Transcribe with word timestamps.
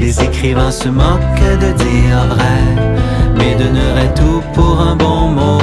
Les 0.00 0.18
écrivains 0.22 0.70
se 0.70 0.88
moquent 0.88 1.58
de 1.60 1.72
dire 1.84 2.26
vrai, 2.30 2.62
mais 3.36 3.54
donneraient 3.54 4.14
tout 4.14 4.42
pour 4.54 4.80
un 4.80 4.96
bon 4.96 5.28
mot. 5.28 5.60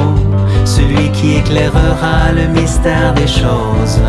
Celui 0.64 1.10
qui 1.12 1.38
éclairera 1.38 2.32
le 2.36 2.48
mystère 2.48 3.14
des 3.16 3.26
choses. 3.28 4.00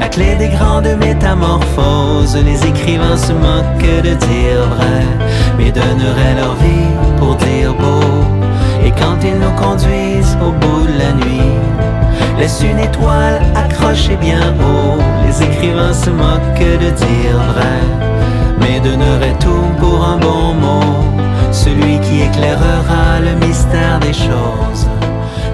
La 0.00 0.08
clé 0.08 0.34
des 0.34 0.48
grandes 0.48 0.94
métamorphoses, 0.98 2.36
les 2.44 2.66
écrivains 2.66 3.16
se 3.16 3.32
moquent 3.32 4.02
de 4.02 4.14
dire 4.14 4.62
vrai, 4.76 5.04
mais 5.56 5.70
donneraient 5.70 6.34
leur 6.36 6.54
vie 6.56 6.92
pour 7.16 7.36
dire 7.36 7.72
beau. 7.72 8.02
Et 8.84 8.90
quand 8.90 9.16
ils 9.22 9.38
nous 9.38 9.54
conduisent 9.64 10.36
au 10.42 10.50
bout 10.50 10.86
de 10.86 10.98
la 10.98 11.12
nuit, 11.12 11.54
laisse 12.36 12.60
une 12.62 12.80
étoile 12.80 13.40
accrochée 13.54 14.16
bien 14.16 14.54
haut. 14.60 14.98
Les 15.24 15.40
écrivains 15.44 15.94
se 15.94 16.10
moquent 16.10 16.78
de 16.84 16.90
dire 16.90 17.38
vrai, 17.54 18.11
mais 18.72 18.80
donneraient 18.80 19.38
tout 19.38 19.68
pour 19.78 20.02
un 20.02 20.18
bon 20.18 20.54
mot. 20.54 21.52
Celui 21.52 22.00
qui 22.00 22.22
éclairera 22.22 23.20
le 23.20 23.34
mystère 23.46 24.00
des 24.00 24.12
choses, 24.12 24.86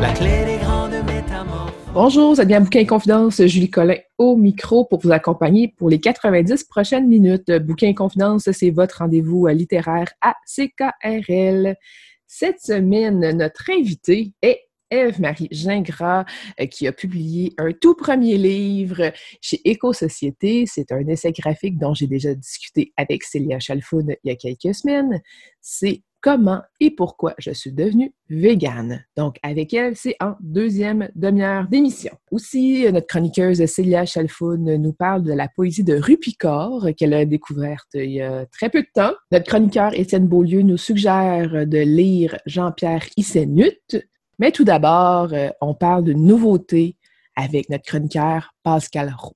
la 0.01 0.13
clé 0.13 0.45
des 0.45 0.59
grandes 0.59 0.93
métamorphoses. 1.05 1.73
Bonjour, 1.93 2.39
êtes 2.41 2.47
bien 2.47 2.61
Bouquin 2.61 2.81
et 2.81 2.87
Confidence, 2.87 3.45
Julie 3.45 3.71
Collin 3.71 3.97
au 4.19 4.37
micro 4.37 4.85
pour 4.85 5.01
vous 5.01 5.11
accompagner 5.11 5.75
pour 5.77 5.89
les 5.89 5.99
90 5.99 6.65
prochaines 6.65 7.09
minutes. 7.09 7.51
Bouquin 7.51 7.89
et 7.89 7.95
Confidence, 7.95 8.51
c'est 8.53 8.71
votre 8.71 8.99
rendez-vous 8.99 9.48
littéraire 9.48 10.09
à 10.21 10.35
CKRL. 10.47 11.75
Cette 12.27 12.61
semaine, 12.61 13.37
notre 13.37 13.71
invité 13.71 14.33
est 14.43 14.61
Ève-Marie 14.91 15.48
Gingras, 15.51 16.24
euh, 16.60 16.66
qui 16.66 16.87
a 16.87 16.92
publié 16.92 17.52
un 17.59 17.73
tout 17.73 17.95
premier 17.95 18.37
livre 18.37 19.12
chez 19.41 19.61
Éco-Société. 19.64 20.64
C'est 20.66 20.92
un 20.92 21.06
essai 21.06 21.33
graphique 21.33 21.78
dont 21.78 21.95
j'ai 21.95 22.06
déjà 22.06 22.34
discuté 22.34 22.92
avec 22.97 23.24
Célia 23.24 23.59
Chalfoun 23.59 24.14
il 24.24 24.28
y 24.28 24.30
a 24.30 24.37
quelques 24.37 24.74
semaines. 24.74 25.20
C'est 25.61 26.02
Comment 26.20 26.62
et 26.80 26.91
pourquoi 26.91 27.34
je 27.39 27.53
suis 27.53 27.72
devenue 27.72 28.12
végane. 28.28 29.05
Donc, 29.17 29.36
avec 29.45 29.72
elle, 29.72 29.95
c'est 29.95 30.17
en 30.20 30.34
deuxième 30.41 31.08
demi-heure 31.14 31.69
d'émission. 31.69 32.11
Aussi, 32.33 32.84
notre 32.92 33.06
chroniqueuse 33.06 33.64
Célia 33.67 34.05
Chalfoun 34.05 34.77
nous 34.78 34.92
parle 34.92 35.23
de 35.23 35.33
la 35.33 35.47
poésie 35.47 35.84
de 35.84 35.95
Rupicor 35.95 36.89
qu'elle 36.97 37.14
a 37.14 37.25
découverte 37.25 37.86
il 37.95 38.11
y 38.11 38.20
a 38.20 38.47
très 38.47 38.69
peu 38.69 38.83
de 38.83 38.89
temps. 38.92 39.12
Notre 39.30 39.47
chroniqueur 39.47 39.95
Étienne 39.95 40.27
Beaulieu 40.27 40.62
nous 40.62 40.77
suggère 40.77 41.67
de 41.67 41.78
lire 41.78 42.36
Jean-Pierre 42.47 43.06
Issenut. 43.17 43.78
Mais 44.41 44.53
tout 44.53 44.62
d'abord, 44.62 45.31
euh, 45.33 45.48
on 45.61 45.75
parle 45.75 46.05
de 46.05 46.12
nouveautés 46.12 46.97
avec 47.34 47.69
notre 47.70 47.84
chroniqueur 47.84 48.55
Pascal 48.62 49.12
Roux. 49.19 49.33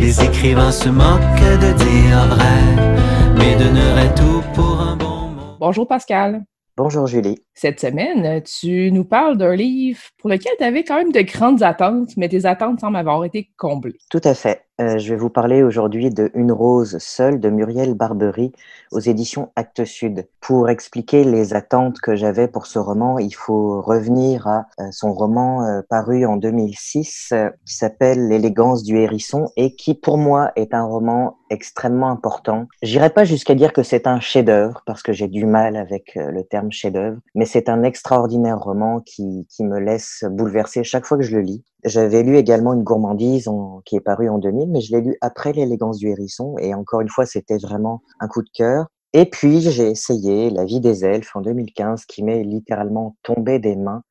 Les 0.00 0.24
écrivains 0.24 0.72
se 0.72 0.88
moquent 0.88 1.60
de 1.60 1.76
dire 1.76 2.26
vrai, 2.28 3.34
mais 3.36 3.54
donneraient 3.56 4.14
tout 4.14 4.42
pour 4.54 4.80
un 4.80 4.96
bon 4.96 5.28
mot. 5.28 5.56
Bonjour 5.60 5.86
Pascal. 5.86 6.42
Bonjour 6.78 7.06
Julie. 7.06 7.38
Cette 7.52 7.80
semaine, 7.80 8.42
tu 8.44 8.90
nous 8.90 9.04
parles 9.04 9.36
d'un 9.36 9.54
livre 9.54 10.00
pour 10.16 10.30
lequel 10.30 10.54
tu 10.56 10.64
avais 10.64 10.82
quand 10.82 10.96
même 10.96 11.12
de 11.12 11.20
grandes 11.20 11.62
attentes, 11.62 12.16
mais 12.16 12.30
tes 12.30 12.46
attentes 12.46 12.80
semblent 12.80 12.96
avoir 12.96 13.22
été 13.26 13.50
comblées. 13.58 13.98
Tout 14.10 14.22
à 14.24 14.32
fait. 14.32 14.64
Euh, 14.82 14.98
je 14.98 15.10
vais 15.10 15.16
vous 15.16 15.30
parler 15.30 15.62
aujourd'hui 15.62 16.10
de 16.10 16.30
Une 16.34 16.50
rose 16.50 16.98
seule 16.98 17.38
de 17.38 17.50
Muriel 17.50 17.94
Barbery 17.94 18.50
aux 18.90 18.98
éditions 18.98 19.52
Actes 19.54 19.84
Sud. 19.84 20.26
Pour 20.40 20.68
expliquer 20.70 21.22
les 21.22 21.54
attentes 21.54 22.00
que 22.00 22.16
j'avais 22.16 22.48
pour 22.48 22.66
ce 22.66 22.80
roman, 22.80 23.20
il 23.20 23.32
faut 23.32 23.80
revenir 23.80 24.48
à 24.48 24.66
euh, 24.80 24.88
son 24.90 25.12
roman 25.12 25.64
euh, 25.64 25.82
paru 25.88 26.26
en 26.26 26.36
2006 26.36 27.32
qui 27.64 27.74
s'appelle 27.74 28.28
L'élégance 28.28 28.82
du 28.82 28.96
hérisson 28.98 29.50
et 29.56 29.76
qui 29.76 29.94
pour 29.94 30.18
moi 30.18 30.50
est 30.56 30.74
un 30.74 30.84
roman 30.84 31.36
extrêmement 31.48 32.08
important. 32.08 32.66
J'irai 32.82 33.10
pas 33.10 33.24
jusqu'à 33.24 33.54
dire 33.54 33.72
que 33.72 33.84
c'est 33.84 34.08
un 34.08 34.18
chef-d'œuvre 34.18 34.82
parce 34.84 35.02
que 35.02 35.12
j'ai 35.12 35.28
du 35.28 35.46
mal 35.46 35.76
avec 35.76 36.12
le 36.16 36.42
terme 36.42 36.72
chef-d'œuvre, 36.72 37.18
mais 37.34 37.44
c'est 37.44 37.68
un 37.68 37.84
extraordinaire 37.84 38.58
roman 38.58 39.00
qui, 39.00 39.46
qui 39.48 39.64
me 39.64 39.78
laisse 39.78 40.24
bouleverser 40.28 40.82
chaque 40.82 41.04
fois 41.04 41.18
que 41.18 41.24
je 41.24 41.36
le 41.36 41.42
lis. 41.42 41.62
J'avais 41.84 42.22
lu 42.22 42.36
également 42.36 42.74
Une 42.74 42.84
gourmandise 42.84 43.48
qui 43.84 43.96
est 43.96 44.00
paru 44.00 44.28
en 44.28 44.38
2000, 44.38 44.70
mais 44.70 44.80
je 44.80 44.94
l'ai 44.94 45.02
lu 45.02 45.16
après 45.20 45.52
L'élégance 45.52 45.98
du 45.98 46.08
hérisson 46.08 46.56
et 46.58 46.74
encore 46.74 47.00
une 47.00 47.08
fois, 47.08 47.26
c'était 47.26 47.58
vraiment 47.58 48.02
un 48.20 48.28
coup 48.28 48.42
de 48.42 48.50
cœur. 48.52 48.86
Et 49.12 49.26
puis, 49.26 49.60
j'ai 49.60 49.90
essayé 49.90 50.50
La 50.50 50.64
vie 50.64 50.80
des 50.80 51.04
elfes 51.04 51.34
en 51.34 51.40
2015 51.40 52.04
qui 52.06 52.22
m'est 52.22 52.44
littéralement 52.44 53.16
tombé 53.22 53.58
des 53.58 53.76
mains 53.76 54.02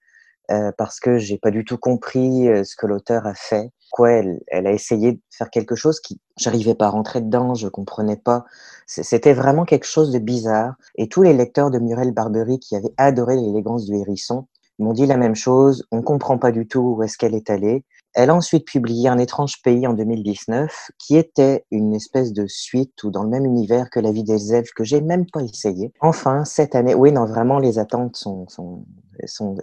euh, 0.51 0.71
parce 0.77 0.99
que 0.99 1.17
j'ai 1.17 1.37
pas 1.37 1.51
du 1.51 1.63
tout 1.63 1.77
compris 1.77 2.49
euh, 2.49 2.63
ce 2.65 2.75
que 2.75 2.85
l'auteur 2.85 3.25
a 3.25 3.33
fait. 3.33 3.71
Quoi, 3.89 4.11
elle, 4.11 4.41
elle, 4.47 4.67
a 4.67 4.71
essayé 4.71 5.13
de 5.13 5.19
faire 5.29 5.49
quelque 5.49 5.75
chose 5.75 5.99
qui, 6.01 6.19
j'arrivais 6.37 6.75
pas 6.75 6.87
à 6.87 6.89
rentrer 6.89 7.21
dedans, 7.21 7.55
je 7.55 7.67
comprenais 7.67 8.17
pas. 8.17 8.45
C'était 8.85 9.33
vraiment 9.33 9.63
quelque 9.63 9.85
chose 9.85 10.11
de 10.11 10.19
bizarre. 10.19 10.75
Et 10.95 11.07
tous 11.07 11.23
les 11.23 11.33
lecteurs 11.33 11.71
de 11.71 11.79
Muriel 11.79 12.11
Barbery 12.11 12.59
qui 12.59 12.75
avaient 12.75 12.93
adoré 12.97 13.35
l'élégance 13.35 13.85
du 13.85 13.95
hérisson 13.95 14.47
m'ont 14.81 14.93
dit 14.93 15.05
la 15.05 15.17
même 15.17 15.35
chose. 15.35 15.85
On 15.91 16.01
comprend 16.01 16.37
pas 16.37 16.51
du 16.51 16.67
tout 16.67 16.95
où 16.97 17.03
est-ce 17.03 17.17
qu'elle 17.17 17.35
est 17.35 17.49
allée. 17.49 17.83
Elle 18.13 18.29
a 18.29 18.35
ensuite 18.35 18.65
publié 18.65 19.07
Un 19.07 19.17
étrange 19.17 19.61
pays 19.61 19.87
en 19.87 19.93
2019, 19.93 20.91
qui 20.97 21.15
était 21.15 21.65
une 21.71 21.93
espèce 21.93 22.33
de 22.33 22.45
suite 22.47 23.03
ou 23.03 23.11
dans 23.11 23.23
le 23.23 23.29
même 23.29 23.45
univers 23.45 23.89
que 23.89 23.99
La 23.99 24.11
vie 24.11 24.23
des 24.23 24.53
elfes, 24.53 24.73
que 24.75 24.83
j'ai 24.83 25.01
même 25.01 25.25
pas 25.31 25.41
essayé. 25.41 25.93
Enfin, 26.01 26.43
cette 26.43 26.75
année, 26.75 26.93
oui, 26.93 27.11
non, 27.11 27.25
vraiment, 27.25 27.59
les 27.59 27.79
attentes 27.79 28.17
sont, 28.17 28.47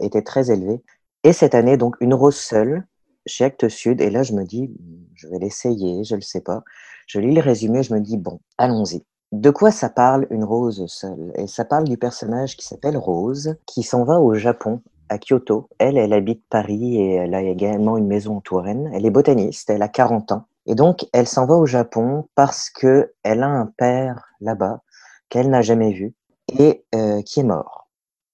étaient 0.00 0.22
très 0.22 0.50
élevées. 0.50 0.82
Et 1.24 1.32
cette 1.32 1.54
année, 1.54 1.76
donc, 1.76 1.96
Une 2.00 2.14
rose 2.14 2.36
seule, 2.36 2.86
chez 3.26 3.44
Actes 3.44 3.68
Sud. 3.68 4.00
Et 4.00 4.10
là, 4.10 4.22
je 4.22 4.32
me 4.32 4.44
dis, 4.44 4.70
je 5.14 5.28
vais 5.28 5.38
l'essayer, 5.38 6.04
je 6.04 6.14
le 6.14 6.22
sais 6.22 6.40
pas. 6.40 6.62
Je 7.06 7.20
lis 7.20 7.34
le 7.34 7.40
résumé, 7.40 7.82
je 7.82 7.92
me 7.92 8.00
dis, 8.00 8.16
bon, 8.16 8.40
allons-y. 8.56 9.04
De 9.32 9.50
quoi 9.50 9.70
ça 9.70 9.90
parle 9.90 10.26
une 10.30 10.44
rose 10.44 10.86
seule? 10.86 11.32
Et 11.34 11.46
ça 11.46 11.66
parle 11.66 11.84
du 11.84 11.98
personnage 11.98 12.56
qui 12.56 12.64
s'appelle 12.64 12.96
Rose, 12.96 13.56
qui 13.66 13.82
s'en 13.82 14.04
va 14.04 14.20
au 14.20 14.32
Japon 14.32 14.80
à 15.08 15.18
Kyoto. 15.18 15.68
Elle, 15.78 15.96
elle 15.96 16.12
habite 16.12 16.44
Paris 16.48 16.96
et 16.96 17.14
elle 17.14 17.34
a 17.34 17.42
également 17.42 17.96
une 17.96 18.06
maison 18.06 18.36
en 18.36 18.40
Touraine. 18.40 18.90
Elle 18.94 19.06
est 19.06 19.10
botaniste, 19.10 19.70
elle 19.70 19.82
a 19.82 19.88
40 19.88 20.32
ans. 20.32 20.46
Et 20.66 20.74
donc, 20.74 21.06
elle 21.12 21.26
s'en 21.26 21.46
va 21.46 21.54
au 21.54 21.66
Japon 21.66 22.28
parce 22.34 22.70
que 22.70 23.12
elle 23.22 23.42
a 23.42 23.48
un 23.48 23.66
père 23.66 24.26
là-bas 24.40 24.82
qu'elle 25.28 25.50
n'a 25.50 25.62
jamais 25.62 25.92
vu 25.92 26.14
et 26.58 26.84
euh, 26.94 27.22
qui 27.22 27.40
est 27.40 27.44
mort. 27.44 27.88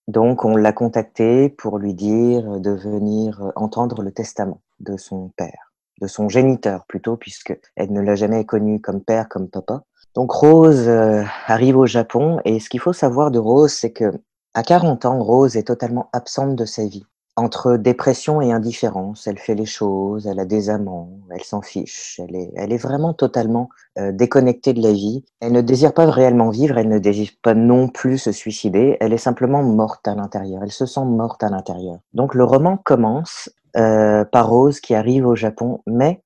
Donc, 0.08 0.44
on 0.44 0.56
l'a 0.56 0.72
contacté 0.72 1.48
pour 1.48 1.78
lui 1.78 1.94
dire 1.94 2.60
de 2.60 2.70
venir 2.70 3.52
entendre 3.56 4.02
le 4.02 4.12
testament 4.12 4.60
de 4.80 4.96
son 4.96 5.30
père, 5.36 5.72
de 6.00 6.06
son 6.06 6.28
géniteur 6.28 6.84
plutôt, 6.86 7.16
puisque 7.16 7.58
elle 7.76 7.92
ne 7.92 8.00
l'a 8.00 8.14
jamais 8.14 8.44
connu 8.44 8.80
comme 8.80 9.02
père, 9.02 9.28
comme 9.28 9.48
papa. 9.48 9.82
Donc, 10.14 10.30
Rose 10.30 10.88
euh, 10.88 11.24
arrive 11.46 11.76
au 11.76 11.86
Japon 11.86 12.38
et 12.44 12.60
ce 12.60 12.68
qu'il 12.68 12.80
faut 12.80 12.92
savoir 12.92 13.30
de 13.30 13.38
Rose, 13.38 13.72
c'est 13.72 13.92
que 13.92 14.12
à 14.54 14.62
40 14.62 15.04
ans, 15.04 15.22
Rose 15.22 15.56
est 15.56 15.64
totalement 15.64 16.08
absente 16.12 16.56
de 16.56 16.64
sa 16.64 16.86
vie. 16.86 17.04
Entre 17.36 17.76
dépression 17.76 18.40
et 18.40 18.52
indifférence, 18.52 19.26
elle 19.26 19.38
fait 19.38 19.56
les 19.56 19.66
choses, 19.66 20.28
elle 20.28 20.38
a 20.38 20.44
des 20.44 20.70
amants, 20.70 21.10
elle 21.30 21.42
s'en 21.42 21.62
fiche, 21.62 22.20
elle 22.20 22.72
est, 22.72 22.76
vraiment 22.76 23.12
totalement 23.12 23.68
euh, 23.98 24.12
déconnectée 24.12 24.72
de 24.72 24.80
la 24.80 24.92
vie. 24.92 25.24
Elle 25.40 25.50
ne 25.50 25.60
désire 25.60 25.92
pas 25.92 26.08
réellement 26.08 26.50
vivre, 26.50 26.78
elle 26.78 26.88
ne 26.88 27.00
désire 27.00 27.30
pas 27.42 27.54
non 27.54 27.88
plus 27.88 28.18
se 28.18 28.30
suicider, 28.30 28.96
elle 29.00 29.12
est 29.12 29.18
simplement 29.18 29.64
morte 29.64 30.06
à 30.06 30.14
l'intérieur, 30.14 30.62
elle 30.62 30.70
se 30.70 30.86
sent 30.86 31.04
morte 31.04 31.42
à 31.42 31.48
l'intérieur. 31.48 31.98
Donc 32.12 32.36
le 32.36 32.44
roman 32.44 32.76
commence 32.76 33.50
euh, 33.76 34.24
par 34.24 34.48
Rose 34.48 34.78
qui 34.78 34.94
arrive 34.94 35.26
au 35.26 35.34
Japon, 35.34 35.80
mais 35.88 36.22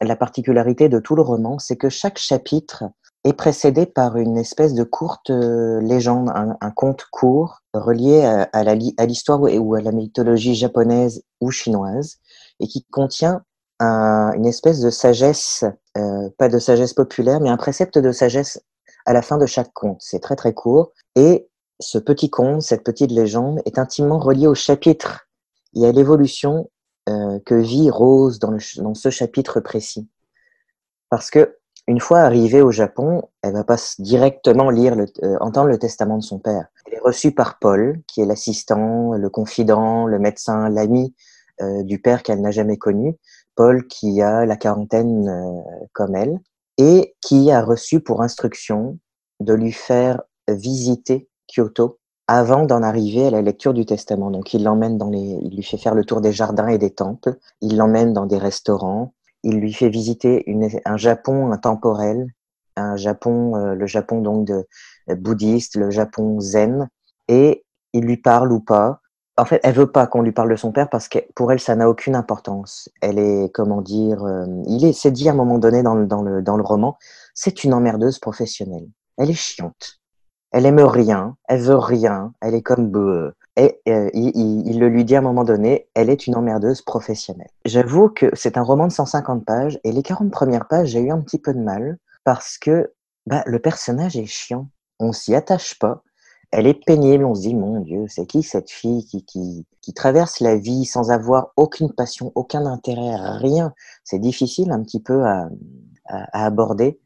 la 0.00 0.14
particularité 0.14 0.88
de 0.88 1.00
tout 1.00 1.16
le 1.16 1.22
roman, 1.22 1.58
c'est 1.58 1.76
que 1.76 1.88
chaque 1.88 2.18
chapitre 2.18 2.84
est 3.24 3.32
précédé 3.32 3.86
par 3.86 4.16
une 4.16 4.36
espèce 4.36 4.74
de 4.74 4.82
courte 4.82 5.30
euh, 5.30 5.80
légende, 5.80 6.30
un, 6.34 6.70
conte 6.72 7.04
court 7.10 7.60
relié 7.72 8.24
à, 8.24 8.48
à 8.52 9.06
l'histoire 9.06 9.40
ou 9.40 9.74
à 9.74 9.80
la 9.80 9.92
mythologie 9.92 10.54
japonaise 10.54 11.22
ou 11.40 11.50
chinoise 11.50 12.18
et 12.58 12.66
qui 12.66 12.84
contient 12.84 13.42
un, 13.78 14.32
une 14.34 14.46
espèce 14.46 14.80
de 14.80 14.90
sagesse, 14.90 15.64
euh, 15.96 16.28
pas 16.38 16.48
de 16.48 16.58
sagesse 16.58 16.94
populaire, 16.94 17.40
mais 17.40 17.48
un 17.48 17.56
précepte 17.56 17.98
de 17.98 18.12
sagesse 18.12 18.60
à 19.06 19.12
la 19.12 19.22
fin 19.22 19.38
de 19.38 19.46
chaque 19.46 19.72
conte. 19.72 20.00
C'est 20.00 20.20
très 20.20 20.36
très 20.36 20.52
court 20.52 20.92
et 21.14 21.48
ce 21.80 21.98
petit 21.98 22.30
conte, 22.30 22.62
cette 22.62 22.84
petite 22.84 23.10
légende 23.10 23.60
est 23.66 23.78
intimement 23.78 24.18
relié 24.18 24.46
au 24.46 24.54
chapitre 24.54 25.28
et 25.74 25.86
à 25.86 25.92
l'évolution 25.92 26.70
euh, 27.08 27.38
que 27.44 27.54
vit 27.54 27.90
Rose 27.90 28.38
dans, 28.38 28.50
le, 28.50 28.58
dans 28.82 28.94
ce 28.94 29.10
chapitre 29.10 29.60
précis. 29.60 30.08
Parce 31.10 31.30
que 31.30 31.58
une 31.88 32.00
fois 32.00 32.20
arrivée 32.20 32.62
au 32.62 32.70
Japon, 32.70 33.22
elle 33.42 33.54
va 33.54 33.64
pas 33.64 33.76
directement 33.98 34.70
lire 34.70 34.94
le, 34.94 35.06
euh, 35.22 35.36
entendre 35.40 35.68
le 35.68 35.78
testament 35.78 36.16
de 36.16 36.22
son 36.22 36.38
père. 36.38 36.66
Elle 36.86 36.94
est 36.94 37.00
reçue 37.00 37.32
par 37.32 37.58
Paul, 37.58 38.00
qui 38.06 38.20
est 38.20 38.26
l'assistant, 38.26 39.12
le 39.12 39.30
confident, 39.30 40.06
le 40.06 40.18
médecin, 40.18 40.68
l'ami 40.68 41.14
euh, 41.60 41.82
du 41.82 42.00
père 42.00 42.22
qu'elle 42.22 42.40
n'a 42.40 42.52
jamais 42.52 42.76
connu. 42.76 43.16
Paul 43.56 43.86
qui 43.86 44.22
a 44.22 44.46
la 44.46 44.56
quarantaine 44.56 45.28
euh, 45.28 45.86
comme 45.92 46.14
elle 46.14 46.38
et 46.78 47.14
qui 47.20 47.50
a 47.50 47.62
reçu 47.62 48.00
pour 48.00 48.22
instruction 48.22 48.98
de 49.40 49.52
lui 49.52 49.72
faire 49.72 50.22
visiter 50.48 51.28
Kyoto 51.48 51.98
avant 52.28 52.64
d'en 52.64 52.82
arriver 52.82 53.26
à 53.26 53.30
la 53.30 53.42
lecture 53.42 53.74
du 53.74 53.84
testament. 53.84 54.30
Donc 54.30 54.54
il 54.54 54.62
l'emmène 54.62 54.96
dans 54.96 55.10
les, 55.10 55.38
il 55.42 55.54
lui 55.54 55.62
fait 55.62 55.76
faire 55.76 55.94
le 55.94 56.04
tour 56.04 56.20
des 56.20 56.32
jardins 56.32 56.68
et 56.68 56.78
des 56.78 56.90
temples. 56.90 57.36
Il 57.60 57.76
l'emmène 57.76 58.12
dans 58.12 58.26
des 58.26 58.38
restaurants 58.38 59.12
il 59.42 59.58
lui 59.58 59.72
fait 59.72 59.88
visiter 59.88 60.44
un 60.84 60.96
Japon 60.96 61.52
intemporel 61.52 62.26
un 62.76 62.96
Japon, 62.96 63.56
euh, 63.56 63.74
le 63.74 63.86
Japon 63.86 64.20
donc 64.20 64.46
de, 64.46 64.66
bouddhiste, 65.14 65.76
le 65.76 65.90
Japon 65.90 66.40
zen, 66.40 66.88
et 67.28 67.64
il 67.92 68.04
lui 68.04 68.16
parle 68.16 68.52
ou 68.52 68.60
pas. 68.60 69.00
En 69.36 69.44
fait, 69.44 69.60
elle 69.62 69.74
veut 69.74 69.90
pas 69.90 70.06
qu'on 70.06 70.22
lui 70.22 70.32
parle 70.32 70.50
de 70.50 70.56
son 70.56 70.72
père 70.72 70.90
parce 70.90 71.08
que 71.08 71.18
pour 71.34 71.52
elle, 71.52 71.60
ça 71.60 71.74
n'a 71.74 71.88
aucune 71.88 72.14
importance. 72.14 72.90
Elle 73.00 73.18
est, 73.18 73.50
comment 73.52 73.80
dire, 73.80 74.24
il 74.66 74.84
est, 74.84 74.92
c'est 74.92 75.10
dit 75.10 75.28
à 75.28 75.32
un 75.32 75.34
moment 75.34 75.58
donné 75.58 75.82
dans 75.82 75.94
le, 75.94 76.06
dans 76.06 76.22
le, 76.22 76.42
dans 76.42 76.56
le 76.56 76.62
roman, 76.62 76.98
c'est 77.34 77.64
une 77.64 77.72
emmerdeuse 77.72 78.18
professionnelle. 78.18 78.86
Elle 79.16 79.30
est 79.30 79.34
chiante. 79.34 80.00
Elle 80.52 80.66
aime 80.66 80.80
rien, 80.80 81.36
elle 81.48 81.60
veut 81.60 81.76
rien, 81.76 82.34
elle 82.42 82.54
est 82.54 82.62
comme 82.62 82.90
et 83.56 83.80
euh, 83.88 84.08
il, 84.14 84.78
le 84.78 84.88
lui 84.88 85.04
dit 85.04 85.14
à 85.14 85.18
un 85.18 85.22
moment 85.22 85.44
donné, 85.44 85.88
elle 85.94 86.08
est 86.08 86.26
une 86.26 86.36
emmerdeuse 86.36 86.80
professionnelle. 86.80 87.50
J'avoue 87.66 88.08
que 88.08 88.30
c'est 88.34 88.56
un 88.56 88.62
roman 88.62 88.86
de 88.86 88.92
150 88.92 89.44
pages 89.44 89.78
et 89.84 89.92
les 89.92 90.02
40 90.02 90.30
premières 90.30 90.68
pages, 90.68 90.88
j'ai 90.88 91.00
eu 91.00 91.10
un 91.10 91.20
petit 91.20 91.38
peu 91.38 91.52
de 91.52 91.60
mal 91.60 91.98
parce 92.24 92.56
que 92.56 92.92
bah, 93.26 93.42
le 93.46 93.58
personnage 93.58 94.16
est 94.16 94.26
chiant. 94.26 94.68
On 94.98 95.12
s'y 95.12 95.34
attache 95.34 95.78
pas. 95.78 96.02
Elle 96.50 96.66
est 96.66 96.84
pénible. 96.84 97.24
On 97.24 97.34
se 97.34 97.42
dit, 97.42 97.54
mon 97.54 97.80
Dieu, 97.80 98.06
c'est 98.08 98.26
qui 98.26 98.42
cette 98.42 98.70
fille 98.70 99.04
qui, 99.04 99.24
qui, 99.24 99.66
qui 99.80 99.92
traverse 99.92 100.40
la 100.40 100.56
vie 100.56 100.86
sans 100.86 101.10
avoir 101.10 101.52
aucune 101.56 101.92
passion, 101.92 102.32
aucun 102.34 102.64
intérêt, 102.64 103.16
rien? 103.38 103.74
C'est 104.04 104.18
difficile 104.18 104.70
un 104.70 104.82
petit 104.82 105.00
peu 105.00 105.24
à, 105.24 105.48
à, 106.06 106.42
à 106.42 106.46
aborder. 106.46 107.00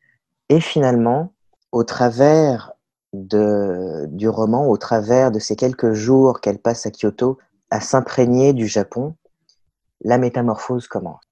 Et 0.49 0.61
finalement, 0.61 1.33
au 1.73 1.83
travers 1.83 2.73
de, 3.13 4.07
du 4.11 4.29
roman 4.29 4.69
au 4.69 4.77
travers 4.77 5.31
de 5.31 5.39
ces 5.39 5.57
quelques 5.57 5.93
jours 5.93 6.41
qu'elle 6.41 6.59
passe 6.59 6.87
à 6.87 6.91
Kyoto 6.91 7.39
à 7.71 7.81
s'imprégner 7.81 8.53
du 8.53 8.67
Japon, 8.67 9.15
la 10.03 10.19
métamorphose 10.19 10.87
commence. 10.89 11.23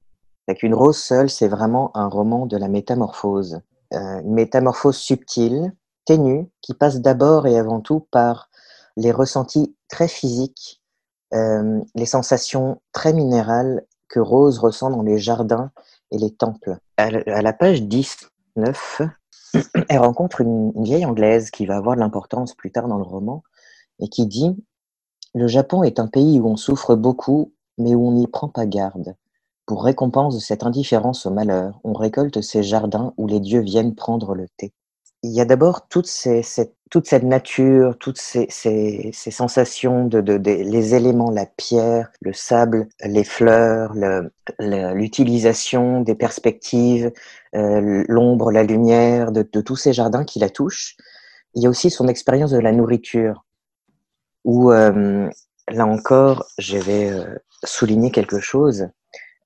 Avec 0.49 0.63
une 0.63 0.75
rose 0.75 0.99
seule, 0.99 1.31
c'est 1.31 1.49
vraiment 1.49 1.91
un 1.97 2.09
roman 2.09 2.47
de 2.47 2.57
la 2.57 2.69
métamorphose. 2.69 3.61
Euh, 3.95 4.21
une 4.21 4.35
métamorphose 4.35 4.97
subtile, 4.97 5.73
ténue, 6.05 6.51
qui 6.61 6.75
passe 6.75 7.01
d'abord 7.01 7.47
et 7.47 7.59
avant 7.59 7.81
tout 7.81 8.01
par 8.11 8.51
les 8.97 9.13
ressentis 9.13 9.75
très 9.89 10.09
physiques, 10.09 10.83
euh, 11.33 11.81
les 11.95 12.07
sensations 12.07 12.81
très 12.93 13.13
minérales 13.13 13.85
que 14.09 14.21
Rose 14.21 14.59
ressent 14.59 14.91
dans 14.91 15.03
les 15.03 15.19
jardins 15.19 15.71
et 16.11 16.19
les 16.19 16.31
temples. 16.31 16.77
À, 16.97 17.05
à 17.05 17.43
la 17.43 17.53
page 17.53 17.83
19, 17.83 19.03
elle 19.89 19.99
rencontre 19.99 20.41
une, 20.41 20.73
vieille 20.83 21.07
anglaise 21.07 21.51
qui 21.51 21.67
va 21.67 21.77
avoir 21.77 21.97
de 21.97 22.01
l'importance 22.01 22.55
plus 22.55 22.71
tard 22.71 22.89
dans 22.89 22.99
le 22.99 23.05
roman 23.05 23.43
et 24.01 24.09
qui 24.09 24.27
dit 24.27 24.57
Le 25.35 25.47
Japon 25.47 25.83
est 25.83 25.99
un 25.99 26.07
pays 26.07 26.41
où 26.41 26.49
on 26.49 26.57
souffre 26.57 26.95
beaucoup, 26.95 27.53
mais 27.79 27.95
où 27.95 28.07
on 28.07 28.13
n'y 28.13 28.27
prend 28.27 28.49
pas 28.49 28.67
garde. 28.67 29.17
Pour 29.67 29.85
récompense 29.85 30.35
de 30.35 30.41
cette 30.41 30.65
indifférence 30.65 31.27
au 31.27 31.31
malheur, 31.31 31.81
on 31.85 31.95
récolte 31.95 32.41
ces 32.41 32.63
jardins 32.63 33.15
où 33.17 33.27
les 33.27 33.41
dieux 33.41 33.61
viennent 33.61 33.95
prendre 33.95 34.35
le 34.35 34.47
thé 34.57 34.73
il 35.25 35.33
y 35.33 35.41
a 35.41 35.47
d'abord 35.47 35.89
toute, 35.89 36.07
cette 36.07 37.23
nature, 37.23 37.97
toutes 37.99 38.19
ces, 38.19 39.11
sensations, 39.15 40.11
les 40.13 40.95
éléments, 40.95 41.31
la 41.31 41.47
pierre, 41.47 42.11
le 42.21 42.35
sable, 42.35 42.89
les 43.03 43.25
fleurs, 43.25 43.95
l'utilisation 44.59 46.03
des 46.03 46.15
perspectives, 46.15 47.11
euh, 47.55 48.05
l'ombre, 48.07 48.53
la 48.53 48.65
lumière, 48.65 49.33
de, 49.33 49.43
tous 49.43 49.77
ces 49.77 49.95
jardins 49.95 50.25
qui 50.25 50.41
la 50.41 50.51
touchent. 50.51 50.95
Il 51.55 51.63
y 51.63 51.67
a 51.67 51.71
aussi 51.71 51.89
son 51.89 52.07
expérience 52.07 52.51
de 52.51 52.59
la 52.59 52.73
nourriture, 52.73 53.47
où 54.45 54.73
euh, 54.73 55.31
là 55.71 55.87
encore, 55.87 56.45
je 56.59 56.77
vais 56.77 57.11
euh, 57.11 57.25
souligner 57.65 58.11
quelque 58.11 58.41
chose, 58.41 58.89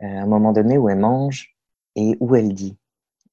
à 0.00 0.06
un 0.06 0.26
moment 0.26 0.50
donné 0.50 0.76
où 0.76 0.88
elle 0.88 0.98
mange 0.98 1.54
et 1.94 2.16
où 2.18 2.34
elle 2.34 2.52
dit 2.52 2.76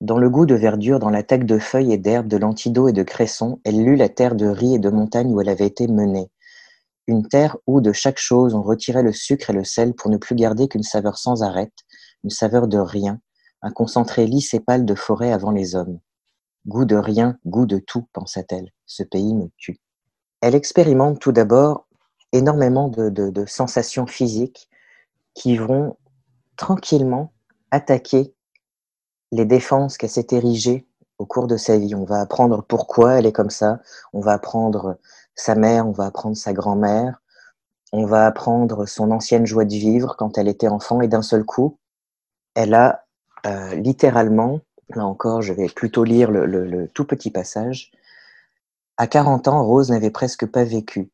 dans 0.05 0.19
le 0.19 0.29
goût 0.29 0.45
de 0.45 0.53
verdure, 0.53 0.99
dans 0.99 1.09
l'attaque 1.09 1.45
de 1.45 1.57
feuilles 1.57 1.91
et 1.91 1.97
d'herbes, 1.97 2.27
de 2.27 2.37
lentilles 2.37 2.73
et 2.87 2.93
de 2.93 3.01
cressons, 3.01 3.59
elle 3.63 3.83
lut 3.83 3.95
la 3.95 4.07
terre 4.07 4.35
de 4.35 4.45
riz 4.45 4.75
et 4.75 4.79
de 4.79 4.91
montagne 4.91 5.33
où 5.33 5.41
elle 5.41 5.49
avait 5.49 5.65
été 5.65 5.87
menée. 5.87 6.29
Une 7.07 7.27
terre 7.27 7.57
où, 7.65 7.81
de 7.81 7.91
chaque 7.91 8.19
chose, 8.19 8.53
on 8.53 8.61
retirait 8.61 9.01
le 9.01 9.11
sucre 9.11 9.49
et 9.49 9.53
le 9.53 9.63
sel 9.63 9.95
pour 9.95 10.11
ne 10.11 10.17
plus 10.17 10.35
garder 10.35 10.67
qu'une 10.67 10.83
saveur 10.83 11.17
sans 11.17 11.41
arrêt, 11.41 11.71
une 12.23 12.29
saveur 12.29 12.67
de 12.67 12.77
rien, 12.77 13.19
un 13.63 13.71
concentré 13.71 14.27
lisse 14.27 14.53
et 14.53 14.59
pâle 14.59 14.85
de 14.85 14.93
forêt 14.93 15.31
avant 15.31 15.49
les 15.49 15.75
hommes. 15.75 15.99
Goût 16.67 16.85
de 16.85 16.95
rien, 16.95 17.39
goût 17.47 17.65
de 17.65 17.79
tout, 17.79 18.07
pensa-t-elle. 18.13 18.69
Ce 18.85 19.01
pays 19.01 19.33
me 19.33 19.47
tue. 19.57 19.79
Elle 20.41 20.53
expérimente 20.53 21.19
tout 21.19 21.31
d'abord 21.31 21.87
énormément 22.31 22.89
de 22.89 23.45
sensations 23.47 24.05
physiques 24.05 24.69
qui 25.33 25.57
vont 25.57 25.97
tranquillement 26.57 27.33
attaquer 27.71 28.34
les 29.31 29.45
défenses 29.45 29.97
qu'elle 29.97 30.09
s'est 30.09 30.27
érigées 30.31 30.87
au 31.17 31.25
cours 31.25 31.47
de 31.47 31.57
sa 31.57 31.77
vie. 31.77 31.95
On 31.95 32.03
va 32.03 32.21
apprendre 32.21 32.63
pourquoi 32.63 33.13
elle 33.13 33.25
est 33.25 33.31
comme 33.31 33.49
ça. 33.49 33.79
On 34.13 34.19
va 34.19 34.33
apprendre 34.33 34.97
sa 35.35 35.55
mère, 35.55 35.87
on 35.87 35.91
va 35.91 36.05
apprendre 36.05 36.37
sa 36.37 36.53
grand-mère. 36.53 37.21
On 37.91 38.05
va 38.05 38.25
apprendre 38.25 38.87
son 38.87 39.11
ancienne 39.11 39.45
joie 39.45 39.65
de 39.65 39.73
vivre 39.73 40.15
quand 40.17 40.37
elle 40.37 40.47
était 40.47 40.67
enfant 40.67 41.01
et 41.01 41.07
d'un 41.07 41.21
seul 41.21 41.45
coup, 41.45 41.77
elle 42.55 42.73
a 42.73 43.05
euh, 43.45 43.75
littéralement, 43.75 44.59
là 44.89 45.05
encore, 45.05 45.41
je 45.41 45.53
vais 45.53 45.67
plutôt 45.67 46.03
lire 46.03 46.31
le, 46.31 46.89
tout 46.93 47.05
petit 47.05 47.31
passage. 47.31 47.91
À 48.97 49.07
40 49.07 49.47
ans, 49.47 49.63
Rose 49.63 49.91
n'avait 49.91 50.09
presque 50.09 50.45
pas 50.45 50.63
vécu. 50.63 51.09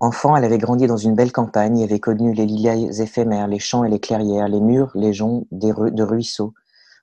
Enfant, 0.00 0.36
elle 0.36 0.44
avait 0.44 0.58
grandi 0.58 0.86
dans 0.86 0.96
une 0.96 1.14
belle 1.14 1.32
campagne, 1.32 1.82
avait 1.82 1.98
connu 1.98 2.32
les 2.32 2.46
lilas 2.46 3.00
éphémères, 3.00 3.48
les 3.48 3.58
champs 3.58 3.84
et 3.84 3.90
les 3.90 3.98
clairières, 3.98 4.48
les 4.48 4.60
murs, 4.60 4.92
les 4.94 5.12
joncs 5.12 5.46
de 5.50 6.02
ruisseaux, 6.02 6.54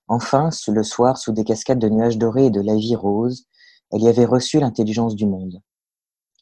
Enfin, 0.08 0.50
le 0.68 0.84
soir, 0.84 1.18
sous 1.18 1.32
des 1.32 1.44
cascades 1.44 1.80
de 1.80 1.90
nuages 1.90 2.18
dorés 2.18 2.46
et 2.46 2.52
de 2.52 2.62
la 2.62 2.76
vie 2.76 2.96
rose, 2.96 3.48
elle 3.92 4.02
y 4.02 4.08
avait 4.08 4.26
reçu 4.26 4.60
l'intelligence 4.60 5.16
du 5.16 5.26
monde. 5.26 5.62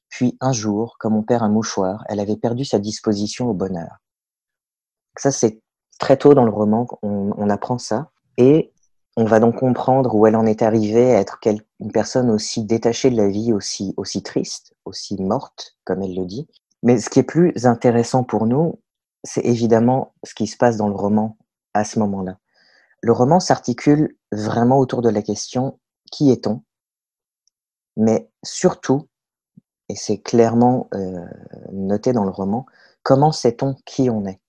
Puis, 0.09 0.37
un 0.41 0.51
jour, 0.51 0.97
comme 0.99 1.15
on 1.15 1.23
perd 1.23 1.43
un 1.43 1.49
mouchoir, 1.49 2.03
elle 2.07 2.19
avait 2.19 2.37
perdu 2.37 2.65
sa 2.65 2.79
disposition 2.79 3.49
au 3.49 3.53
bonheur. 3.53 3.97
Ça, 5.17 5.31
c'est 5.31 5.61
très 5.99 6.17
tôt 6.17 6.33
dans 6.33 6.45
le 6.45 6.51
roman 6.51 6.85
qu'on 6.85 7.33
on 7.35 7.49
apprend 7.49 7.77
ça. 7.77 8.11
Et 8.37 8.73
on 9.15 9.25
va 9.25 9.39
donc 9.39 9.59
comprendre 9.59 10.13
où 10.15 10.25
elle 10.27 10.35
en 10.35 10.45
est 10.45 10.61
arrivée 10.61 11.15
à 11.15 11.19
être 11.19 11.39
une 11.79 11.91
personne 11.91 12.29
aussi 12.31 12.63
détachée 12.63 13.11
de 13.11 13.17
la 13.17 13.27
vie, 13.27 13.53
aussi 13.53 14.23
triste, 14.23 14.73
aussi 14.85 15.21
morte, 15.21 15.77
comme 15.85 16.01
elle 16.01 16.15
le 16.15 16.25
dit. 16.25 16.47
Mais 16.81 16.99
ce 16.99 17.09
qui 17.09 17.19
est 17.19 17.23
plus 17.23 17.65
intéressant 17.65 18.23
pour 18.23 18.45
nous, 18.45 18.79
c'est 19.23 19.45
évidemment 19.45 20.13
ce 20.23 20.33
qui 20.33 20.47
se 20.47 20.57
passe 20.57 20.77
dans 20.77 20.89
le 20.89 20.95
roman 20.95 21.37
à 21.73 21.85
ce 21.85 21.99
moment-là. 21.99 22.37
Le 23.03 23.11
roman 23.11 23.41
s'articule 23.41 24.15
vraiment 24.31 24.79
autour 24.79 25.01
de 25.01 25.09
la 25.09 25.21
question 25.21 25.77
qui 26.09 26.31
est-on? 26.31 26.63
Mais 27.97 28.31
surtout, 28.43 29.09
et 29.89 29.95
c'est 29.97 30.19
clairement 30.19 30.87
euh, 30.93 31.25
noté 31.73 32.13
dans 32.13 32.23
le 32.23 32.29
roman, 32.29 32.65
comment 33.03 33.33
sait-on 33.33 33.75
qui 33.85 34.09
on 34.09 34.25
est? 34.25 34.39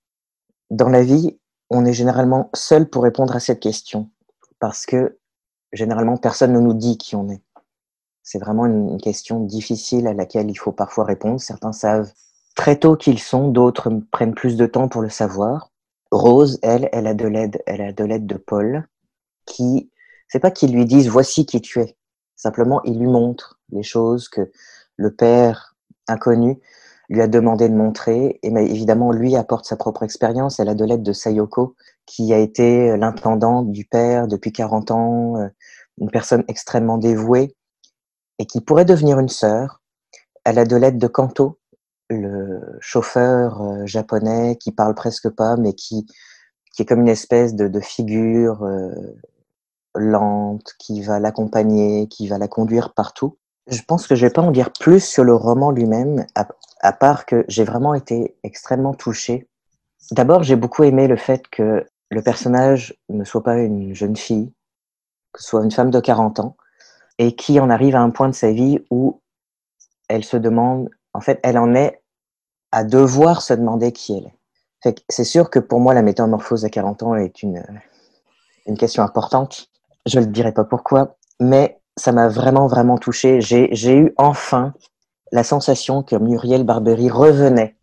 Dans 0.69 0.87
la 0.87 1.03
vie, 1.03 1.37
on 1.69 1.83
est 1.83 1.91
généralement 1.91 2.49
seul 2.53 2.89
pour 2.89 3.03
répondre 3.03 3.35
à 3.35 3.41
cette 3.41 3.59
question, 3.59 4.09
parce 4.59 4.85
que 4.85 5.19
généralement, 5.73 6.15
personne 6.15 6.53
ne 6.53 6.61
nous 6.61 6.73
dit 6.73 6.97
qui 6.97 7.17
on 7.17 7.27
est. 7.27 7.43
C'est 8.23 8.39
vraiment 8.39 8.67
une 8.67 9.01
question 9.01 9.41
difficile 9.41 10.07
à 10.07 10.13
laquelle 10.13 10.49
il 10.49 10.55
faut 10.55 10.71
parfois 10.71 11.03
répondre. 11.03 11.41
Certains 11.41 11.73
savent 11.73 12.13
très 12.55 12.79
tôt 12.79 12.95
qui 12.95 13.11
ils 13.11 13.19
sont, 13.19 13.49
d'autres 13.49 13.91
prennent 14.11 14.33
plus 14.33 14.55
de 14.55 14.65
temps 14.65 14.87
pour 14.87 15.01
le 15.01 15.09
savoir. 15.09 15.73
Rose, 16.11 16.59
elle, 16.61 16.89
elle 16.91 17.07
a 17.07 17.13
de 17.13 17.27
l'aide, 17.27 17.61
elle 17.65 17.81
a 17.81 17.91
de 17.91 18.03
l'aide 18.03 18.25
de 18.25 18.37
Paul, 18.37 18.87
qui, 19.45 19.91
c'est 20.27 20.39
pas 20.39 20.51
qu'il 20.51 20.73
lui 20.73 20.85
dise 20.85 21.09
voici 21.09 21.45
qui 21.45 21.61
tu 21.61 21.81
es. 21.81 21.97
Simplement, 22.35 22.81
il 22.83 22.99
lui 22.99 23.07
montre 23.07 23.59
les 23.71 23.83
choses 23.83 24.29
que 24.29 24.51
le 24.97 25.15
père 25.15 25.75
inconnu 26.07 26.59
lui 27.09 27.21
a 27.21 27.27
demandé 27.27 27.69
de 27.69 27.75
montrer. 27.75 28.39
Et 28.43 28.49
mais 28.49 28.69
évidemment, 28.69 29.11
lui 29.11 29.35
apporte 29.35 29.65
sa 29.65 29.77
propre 29.77 30.03
expérience. 30.03 30.59
Elle 30.59 30.69
a 30.69 30.75
de 30.75 30.85
l'aide 30.85 31.03
de 31.03 31.13
Sayoko, 31.13 31.75
qui 32.05 32.33
a 32.33 32.39
été 32.39 32.97
l'intendant 32.97 33.61
du 33.61 33.85
père 33.85 34.27
depuis 34.27 34.51
40 34.51 34.91
ans, 34.91 35.37
euh, 35.37 35.47
une 35.99 36.11
personne 36.11 36.43
extrêmement 36.47 36.97
dévouée 36.97 37.55
et 38.39 38.45
qui 38.45 38.61
pourrait 38.61 38.85
devenir 38.85 39.19
une 39.19 39.29
sœur. 39.29 39.81
Elle 40.43 40.59
a 40.59 40.65
de 40.65 40.75
l'aide 40.75 40.97
de 40.97 41.07
Kanto, 41.07 41.59
le 42.09 42.61
chauffeur 42.79 43.61
euh, 43.61 43.85
japonais 43.85 44.57
qui 44.57 44.71
parle 44.71 44.95
presque 44.95 45.29
pas, 45.29 45.57
mais 45.57 45.73
qui, 45.73 46.05
qui 46.73 46.81
est 46.81 46.85
comme 46.85 47.01
une 47.01 47.07
espèce 47.07 47.55
de, 47.55 47.67
de 47.67 47.79
figure 47.79 48.63
euh, 48.63 48.91
lente, 49.95 50.73
qui 50.77 51.01
va 51.01 51.19
l'accompagner, 51.19 52.07
qui 52.07 52.27
va 52.27 52.37
la 52.37 52.47
conduire 52.47 52.93
partout. 52.93 53.37
Je 53.67 53.81
pense 53.81 54.05
que 54.07 54.15
je 54.15 54.25
vais 54.25 54.33
pas 54.33 54.41
en 54.41 54.51
dire 54.51 54.71
plus 54.71 55.03
sur 55.03 55.23
le 55.23 55.33
roman 55.33 55.71
lui-même, 55.71 56.25
à, 56.35 56.93
part 56.93 57.25
que 57.25 57.45
j'ai 57.47 57.63
vraiment 57.63 57.95
été 57.95 58.35
extrêmement 58.43 58.93
touché. 58.93 59.47
D'abord, 60.11 60.43
j'ai 60.43 60.55
beaucoup 60.55 60.83
aimé 60.83 61.07
le 61.07 61.15
fait 61.15 61.47
que 61.47 61.83
le 62.11 62.21
personnage 62.21 62.95
ne 63.09 63.23
soit 63.23 63.41
pas 63.41 63.57
une 63.57 63.95
jeune 63.95 64.15
fille, 64.15 64.53
que 65.33 65.41
ce 65.41 65.49
soit 65.49 65.63
une 65.63 65.71
femme 65.71 65.89
de 65.89 65.99
40 65.99 66.39
ans, 66.41 66.57
et 67.17 67.35
qui 67.35 67.59
en 67.59 67.71
arrive 67.71 67.95
à 67.95 68.01
un 68.01 68.11
point 68.11 68.29
de 68.29 68.35
sa 68.35 68.51
vie 68.51 68.85
où 68.91 69.19
elle 70.09 70.23
se 70.23 70.37
demande 70.37 70.89
en 71.15 71.21
fait, 71.21 71.39
elle 71.43 71.57
en 71.57 71.73
est 71.73 72.01
à 72.71 72.83
devoir 72.83 73.41
se 73.41 73.53
demander 73.53 73.91
qui 73.93 74.17
elle 74.17 74.31
est. 74.91 75.03
c'est 75.09 75.23
sûr 75.23 75.49
que 75.49 75.59
pour 75.59 75.79
moi, 75.79 75.93
la 75.93 76.01
métamorphose 76.01 76.65
à 76.65 76.69
40 76.69 77.03
ans 77.03 77.15
est 77.15 77.41
une, 77.41 77.63
une 78.67 78.77
question 78.77 79.01
importante. 79.01 79.69
Je 80.05 80.19
ne 80.19 80.25
dirai 80.25 80.51
pas 80.51 80.65
pourquoi, 80.65 81.15
mais 81.39 81.79
ça 81.95 82.11
m'a 82.11 82.27
vraiment, 82.27 82.67
vraiment 82.67 82.97
touché. 82.97 83.39
J'ai 83.39 83.95
eu 83.95 84.13
enfin 84.17 84.73
la 85.31 85.43
sensation 85.43 86.03
que 86.03 86.17
Muriel 86.17 86.63
Barbery 86.63 87.09
revenait 87.09 87.75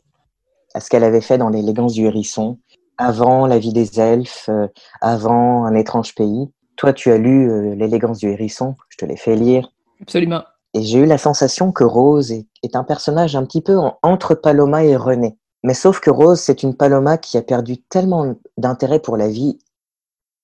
à 0.74 0.80
ce 0.80 0.90
qu'elle 0.90 1.04
avait 1.04 1.20
fait 1.20 1.38
dans 1.38 1.48
l'élégance 1.48 1.94
du 1.94 2.04
hérisson, 2.04 2.58
avant 2.98 3.46
La 3.46 3.58
vie 3.58 3.72
des 3.72 3.98
elfes, 3.98 4.48
euh, 4.48 4.68
avant 5.00 5.64
Un 5.64 5.74
étrange 5.74 6.14
pays. 6.14 6.50
Toi, 6.76 6.92
tu 6.92 7.10
as 7.10 7.18
lu 7.18 7.50
euh, 7.50 7.74
L'élégance 7.74 8.18
du 8.18 8.28
hérisson, 8.28 8.76
je 8.90 8.98
te 8.98 9.04
l'ai 9.04 9.16
fait 9.16 9.36
lire. 9.36 9.72
Absolument. 10.00 10.42
Et 10.74 10.82
j'ai 10.82 10.98
eu 10.98 11.06
la 11.06 11.18
sensation 11.18 11.70
que 11.72 11.84
Rose 11.84 12.32
est, 12.32 12.76
un 12.76 12.84
personnage 12.84 13.36
un 13.36 13.44
petit 13.44 13.60
peu 13.60 13.78
entre 14.02 14.34
Paloma 14.34 14.84
et 14.84 14.96
René. 14.96 15.38
Mais 15.62 15.74
sauf 15.74 16.00
que 16.00 16.10
Rose, 16.10 16.40
c'est 16.40 16.62
une 16.62 16.74
Paloma 16.74 17.18
qui 17.18 17.36
a 17.36 17.42
perdu 17.42 17.78
tellement 17.82 18.34
d'intérêt 18.56 18.98
pour 18.98 19.16
la 19.16 19.28
vie 19.28 19.58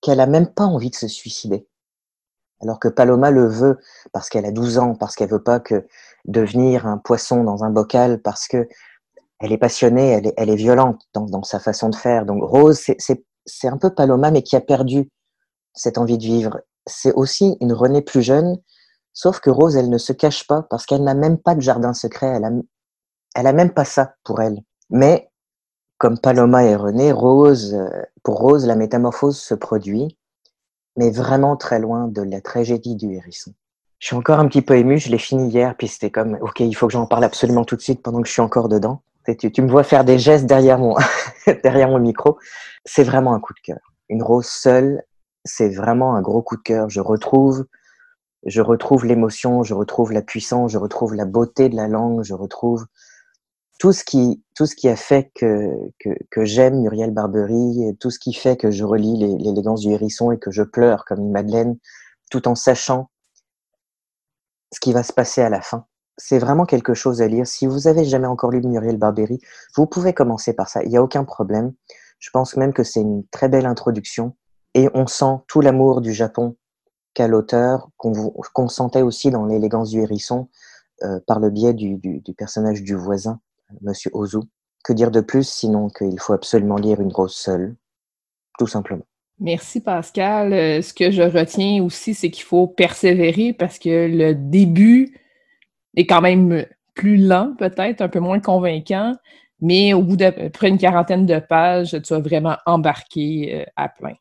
qu'elle 0.01 0.19
a 0.19 0.27
même 0.27 0.47
pas 0.47 0.63
envie 0.63 0.91
de 0.91 0.95
se 0.95 1.07
suicider. 1.07 1.67
Alors 2.61 2.79
que 2.79 2.87
Paloma 2.87 3.31
le 3.31 3.47
veut 3.47 3.79
parce 4.13 4.29
qu'elle 4.29 4.45
a 4.45 4.51
12 4.51 4.77
ans, 4.77 4.95
parce 4.95 5.15
qu'elle 5.15 5.29
veut 5.29 5.43
pas 5.43 5.59
que 5.59 5.87
devenir 6.25 6.85
un 6.85 6.97
poisson 6.97 7.43
dans 7.43 7.63
un 7.63 7.69
bocal, 7.69 8.21
parce 8.21 8.47
que 8.47 8.67
elle 9.39 9.51
est 9.51 9.57
passionnée, 9.57 10.09
elle 10.11 10.27
est, 10.27 10.33
elle 10.37 10.49
est 10.49 10.55
violente 10.55 11.01
dans, 11.13 11.25
dans, 11.25 11.43
sa 11.43 11.59
façon 11.59 11.89
de 11.89 11.95
faire. 11.95 12.25
Donc 12.25 12.43
Rose, 12.43 12.79
c'est 12.79 13.67
un 13.67 13.77
peu 13.77 13.89
Paloma, 13.89 14.31
mais 14.31 14.43
qui 14.43 14.55
a 14.55 14.61
perdu 14.61 15.09
cette 15.73 15.97
envie 15.97 16.17
de 16.17 16.23
vivre. 16.23 16.59
C'est 16.85 17.13
aussi 17.13 17.57
une 17.61 17.73
Renée 17.73 18.01
plus 18.01 18.21
jeune, 18.21 18.57
sauf 19.13 19.39
que 19.39 19.49
Rose, 19.49 19.75
elle 19.75 19.89
ne 19.89 19.97
se 19.97 20.13
cache 20.13 20.47
pas 20.47 20.63
parce 20.69 20.85
qu'elle 20.85 21.03
n'a 21.03 21.13
même 21.13 21.37
pas 21.37 21.55
de 21.55 21.61
jardin 21.61 21.93
secret. 21.93 22.27
Elle 22.27 22.45
a, 22.45 22.51
elle 23.35 23.47
a 23.47 23.53
même 23.53 23.71
pas 23.71 23.85
ça 23.85 24.13
pour 24.23 24.41
elle. 24.41 24.61
Mais 24.89 25.29
comme 25.97 26.17
Paloma 26.17 26.63
et 26.63 26.75
René, 26.75 27.11
Rose, 27.11 27.73
euh, 27.75 27.89
pour 28.23 28.39
Rose, 28.39 28.65
la 28.65 28.75
métamorphose 28.75 29.37
se 29.37 29.53
produit, 29.53 30.17
mais 30.95 31.11
vraiment 31.11 31.57
très 31.57 31.79
loin 31.79 32.07
de 32.07 32.21
la 32.21 32.41
tragédie 32.41 32.95
du 32.95 33.13
hérisson. 33.13 33.53
Je 33.99 34.07
suis 34.07 34.15
encore 34.15 34.39
un 34.39 34.47
petit 34.47 34.61
peu 34.61 34.77
ému, 34.77 34.97
je 34.97 35.09
l'ai 35.11 35.17
fini 35.17 35.49
hier, 35.49 35.75
puis 35.75 35.89
c'était 35.89 36.09
comme, 36.09 36.37
ok, 36.39 36.61
il 36.61 36.73
faut 36.73 36.87
que 36.87 36.93
j'en 36.93 37.05
parle 37.05 37.25
absolument 37.25 37.65
tout 37.65 37.75
de 37.75 37.81
suite 37.81 38.01
pendant 38.01 38.21
que 38.21 38.27
je 38.27 38.33
suis 38.33 38.41
encore 38.41 38.69
dedans. 38.69 39.01
Tu, 39.37 39.51
tu 39.51 39.61
me 39.61 39.69
vois 39.69 39.83
faire 39.83 40.05
des 40.05 40.17
gestes 40.17 40.45
derrière 40.45 40.79
mon, 40.79 40.95
derrière 41.63 41.89
mon 41.89 41.99
micro. 41.99 42.39
C'est 42.85 43.03
vraiment 43.03 43.33
un 43.33 43.39
coup 43.39 43.53
de 43.53 43.59
cœur. 43.59 43.93
Une 44.07 44.23
rose 44.23 44.47
seule, 44.47 45.03
c'est 45.45 45.69
vraiment 45.69 46.15
un 46.15 46.21
gros 46.21 46.41
coup 46.41 46.55
de 46.55 46.61
cœur. 46.61 46.89
Je 46.89 47.01
retrouve, 47.01 47.65
je 48.45 48.61
retrouve 48.61 49.05
l'émotion, 49.05 49.63
je 49.63 49.73
retrouve 49.73 50.11
la 50.11 50.21
puissance, 50.21 50.71
je 50.71 50.77
retrouve 50.77 51.13
la 51.15 51.25
beauté 51.25 51.69
de 51.69 51.75
la 51.75 51.87
langue, 51.87 52.23
je 52.23 52.33
retrouve 52.33 52.85
tout 53.79 53.93
ce 53.93 54.03
qui, 54.03 54.43
tout 54.55 54.65
ce 54.65 54.75
qui 54.75 54.89
a 54.89 54.95
fait 54.95 55.31
que, 55.33 55.71
que, 55.99 56.09
que 56.29 56.45
j'aime 56.45 56.81
Muriel 56.81 57.11
Barbery, 57.11 57.95
tout 57.99 58.11
ce 58.11 58.19
qui 58.19 58.33
fait 58.33 58.57
que 58.57 58.71
je 58.71 58.83
relis 58.83 59.17
l'élégance 59.17 59.81
du 59.81 59.91
hérisson 59.91 60.31
et 60.31 60.39
que 60.39 60.51
je 60.51 60.63
pleure 60.63 61.05
comme 61.05 61.19
une 61.19 61.31
madeleine, 61.31 61.77
tout 62.29 62.47
en 62.47 62.55
sachant 62.55 63.09
ce 64.73 64.79
qui 64.79 64.93
va 64.93 65.03
se 65.03 65.13
passer 65.13 65.41
à 65.41 65.49
la 65.49 65.61
fin. 65.61 65.85
C'est 66.17 66.39
vraiment 66.39 66.65
quelque 66.65 66.93
chose 66.93 67.21
à 67.21 67.27
lire. 67.27 67.47
Si 67.47 67.65
vous 67.65 67.87
avez 67.87 68.03
jamais 68.03 68.27
encore 68.27 68.51
lu 68.51 68.61
Muriel 68.61 68.97
Barbery, 68.97 69.39
vous 69.75 69.87
pouvez 69.87 70.13
commencer 70.13 70.53
par 70.53 70.67
ça. 70.67 70.83
Il 70.83 70.89
n'y 70.89 70.97
a 70.97 71.03
aucun 71.03 71.23
problème. 71.23 71.73
Je 72.19 72.29
pense 72.31 72.57
même 72.57 72.73
que 72.73 72.83
c'est 72.83 72.99
une 72.99 73.25
très 73.27 73.47
belle 73.47 73.65
introduction 73.65 74.35
et 74.73 74.89
on 74.93 75.07
sent 75.07 75.37
tout 75.47 75.61
l'amour 75.61 76.01
du 76.01 76.13
Japon 76.13 76.57
l'auteur, 77.27 77.89
qu'on 77.97 78.67
sentait 78.67 79.01
aussi 79.01 79.31
dans 79.31 79.45
l'élégance 79.45 79.89
du 79.89 80.01
hérisson 80.01 80.47
euh, 81.03 81.19
par 81.27 81.39
le 81.39 81.49
biais 81.49 81.73
du, 81.73 81.95
du, 81.95 82.19
du 82.19 82.33
personnage 82.33 82.83
du 82.83 82.95
voisin 82.95 83.39
Monsieur 83.81 84.11
Ozu. 84.13 84.39
Que 84.83 84.93
dire 84.93 85.11
de 85.11 85.21
plus 85.21 85.47
sinon 85.47 85.89
qu'il 85.89 86.19
faut 86.19 86.33
absolument 86.33 86.77
lire 86.77 87.01
une 87.01 87.11
rose 87.11 87.35
seule, 87.35 87.75
tout 88.57 88.67
simplement. 88.67 89.05
Merci 89.39 89.81
Pascal. 89.81 90.53
Euh, 90.53 90.81
ce 90.81 90.93
que 90.93 91.11
je 91.11 91.21
retiens 91.21 91.83
aussi, 91.83 92.13
c'est 92.13 92.29
qu'il 92.29 92.43
faut 92.43 92.67
persévérer 92.67 93.53
parce 93.53 93.79
que 93.79 94.07
le 94.07 94.33
début 94.33 95.17
est 95.95 96.05
quand 96.05 96.21
même 96.21 96.65
plus 96.93 97.17
lent, 97.17 97.55
peut-être, 97.57 98.01
un 98.01 98.09
peu 98.09 98.19
moins 98.19 98.39
convaincant, 98.39 99.15
mais 99.61 99.93
au 99.93 100.01
bout 100.01 100.17
d'après 100.17 100.69
une 100.69 100.77
quarantaine 100.77 101.25
de 101.25 101.39
pages, 101.39 101.97
tu 102.03 102.13
vas 102.13 102.19
vraiment 102.19 102.57
embarquer 102.65 103.61
euh, 103.61 103.65
à 103.75 103.89
plein. 103.89 104.15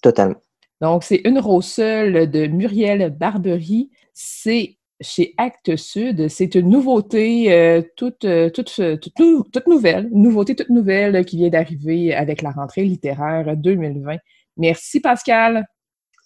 Totalement. 0.00 0.40
Donc, 0.82 1.04
c'est 1.04 1.22
Une 1.24 1.38
rose 1.38 1.64
seule 1.64 2.28
de 2.28 2.48
Muriel 2.48 3.08
Barbery. 3.16 3.90
C'est 4.12 4.78
chez 5.00 5.32
Actes 5.38 5.76
Sud. 5.76 6.26
C'est 6.28 6.56
une 6.56 6.70
nouveauté 6.70 7.52
euh, 7.52 7.82
toute, 7.96 8.24
euh, 8.24 8.50
toute, 8.50 8.80
toute, 9.00 9.52
toute, 9.52 9.66
nouvelle, 9.68 10.08
une 10.12 10.22
nouveauté 10.22 10.56
toute 10.56 10.70
nouvelle 10.70 11.24
qui 11.24 11.36
vient 11.36 11.50
d'arriver 11.50 12.12
avec 12.12 12.42
la 12.42 12.50
rentrée 12.50 12.84
littéraire 12.84 13.56
2020. 13.56 14.16
Merci 14.56 14.98
Pascal. 14.98 15.64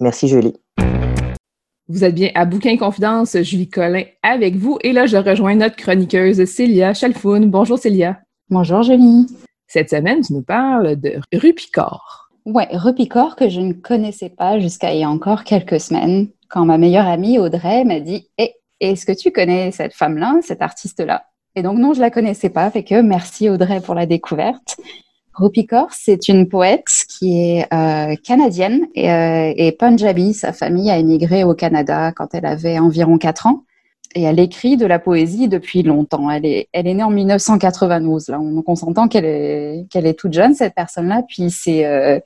Merci 0.00 0.26
Julie. 0.26 0.54
Vous 1.88 2.02
êtes 2.02 2.14
bien 2.14 2.30
à 2.34 2.46
Bouquin 2.46 2.78
Confidence, 2.78 3.40
Julie 3.42 3.68
Collin 3.68 4.04
avec 4.22 4.56
vous. 4.56 4.78
Et 4.82 4.92
là, 4.92 5.04
je 5.04 5.18
rejoins 5.18 5.54
notre 5.54 5.76
chroniqueuse 5.76 6.44
Célia 6.46 6.94
Chalfoun. 6.94 7.50
Bonjour 7.50 7.78
Célia. 7.78 8.20
Bonjour 8.48 8.82
Julie. 8.82 9.26
Cette 9.68 9.90
semaine, 9.90 10.22
tu 10.22 10.32
nous 10.32 10.42
parles 10.42 10.96
de 10.96 11.20
Rupicor. 11.34 12.25
Ouais, 12.46 12.68
Rupicor 12.70 13.34
que 13.34 13.48
je 13.48 13.60
ne 13.60 13.72
connaissais 13.72 14.30
pas 14.30 14.60
jusqu'à 14.60 14.94
il 14.94 15.00
y 15.00 15.04
a 15.04 15.10
encore 15.10 15.42
quelques 15.42 15.80
semaines, 15.80 16.28
quand 16.48 16.64
ma 16.64 16.78
meilleure 16.78 17.08
amie 17.08 17.40
Audrey 17.40 17.82
m'a 17.84 17.98
dit 17.98 18.28
Hé, 18.38 18.54
est-ce 18.78 19.04
que 19.04 19.10
tu 19.10 19.32
connais 19.32 19.72
cette 19.72 19.94
femme-là, 19.94 20.38
cet 20.42 20.62
artiste-là? 20.62 21.24
Et 21.56 21.62
donc, 21.62 21.76
non, 21.78 21.92
je 21.92 22.00
la 22.00 22.08
connaissais 22.08 22.48
pas. 22.48 22.70
Fait 22.70 22.84
que 22.84 23.02
merci 23.02 23.50
Audrey 23.50 23.80
pour 23.80 23.96
la 23.96 24.06
découverte. 24.06 24.76
Rupi 25.34 25.66
Kaur, 25.66 25.88
c'est 25.90 26.28
une 26.28 26.48
poète 26.48 26.86
qui 27.08 27.40
est 27.40 27.66
euh, 27.74 28.14
canadienne 28.22 28.86
et, 28.94 29.10
euh, 29.10 29.52
et, 29.56 29.72
punjabi. 29.72 30.32
Sa 30.32 30.52
famille 30.52 30.88
a 30.88 30.98
émigré 30.98 31.42
au 31.42 31.54
Canada 31.54 32.12
quand 32.12 32.28
elle 32.32 32.46
avait 32.46 32.78
environ 32.78 33.18
4 33.18 33.48
ans. 33.48 33.64
Et 34.14 34.22
elle 34.22 34.38
écrit 34.38 34.76
de 34.76 34.86
la 34.86 35.00
poésie 35.00 35.48
depuis 35.48 35.82
longtemps. 35.82 36.30
Elle 36.30 36.46
est, 36.46 36.68
elle 36.72 36.86
est 36.86 36.94
née 36.94 37.02
en 37.02 37.10
1992. 37.10 38.28
Là. 38.28 38.40
On 38.40 38.74
s'entend 38.76 39.08
qu'elle 39.08 39.24
est, 39.24 39.86
est 39.92 40.18
toute 40.18 40.32
jeune, 40.32 40.54
cette 40.54 40.74
personne-là. 40.74 41.22
Puis 41.28 41.50
c'est 41.50 41.84
euh, 41.84 42.20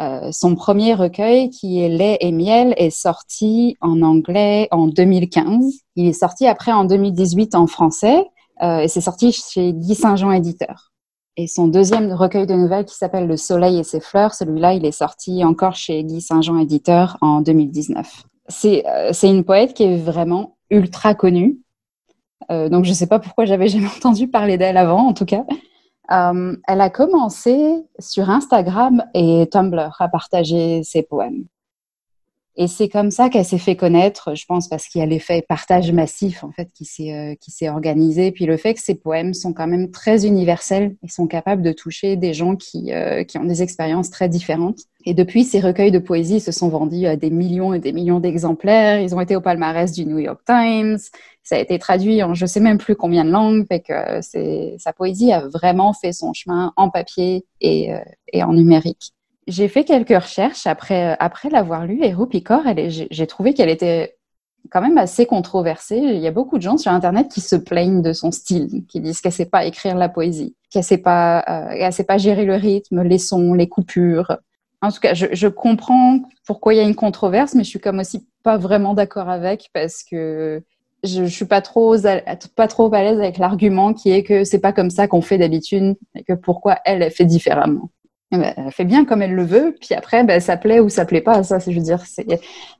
euh, 0.00 0.30
son 0.32 0.54
premier 0.54 0.94
recueil, 0.94 1.50
qui 1.50 1.80
est 1.80 1.88
Lait 1.88 2.18
et 2.20 2.32
miel, 2.32 2.74
est 2.76 2.90
sorti 2.90 3.76
en 3.80 4.02
anglais 4.02 4.68
en 4.70 4.86
2015. 4.86 5.64
Il 5.96 6.06
est 6.06 6.12
sorti 6.12 6.46
après 6.46 6.72
en 6.72 6.84
2018 6.84 7.54
en 7.54 7.66
français 7.66 8.24
euh, 8.62 8.78
et 8.78 8.88
c'est 8.88 9.00
sorti 9.00 9.32
chez 9.32 9.72
Guy 9.72 9.94
Saint-Jean 9.94 10.32
Éditeur. 10.32 10.92
Et 11.36 11.48
son 11.48 11.66
deuxième 11.66 12.12
recueil 12.12 12.46
de 12.46 12.54
nouvelles 12.54 12.84
qui 12.84 12.94
s'appelle 12.94 13.26
Le 13.26 13.36
Soleil 13.36 13.78
et 13.78 13.84
ses 13.84 14.00
fleurs, 14.00 14.34
celui-là, 14.34 14.74
il 14.74 14.84
est 14.84 14.92
sorti 14.92 15.44
encore 15.44 15.74
chez 15.74 16.04
Guy 16.04 16.20
Saint-Jean 16.20 16.58
Éditeur 16.58 17.18
en 17.20 17.40
2019. 17.40 18.24
C'est 18.48 18.84
euh, 18.86 19.12
une 19.22 19.44
poète 19.44 19.74
qui 19.74 19.82
est 19.82 19.96
vraiment 19.96 20.56
ultra 20.70 21.14
connue. 21.14 21.58
Euh, 22.50 22.68
donc 22.68 22.84
je 22.84 22.90
ne 22.90 22.94
sais 22.94 23.06
pas 23.06 23.18
pourquoi 23.18 23.46
j'avais 23.46 23.68
jamais 23.68 23.88
entendu 23.88 24.28
parler 24.28 24.58
d'elle 24.58 24.76
avant, 24.76 25.08
en 25.08 25.12
tout 25.12 25.24
cas. 25.24 25.44
Euh, 26.10 26.56
elle 26.66 26.80
a 26.80 26.90
commencé 26.90 27.86
sur 27.98 28.28
Instagram 28.30 29.04
et 29.14 29.48
Tumblr 29.50 29.96
à 29.98 30.08
partager 30.08 30.82
ses 30.82 31.02
poèmes. 31.02 31.44
Et 32.56 32.68
c'est 32.68 32.88
comme 32.88 33.10
ça 33.10 33.30
qu'elle 33.30 33.44
s'est 33.44 33.58
fait 33.58 33.74
connaître, 33.74 34.36
je 34.36 34.44
pense, 34.46 34.68
parce 34.68 34.86
qu'il 34.86 35.00
y 35.00 35.02
a 35.02 35.06
l'effet 35.06 35.42
partage 35.42 35.90
massif 35.90 36.44
en 36.44 36.52
fait 36.52 36.68
qui 36.72 36.84
s'est 36.84 37.10
euh, 37.12 37.72
organisé. 37.72 38.30
Puis 38.30 38.46
le 38.46 38.56
fait 38.56 38.74
que 38.74 38.80
ses 38.80 38.94
poèmes 38.94 39.34
sont 39.34 39.52
quand 39.52 39.66
même 39.66 39.90
très 39.90 40.24
universels 40.24 40.94
et 41.02 41.08
sont 41.08 41.26
capables 41.26 41.62
de 41.62 41.72
toucher 41.72 42.14
des 42.14 42.32
gens 42.32 42.54
qui 42.54 42.92
euh, 42.92 43.24
qui 43.24 43.38
ont 43.38 43.44
des 43.44 43.62
expériences 43.62 44.10
très 44.10 44.28
différentes. 44.28 44.78
Et 45.04 45.14
depuis, 45.14 45.44
ces 45.44 45.60
recueils 45.60 45.90
de 45.90 45.98
poésie 45.98 46.40
se 46.40 46.52
sont 46.52 46.68
vendus 46.68 47.06
à 47.06 47.16
des 47.16 47.30
millions 47.30 47.74
et 47.74 47.80
des 47.80 47.92
millions 47.92 48.20
d'exemplaires. 48.20 49.00
Ils 49.00 49.14
ont 49.16 49.20
été 49.20 49.34
au 49.34 49.40
palmarès 49.40 49.90
du 49.90 50.06
New 50.06 50.18
York 50.18 50.40
Times. 50.46 50.98
Ça 51.42 51.56
a 51.56 51.58
été 51.58 51.78
traduit 51.80 52.22
en 52.22 52.34
je 52.34 52.46
sais 52.46 52.60
même 52.60 52.78
plus 52.78 52.94
combien 52.94 53.24
de 53.24 53.30
langues. 53.30 53.66
Fait 53.66 53.80
que 53.80 54.20
c'est 54.22 54.76
sa 54.78 54.92
poésie 54.92 55.32
a 55.32 55.40
vraiment 55.48 55.92
fait 55.92 56.12
son 56.12 56.32
chemin 56.32 56.72
en 56.76 56.88
papier 56.88 57.44
et, 57.60 57.92
euh, 57.92 57.98
et 58.32 58.44
en 58.44 58.52
numérique 58.52 59.12
j'ai 59.46 59.68
fait 59.68 59.84
quelques 59.84 60.16
recherches 60.22 60.66
après, 60.66 61.16
euh, 61.20 61.48
l'avoir 61.50 61.86
lu 61.86 62.02
et 62.02 62.12
Rupi 62.12 62.44
j'ai 62.88 63.26
trouvé 63.26 63.54
qu'elle 63.54 63.68
était 63.68 64.16
quand 64.70 64.80
même 64.80 64.98
assez 64.98 65.26
controversée. 65.26 65.98
Il 65.98 66.20
y 66.20 66.26
a 66.26 66.30
beaucoup 66.30 66.56
de 66.56 66.62
gens 66.62 66.78
sur 66.78 66.90
Internet 66.90 67.28
qui 67.28 67.40
se 67.40 67.56
plaignent 67.56 68.02
de 68.02 68.12
son 68.12 68.30
style, 68.30 68.84
qui 68.86 69.00
disent 69.00 69.20
qu'elle 69.20 69.32
ne 69.32 69.36
sait 69.36 69.46
pas 69.46 69.64
écrire 69.64 69.96
la 69.96 70.08
poésie, 70.08 70.56
qu'elle 70.70 70.80
ne 70.80 70.84
sait, 70.84 70.98
pas, 70.98 71.44
euh, 71.48 71.90
sait 71.90 72.04
pas 72.04 72.18
gérer 72.18 72.44
le 72.44 72.54
rythme, 72.54 73.02
les 73.02 73.18
sons, 73.18 73.54
les 73.54 73.68
coupures. 73.68 74.38
En 74.80 74.90
tout 74.90 75.00
cas, 75.00 75.14
je, 75.14 75.26
je, 75.32 75.48
comprends 75.48 76.20
pourquoi 76.46 76.74
il 76.74 76.76
y 76.78 76.80
a 76.80 76.82
une 76.82 76.94
controverse, 76.94 77.54
mais 77.54 77.64
je 77.64 77.70
suis 77.70 77.80
comme 77.80 78.00
aussi 78.00 78.26
pas 78.42 78.58
vraiment 78.58 78.94
d'accord 78.94 79.30
avec 79.30 79.70
parce 79.72 80.02
que 80.02 80.62
je, 81.04 81.22
ne 81.22 81.26
suis 81.26 81.44
pas 81.44 81.60
trop 81.60 81.96
pas 82.56 82.68
trop 82.68 82.94
à 82.94 83.02
l'aise 83.02 83.18
avec 83.18 83.38
l'argument 83.38 83.92
qui 83.92 84.10
est 84.10 84.22
que 84.22 84.44
c'est 84.44 84.58
pas 84.58 84.72
comme 84.72 84.90
ça 84.90 85.08
qu'on 85.08 85.22
fait 85.22 85.38
d'habitude 85.38 85.96
et 86.14 86.24
que 86.24 86.32
pourquoi 86.32 86.78
elle, 86.84 87.02
elle 87.02 87.10
fait 87.10 87.24
différemment. 87.24 87.90
Eh 88.32 88.36
ben, 88.38 88.52
elle 88.56 88.72
fait 88.72 88.84
bien 88.84 89.04
comme 89.04 89.22
elle 89.22 89.34
le 89.34 89.44
veut, 89.44 89.76
puis 89.80 89.94
après, 89.94 90.24
ben, 90.24 90.40
ça 90.40 90.56
plaît 90.56 90.80
ou 90.80 90.88
ça 90.88 91.04
plaît 91.04 91.20
pas. 91.20 91.42
Ça, 91.42 91.58
je 91.58 91.70
veux 91.70 91.80
dire, 91.80 92.02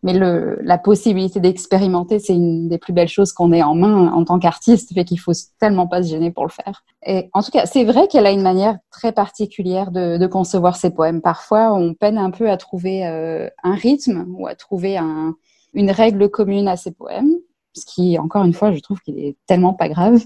mais 0.03 0.13
la 0.13 0.79
possibilité 0.79 1.39
d'expérimenter, 1.39 2.19
c'est 2.19 2.35
une 2.35 2.69
des 2.69 2.79
plus 2.79 2.93
belles 2.93 3.09
choses 3.09 3.33
qu'on 3.33 3.53
ait 3.53 3.63
en 3.63 3.75
main 3.75 4.13
en 4.13 4.25
tant 4.25 4.39
qu'artiste, 4.39 4.93
fait 4.95 5.05
qu'il 5.05 5.21
faut 5.21 5.33
tellement 5.61 5.87
pas 5.87 6.03
se 6.03 6.09
gêner 6.09 6.31
pour 6.31 6.45
le 6.45 6.51
faire. 6.51 6.85
Et 7.07 7.31
en 7.35 7.43
tout 7.43 7.51
cas, 7.51 7.67
c'est 7.67 7.85
vrai 7.85 8.09
qu'elle 8.09 8.27
a 8.27 8.33
une 8.33 8.43
manière 8.43 8.79
très 8.91 9.13
particulière 9.13 9.91
de, 9.91 10.27
concevoir 10.27 10.77
ses 10.77 10.91
poèmes. 10.91 11.21
Parfois, 11.21 11.75
on 11.75 11.95
peine 11.95 12.19
un 12.19 12.31
peu 12.31 12.51
à 12.51 12.57
trouver 12.57 13.07
euh, 13.07 13.49
un 13.63 13.75
rythme 13.75 14.25
ou 14.37 14.47
à 14.47 14.55
trouver 14.55 14.97
un, 14.97 15.35
une 15.75 15.91
règle 15.91 16.31
commune 16.31 16.67
à 16.67 16.77
ses 16.77 16.93
poèmes, 16.93 17.35
ce 17.75 17.85
qui, 17.85 18.19
encore 18.19 18.45
une 18.45 18.55
fois, 18.55 18.73
je 18.73 18.81
trouve 18.81 19.01
qu'il 19.01 19.19
est 19.19 19.37
tellement 19.47 19.75
pas 19.75 19.89
grave. 19.89 20.21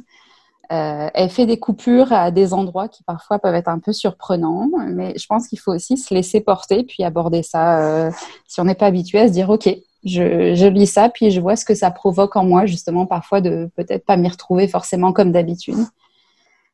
Euh, 0.70 1.08
elle 1.14 1.30
fait 1.30 1.46
des 1.46 1.58
coupures 1.58 2.12
à 2.12 2.30
des 2.30 2.52
endroits 2.52 2.88
qui 2.88 3.02
parfois 3.02 3.38
peuvent 3.38 3.54
être 3.54 3.68
un 3.68 3.78
peu 3.78 3.92
surprenants, 3.92 4.68
mais 4.88 5.14
je 5.16 5.26
pense 5.26 5.48
qu'il 5.48 5.58
faut 5.58 5.72
aussi 5.72 5.96
se 5.96 6.12
laisser 6.12 6.42
porter 6.42 6.84
puis 6.84 7.04
aborder 7.04 7.42
ça. 7.42 7.80
Euh, 7.80 8.10
si 8.46 8.60
on 8.60 8.64
n'est 8.64 8.74
pas 8.74 8.86
habitué 8.86 9.18
à 9.18 9.28
se 9.28 9.32
dire, 9.32 9.48
ok, 9.48 9.66
je, 10.04 10.54
je, 10.54 10.66
lis 10.66 10.86
ça 10.86 11.08
puis 11.08 11.30
je 11.30 11.40
vois 11.40 11.56
ce 11.56 11.64
que 11.64 11.74
ça 11.74 11.90
provoque 11.90 12.36
en 12.36 12.44
moi 12.44 12.66
justement 12.66 13.06
parfois 13.06 13.40
de 13.40 13.70
peut-être 13.76 14.04
pas 14.04 14.16
m'y 14.16 14.28
retrouver 14.28 14.68
forcément 14.68 15.12
comme 15.12 15.32
d'habitude. 15.32 15.78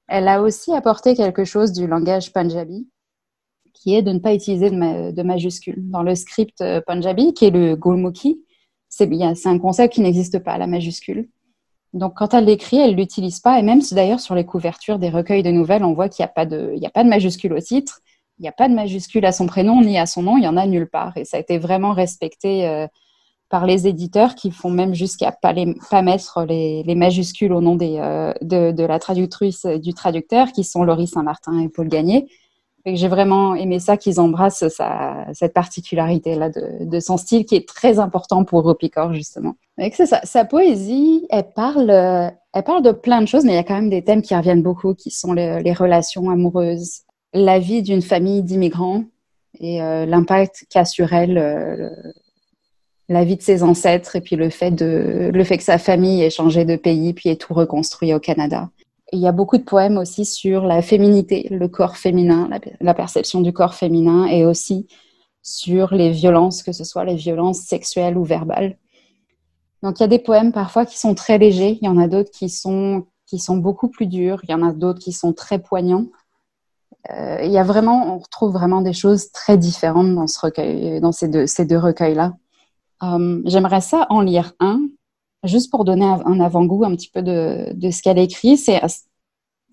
Elle 0.09 0.29
a 0.29 0.43
aussi 0.43 0.73
apporté 0.73 1.15
quelque 1.15 1.45
chose 1.45 1.73
du 1.73 1.87
langage 1.87 2.33
punjabi, 2.33 2.89
qui 3.73 3.95
est 3.95 4.03
de 4.03 4.13
ne 4.13 4.19
pas 4.19 4.35
utiliser 4.35 4.71
de, 4.71 5.13
de 5.13 5.23
majuscules. 5.23 5.89
Dans 5.91 6.03
le 6.03 6.17
script 6.17 6.61
euh, 6.61 6.81
punjabi, 6.81 7.33
qui 7.33 7.47
est 7.47 7.51
le 7.51 7.77
Gulmukhi, 7.77 8.45
c'est 8.89 9.47
un 9.47 9.59
concept 9.59 9.95
qui 9.95 10.01
n'existe 10.01 10.39
pas, 10.39 10.59
la 10.59 10.67
majuscule. 10.67 11.29
Donc, 11.95 12.15
quand 12.17 12.35
elle 12.35 12.47
l'écrit, 12.47 12.79
elle 12.79 12.91
ne 12.91 12.97
l'utilise 12.97 13.39
pas. 13.39 13.59
Et 13.59 13.63
même 13.63 13.81
d'ailleurs, 13.93 14.19
sur 14.21 14.35
les 14.35 14.45
couvertures 14.45 14.99
des 14.99 15.11
recueils 15.11 15.45
de 15.45 15.53
nouvelles, 15.53 15.85
on 15.85 15.95
voit 15.95 16.09
qu'il 16.09 16.25
n'y 16.25 16.29
a, 16.29 16.33
pas 16.33 16.45
de, 16.45 16.75
a 16.85 16.91
pas 16.91 17.05
de 17.05 17.09
majuscule 17.09 17.53
au 17.53 17.61
titre, 17.61 18.01
il 18.39 18.43
n'y 18.43 18.49
a 18.49 18.53
pas 18.53 18.69
de 18.69 18.75
majuscule 18.75 19.25
à 19.25 19.31
son 19.31 19.47
prénom 19.47 19.81
ni 19.81 19.97
à 19.97 20.07
son 20.07 20.23
nom, 20.23 20.37
il 20.37 20.41
n'y 20.41 20.49
en 20.49 20.57
a 20.57 20.67
nulle 20.67 20.91
part. 20.91 21.17
Et 21.17 21.25
ça 21.25 21.37
a 21.37 21.41
été 21.41 21.57
vraiment 21.57 21.93
respecté 21.93 22.67
euh, 22.67 22.89
par 23.49 23.65
les 23.65 23.87
éditeurs 23.87 24.35
qui 24.35 24.51
font 24.51 24.71
même 24.71 24.93
jusqu'à 24.93 25.31
pas, 25.31 25.55
pas 25.89 26.03
mettre 26.03 26.45
les, 26.45 26.83
majuscules 26.97 27.53
au 27.53 27.61
nom 27.61 27.79
euh, 27.81 28.33
de, 28.43 28.73
de, 28.73 28.85
la 28.85 28.99
traductrice 28.99 29.65
et 29.65 29.79
du 29.79 29.95
traducteur, 29.95 30.51
qui 30.51 30.65
sont 30.65 30.83
Laurie 30.83 31.07
Saint-Martin 31.07 31.61
et 31.61 31.69
Paul 31.69 31.89
Gagné. 31.89 32.27
J'ai 32.87 33.09
vraiment 33.09 33.55
aimé 33.55 33.81
ça 33.81 33.97
qu'ils 33.97 34.21
embrassent 34.21 34.65
cette 35.33 35.55
particularité-là 35.55 36.51
de, 36.51 37.01
son 37.01 37.17
style 37.17 37.47
qui 37.47 37.57
est 37.57 37.67
très 37.67 37.99
important 37.99 38.45
pour 38.45 38.63
Ropicor, 38.63 39.15
justement. 39.15 39.55
Sa 40.25 40.45
poésie, 40.45 41.27
elle 41.31 41.51
parle, 41.55 41.91
elle 41.91 42.65
parle 42.65 42.83
de 42.83 42.93
plein 42.93 43.23
de 43.23 43.27
choses, 43.27 43.45
mais 43.45 43.53
il 43.53 43.57
y 43.57 43.59
a 43.59 43.65
quand 43.65 43.75
même 43.75 43.89
des 43.89 44.05
thèmes 44.05 44.21
qui 44.21 44.35
reviennent 44.35 44.63
beaucoup, 44.63 44.95
qui 44.95 45.11
sont 45.11 45.33
les, 45.33 45.73
relations 45.73 46.29
amoureuses, 46.29 47.01
la 47.33 47.59
vie 47.59 47.83
d'une 47.83 48.03
famille 48.03 48.43
d'immigrants 48.43 49.05
et 49.61 49.83
euh, 49.83 50.05
l'impact 50.05 50.67
qu'a 50.69 50.85
sur 50.85 51.13
elle 51.13 51.39
euh, 51.39 51.89
la 53.09 53.25
vie 53.25 53.37
de 53.37 53.43
ses 53.43 53.63
ancêtres 53.63 54.17
et 54.17 54.21
puis 54.21 54.37
le 54.37 54.51
fait, 54.51 54.71
de, 54.71 55.31
le 55.33 55.45
fait 55.45 55.59
que 55.59 55.63
sa 55.63 55.79
famille 55.79 56.23
ait 56.23 56.31
changé 56.31 56.65
de 56.65 56.77
pays 56.77 57.13
puis 57.13 57.29
ait 57.29 57.37
tout 57.37 57.55
reconstruit 57.55 58.15
au 58.15 58.21
Canada 58.21 58.71
il 59.15 59.21
y 59.21 59.29
a 59.29 59.33
beaucoup 59.33 59.59
de 59.59 59.63
poèmes 59.63 59.97
aussi 59.97 60.25
sur 60.25 60.65
la 60.65 60.83
féminité, 60.83 61.47
le 61.51 61.69
corps 61.69 61.97
féminin, 61.97 62.49
la, 62.81 62.95
perception 62.95 63.41
du 63.41 63.53
corps 63.53 63.75
féminin 63.75 64.27
et 64.27 64.45
aussi 64.45 64.87
sur 65.43 65.95
les 65.95 66.11
violences, 66.11 66.63
que 66.63 66.73
ce 66.73 66.85
soit 66.85 67.05
les 67.05 67.15
violences 67.15 67.61
sexuelles 67.61 68.19
ou 68.19 68.25
verbales. 68.25 68.77
Donc 69.83 70.01
il 70.01 70.03
y 70.03 70.05
a 70.05 70.09
des 70.09 70.19
poèmes 70.19 70.53
parfois 70.53 70.85
qui 70.85 70.99
sont 70.99 71.15
très 71.15 71.39
légers, 71.39 71.79
il 71.81 71.85
y 71.85 71.89
en 71.89 71.99
a 71.99 72.09
d'autres 72.09 72.31
qui 72.31 72.49
sont, 72.49 73.07
qui 73.27 73.39
sont 73.39 73.57
beaucoup 73.57 73.89
plus 73.89 74.07
durs, 74.07 74.41
il 74.45 74.51
y 74.51 74.55
en 74.55 74.63
a 74.63 74.73
d'autres 74.73 75.01
qui 75.01 75.13
sont 75.13 75.33
très 75.33 75.59
poignants. 75.59 76.07
Euh, 77.11 77.39
il 77.43 77.53
y 77.53 77.59
a 77.59 77.65
vraiment, 77.65 78.15
on 78.15 78.19
retrouve 78.19 78.53
vraiment 78.53 78.81
des 78.81 78.95
choses 78.95 79.31
très 79.31 79.59
différentes 79.59 80.15
dans, 80.15 80.27
ces 81.13 81.29
deux 81.29 81.79
recueils-là. 81.79 82.33
Euh, 83.03 83.43
j'aimerais 83.45 83.83
ça 83.83 84.07
en 84.09 84.23
lire 84.23 84.55
un 84.59 84.81
juste 85.45 85.71
pour 85.71 85.85
donner 85.85 86.05
un 86.05 86.41
avant-goût 86.41 86.85
un 86.85 86.95
petit 86.95 87.11
peu 87.11 87.23
de, 87.23 87.91
ce 87.91 88.03
qu'elle 88.03 88.19
écrit, 88.19 88.57
c'est 88.57 88.81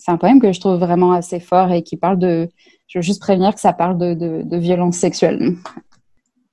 un 0.07 0.17
poème 0.17 0.39
que 0.39 0.51
je 0.51 0.59
trouve 0.59 0.77
vraiment 0.77 1.11
assez 1.11 1.39
fort 1.39 1.71
et 1.71 1.83
qui 1.83 1.97
parle 1.97 2.19
de. 2.19 2.49
Je 2.87 2.99
veux 2.99 3.03
juste 3.03 3.21
prévenir 3.21 3.55
que 3.55 3.61
ça 3.61 3.71
parle 3.71 3.97
de, 3.97 4.13
de, 4.13 4.41
de 4.43 4.57
violence 4.57 4.97
sexuelle. 4.97 5.55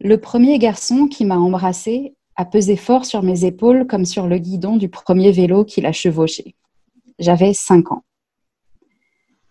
Le 0.00 0.20
premier 0.20 0.58
garçon 0.58 1.08
qui 1.08 1.24
m'a 1.24 1.36
embrassé 1.36 2.14
a 2.36 2.44
pesé 2.44 2.76
fort 2.76 3.04
sur 3.04 3.24
mes 3.24 3.44
épaules 3.44 3.86
comme 3.88 4.04
sur 4.04 4.28
le 4.28 4.38
guidon 4.38 4.76
du 4.76 4.88
premier 4.88 5.32
vélo 5.32 5.64
qu'il 5.64 5.86
a 5.86 5.92
chevauché. 5.92 6.54
J'avais 7.18 7.52
cinq 7.52 7.90
ans. 7.90 8.04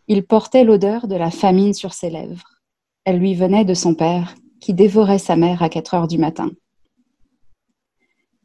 Il 0.08 0.26
portait 0.26 0.64
l'odeur 0.64 1.08
de 1.08 1.16
la 1.16 1.30
famine 1.32 1.74
sur 1.74 1.94
ses 1.94 2.10
lèvres. 2.10 2.62
Elle 3.04 3.18
lui 3.18 3.36
venait 3.36 3.66
de 3.66 3.74
son 3.74 3.94
père, 3.94 4.36
qui 4.62 4.74
dévorait 4.74 5.20
sa 5.20 5.36
mère 5.36 5.62
à 5.62 5.68
quatre 5.68 5.94
heures 5.94 6.08
du 6.08 6.18
matin. 6.18 6.50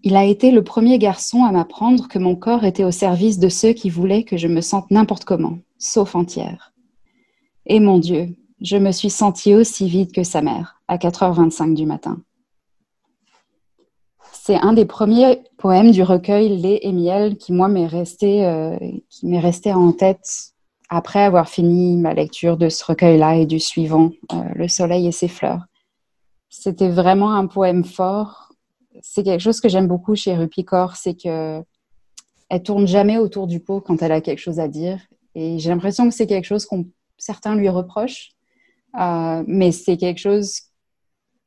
Il 0.05 0.17
a 0.17 0.25
été 0.25 0.51
le 0.51 0.65
premier 0.65 0.99
garçon 0.99 1.45
à 1.45 1.53
m'apprendre 1.53 2.09
que 2.09 2.19
mon 2.19 2.35
corps 2.35 2.65
était 2.65 2.83
au 2.83 2.91
service 2.91 3.39
de 3.39 3.49
ceux 3.49 3.73
qui 3.73 3.89
voulaient 3.89 4.25
que 4.25 4.37
je 4.37 4.49
me 4.49 4.61
sente 4.61 4.91
n'importe 4.91 5.25
comment, 5.25 5.59
sauf 5.79 6.17
entière. 6.17 6.73
Et 7.67 7.79
mon 7.79 7.99
Dieu, 8.01 8.35
je 8.61 8.77
me 8.77 8.91
suis 8.91 9.11
sentie 9.11 9.55
aussi 9.55 9.89
vide 9.89 10.11
que 10.13 10.25
sa 10.25 10.43
mère, 10.43 10.81
à 10.89 10.97
4h25 10.97 11.75
du 11.75 11.87
matin. 11.87 12.21
C'est 14.33 14.57
un 14.57 14.73
des 14.73 14.87
premiers 14.87 15.41
poèmes 15.57 15.93
du 15.93 16.03
recueil 16.03 16.57
Lait 16.57 16.81
et 16.83 16.93
miel 16.93 17.37
qui, 17.37 17.53
moi, 17.53 17.69
m'est 17.69 17.87
resté, 17.87 18.45
euh, 18.45 18.77
resté 19.23 19.73
en 19.73 19.93
tête 19.93 20.53
après 20.89 21.23
avoir 21.23 21.49
fini 21.49 21.97
ma 21.97 22.13
lecture 22.13 22.57
de 22.57 22.69
ce 22.69 22.85
recueil-là 22.85 23.37
et 23.37 23.47
du 23.47 23.61
suivant, 23.61 24.11
euh, 24.33 24.43
Le 24.57 24.67
soleil 24.67 25.07
et 25.07 25.13
ses 25.13 25.29
fleurs. 25.29 25.63
C'était 26.49 26.91
vraiment 26.91 27.33
un 27.33 27.47
poème 27.47 27.85
fort 27.85 28.52
c'est 29.01 29.23
quelque 29.23 29.41
chose 29.41 29.61
que 29.61 29.69
j'aime 29.69 29.89
beaucoup 29.89 30.15
chez 30.15 30.35
Rupicor, 30.35 30.97
c'est 30.97 31.15
que 31.15 31.63
elle 32.49 32.63
tourne 32.63 32.87
jamais 32.87 33.17
autour 33.17 33.47
du 33.47 33.61
pot 33.61 33.81
quand 33.81 34.03
elle 34.03 34.13
a 34.13 34.21
quelque 34.21 34.39
chose 34.39 34.61
à 34.61 34.69
dire. 34.69 35.01
Et 35.35 35.59
j'ai 35.59 35.71
l'impression 35.71 36.09
que 36.09 36.15
c'est 36.15 36.27
quelque 36.27 36.45
chose 36.45 36.67
qu'on 36.67 36.87
certains 37.17 37.55
lui 37.55 37.69
reprochent, 37.69 38.33
euh, 39.01 39.43
mais 39.47 39.73
c'est 39.73 39.97
quelque 39.97 40.19
chose 40.19 40.61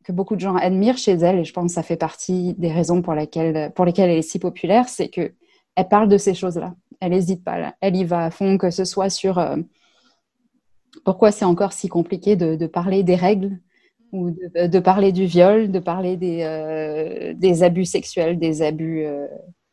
que 0.03 0.11
beaucoup 0.11 0.35
de 0.35 0.41
gens 0.41 0.55
admirent 0.55 0.97
chez 0.97 1.11
elle. 1.11 1.39
Et 1.39 1.43
je 1.43 1.53
pense 1.53 1.67
que 1.67 1.75
ça 1.75 1.83
fait 1.83 1.97
partie 1.97 2.55
des 2.55 2.71
raisons 2.71 3.01
pour 3.01 3.13
lesquelles, 3.13 3.71
pour 3.73 3.85
lesquelles 3.85 4.09
elle 4.09 4.17
est 4.17 4.23
si 4.23 4.39
populaire, 4.39 4.89
c'est 4.89 5.09
que 5.09 5.33
elle 5.75 5.87
parle 5.87 6.07
de 6.07 6.17
ces 6.17 6.33
choses-là. 6.33 6.73
Elle 7.01 7.11
n'hésite 7.11 7.43
pas. 7.43 7.75
Elle 7.81 7.97
y 7.97 8.05
va 8.05 8.25
à 8.25 8.31
fond, 8.31 8.57
que 8.57 8.71
ce 8.71 8.85
soit 8.85 9.09
sur 9.09 9.37
euh, 9.37 9.57
pourquoi 11.03 11.31
c'est 11.31 11.45
encore 11.45 11.73
si 11.73 11.89
compliqué 11.89 12.35
de 12.35 12.65
parler 12.67 13.03
des 13.03 13.15
règles 13.15 13.59
ou 14.11 14.31
de, 14.31 14.79
parler 14.79 15.11
du 15.11 15.25
viol, 15.25 15.71
de 15.71 15.79
parler 15.79 16.17
des, 16.17 16.41
euh, 16.43 17.63
abus 17.63 17.85
sexuels, 17.85 18.39
des 18.39 18.61
abus 18.61 19.05
euh, 19.05 19.27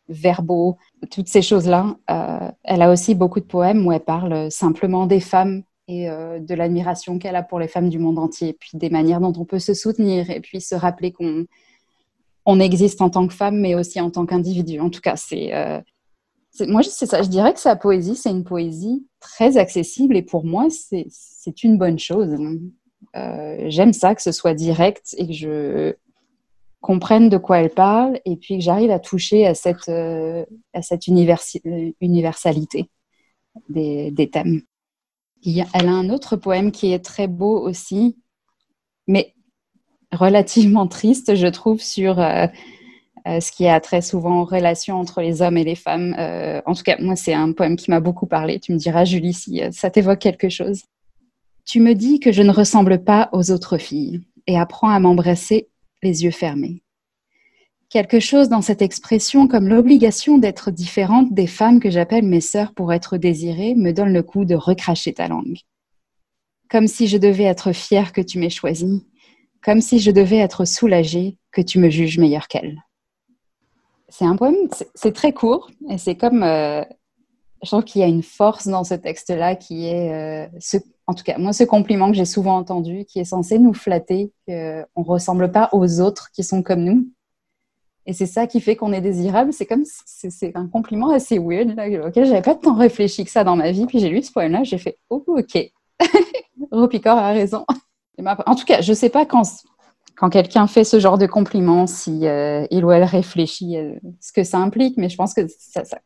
verbaux, 0.08 0.76
toutes 1.10 1.28
ces 1.28 1.42
choses-là. 1.42 1.96
Euh, 2.10 2.50
elle 2.64 2.82
a 2.82 2.90
aussi 2.90 3.14
beaucoup 3.14 3.40
de 3.40 3.46
poèmes 3.46 3.86
où 3.86 3.92
elle 3.92 4.00
parle 4.00 4.50
simplement 4.50 5.06
des 5.06 5.20
femmes 5.20 5.62
et 5.88 6.06
de 6.06 6.54
l'admiration 6.54 7.18
qu'elle 7.18 7.36
a 7.36 7.42
pour 7.42 7.58
les 7.58 7.68
femmes 7.68 7.90
du 7.90 7.98
monde 7.98 8.18
entier, 8.18 8.56
puis 8.58 8.70
des 8.74 8.88
manières 8.88 9.20
dont 9.20 9.32
on 9.36 9.44
peut 9.44 9.58
se 9.58 9.74
soutenir, 9.74 10.30
et 10.30 10.40
puis 10.40 10.60
se 10.60 10.74
rappeler 10.74 11.12
qu'on 11.12 11.44
on 12.46 12.60
existe 12.60 13.02
en 13.02 13.10
tant 13.10 13.26
que 13.26 13.34
femme, 13.34 13.58
mais 13.58 13.74
aussi 13.74 14.00
en 14.00 14.10
tant 14.10 14.24
qu'individu. 14.24 14.80
En 14.80 14.88
tout 14.88 15.00
cas, 15.00 15.16
c'est 15.16 15.50
moi, 16.60 16.82
c'est 16.82 17.06
ça. 17.06 17.22
Je 17.22 17.28
dirais 17.28 17.52
que 17.52 17.60
sa 17.60 17.76
poésie, 17.76 18.14
c'est 18.14 18.30
une 18.30 18.44
poésie 18.44 19.06
très 19.20 19.56
accessible, 19.56 20.16
et 20.16 20.22
pour 20.22 20.44
moi, 20.44 20.68
c'est 20.70 21.64
une 21.64 21.78
bonne 21.78 21.98
chose. 21.98 22.36
Euh, 23.16 23.66
j'aime 23.68 23.92
ça, 23.92 24.14
que 24.14 24.22
ce 24.22 24.32
soit 24.32 24.54
direct 24.54 25.14
et 25.18 25.26
que 25.26 25.32
je 25.32 25.94
comprenne 26.80 27.28
de 27.28 27.36
quoi 27.36 27.58
elle 27.58 27.70
parle 27.70 28.20
et 28.24 28.36
puis 28.36 28.58
que 28.58 28.64
j'arrive 28.64 28.90
à 28.90 28.98
toucher 28.98 29.46
à 29.46 29.54
cette, 29.54 29.88
euh, 29.88 30.44
cette 30.80 31.06
universalité 31.06 32.90
des, 33.68 34.30
thèmes. 34.32 34.62
Elle 35.44 35.88
a 35.88 35.92
un 35.92 36.10
autre 36.10 36.36
poème 36.36 36.72
qui 36.72 36.92
est 36.92 37.04
très 37.04 37.28
beau 37.28 37.60
aussi, 37.60 38.16
mais 39.06 39.34
relativement 40.10 40.86
triste, 40.88 41.36
je 41.36 41.46
trouve, 41.46 41.80
sur 41.80 42.18
euh, 42.18 42.46
ce 43.26 43.52
qui 43.52 43.68
a 43.68 43.78
très 43.78 44.02
souvent 44.02 44.40
en 44.40 44.44
relation 44.44 44.98
entre 44.98 45.20
les 45.20 45.42
hommes 45.42 45.58
et 45.58 45.64
les 45.64 45.76
femmes. 45.76 46.16
en 46.66 46.74
tout 46.74 46.82
cas, 46.82 46.96
moi, 46.98 47.14
c'est 47.14 47.34
un 47.34 47.52
poème 47.52 47.76
qui 47.76 47.90
m'a 47.90 48.00
beaucoup 48.00 48.26
parlé. 48.26 48.58
Tu 48.58 48.72
me 48.72 48.78
diras, 48.78 49.04
Julie, 49.04 49.34
si 49.34 49.62
ça 49.70 49.90
t'évoque 49.90 50.18
quelque 50.18 50.48
chose. 50.48 50.82
Tu 51.64 51.80
me 51.80 51.94
dis 51.94 52.20
que 52.20 52.32
je 52.32 52.42
ne 52.42 52.50
ressemble 52.50 53.04
pas 53.04 53.28
aux 53.32 53.50
autres 53.50 53.78
filles 53.78 54.20
et 54.46 54.58
apprends 54.58 54.90
à 54.90 54.98
m'embrasser 55.00 55.68
les 56.02 56.24
yeux 56.24 56.30
fermés. 56.30 56.82
Quelque 57.88 58.20
chose 58.20 58.48
dans 58.48 58.62
cette 58.62 58.80
expression 58.80 59.46
comme 59.46 59.68
l'obligation 59.68 60.38
d'être 60.38 60.70
différente 60.70 61.34
des 61.34 61.46
femmes 61.46 61.78
que 61.78 61.90
j'appelle 61.90 62.24
mes 62.24 62.40
sœurs 62.40 62.72
pour 62.72 62.92
être 62.92 63.18
désirée 63.18 63.74
me 63.74 63.92
donne 63.92 64.12
le 64.12 64.22
coup 64.22 64.44
de 64.44 64.54
recracher 64.54 65.12
ta 65.12 65.28
langue. 65.28 65.58
Comme 66.70 66.86
si 66.88 67.06
je 67.06 67.18
devais 67.18 67.44
être 67.44 67.72
fière 67.72 68.12
que 68.12 68.22
tu 68.22 68.38
m'aies 68.38 68.48
choisie, 68.48 69.06
comme 69.62 69.82
si 69.82 69.98
je 70.00 70.10
devais 70.10 70.38
être 70.38 70.64
soulagée 70.64 71.36
que 71.50 71.60
tu 71.60 71.78
me 71.78 71.90
juges 71.90 72.18
meilleure 72.18 72.48
qu'elle. 72.48 72.82
C'est 74.08 74.24
un 74.24 74.36
poème, 74.36 74.56
c'est 74.94 75.12
très 75.12 75.32
court 75.32 75.70
et 75.90 75.98
c'est 75.98 76.16
comme, 76.16 76.42
euh, 76.42 76.82
je 77.62 77.68
trouve 77.68 77.84
qu'il 77.84 78.00
y 78.00 78.04
a 78.04 78.08
une 78.08 78.22
force 78.22 78.68
dans 78.68 78.84
ce 78.84 78.94
texte-là 78.94 79.54
qui 79.54 79.86
est 79.86 80.12
euh, 80.12 80.48
ce, 80.60 80.78
en 81.06 81.14
tout 81.14 81.24
cas, 81.24 81.36
moi, 81.38 81.52
ce 81.52 81.64
compliment 81.64 82.10
que 82.10 82.16
j'ai 82.16 82.24
souvent 82.24 82.56
entendu, 82.56 83.04
qui 83.04 83.20
est 83.20 83.24
censé 83.24 83.58
nous 83.58 83.74
flatter, 83.74 84.32
qu'on 84.46 84.52
ne 84.52 85.04
ressemble 85.04 85.50
pas 85.50 85.68
aux 85.72 86.00
autres 86.00 86.30
qui 86.32 86.44
sont 86.44 86.62
comme 86.62 86.84
nous. 86.84 87.08
Et 88.06 88.12
c'est 88.12 88.26
ça 88.26 88.46
qui 88.46 88.60
fait 88.60 88.76
qu'on 88.76 88.92
est 88.92 89.00
désirable. 89.00 89.52
C'est 89.52 89.66
comme, 89.66 89.84
c'est 89.84 90.56
un 90.56 90.66
compliment 90.66 91.10
assez 91.10 91.38
weird, 91.38 91.74
là, 91.76 92.06
auquel 92.06 92.26
j'avais 92.26 92.42
pas 92.42 92.54
tant 92.54 92.74
réfléchi 92.74 93.24
que 93.24 93.30
ça 93.30 93.44
dans 93.44 93.56
ma 93.56 93.70
vie. 93.70 93.86
Puis 93.86 93.98
j'ai 93.98 94.08
lu 94.08 94.22
ce 94.22 94.32
poème-là, 94.32 94.64
j'ai 94.64 94.78
fait, 94.78 94.98
oh, 95.10 95.24
ok. 95.26 95.72
Ropicor 96.70 97.16
a 97.16 97.32
raison. 97.32 97.64
En 98.46 98.54
tout 98.54 98.64
cas, 98.64 98.80
je 98.80 98.92
sais 98.92 99.08
pas 99.08 99.26
quand, 99.26 99.42
quand 100.16 100.30
quelqu'un 100.30 100.66
fait 100.66 100.84
ce 100.84 101.00
genre 101.00 101.18
de 101.18 101.26
compliment, 101.26 101.86
si 101.86 102.26
euh, 102.26 102.66
il 102.70 102.84
ou 102.84 102.92
elle 102.92 103.04
réfléchit 103.04 103.76
euh, 103.76 103.94
ce 104.20 104.32
que 104.32 104.44
ça 104.44 104.58
implique, 104.58 104.96
mais 104.96 105.08
je 105.08 105.16
pense 105.16 105.34
que 105.34 105.46
ça, 105.58 105.84
ça 105.84 105.98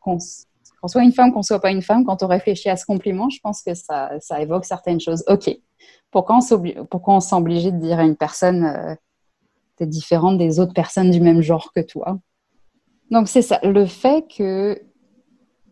qu'on, 0.81 0.87
soit 0.87 1.03
une 1.03 1.11
femme, 1.11 1.31
qu'on 1.31 1.43
soit 1.43 1.59
pas 1.59 1.71
une 1.71 1.81
femme, 1.81 2.05
quand 2.05 2.23
on 2.23 2.27
réfléchit 2.27 2.69
à 2.69 2.75
ce 2.75 2.85
compliment, 2.85 3.29
je 3.29 3.39
pense 3.41 3.61
que 3.61 3.73
ça, 3.73 4.09
évoque 4.39 4.65
certaines 4.65 4.99
choses. 4.99 5.23
Ok, 5.27 5.49
pourquoi 6.11 6.37
on, 6.37 7.19
sent 7.19 7.35
obligé 7.35 7.71
de 7.71 7.77
dire 7.77 7.99
à 7.99 8.03
une 8.03 8.15
personne 8.15 8.65
euh, 8.65 8.95
t'es 9.77 9.85
différente 9.85 10.37
des 10.37 10.59
autres 10.59 10.73
personnes 10.73 11.11
du 11.11 11.21
même 11.21 11.41
genre 11.41 11.71
que 11.73 11.81
toi? 11.81 12.19
Donc 13.11 13.27
c'est 13.27 13.41
ça, 13.41 13.59
le 13.63 13.85
fait 13.85 14.25
que 14.27 14.81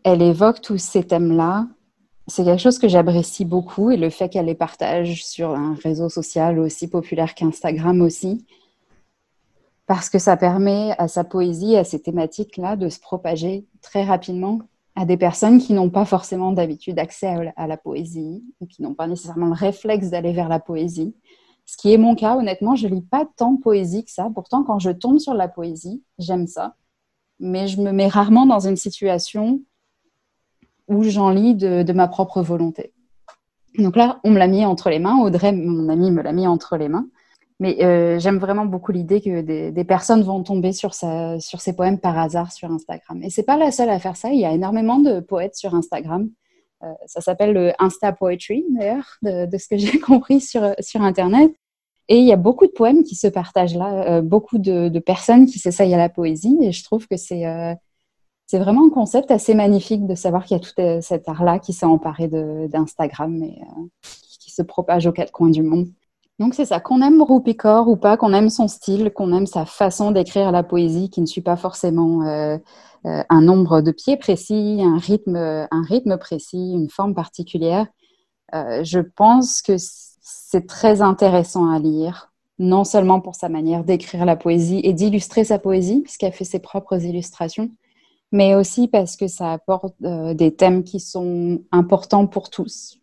elle 0.04 0.22
évoque 0.22 0.60
tous 0.60 0.78
ces 0.78 1.02
thèmes-là, 1.02 1.66
c'est 2.28 2.44
quelque 2.44 2.60
chose 2.60 2.78
que 2.78 2.88
j'apprécie 2.88 3.44
beaucoup. 3.44 3.90
Et 3.90 3.96
le 3.96 4.10
fait 4.10 4.28
qu'elle 4.28 4.46
les 4.46 4.54
partage 4.54 5.24
sur 5.24 5.50
un 5.50 5.74
réseau 5.82 6.08
social 6.08 6.58
aussi 6.58 6.88
populaire 6.88 7.34
qu'Instagram 7.34 8.00
aussi, 8.02 8.46
parce 9.86 10.08
que 10.08 10.18
ça 10.18 10.36
permet 10.36 10.94
à 10.98 11.08
sa 11.08 11.24
poésie, 11.24 11.76
à 11.76 11.84
ces 11.84 12.00
thématiques-là, 12.00 12.76
de 12.76 12.88
se 12.88 13.00
propager 13.00 13.66
très 13.82 14.04
rapidement 14.04 14.60
à 14.96 15.04
des 15.04 15.18
personnes 15.18 15.58
qui 15.58 15.74
n'ont 15.74 15.90
pas 15.90 16.06
forcément 16.06 16.52
d'habitude 16.52 16.98
accès 16.98 17.52
à 17.54 17.66
la 17.66 17.76
poésie 17.76 18.42
ou 18.60 18.66
qui 18.66 18.82
n'ont 18.82 18.94
pas 18.94 19.06
nécessairement 19.06 19.46
le 19.46 19.52
réflexe 19.52 20.08
d'aller 20.08 20.32
vers 20.32 20.48
la 20.48 20.58
poésie. 20.58 21.14
Ce 21.66 21.76
qui 21.76 21.92
est 21.92 21.98
mon 21.98 22.14
cas, 22.14 22.36
honnêtement, 22.36 22.76
je 22.76 22.88
lis 22.88 23.02
pas 23.02 23.28
tant 23.36 23.52
de 23.52 23.60
poésie 23.60 24.04
que 24.04 24.10
ça. 24.10 24.30
Pourtant, 24.34 24.64
quand 24.64 24.78
je 24.78 24.90
tombe 24.90 25.18
sur 25.18 25.34
la 25.34 25.48
poésie, 25.48 26.02
j'aime 26.18 26.46
ça. 26.46 26.76
Mais 27.38 27.68
je 27.68 27.80
me 27.80 27.92
mets 27.92 28.08
rarement 28.08 28.46
dans 28.46 28.66
une 28.66 28.76
situation 28.76 29.60
où 30.88 31.02
j'en 31.02 31.28
lis 31.28 31.54
de, 31.54 31.92
ma 31.92 32.08
propre 32.08 32.40
volonté. 32.40 32.94
Donc 33.78 33.96
là, 33.96 34.20
on 34.24 34.30
me 34.30 34.38
l'a 34.38 34.46
mis 34.46 34.64
entre 34.64 34.88
les 34.88 34.98
mains. 34.98 35.18
Audrey, 35.18 35.52
mon 35.52 35.90
amie, 35.90 36.10
me 36.10 36.22
l'a 36.22 36.32
mis 36.32 36.46
entre 36.46 36.78
les 36.78 36.88
mains. 36.88 37.06
Mais 37.58 37.82
euh, 37.82 38.18
j'aime 38.18 38.38
vraiment 38.38 38.66
beaucoup 38.66 38.92
l'idée 38.92 39.20
que 39.20 39.40
des, 39.40 39.84
personnes 39.84 40.22
vont 40.22 40.42
tomber 40.42 40.72
sur, 40.72 40.92
sa, 40.92 41.40
sur 41.40 41.60
ses 41.60 41.74
poèmes 41.74 41.98
par 41.98 42.18
hasard 42.18 42.52
sur 42.52 42.70
Instagram. 42.70 43.22
Et 43.22 43.30
c'est 43.30 43.44
pas 43.44 43.56
la 43.56 43.70
seule 43.70 43.88
à 43.88 43.98
faire 43.98 44.16
ça. 44.16 44.30
Il 44.30 44.38
y 44.38 44.44
a 44.44 44.52
énormément 44.52 44.98
de 44.98 45.20
poètes 45.20 45.56
sur 45.56 45.74
Instagram. 45.74 46.28
Euh, 46.82 46.92
ça 47.06 47.22
s'appelle 47.22 47.54
le 47.54 47.72
Insta 47.78 48.12
Poetry, 48.12 48.64
d'ailleurs, 48.68 49.16
de, 49.22 49.48
ce 49.56 49.68
que 49.68 49.76
j'ai 49.78 49.98
compris 49.98 50.40
sur, 50.40 50.74
sur 50.80 51.00
Internet. 51.00 51.50
Et 52.08 52.18
il 52.18 52.26
y 52.26 52.32
a 52.32 52.36
beaucoup 52.36 52.66
de 52.66 52.72
poèmes 52.72 53.02
qui 53.02 53.14
se 53.14 53.26
partagent 53.26 53.74
là, 53.74 54.18
euh, 54.18 54.20
beaucoup 54.20 54.58
de, 54.58 54.88
de, 54.88 54.98
personnes 54.98 55.46
qui 55.46 55.58
s'essayent 55.58 55.94
à 55.94 55.98
la 55.98 56.10
poésie. 56.10 56.58
Et 56.60 56.72
je 56.72 56.84
trouve 56.84 57.08
que 57.08 57.16
c'est 57.16 57.44
c'est 58.46 58.58
vraiment 58.58 58.86
un 58.86 58.90
concept 58.90 59.30
assez 59.30 59.54
magnifique 59.54 60.06
de 60.06 60.14
savoir 60.14 60.44
qu'il 60.44 60.56
y 60.56 60.60
a 60.60 60.62
tout 60.62 60.80
euh, 60.80 61.00
cet 61.00 61.28
art-là 61.28 61.58
qui 61.58 61.72
s'est 61.72 61.86
emparé 61.86 62.28
d'Instagram 62.28 63.42
et 63.42 63.60
euh, 63.60 63.82
qui 64.40 64.52
se 64.52 64.62
propage 64.62 65.06
aux 65.06 65.12
quatre 65.12 65.32
coins 65.32 65.50
du 65.50 65.62
monde. 65.62 65.88
Donc 66.38 66.54
c'est 66.54 66.66
ça, 66.66 66.80
qu'on 66.80 67.00
aime 67.00 67.22
Rupikor 67.22 67.88
ou 67.88 67.96
pas, 67.96 68.16
qu'on 68.16 68.34
aime 68.34 68.50
son 68.50 68.68
style, 68.68 69.10
qu'on 69.10 69.32
aime 69.32 69.46
sa 69.46 69.64
façon 69.64 70.10
d'écrire 70.10 70.52
la 70.52 70.62
poésie 70.62 71.08
qui 71.08 71.22
ne 71.22 71.26
suit 71.26 71.40
pas 71.40 71.56
forcément 71.56 72.26
euh, 72.26 72.58
un 73.04 73.40
nombre 73.40 73.80
de 73.80 73.90
pieds 73.90 74.18
précis, 74.18 74.82
un 74.82 74.98
rythme, 74.98 76.18
précis, 76.18 76.72
une 76.74 76.90
forme 76.90 77.14
particulière. 77.14 77.86
je 78.52 78.98
pense 78.98 79.62
que 79.62 79.76
c'est 79.78 80.66
très 80.66 81.02
intéressant 81.02 81.70
à 81.70 81.78
lire, 81.78 82.32
non 82.58 82.84
seulement 82.84 83.20
pour 83.20 83.34
sa 83.34 83.48
manière 83.48 83.84
d'écrire 83.84 84.24
la 84.24 84.36
poésie 84.36 84.80
et 84.84 84.92
d'illustrer 84.92 85.44
sa 85.44 85.58
poésie, 85.58 86.00
puisqu'elle 86.02 86.32
fait 86.32 86.44
ses 86.44 86.58
propres 86.58 87.04
illustrations, 87.04 87.70
mais 88.32 88.54
aussi 88.54 88.88
parce 88.88 89.16
que 89.16 89.28
ça 89.28 89.52
apporte 89.52 89.94
euh, 90.04 90.34
des 90.34 90.54
thèmes 90.54 90.84
qui 90.84 91.00
sont 91.00 91.60
importants 91.72 92.26
pour 92.26 92.50
tous. 92.50 92.98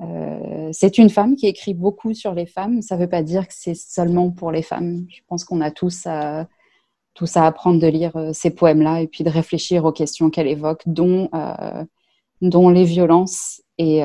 Euh, 0.00 0.68
c'est 0.72 0.98
une 0.98 1.10
femme 1.10 1.36
qui 1.36 1.46
écrit 1.46 1.74
beaucoup 1.74 2.14
sur 2.14 2.34
les 2.34 2.46
femmes. 2.46 2.82
Ça 2.82 2.96
ne 2.96 3.02
veut 3.02 3.08
pas 3.08 3.22
dire 3.22 3.46
que 3.46 3.54
c'est 3.54 3.74
seulement 3.74 4.30
pour 4.30 4.52
les 4.52 4.62
femmes. 4.62 5.04
Je 5.08 5.20
pense 5.26 5.44
qu'on 5.44 5.60
a 5.60 5.70
tous 5.70 6.06
à, 6.06 6.46
tous 7.14 7.36
à 7.36 7.46
apprendre 7.46 7.80
de 7.80 7.86
lire 7.86 8.16
euh, 8.16 8.32
ces 8.32 8.50
poèmes-là 8.50 9.02
et 9.02 9.08
puis 9.08 9.24
de 9.24 9.30
réfléchir 9.30 9.84
aux 9.84 9.92
questions 9.92 10.30
qu'elle 10.30 10.46
évoque, 10.46 10.82
dont, 10.86 11.28
dont 12.40 12.68
les 12.68 12.84
violences 12.84 13.62
et 13.78 14.02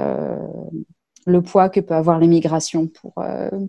le 1.26 1.41
poids 1.41 1.69
que 1.69 1.80
peut 1.82 1.95
avoir 1.95 2.19
l'immigration 2.19 2.88
pour, 2.88 3.13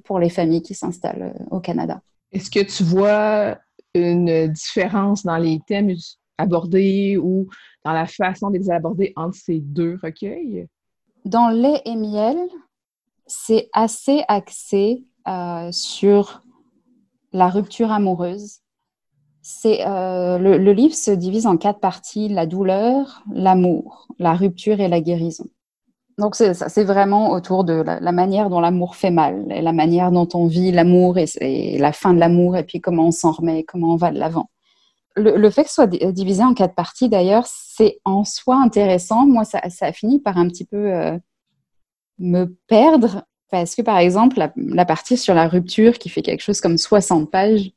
pour 0.05 0.19
les 0.19 0.31
familles 0.31 0.63
qui 0.63 0.75
s'installent 0.75 1.35
au 1.51 1.61
Canada. 1.61 2.01
Est-ce 2.33 2.51
que 2.51 2.61
tu 2.61 2.83
vois 2.85 3.59
une 3.95 4.49
différence 4.49 5.25
dans 5.25 5.37
les 5.37 5.61
thèmes 5.67 5.95
abordés 6.39 7.17
ou 7.17 7.49
dans 7.85 7.93
la 7.93 8.07
façon 8.07 8.51
de 8.51 8.59
les 8.59 8.71
aborder 8.71 9.13
entre 9.17 9.37
ces 9.37 9.59
deux 9.59 9.99
recueils? 10.03 10.67
Dans 11.27 11.49
Lait 11.49 11.83
et 11.85 11.97
miel, 11.97 12.39
c'est 13.27 13.69
assez 13.73 14.23
axé 14.29 15.05
euh, 15.27 15.73
sur 15.73 16.45
la 17.33 17.49
rupture 17.49 17.91
amoureuse. 17.91 18.61
Euh, 19.65 20.39
le, 20.39 20.73
livre 20.73 20.95
se 20.95 21.11
divise 21.11 21.49
en 21.49 21.57
quatre 21.57 21.81
parties, 21.81 22.29
la 22.29 22.47
douleur, 22.47 23.25
l'amour, 23.33 24.07
la 24.21 24.35
rupture 24.35 24.81
et 24.81 24.87
la 24.87 25.01
guérison. 25.01 25.47
Donc 26.17 26.37
c'est, 26.37 26.55
c'est 26.55 26.85
vraiment 26.85 27.33
autour 27.33 27.65
de 27.65 27.75
la, 27.75 28.13
manière 28.13 28.49
dont 28.49 28.61
l'amour 28.61 28.95
fait 28.95 29.11
mal, 29.11 29.47
et 29.51 29.63
la 29.63 29.73
manière 29.73 30.13
dont 30.13 30.29
on 30.33 30.47
vit 30.47 30.71
l'amour 30.71 31.19
et, 31.19 31.27
et 31.41 31.79
la 31.79 31.93
fin 31.93 32.15
de 32.15 32.21
l'amour, 32.21 32.57
et 32.57 32.63
puis 32.63 32.81
comment 32.81 33.09
on 33.09 33.11
s'en 33.11 33.33
remet, 33.33 33.65
comment 33.65 33.95
on 33.95 33.97
va 33.97 34.13
de 34.13 34.19
l'avant 34.21 34.49
le, 35.17 35.51
fait 35.51 35.63
que 35.63 35.69
ce 35.69 35.75
soit 35.75 35.87
divisé 35.87 36.43
en 36.43 36.55
quatre 36.55 36.75
parties, 36.75 37.09
d'ailleurs, 37.09 37.47
c'est 37.47 37.99
en 38.05 38.25
soi 38.25 38.57
intéressant. 38.57 39.27
Moi, 39.27 39.45
ça, 39.45 39.61
a 39.63 39.93
fini 39.93 40.21
par 40.21 40.37
un 40.37 40.49
petit 40.49 40.65
peu 40.65 40.93
euh, 40.93 41.19
me 42.19 42.47
perdre 42.67 43.25
parce 43.51 43.75
que, 43.75 43.83
par 43.83 43.99
exemple, 43.99 44.37
la, 44.57 44.85
partie 44.85 45.17
sur 45.17 45.35
la 45.35 45.49
rupture 45.49 45.99
qui 45.99 46.09
fait 46.09 46.23
quelque 46.23 46.43
chose 46.43 46.61
comme 46.61 46.77
60 46.77 47.31
pages, 47.31 47.71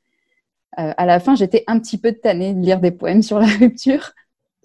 euh, 0.79 0.93
à 0.97 1.05
la 1.05 1.19
fin, 1.19 1.35
j'étais 1.35 1.63
un 1.67 1.79
petit 1.79 1.97
peu 1.97 2.11
tannée 2.11 2.53
de 2.53 2.59
lire 2.59 2.79
des 2.79 2.91
poèmes 2.91 3.21
sur 3.21 3.39
la 3.39 3.47
rupture. 3.59 4.11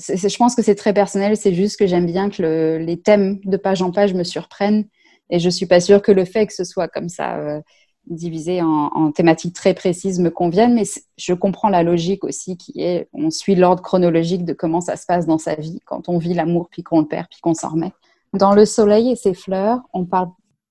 je 0.01 0.37
pense 0.37 0.55
que 0.55 0.63
c'est 0.63 0.75
très 0.75 0.93
personnel, 0.93 1.37
c'est 1.37 1.55
juste 1.55 1.79
que 1.79 1.87
j'aime 1.87 2.07
bien 2.07 2.31
que 2.31 2.79
les 2.81 3.01
thèmes 3.01 3.39
de 3.45 3.57
page 3.57 3.83
en 3.83 3.93
page 3.93 4.15
me 4.15 4.25
surprennent 4.25 4.87
et 5.31 5.39
je 5.39 5.49
suis 5.49 5.67
pas 5.67 5.81
sûre 5.81 6.03
que 6.03 6.13
le 6.13 6.25
fait 6.25 6.47
que 6.47 6.55
ce 6.55 6.65
soit 6.65 6.89
comme 6.89 7.09
ça. 7.09 7.39
Euh, 7.39 7.61
divisé 8.07 8.61
en, 8.63 9.13
thématiques 9.13 9.55
très 9.55 9.75
précises 9.75 10.21
me 10.21 10.31
conviennent, 10.31 10.75
mais 10.75 10.85
je 11.17 11.35
comprends 11.35 11.69
la 11.69 11.83
logique 11.83 12.25
aussi 12.25 12.57
qui 12.57 12.81
est, 12.81 13.09
on 13.13 13.31
suit 13.31 13.55
l'ordre 13.55 13.83
chronologique 13.83 14.45
de 14.45 14.53
comment 14.53 14.81
ça 14.81 14.97
se 14.97 15.07
passe 15.07 15.27
dans 15.27 15.39
sa 15.39 15.55
vie 15.55 15.81
quand 15.87 16.09
on 16.09 16.19
vit 16.19 16.35
l'amour, 16.35 16.69
puis 16.71 16.83
qu'on 16.83 17.01
le 17.01 17.07
perd, 17.07 17.27
puis 17.31 17.41
qu'on 17.41 17.55
s'en 17.55 17.71
remet. 17.71 17.93
Dans 18.35 18.53
Le 18.53 18.67
Soleil 18.67 19.11
et 19.11 19.17
ses 19.17 19.35
fleurs, 19.35 19.81
on 19.93 20.05
parle, 20.05 20.29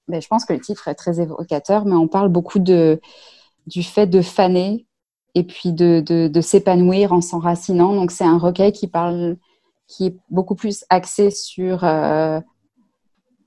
ben, 0.08 0.22
je 0.22 0.28
pense 0.28 0.46
que 0.46 0.54
le 0.54 0.60
titre 0.60 0.88
est 0.88 0.96
très 0.96 1.22
évocateur, 1.22 1.86
mais 1.86 1.96
on 1.96 2.08
parle 2.08 2.30
beaucoup 2.30 2.60
de, 2.60 3.00
du 3.68 3.84
fait 3.84 4.08
de 4.08 4.22
faner 4.22 4.86
et 5.36 5.44
puis 5.44 5.74
de, 5.74 6.02
de, 6.02 6.42
s'épanouir 6.42 7.14
en 7.14 7.22
s'enracinant. 7.22 7.96
Donc 7.96 8.12
c'est 8.12 8.24
un 8.24 8.38
recueil 8.38 8.72
qui 8.72 8.88
parle, 8.88 9.38
qui 9.88 10.08
est 10.08 10.18
beaucoup 10.30 10.56
plus 10.56 10.86
axé 10.90 11.32
sur 11.32 11.84
euh, 11.84 12.40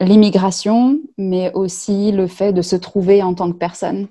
l'immigration, 0.00 1.00
mais 1.16 1.52
aussi 1.54 2.12
le 2.12 2.26
fait 2.26 2.52
de 2.52 2.62
se 2.62 2.76
trouver 2.76 3.22
en 3.22 3.34
tant 3.34 3.50
que 3.50 3.56
personne. 3.56 4.08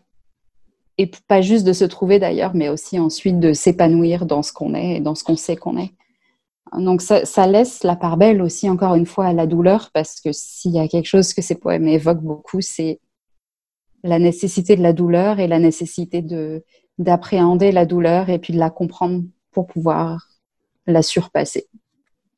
Et 0.98 1.12
pas 1.28 1.42
juste 1.42 1.66
de 1.66 1.74
se 1.74 1.86
trouver 1.86 2.20
d'ailleurs, 2.20 2.56
mais 2.56 2.70
aussi 2.70 3.00
ensuite 3.00 3.40
de 3.40 3.54
s'épanouir 3.54 4.26
dans 4.26 4.42
ce 4.42 4.54
qu'on 4.54 4.74
est 4.74 4.98
et 4.98 5.00
dans 5.02 5.16
ce 5.16 5.24
qu'on 5.24 5.36
sait 5.36 5.58
qu'on 5.58 5.78
est. 5.78 5.92
Donc 6.78 7.02
ça, 7.02 7.48
laisse 7.48 7.84
la 7.84 7.96
part 7.96 8.18
belle 8.18 8.42
aussi, 8.42 8.70
encore 8.70 8.96
une 8.96 9.06
fois, 9.06 9.28
à 9.28 9.34
la 9.34 9.46
douleur, 9.46 9.92
parce 9.94 10.20
que 10.20 10.32
s'il 10.32 10.72
y 10.72 10.80
a 10.80 10.88
quelque 10.88 11.06
chose 11.06 11.34
que 11.34 11.42
ces 11.42 11.56
poèmes 11.56 11.88
évoquent 11.88 12.24
beaucoup, 12.24 12.62
c'est 12.62 13.00
la 14.04 14.20
nécessité 14.20 14.76
de 14.76 14.82
la 14.82 14.94
douleur 14.94 15.40
et 15.40 15.48
la 15.48 15.60
nécessité 15.60 16.22
de 16.22 16.64
d'appréhender 16.98 17.74
la 17.74 17.86
douleur 17.86 18.30
et 18.30 18.40
puis 18.40 18.54
de 18.54 18.58
la 18.58 18.70
comprendre 18.70 19.24
pour 19.52 19.68
pouvoir 19.68 20.30
la 20.88 21.02
surpasser. 21.02 21.68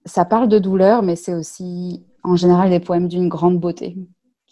Ça 0.05 0.25
parle 0.25 0.47
de 0.47 0.57
douleur, 0.57 1.03
mais 1.03 1.15
c'est 1.15 1.35
aussi 1.35 2.03
en 2.27 2.35
général 2.35 2.69
des 2.69 2.79
poèmes 2.79 3.07
d'une 3.07 3.29
grande 3.29 3.59
beauté, 3.59 3.95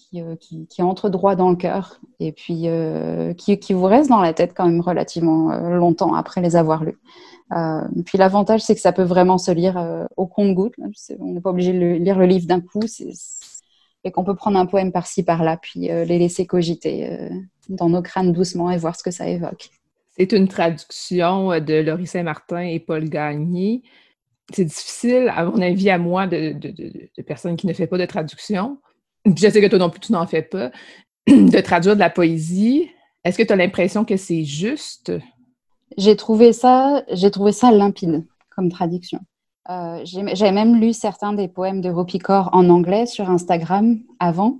qui, 0.10 0.22
euh, 0.22 0.84
entrent 0.86 1.10
droit 1.10 1.36
dans 1.36 1.50
le 1.50 1.56
cœur 1.56 2.00
et 2.20 2.32
puis 2.32 2.64
euh, 2.66 3.34
qui, 3.34 3.74
vous 3.74 3.84
restent 3.84 4.10
dans 4.10 4.22
la 4.22 4.34
tête 4.34 4.54
quand 4.56 4.66
même 4.66 4.82
relativement 4.82 5.52
euh, 5.52 5.76
longtemps 5.76 6.14
après 6.14 6.42
les 6.42 6.56
avoir 6.56 6.84
lus. 6.84 6.98
puis 8.06 8.18
l'avantage, 8.18 8.62
c'est 8.62 8.76
que 8.76 8.82
ça 8.82 8.94
peut 8.94 9.04
vraiment 9.04 9.38
se 9.38 9.52
lire 9.52 10.08
au 10.16 10.26
compte-goutte. 10.26 10.74
On 11.20 11.34
n'est 11.34 11.42
pas 11.42 11.50
obligé 11.50 11.74
de 11.74 12.04
lire 12.04 12.18
le 12.18 12.26
livre 12.26 12.48
d'un 12.48 12.62
coup. 12.62 12.82
Et 14.04 14.12
qu'on 14.12 14.24
peut 14.24 14.36
prendre 14.36 14.60
un 14.60 14.68
poème 14.68 14.92
par-ci, 14.92 15.24
par-là, 15.24 15.58
puis 15.58 15.82
les 15.82 16.20
laisser 16.20 16.46
cogiter 16.46 17.30
dans 17.70 17.90
nos 17.90 18.02
crânes 18.02 18.32
doucement 18.32 18.72
et 18.72 18.78
voir 18.78 18.96
ce 18.96 19.04
que 19.04 19.12
ça 19.12 19.28
évoque. 19.28 19.70
C'est 20.18 20.32
une 20.32 20.48
traduction 20.48 21.60
de 21.60 21.82
Laurie 21.82 22.08
Saint-Martin 22.08 22.62
et 22.62 22.80
Paul 22.80 23.10
Gagné 23.10 23.84
c'est 24.54 24.66
difficile, 24.66 25.32
à 25.36 25.46
mon 25.46 25.62
avis, 25.62 25.90
à 25.90 25.98
moi, 25.98 26.28
de, 26.28 26.56
personnes 27.24 27.56
qui 27.56 27.68
ne 27.68 27.74
font 27.74 27.88
pas 27.88 27.98
de 27.98 28.06
traduction, 28.06 28.80
je 29.26 29.50
sais 29.50 29.62
que 29.62 29.68
toi 29.68 29.80
non 29.80 29.90
plus, 29.90 30.00
tu 30.00 30.12
n'en 30.12 30.28
fais 30.28 30.44
pas, 30.44 30.72
de 31.28 31.62
traduire 31.62 31.96
de 31.96 32.00
la 32.00 32.10
poésie. 32.10 32.90
Est-ce 33.24 33.38
que 33.38 33.44
tu 33.44 33.54
as 33.54 33.56
l'impression 33.56 34.06
que 34.06 34.18
c'est 34.18 34.44
juste? 34.44 35.12
J'ai 35.98 36.16
trouvé 36.16 36.54
ça, 36.54 37.04
trouvé 37.32 37.52
ça 37.52 37.72
limpide 37.72 38.26
comme 38.56 38.70
traduction. 38.70 39.20
Euh, 39.70 40.02
J'avais 40.04 40.52
même 40.52 40.80
lu 40.80 40.94
certains 40.94 41.34
des 41.34 41.48
poèmes 41.48 41.82
de 41.82 41.90
Ropicor 41.90 42.50
en 42.54 42.70
anglais 42.70 43.08
sur 43.08 43.30
Instagram 43.30 44.00
avant. 44.20 44.60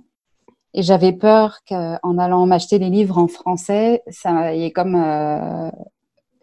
Et 0.74 0.82
j'avais 0.82 1.12
peur 1.12 1.60
qu'en 1.66 2.18
allant 2.18 2.44
m'acheter 2.44 2.78
des 2.78 2.90
livres 2.90 3.16
en 3.18 3.28
français, 3.28 4.02
ça 4.08 4.54
y 4.54 4.64
est 4.64 4.72
comme. 4.72 4.96
Euh, 4.96 5.70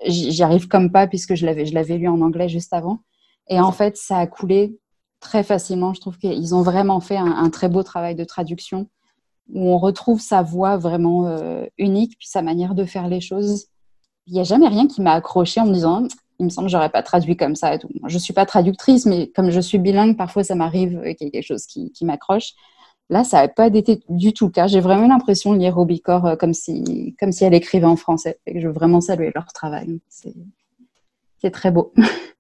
J'y 0.06 0.44
arrive 0.44 0.68
comme 0.68 0.92
pas 0.92 1.08
puisque 1.08 1.36
je 1.36 1.46
l'avais 1.46 1.98
lu 1.98 2.08
en 2.10 2.20
anglais 2.22 2.50
juste 2.50 2.74
avant. 2.74 3.00
Et 3.50 3.60
en 3.60 3.72
fait, 3.72 3.98
ça 3.98 4.18
a 4.18 4.28
coulé 4.28 4.78
très 5.20 5.44
facilement. 5.44 5.94
Je 5.94 6.02
trouve 6.02 6.18
qu'ils 6.18 6.56
ont 6.56 6.62
vraiment 6.62 7.00
fait 7.00 7.18
un, 7.18 7.50
très 7.50 7.70
beau 7.70 7.84
travail 7.84 8.16
de 8.16 8.24
traduction 8.24 8.88
où 9.50 9.70
on 9.70 9.78
retrouve 9.78 10.22
sa 10.22 10.42
voix 10.42 10.78
vraiment 10.78 11.28
euh, 11.28 11.66
unique, 11.78 12.18
puis 12.18 12.28
sa 12.28 12.42
manière 12.42 12.76
de 12.76 12.86
faire 12.86 13.08
les 13.08 13.22
choses. 13.22 13.68
Il 14.28 14.34
n'y 14.34 14.40
a 14.40 14.44
jamais 14.44 14.68
rien 14.70 14.88
qui 14.88 15.02
m'a 15.02 15.14
accroché 15.14 15.60
en 15.60 15.66
me 15.66 15.74
disant 15.74 16.08
il 16.40 16.46
me 16.46 16.50
semble 16.50 16.68
que 16.68 16.72
j'aurais 16.72 16.90
pas 16.90 17.04
traduit 17.04 17.38
comme 17.38 17.56
ça 17.56 17.74
et 17.74 17.80
tout. 17.80 17.90
Je 18.08 18.18
suis 18.18 18.34
pas 18.34 18.46
traductrice, 18.46 19.06
mais 19.06 19.28
comme 19.28 19.50
je 19.50 19.60
suis 19.60 19.78
bilingue, 19.78 20.18
parfois 20.18 20.44
ça 20.44 20.56
m'arrive 20.56 21.02
qu'il 21.02 21.28
y 21.28 21.30
ait 21.30 21.32
quelque 21.32 21.46
chose 21.46 21.66
qui, 21.66 21.92
m'accroche. 22.02 22.54
Là, 23.10 23.24
ça 23.24 23.42
n'a 23.42 23.48
pas 23.50 23.68
été 23.68 24.02
du 24.10 24.34
tout 24.34 24.46
le 24.46 24.52
cas. 24.52 24.68
J'ai 24.68 24.80
vraiment 24.80 25.08
l'impression 25.08 25.54
de 25.54 25.60
lire 25.60 25.76
Robicor 25.76 26.26
euh, 26.26 26.36
comme 26.36 26.54
si, 26.54 27.16
comme 27.20 27.32
si 27.32 27.44
elle 27.44 27.54
écrivait 27.54 27.86
en 27.86 27.98
français. 27.98 28.40
Et 28.46 28.54
que 28.54 28.60
je 28.62 28.68
veux 28.68 28.74
vraiment 28.74 29.02
saluer 29.02 29.32
leur 29.36 29.46
travail. 29.48 30.00
C'est 30.10 31.52
très 31.52 31.70
beau. 31.70 31.94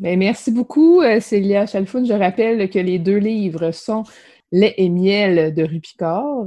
Mais 0.00 0.16
merci 0.16 0.50
beaucoup, 0.50 1.00
euh, 1.02 1.20
Célia 1.20 1.66
Chalfoun. 1.66 2.06
Je 2.06 2.12
rappelle 2.12 2.68
que 2.68 2.78
les 2.78 2.98
deux 2.98 3.18
livres 3.18 3.70
sont 3.70 4.02
Lait 4.50 4.74
et 4.76 4.88
miel 4.88 5.54
de 5.54 5.64
Rupicor 5.64 6.46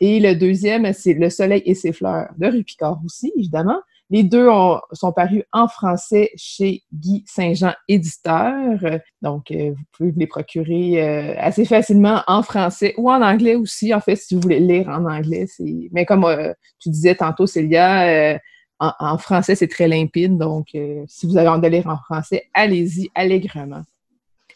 et 0.00 0.20
le 0.20 0.34
deuxième, 0.34 0.92
c'est 0.92 1.14
Le 1.14 1.30
soleil 1.30 1.62
et 1.64 1.74
ses 1.74 1.92
fleurs 1.92 2.28
de 2.38 2.46
Rupicor 2.46 3.00
aussi, 3.04 3.32
évidemment. 3.36 3.80
Les 4.10 4.24
deux 4.24 4.48
sont 4.92 5.10
parus 5.10 5.42
en 5.52 5.68
français 5.68 6.32
chez 6.36 6.82
Guy 6.92 7.24
Saint-Jean 7.26 7.72
Éditeur. 7.88 8.78
Donc, 9.22 9.50
euh, 9.50 9.70
vous 9.70 9.84
pouvez 9.96 10.12
les 10.14 10.26
procurer 10.26 11.02
euh, 11.02 11.34
assez 11.38 11.64
facilement 11.64 12.20
en 12.26 12.42
français 12.42 12.92
ou 12.98 13.10
en 13.10 13.22
anglais 13.22 13.54
aussi. 13.54 13.94
En 13.94 14.00
fait, 14.00 14.16
si 14.16 14.34
vous 14.34 14.42
voulez 14.42 14.60
lire 14.60 14.88
en 14.88 15.06
anglais. 15.06 15.46
Mais 15.92 16.04
comme 16.04 16.24
euh, 16.24 16.52
tu 16.78 16.90
disais 16.90 17.14
tantôt, 17.14 17.46
Célia, 17.46 18.38
en, 18.82 18.92
en, 18.98 19.18
français, 19.18 19.54
c'est 19.54 19.68
très 19.68 19.88
limpide. 19.88 20.36
Donc, 20.36 20.76
si 21.06 21.26
vous 21.26 21.36
avez 21.36 21.48
envie 21.48 21.62
de 21.62 21.68
lire 21.68 21.86
en 21.86 21.96
français, 21.96 22.48
allez-y 22.52 23.10
allègrement. 23.14 23.82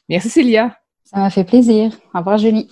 Merci, 0.09 0.29
Célia. 0.29 0.77
Ça 1.05 1.19
m'a 1.19 1.31
fait 1.31 1.45
plaisir. 1.45 1.93
Au 2.15 2.19
revoir, 2.19 2.39
Julie. 2.39 2.69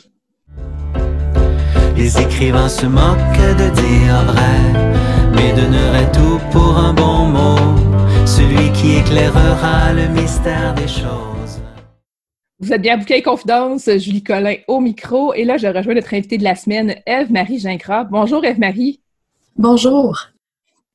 Les 1.96 2.20
écrivains 2.20 2.68
se 2.68 2.86
moquent 2.86 3.56
de 3.56 3.70
dire 3.70 4.24
vrai 4.24 4.94
mais 5.34 5.52
donnerait 5.52 6.10
tout 6.12 6.40
pour 6.50 6.76
un 6.76 6.92
bon 6.92 7.26
mot, 7.26 8.26
celui 8.26 8.72
qui 8.72 8.96
éclairera 8.96 9.92
le 9.92 10.08
mystère 10.08 10.74
des 10.74 10.88
choses. 10.88 11.60
Vous 12.60 12.72
êtes 12.72 12.82
bien 12.82 12.94
à 12.94 12.96
Bouquet 12.96 13.22
Confidence, 13.22 13.90
Julie 13.98 14.22
Collin 14.22 14.56
au 14.68 14.80
micro, 14.80 15.34
et 15.34 15.44
là 15.44 15.56
je 15.56 15.66
rejoins 15.66 15.94
notre 15.94 16.14
invitée 16.14 16.38
de 16.38 16.44
la 16.44 16.54
semaine, 16.54 16.96
Eve-Marie 17.06 17.58
Gingras. 17.58 18.04
Bonjour 18.04 18.44
Eve-Marie. 18.44 19.00
Bonjour. 19.56 20.33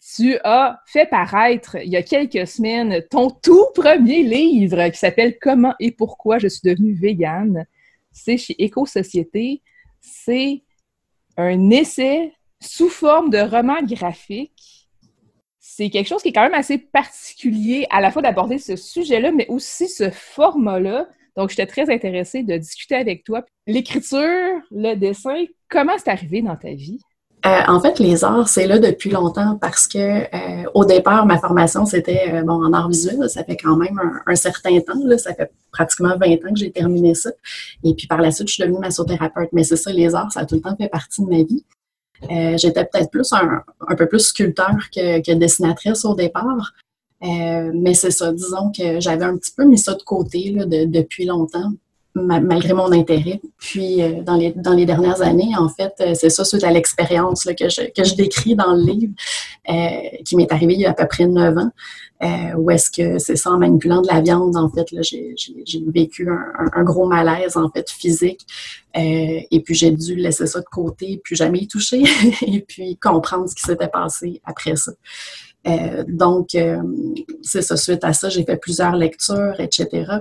Tu 0.02 0.38
as 0.44 0.82
fait 0.86 1.10
paraître 1.10 1.76
il 1.84 1.90
y 1.90 1.98
a 1.98 2.04
quelques 2.04 2.48
semaines 2.48 3.04
ton 3.10 3.30
tout 3.30 3.66
premier 3.76 4.24
livre 4.24 4.88
qui 4.90 4.98
s'appelle 4.98 5.38
Comment 5.40 5.74
et 5.80 5.92
pourquoi 5.92 6.40
je 6.40 6.48
suis 6.48 6.62
devenue 6.64 6.94
végane. 6.94 7.66
C'est 8.12 8.38
chez 8.38 8.56
Éco-Société. 8.64 9.62
C'est 10.00 10.64
un 11.36 11.70
essai 11.70 12.34
sous 12.62 12.90
forme 12.90 13.30
de 13.30 13.40
roman 13.40 13.82
graphique. 13.84 14.88
C'est 15.60 15.90
quelque 15.90 16.08
chose 16.08 16.22
qui 16.22 16.30
est 16.30 16.34
quand 16.34 16.44
même 16.44 16.54
assez 16.54 16.78
particulier 16.78 17.86
à 17.90 18.02
la 18.02 18.12
fois 18.12 18.22
d'aborder 18.22 18.58
ce 18.58 18.76
sujet-là, 18.76 19.32
mais 19.32 19.48
aussi 19.48 19.88
ce 19.88 20.10
format-là. 20.10 21.08
Donc, 21.36 21.50
j'étais 21.50 21.68
très 21.68 21.90
intéressée 21.94 22.44
de 22.44 22.58
discuter 22.58 22.96
avec 22.96 23.24
toi. 23.24 23.46
L'écriture, 23.68 24.62
le 24.72 24.96
dessin, 24.96 25.46
comment 25.70 25.98
c'est 25.98 26.10
arrivé 26.10 26.42
dans 26.42 26.58
ta 26.58 26.74
vie? 26.74 27.00
Euh, 27.46 27.62
en 27.68 27.80
fait, 27.80 28.00
les 28.00 28.26
arts, 28.26 28.50
c'est 28.50 28.68
là 28.68 28.80
depuis 28.80 29.12
longtemps 29.12 29.58
parce 29.62 29.88
que 29.88 29.98
euh, 29.98 30.70
au 30.74 30.84
départ, 30.84 31.26
ma 31.26 31.38
formation, 31.38 31.86
c'était 31.86 32.34
euh, 32.34 32.42
bon, 32.44 32.66
en 32.66 32.74
arts 32.74 32.90
visuels. 32.90 33.30
Ça 33.30 33.46
fait 33.46 33.56
quand 33.56 33.78
même 33.78 33.98
un, 34.26 34.36
certain 34.36 34.78
temps. 34.82 35.00
Là, 35.06 35.18
ça 35.18 35.34
fait 35.34 35.50
pratiquement 35.72 36.18
20 36.18 36.34
ans 36.34 36.54
que 36.54 36.60
j'ai 36.60 36.72
terminé 36.72 37.16
ça. 37.16 37.32
Et 37.84 37.94
puis 37.94 38.08
par 38.08 38.20
la 38.22 38.32
suite, 38.32 38.50
je 38.50 38.56
suis 38.56 38.64
devenue 38.64 38.80
massothérapeute. 38.80 39.50
Mais 39.54 39.64
c'est 39.64 39.78
ça, 39.78 39.92
les 39.92 40.14
arts, 40.16 40.32
ça 40.34 40.42
a 40.42 40.46
tout 40.46 40.56
le 40.56 40.62
temps 40.62 40.76
fait 40.76 40.90
partie 40.90 41.24
de 41.24 41.30
ma 41.30 41.44
vie. 41.44 41.64
Euh, 42.30 42.58
j'étais 42.58 42.86
peut-être 42.86 43.12
plus 43.12 43.32
un, 43.32 43.64
peu 43.96 44.08
plus 44.08 44.20
sculpteur 44.20 44.76
que, 44.94 45.34
dessinatrice 45.34 46.06
au 46.06 46.16
départ. 46.16 46.74
Euh, 47.24 47.72
mais 47.74 47.94
c'est 47.94 48.12
ça, 48.12 48.32
disons 48.32 48.72
que 48.72 49.00
j'avais 49.00 49.26
un 49.26 49.38
petit 49.38 49.52
peu 49.52 49.66
mis 49.66 49.78
ça 49.78 49.94
de 49.94 50.04
côté 50.04 50.52
depuis 50.52 51.26
longtemps, 51.26 51.74
malgré 52.16 52.74
mon 52.74 52.92
intérêt. 52.92 53.40
Puis 53.58 54.02
euh, 54.02 54.22
dans, 54.22 54.36
les, 54.36 54.52
dans 54.52 54.74
les 54.74 54.86
dernières 54.86 55.22
années, 55.22 55.52
en 55.58 55.70
fait, 55.70 55.94
c'est 56.16 56.30
ça 56.30 56.44
suite 56.44 56.64
à 56.64 56.72
l'expérience 56.72 57.44
que 57.44 57.70
je, 57.70 57.92
que 57.96 58.04
je 58.04 58.16
décris 58.16 58.56
dans 58.56 58.74
le 58.74 58.84
livre, 58.84 59.14
qui 60.26 60.36
m'est 60.36 60.52
arrivée 60.52 60.74
il 60.74 60.82
y 60.82 60.86
a 60.86 60.92
à 60.92 60.94
peu 60.94 61.08
près 61.08 61.28
neuf 61.28 61.58
ans. 61.58 61.72
Euh, 62.22 62.54
ou 62.58 62.70
est-ce 62.70 62.92
que 62.92 63.18
c'est 63.18 63.38
ça 63.38 63.52
en 63.52 63.58
manipulant 63.58 64.02
de 64.02 64.08
la 64.08 64.20
viande, 64.20 64.58
en 64.58 64.70
fait, 64.70 64.86
j'ai, 65.02 65.36
vécu 65.88 66.28
un, 66.30 66.84
gros 66.84 67.08
malaise, 67.08 67.56
en 67.56 67.70
fait, 67.70 67.90
physique. 67.90 68.42
Euh, 68.98 69.40
et 69.50 69.62
puis, 69.64 69.74
j'ai 69.74 69.92
dû 69.92 70.16
laisser 70.16 70.46
ça 70.46 70.60
de 70.60 70.66
côté, 70.66 71.22
puis 71.24 71.36
jamais 71.36 71.60
y 71.60 71.68
toucher, 71.68 72.04
et 72.42 72.62
puis 72.62 72.98
comprendre 72.98 73.48
ce 73.48 73.56
qui 73.56 73.62
s'était 73.62 73.88
passé 73.88 74.42
après 74.44 74.76
ça. 74.76 74.92
Euh, 75.68 76.04
donc, 76.08 76.58
c'est 77.42 77.62
ça, 77.62 77.78
suite 77.78 78.04
à 78.04 78.12
ça, 78.12 78.28
j'ai 78.28 78.44
fait 78.44 78.58
plusieurs 78.58 78.96
lectures, 78.96 79.56
etc 79.60 80.20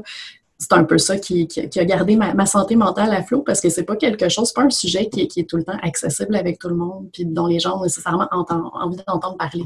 c'est 0.59 0.73
un 0.73 0.83
peu 0.83 0.99
ça 0.99 1.16
qui, 1.16 1.49
a 1.77 1.85
gardé 1.85 2.16
ma, 2.16 2.47
santé 2.47 2.75
mentale 2.75 3.12
à 3.12 3.23
flot 3.23 3.42
parce 3.42 3.61
que 3.61 3.68
c'est 3.68 3.85
pas 3.85 3.94
quelque 3.94 4.29
chose, 4.29 4.53
pas 4.53 4.62
un 4.62 4.71
sujet 4.71 5.09
qui, 5.09 5.21
est 5.21 5.49
tout 5.49 5.57
le 5.57 5.62
temps 5.62 5.79
accessible 5.83 6.35
avec 6.35 6.59
tout 6.59 6.68
le 6.68 6.75
monde 6.75 7.09
puis 7.12 7.25
dont 7.25 7.47
les 7.47 7.61
gens 7.61 7.79
ont 7.79 7.85
nécessairement 7.85 8.29
envie 8.33 8.99
d'entendre 9.07 9.37
parler. 9.37 9.64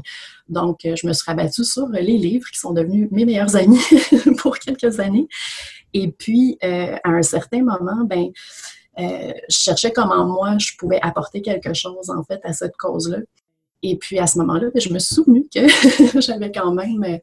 Donc, 0.49 0.85
euh, 0.85 0.95
je 0.95 1.07
me 1.07 1.13
suis 1.13 1.25
rabattue 1.25 1.63
sur 1.63 1.87
les 1.87 2.17
livres 2.17 2.47
qui 2.51 2.59
sont 2.59 2.73
devenus 2.73 3.09
mes 3.11 3.25
meilleurs 3.25 3.55
amis 3.55 3.81
pour 4.37 4.59
quelques 4.59 4.99
années. 4.99 5.27
Et 5.95 6.11
puis, 6.11 6.59
euh, 6.63 6.95
à 7.03 7.09
un 7.09 7.23
certain 7.23 7.63
moment, 7.63 8.03
ben, 8.05 8.27
euh, 8.99 9.33
je 9.49 9.57
cherchais 9.57 9.91
comment 9.91 10.25
moi 10.25 10.57
je 10.59 10.73
pouvais 10.77 10.99
apporter 11.01 11.41
quelque 11.41 11.73
chose 11.73 12.11
en 12.11 12.23
fait 12.23 12.39
à 12.43 12.53
cette 12.53 12.77
cause-là. 12.77 13.17
Et 13.85 13.97
puis 13.97 14.17
à 14.17 14.27
ce 14.27 14.39
moment-là, 14.39 14.67
je 14.75 14.91
me 14.93 14.97
suis 14.97 15.15
souvenu 15.15 15.45
que 15.53 15.67
j'avais 16.21 16.51
quand 16.51 16.73
même 16.73 17.03
euh, 17.03 17.17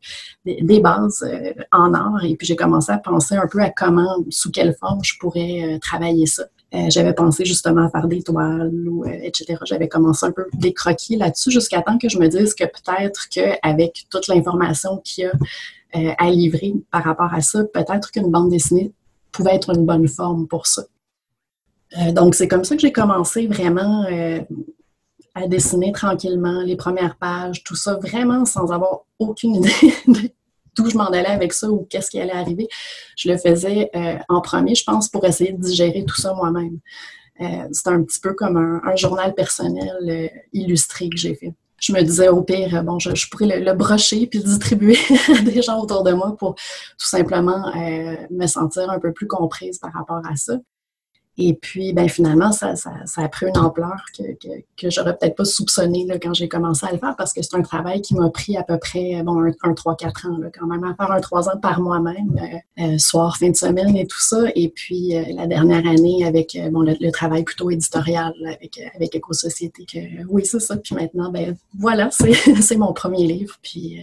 des, 0.45 0.81
bases 0.81 1.23
euh, 1.23 1.55
en 1.73 1.95
art 1.95 2.23
et 2.23 2.37
puis 2.37 2.47
j'ai 2.47 2.55
commencé 2.55 2.93
à 2.93 2.99
penser 2.99 3.35
un 3.35 3.47
peu 3.51 3.61
à 3.61 3.71
comment, 3.71 4.23
sous 4.29 4.51
quelle 4.51 4.77
forme 4.79 5.03
je 5.03 5.15
pourrais 5.19 5.63
euh, 5.63 5.79
travailler 5.79 6.27
ça. 6.27 6.45
j'avais 6.89 7.15
pensé 7.15 7.47
justement 7.47 7.87
à 7.87 7.91
faire 7.91 8.07
des 8.07 8.23
toiles 8.23 8.89
ou 8.89 9.05
etc. 9.07 9.57
J'avais 9.65 9.89
commencé 9.89 10.27
un 10.27 10.33
peu 10.33 10.45
des 10.53 10.75
croquis 10.75 11.17
là-dessus 11.17 11.51
jusqu'à 11.51 11.81
temps 11.81 11.99
que 11.99 12.11
je 12.11 12.19
me 12.19 12.29
dise 12.29 12.55
que 12.55 12.65
peut-être 12.65 13.29
qu'avec 13.31 14.07
toute 14.11 14.29
l'information 14.29 14.99
qu'il 14.99 15.25
y 15.25 15.27
a 15.27 16.15
à 16.19 16.31
livrer 16.31 16.75
par 16.93 17.03
rapport 17.03 17.35
à 17.35 17.41
ça, 17.41 17.65
peut-être 17.65 18.13
qu'une 18.13 18.31
bande 18.31 18.51
dessinée 18.51 18.93
pouvait 19.33 19.57
être 19.57 19.75
une 19.75 19.85
bonne 19.85 20.07
forme 20.07 20.47
pour 20.47 20.69
ça. 20.69 20.85
donc, 22.13 22.37
c'est 22.37 22.47
comme 22.47 22.63
ça 22.63 22.77
que 22.77 22.83
j'ai 22.83 22.93
commencé 22.93 23.49
vraiment 23.49 24.07
à 25.35 25.47
dessiner 25.47 25.93
tranquillement 25.93 26.63
les 26.63 26.77
premières 26.77 27.17
pages, 27.17 27.63
tout 27.65 27.77
ça, 27.77 27.97
vraiment 27.97 28.45
sans 28.45 28.71
avoir 28.73 29.01
aucune 29.19 29.55
idée 30.07 30.35
d'où 30.77 30.89
je 30.89 30.97
m'en 30.97 31.07
allais 31.07 31.27
avec 31.27 31.53
ça 31.53 31.71
ou 31.71 31.87
qu'est-ce 31.89 32.11
qui 32.11 32.21
allait 32.21 32.33
arriver. 32.33 32.69
Je 33.17 33.31
le 33.31 33.39
faisais 33.39 33.91
euh, 33.95 34.19
en 34.29 34.41
premier, 34.41 34.75
je 34.75 34.85
pense, 34.85 35.09
pour 35.09 35.25
essayer 35.25 35.53
de 35.53 35.61
digérer 35.61 36.05
tout 36.05 36.21
ça 36.21 36.35
moi-même. 36.35 36.79
Euh, 37.41 37.69
C'était 37.73 37.91
un 37.91 38.03
petit 38.03 38.21
peu 38.21 38.35
comme 38.35 38.57
un, 38.57 38.97
journal 38.97 39.35
personnel 39.35 39.97
euh, 40.03 40.29
illustré 40.53 41.09
que 41.09 41.17
j'ai 41.17 41.35
fait. 41.35 41.55
Je 41.79 41.93
me 41.93 42.03
disais 42.03 42.29
au 42.29 42.43
pire, 42.43 42.83
bon, 42.85 42.99
je, 42.99 43.29
pourrais 43.31 43.59
le, 43.59 43.73
brocher 43.73 44.27
puis 44.27 44.41
le 44.41 44.45
distribuer 44.45 44.99
à 45.39 45.41
des 45.41 45.63
gens 45.63 45.81
autour 45.81 46.03
de 46.03 46.13
moi 46.13 46.37
pour 46.37 46.55
tout 46.55 47.07
simplement 47.07 47.73
me 48.31 48.47
sentir 48.47 48.91
un 48.91 48.99
peu 48.99 49.15
plus 49.15 49.27
comprise 49.27 49.79
par 49.79 49.91
rapport 49.95 50.21
à 50.31 50.37
ça. 50.37 50.59
Et 51.39 51.55
puis, 51.55 51.93
ben, 51.93 52.09
finalement, 52.09 52.53
ça, 52.53 52.77
ça, 52.77 52.93
ça 53.07 53.23
a 53.23 53.29
pris 53.29 53.47
une 53.47 53.57
ampleur 53.57 54.05
que, 54.17 54.23
que, 54.35 54.49
que 54.77 54.91
j'aurais 54.91 55.17
peut-être 55.17 55.37
pas 55.37 55.45
soupçonné 55.45 56.05
là, 56.07 56.19
quand 56.19 56.35
j'ai 56.35 56.49
commencé 56.49 56.85
à 56.85 56.93
le 56.93 56.99
faire 56.99 57.15
parce 57.17 57.33
que 57.33 57.41
c'est 57.41 57.57
un 57.57 57.63
travail 57.63 58.03
qui 58.03 58.15
m'a 58.15 58.29
pris 58.31 58.57
à 58.57 58.63
peu 58.63 58.79
près 58.79 59.23
bon, 59.23 59.41
un, 59.41 59.73
3-4 59.73 60.29
ans, 60.29 60.39
là, 60.39 60.49
quand 60.53 60.67
même, 60.67 60.85
à 60.85 60.95
faire 60.95 61.11
un 61.11 61.21
3 61.21 61.49
ans 61.49 61.59
par 61.61 61.81
moi-même, 61.81 62.39
euh, 62.39 62.85
euh, 62.85 62.99
soir, 62.99 63.37
fin 63.39 63.49
de 63.49 63.57
semaine 63.57 63.97
et 63.97 64.07
tout 64.07 64.21
ça. 64.21 64.43
Et 64.55 64.69
puis, 64.69 65.17
euh, 65.17 65.23
la 65.35 65.47
dernière 65.47 65.87
année 65.87 66.25
avec 66.27 66.59
bon, 66.71 66.83
le, 66.83 67.11
travail 67.11 67.45
plutôt 67.45 67.71
éditorial 67.71 68.33
avec, 68.47 68.81
avec 68.95 69.15
Éco-Société. 69.15 69.87
oui, 70.29 70.45
c'est 70.45 70.61
ça. 70.61 70.77
Puis 70.77 70.95
maintenant, 70.95 71.31
ben 71.31 71.57
voilà, 71.79 72.11
c'est 72.11 72.77
mon 72.77 72.93
premier 72.93 73.27
livre. 73.27 73.57
Puis 73.63 73.99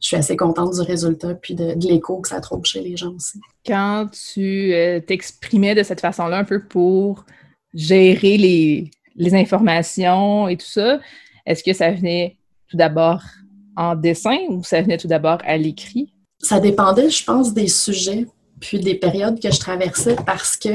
je 0.00 0.06
suis 0.06 0.16
assez 0.16 0.36
contente 0.36 0.74
du 0.74 0.80
résultat 0.80 1.34
puis 1.34 1.54
de, 1.54 1.74
l'écho 1.86 2.20
que 2.20 2.28
ça 2.28 2.40
trouve 2.40 2.64
chez 2.64 2.80
les 2.80 2.96
gens 2.96 3.14
aussi. 3.14 3.38
Quand 3.66 4.08
tu 4.32 4.72
euh, 4.72 5.00
t'exprimais 5.00 5.74
de 5.74 5.82
cette 5.82 6.00
façon-là 6.00 6.38
un 6.38 6.44
peu 6.44 6.64
pour 6.64 7.24
gérer 7.74 8.36
les, 8.36 8.90
les 9.14 9.34
informations 9.34 10.48
et 10.48 10.56
tout 10.56 10.66
ça, 10.66 11.00
est-ce 11.46 11.62
que 11.62 11.72
ça 11.72 11.90
venait 11.90 12.38
tout 12.68 12.76
d'abord 12.76 13.22
en 13.76 13.94
dessin 13.94 14.38
ou 14.48 14.64
ça 14.64 14.80
venait 14.80 14.98
tout 14.98 15.08
d'abord 15.08 15.38
à 15.44 15.56
l'écrit? 15.56 16.12
Ça 16.38 16.58
dépendait, 16.58 17.10
je 17.10 17.24
pense, 17.24 17.52
des 17.52 17.68
sujets 17.68 18.26
puis 18.60 18.78
des 18.78 18.94
périodes 18.94 19.40
que 19.40 19.50
je 19.50 19.58
traversais 19.58 20.16
parce 20.26 20.56
que 20.56 20.68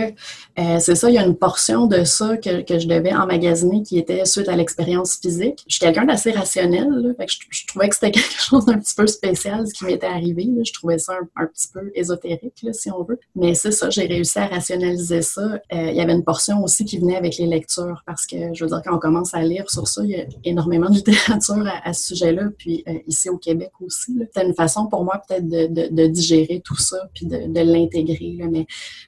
euh, 0.58 0.80
c'est 0.80 0.96
ça, 0.96 1.10
il 1.10 1.16
y 1.16 1.18
a 1.18 1.26
une 1.26 1.36
portion 1.36 1.86
de 1.86 2.04
ça 2.04 2.38
que, 2.38 2.62
que, 2.62 2.80
je 2.80 2.88
devais 2.88 3.14
emmagasiner 3.14 3.84
qui 3.84 3.98
était 3.98 4.26
suite 4.26 4.48
à 4.48 4.56
l'expérience 4.56 5.18
physique. 5.22 5.64
Je 5.68 5.76
suis 5.76 5.86
quelqu'un 5.86 6.06
d'assez 6.06 6.32
rationnel, 6.32 7.16
je, 7.52 7.66
trouvais 7.68 7.90
que 7.90 7.96
c'était 7.96 8.12
quelque 8.20 8.42
chose 8.42 8.66
d'un 8.66 8.78
petit 8.78 8.96
peu 8.96 9.06
spécial 9.08 9.68
ce 9.68 9.74
qui 9.74 9.86
m'était 9.86 10.08
arrivé. 10.08 10.48
Je 10.66 10.74
trouvais 10.74 10.98
ça 10.98 11.14
un, 11.36 11.46
petit 11.46 11.68
peu 11.74 11.92
ésotérique, 11.94 12.66
si 12.72 12.92
on 12.92 13.04
veut. 13.04 13.20
Mais 13.36 13.54
c'est 13.54 13.72
ça, 13.72 13.90
j'ai 13.90 14.06
réussi 14.06 14.40
à 14.40 14.48
rationaliser 14.48 15.22
ça. 15.22 15.42
Euh, 15.42 15.92
il 15.92 15.96
y 15.96 16.02
avait 16.02 16.14
une 16.14 16.24
portion 16.24 16.64
aussi 16.64 16.86
qui 16.86 16.98
venait 16.98 17.18
avec 17.18 17.38
les 17.38 17.48
lectures 17.48 18.04
parce 18.06 18.26
que, 18.26 18.54
je 18.54 18.64
veux 18.64 18.70
dire, 18.70 18.82
quand 18.84 18.96
on 18.96 19.00
commence 19.00 19.34
à 19.34 19.42
lire 19.42 19.70
sur 19.70 19.88
ça, 19.88 20.02
il 20.04 20.12
y 20.12 20.16
a 20.16 20.26
énormément 20.44 20.90
de 20.90 20.96
littérature 20.96 21.66
à, 21.84 21.94
ce 21.94 22.08
sujet-là, 22.08 22.44
puis 22.58 22.84
euh, 22.88 22.94
ici 23.08 23.30
au 23.30 23.38
Québec 23.38 23.72
aussi. 23.82 24.14
C'était 24.20 24.46
une 24.46 24.56
façon 24.56 24.88
pour 24.88 25.04
moi 25.04 25.22
peut-être 25.28 25.48
de, 25.48 26.08
digérer 26.08 26.62
tout 26.64 26.78
ça, 26.78 27.10
puis 27.14 27.26
de, 27.26 27.48
de 27.48 27.75
l'intégrer. 27.76 28.38
Mais 28.50 28.66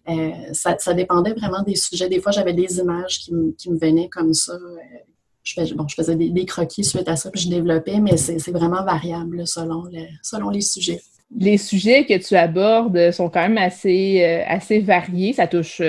euh, 0.09 0.31
ça, 0.53 0.75
ça, 0.79 0.93
dépendait 0.93 1.33
vraiment 1.33 1.63
des 1.63 1.75
sujets. 1.75 2.09
Des 2.09 2.19
fois, 2.19 2.31
j'avais 2.31 2.53
des 2.53 2.79
images 2.79 3.19
qui, 3.19 3.31
qui, 3.57 3.69
me 3.69 3.77
venaient 3.77 4.09
comme 4.09 4.33
ça. 4.33 4.53
Euh, 4.53 4.77
je, 5.43 5.53
fais, 5.53 5.73
bon, 5.73 5.87
je 5.87 5.95
faisais 5.95 6.15
des, 6.15 6.45
croquis 6.45 6.83
suite 6.83 7.07
à 7.07 7.15
ça, 7.15 7.31
puis 7.31 7.41
je 7.41 7.49
développais, 7.49 7.99
mais 7.99 8.17
c'est 8.17 8.51
vraiment 8.51 8.83
variable 8.83 9.47
selon, 9.47 9.83
selon 10.21 10.49
les 10.49 10.61
sujets. 10.61 11.01
Les 11.37 11.57
sujets 11.57 12.05
que 12.05 12.17
tu 12.17 12.35
abordes 12.35 13.11
sont 13.11 13.29
quand 13.29 13.41
même 13.41 13.57
assez, 13.57 14.23
euh, 14.23 14.43
assez 14.47 14.79
variés. 14.79 15.33
Ça 15.33 15.47
touche 15.47 15.81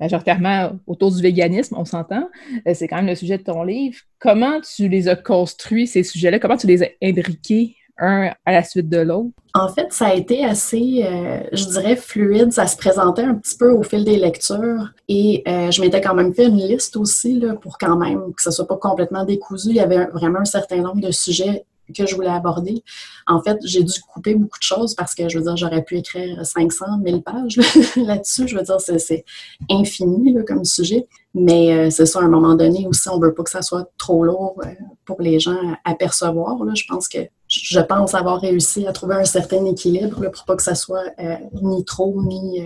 majoritairement 0.00 0.72
autour 0.86 1.14
du 1.14 1.22
véganisme, 1.22 1.76
on 1.78 1.84
s'entend. 1.84 2.28
c'est 2.74 2.88
quand 2.88 2.96
même 2.96 3.06
le 3.06 3.14
sujet 3.14 3.38
de 3.38 3.44
ton 3.44 3.62
livre. 3.62 3.96
Comment 4.18 4.60
tu 4.60 4.88
les 4.88 5.08
as 5.08 5.16
construits, 5.16 5.86
ces 5.86 6.02
sujets-là? 6.02 6.38
Comment 6.38 6.56
tu 6.56 6.66
les 6.66 6.82
as 6.82 6.88
imbriqués 7.02 7.76
un 7.98 8.30
à 8.44 8.52
la 8.52 8.62
suite 8.62 8.88
de 8.88 8.98
l'autre? 8.98 9.30
En 9.54 9.68
fait, 9.68 9.92
ça 9.92 10.06
a 10.06 10.14
été 10.14 10.44
assez, 10.44 11.04
euh, 11.04 11.40
je 11.52 11.64
dirais, 11.66 11.96
fluide. 11.96 12.52
Ça 12.52 12.66
se 12.66 12.76
présentait 12.76 13.22
un 13.22 13.34
petit 13.34 13.56
peu 13.56 13.70
au 13.70 13.82
fil 13.82 14.04
des 14.04 14.16
lectures. 14.16 14.90
Et 15.08 15.44
euh, 15.46 15.70
je 15.70 15.80
m'étais 15.80 16.00
quand 16.00 16.14
même 16.14 16.34
fait 16.34 16.46
une 16.46 16.56
liste 16.56 16.96
aussi 16.96 17.38
là, 17.38 17.54
pour 17.54 17.78
quand 17.78 17.96
même 17.96 18.32
que 18.34 18.42
ce 18.42 18.50
soit 18.50 18.66
pas 18.66 18.76
complètement 18.76 19.24
décousu. 19.24 19.68
Il 19.68 19.76
y 19.76 19.80
avait 19.80 20.06
vraiment 20.06 20.40
un 20.40 20.44
certain 20.44 20.78
nombre 20.78 21.00
de 21.00 21.12
sujets 21.12 21.64
que 21.96 22.06
je 22.06 22.14
voulais 22.14 22.30
aborder. 22.30 22.82
En 23.26 23.42
fait, 23.42 23.58
j'ai 23.64 23.82
dû 23.82 23.92
couper 24.12 24.34
beaucoup 24.34 24.58
de 24.58 24.64
choses 24.64 24.94
parce 24.94 25.14
que, 25.14 25.28
je 25.28 25.38
veux 25.38 25.44
dire, 25.44 25.56
j'aurais 25.56 25.82
pu 25.82 25.98
écrire 25.98 26.44
500, 26.44 26.98
1000 26.98 27.22
pages 27.22 27.56
là-dessus. 27.96 28.48
je 28.48 28.56
veux 28.56 28.62
dire, 28.62 28.80
c'est 28.80 29.24
infini 29.70 30.34
comme 30.46 30.64
sujet. 30.64 31.06
Mais 31.34 31.72
euh, 31.72 31.90
c'est 31.90 32.06
ça, 32.06 32.20
à 32.20 32.22
un 32.22 32.28
moment 32.28 32.54
donné 32.54 32.86
aussi, 32.86 33.08
on 33.08 33.18
veut 33.18 33.34
pas 33.34 33.42
que 33.42 33.50
ça 33.50 33.62
soit 33.62 33.88
trop 33.98 34.24
lourd 34.24 34.60
pour 35.04 35.20
les 35.20 35.38
gens 35.40 35.76
à 35.84 35.94
percevoir. 35.94 36.56
Je 36.74 36.84
pense 36.88 37.08
que 37.08 37.18
je 37.62 37.80
pense 37.80 38.14
avoir 38.14 38.40
réussi 38.40 38.86
à 38.86 38.92
trouver 38.92 39.16
un 39.16 39.24
certain 39.24 39.64
équilibre 39.66 40.30
pour 40.30 40.44
pas 40.44 40.56
que 40.56 40.62
ça 40.62 40.74
soit 40.74 41.04
euh, 41.18 41.36
ni 41.62 41.84
trop, 41.84 42.22
ni 42.22 42.60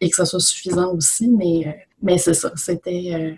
et 0.00 0.10
que 0.10 0.16
ça 0.16 0.24
soit 0.24 0.40
suffisant 0.40 0.94
aussi. 0.94 1.28
Mais, 1.28 1.86
mais 2.02 2.18
c'est 2.18 2.34
ça, 2.34 2.52
c'était... 2.56 3.36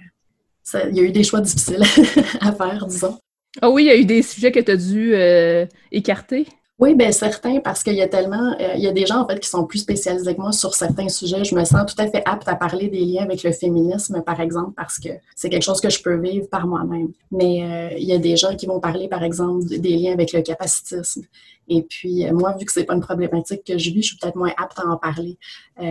il 0.74 0.96
y 0.96 1.00
a 1.00 1.02
eu 1.02 1.12
des 1.12 1.24
choix 1.24 1.40
difficiles 1.40 1.82
à 2.40 2.52
faire, 2.52 2.86
disons. 2.86 3.18
Ah 3.60 3.70
oui, 3.70 3.84
il 3.84 3.86
y 3.86 3.90
a 3.90 3.96
eu 3.96 4.04
des 4.04 4.22
sujets 4.22 4.52
que 4.52 4.60
tu 4.60 4.70
as 4.70 4.76
dû 4.76 5.14
euh, 5.14 5.66
écarter. 5.90 6.46
Oui, 6.80 6.94
bien 6.94 7.12
certain, 7.12 7.60
parce 7.60 7.82
qu'il 7.82 7.92
y 7.92 8.00
a 8.00 8.08
tellement, 8.08 8.56
euh, 8.58 8.72
il 8.74 8.80
y 8.80 8.88
a 8.88 8.92
des 8.92 9.04
gens 9.04 9.20
en 9.20 9.28
fait 9.28 9.38
qui 9.38 9.50
sont 9.50 9.66
plus 9.66 9.80
spécialisés 9.80 10.34
que 10.34 10.40
moi 10.40 10.50
sur 10.50 10.72
certains 10.72 11.10
sujets. 11.10 11.44
Je 11.44 11.54
me 11.54 11.62
sens 11.64 11.94
tout 11.94 12.02
à 12.02 12.06
fait 12.08 12.22
apte 12.24 12.48
à 12.48 12.54
parler 12.56 12.88
des 12.88 13.04
liens 13.04 13.22
avec 13.22 13.42
le 13.42 13.52
féminisme, 13.52 14.22
par 14.22 14.40
exemple, 14.40 14.72
parce 14.74 14.98
que 14.98 15.10
c'est 15.36 15.50
quelque 15.50 15.62
chose 15.62 15.82
que 15.82 15.90
je 15.90 16.02
peux 16.02 16.16
vivre 16.16 16.48
par 16.48 16.66
moi-même. 16.66 17.12
Mais 17.32 17.62
euh, 17.62 17.98
il 17.98 18.04
y 18.04 18.14
a 18.14 18.18
des 18.18 18.34
gens 18.34 18.56
qui 18.56 18.64
vont 18.64 18.80
parler, 18.80 19.08
par 19.08 19.22
exemple, 19.22 19.66
des 19.66 19.94
liens 19.94 20.14
avec 20.14 20.32
le 20.32 20.40
capacitisme. 20.40 21.24
Et 21.68 21.82
puis 21.82 22.24
moi, 22.32 22.56
vu 22.58 22.64
que 22.64 22.72
c'est 22.72 22.84
pas 22.84 22.94
une 22.94 23.02
problématique 23.02 23.62
que 23.62 23.76
je 23.76 23.90
vis, 23.90 24.00
je 24.00 24.06
suis 24.08 24.16
peut-être 24.16 24.36
moins 24.36 24.52
apte 24.56 24.78
à 24.78 24.86
en 24.86 24.96
parler. 24.96 25.36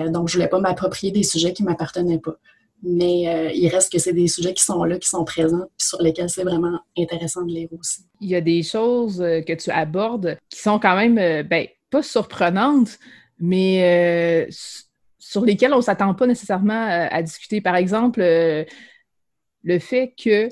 donc 0.07 0.27
je 0.27 0.33
voulais 0.33 0.49
pas 0.49 0.59
m'approprier 0.59 1.13
des 1.13 1.23
sujets 1.23 1.53
qui 1.53 1.63
m'appartenaient 1.63 2.17
pas 2.17 2.35
mais 2.81 3.27
euh, 3.27 3.51
il 3.53 3.67
reste 3.67 3.91
que 3.91 3.99
c'est 3.99 4.13
des 4.13 4.27
sujets 4.27 4.53
qui 4.53 4.63
sont 4.63 4.83
là, 4.83 4.97
qui 4.97 5.07
sont 5.07 5.25
présents, 5.25 5.69
sur 5.77 6.01
lesquels 6.01 6.29
c'est 6.29 6.43
vraiment 6.43 6.79
intéressant 6.97 7.43
de 7.43 7.51
lire 7.51 7.69
aussi. 7.77 8.05
Il 8.21 8.29
y 8.29 8.35
a 8.35 8.41
des 8.41 8.63
choses 8.63 9.21
euh, 9.21 9.41
que 9.41 9.53
tu 9.53 9.69
abordes 9.69 10.37
qui 10.49 10.59
sont 10.59 10.79
quand 10.79 10.95
même, 10.95 11.17
euh, 11.17 11.43
ben, 11.43 11.67
pas 11.89 12.03
surprenantes, 12.03 12.97
mais 13.39 14.47
sur 15.17 15.43
lesquelles 15.43 15.73
on 15.73 15.77
ne 15.77 15.81
s'attend 15.81 16.13
pas 16.13 16.27
nécessairement 16.27 17.07
à 17.09 17.23
discuter. 17.23 17.61
Par 17.61 17.75
exemple, 17.75 18.19
le 18.19 19.79
fait 19.79 20.13
que 20.23 20.49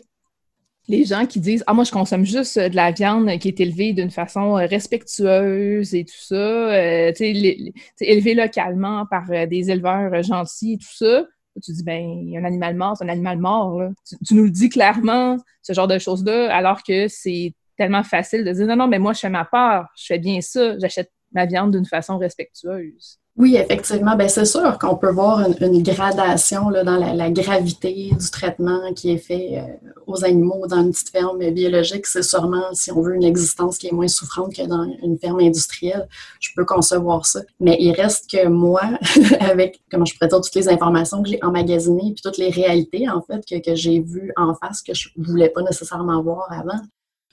les 0.87 1.05
gens 1.05 1.27
qui 1.27 1.39
disent 1.39 1.63
Ah, 1.67 1.73
moi, 1.73 1.83
je 1.83 1.91
consomme 1.91 2.25
juste 2.25 2.57
de 2.57 2.75
la 2.75 2.91
viande 2.91 3.29
qui 3.37 3.49
est 3.49 3.59
élevée 3.59 3.93
d'une 3.93 4.09
façon 4.09 4.53
respectueuse 4.53 5.93
et 5.93 6.05
tout 6.05 6.17
ça, 6.17 7.11
tu 7.11 7.35
sais, 7.35 7.73
élevée 8.01 8.33
localement 8.33 9.05
par 9.05 9.27
des 9.47 9.69
éleveurs 9.69 10.23
gentils 10.23 10.73
et 10.73 10.77
tout 10.77 10.95
ça 10.95 11.23
tu 11.63 11.71
dis, 11.71 11.83
ben, 11.83 12.33
un 12.35 12.43
animal 12.43 12.75
mort, 12.75 12.97
c'est 12.97 13.05
un 13.05 13.09
animal 13.09 13.37
mort. 13.37 13.81
Tu, 14.25 14.35
nous 14.35 14.43
le 14.45 14.51
dis 14.51 14.69
clairement, 14.69 15.37
ce 15.61 15.73
genre 15.73 15.87
de 15.87 15.97
choses-là, 15.97 16.53
alors 16.55 16.83
que 16.83 17.07
c'est 17.07 17.53
tellement 17.77 18.03
facile 18.03 18.43
de 18.43 18.51
dire, 18.51 18.67
non, 18.67 18.75
non, 18.75 18.87
mais 18.87 18.99
moi, 18.99 19.13
je 19.13 19.19
fais 19.19 19.29
ma 19.29 19.45
part, 19.45 19.89
je 19.97 20.05
fais 20.05 20.19
bien 20.19 20.41
ça, 20.41 20.77
j'achète 20.79 21.11
ma 21.31 21.45
viande 21.45 21.71
d'une 21.71 21.85
façon 21.85 22.17
respectueuse. 22.17 23.19
Oui, 23.37 23.55
effectivement. 23.55 24.15
Ben, 24.15 24.27
c'est 24.27 24.45
sûr 24.45 24.79
qu'on 24.79 24.95
peut 24.95 25.11
voir 25.11 25.45
une, 25.61 25.83
gradation 25.83 26.69
là, 26.69 26.83
dans 26.83 26.97
la, 26.97 27.29
gravité 27.29 28.11
du 28.19 28.31
traitement 28.31 28.91
qui 28.95 29.11
est 29.11 29.19
fait 29.19 29.59
euh, 29.59 29.89
aux 30.07 30.25
animaux 30.25 30.65
dans 30.65 30.81
une 30.81 30.91
petite 30.91 31.11
ferme 31.11 31.47
biologique. 31.51 32.07
C'est 32.07 32.23
sûrement, 32.23 32.73
si 32.73 32.91
on 32.91 32.99
veut, 32.99 33.13
une 33.13 33.23
existence 33.23 33.77
qui 33.77 33.87
est 33.87 33.91
moins 33.91 34.07
souffrante 34.07 34.55
que 34.55 34.65
dans 34.65 34.83
une 35.03 35.19
ferme 35.19 35.39
industrielle. 35.39 36.07
Je 36.39 36.49
peux 36.55 36.65
concevoir 36.65 37.27
ça. 37.27 37.41
Mais 37.59 37.77
il 37.79 37.91
reste 37.91 38.27
que 38.27 38.47
moi, 38.47 38.81
avec, 39.39 39.81
comment 39.91 40.05
je 40.05 40.15
pourrais 40.15 40.29
dire, 40.29 40.41
toutes 40.41 40.55
les 40.55 40.67
informations 40.67 41.21
que 41.21 41.29
j'ai 41.29 41.39
emmagasinées, 41.43 42.13
puis 42.13 42.23
toutes 42.23 42.39
les 42.39 42.49
réalités, 42.49 43.07
en 43.07 43.21
fait, 43.21 43.45
que, 43.45 43.63
que 43.63 43.75
j'ai 43.75 43.99
vues 43.99 44.33
en 44.35 44.55
face, 44.55 44.81
que 44.81 44.95
je 44.95 45.09
voulais 45.15 45.49
pas 45.49 45.61
nécessairement 45.61 46.23
voir 46.23 46.51
avant, 46.51 46.81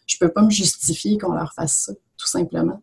je 0.06 0.18
peux 0.18 0.28
pas 0.28 0.42
me 0.42 0.50
justifier 0.50 1.16
qu'on 1.16 1.32
leur 1.32 1.54
fasse 1.54 1.84
ça, 1.86 1.92
tout 1.94 2.26
simplement. 2.26 2.82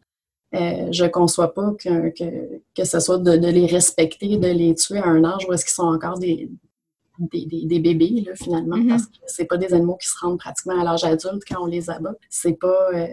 Euh, 0.54 0.92
je 0.92 1.06
ne 1.06 1.10
conçois 1.10 1.54
pas 1.54 1.74
que, 1.80 2.10
que, 2.10 2.62
que 2.76 2.84
ce 2.84 3.00
soit 3.00 3.20
de, 3.20 3.32
les 3.32 3.66
respecter, 3.68 4.38
de 4.38 4.50
les 4.50 4.76
tuer 4.76 5.00
à 5.00 5.08
un 5.08 5.24
âge 5.24 5.46
où 5.48 5.54
est-ce 5.54 5.64
qu'ils 5.64 5.74
sont 5.74 5.84
encore 5.84 6.20
des, 6.20 6.50
des, 7.20 7.46
des, 7.66 7.80
bébés, 7.80 8.24
là, 8.26 8.34
finalement, 8.36 8.76
mm-hmm. 8.76 8.90
parce 8.90 9.06
que 9.06 9.18
c'est 9.28 9.46
pas 9.46 9.58
des 9.58 9.74
animaux 9.74 9.96
qui 9.96 10.08
se 10.08 10.16
rendent 10.20 10.40
pratiquement 10.40 10.80
à 10.80 10.84
l'âge 10.84 11.06
adulte 11.06 11.44
quand 11.48 11.64
on 11.64 11.68
les 11.68 11.90
abat. 11.90 12.16
C'est 12.30 12.60
pas, 12.60 12.90
euh, 12.94 13.08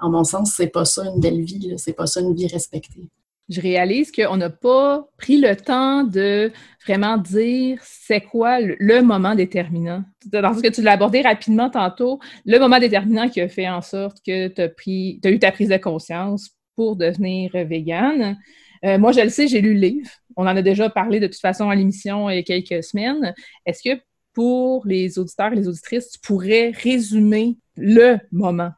en 0.00 0.10
mon 0.10 0.22
sens, 0.22 0.52
c'est 0.56 0.68
pas 0.68 0.84
ça 0.84 1.04
une 1.04 1.20
belle 1.20 1.42
vie, 1.42 1.74
c'est 1.78 1.94
pas 1.94 2.06
ça 2.06 2.20
une 2.20 2.34
vie 2.34 2.46
respectée. 2.46 3.08
Je 3.48 3.60
réalise 3.60 4.10
qu'on 4.10 4.38
n'a 4.38 4.48
pas 4.48 5.06
pris 5.18 5.38
le 5.38 5.54
temps 5.54 6.04
de 6.04 6.50
vraiment 6.86 7.18
dire 7.18 7.78
c'est 7.82 8.22
quoi 8.22 8.60
le, 8.60 9.02
moment 9.02 9.34
déterminant. 9.34 10.02
Dans 10.26 10.54
ce 10.54 10.62
que 10.62 10.68
tu 10.68 10.80
l'as 10.80 10.92
abordé 10.92 11.20
rapidement 11.20 11.68
tantôt, 11.68 12.20
le 12.46 12.58
moment 12.58 12.78
déterminant 12.78 13.28
qui 13.28 13.42
a 13.42 13.48
fait 13.48 13.68
en 13.68 13.82
sorte 13.82 14.18
que 14.24 14.48
tu 14.48 14.62
as, 14.62 15.28
as 15.28 15.30
eu 15.30 15.38
ta 15.38 15.52
prise 15.52 15.68
de 15.68 15.76
conscience 15.76 16.54
pour 16.76 16.96
devenir 16.96 17.50
végane. 17.52 18.36
Euh, 18.84 18.98
moi, 18.98 19.12
je 19.12 19.20
le 19.20 19.30
sais, 19.30 19.48
j'ai 19.48 19.60
lu 19.60 19.74
le 19.74 19.80
livre. 19.80 20.10
On 20.36 20.46
en 20.46 20.56
a 20.56 20.62
déjà 20.62 20.90
parlé 20.90 21.20
de 21.20 21.26
toute 21.26 21.40
façon 21.40 21.70
à 21.70 21.74
l'émission 21.74 22.28
il 22.28 22.36
y 22.36 22.38
a 22.38 22.42
quelques 22.42 22.84
semaines. 22.84 23.34
Est-ce 23.64 23.82
que 23.82 24.00
pour 24.34 24.86
les 24.86 25.18
auditeurs 25.18 25.52
et 25.52 25.56
les 25.56 25.68
auditrices, 25.68 26.10
tu 26.10 26.18
pourrais 26.20 26.70
résumer 26.70 27.56
le 27.76 28.18
moment? 28.30 28.72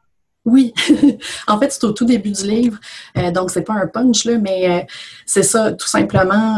Oui, 0.45 0.73
en 1.47 1.59
fait, 1.59 1.73
c'est 1.73 1.83
au 1.83 1.91
tout 1.91 2.05
début 2.05 2.31
du 2.31 2.47
livre, 2.47 2.79
euh, 3.17 3.31
donc 3.31 3.51
c'est 3.51 3.63
pas 3.63 3.73
un 3.73 3.85
punch, 3.85 4.23
là, 4.23 4.37
mais 4.37 4.69
euh, 4.69 4.85
c'est 5.25 5.43
ça, 5.43 5.73
tout 5.73 5.87
simplement, 5.87 6.57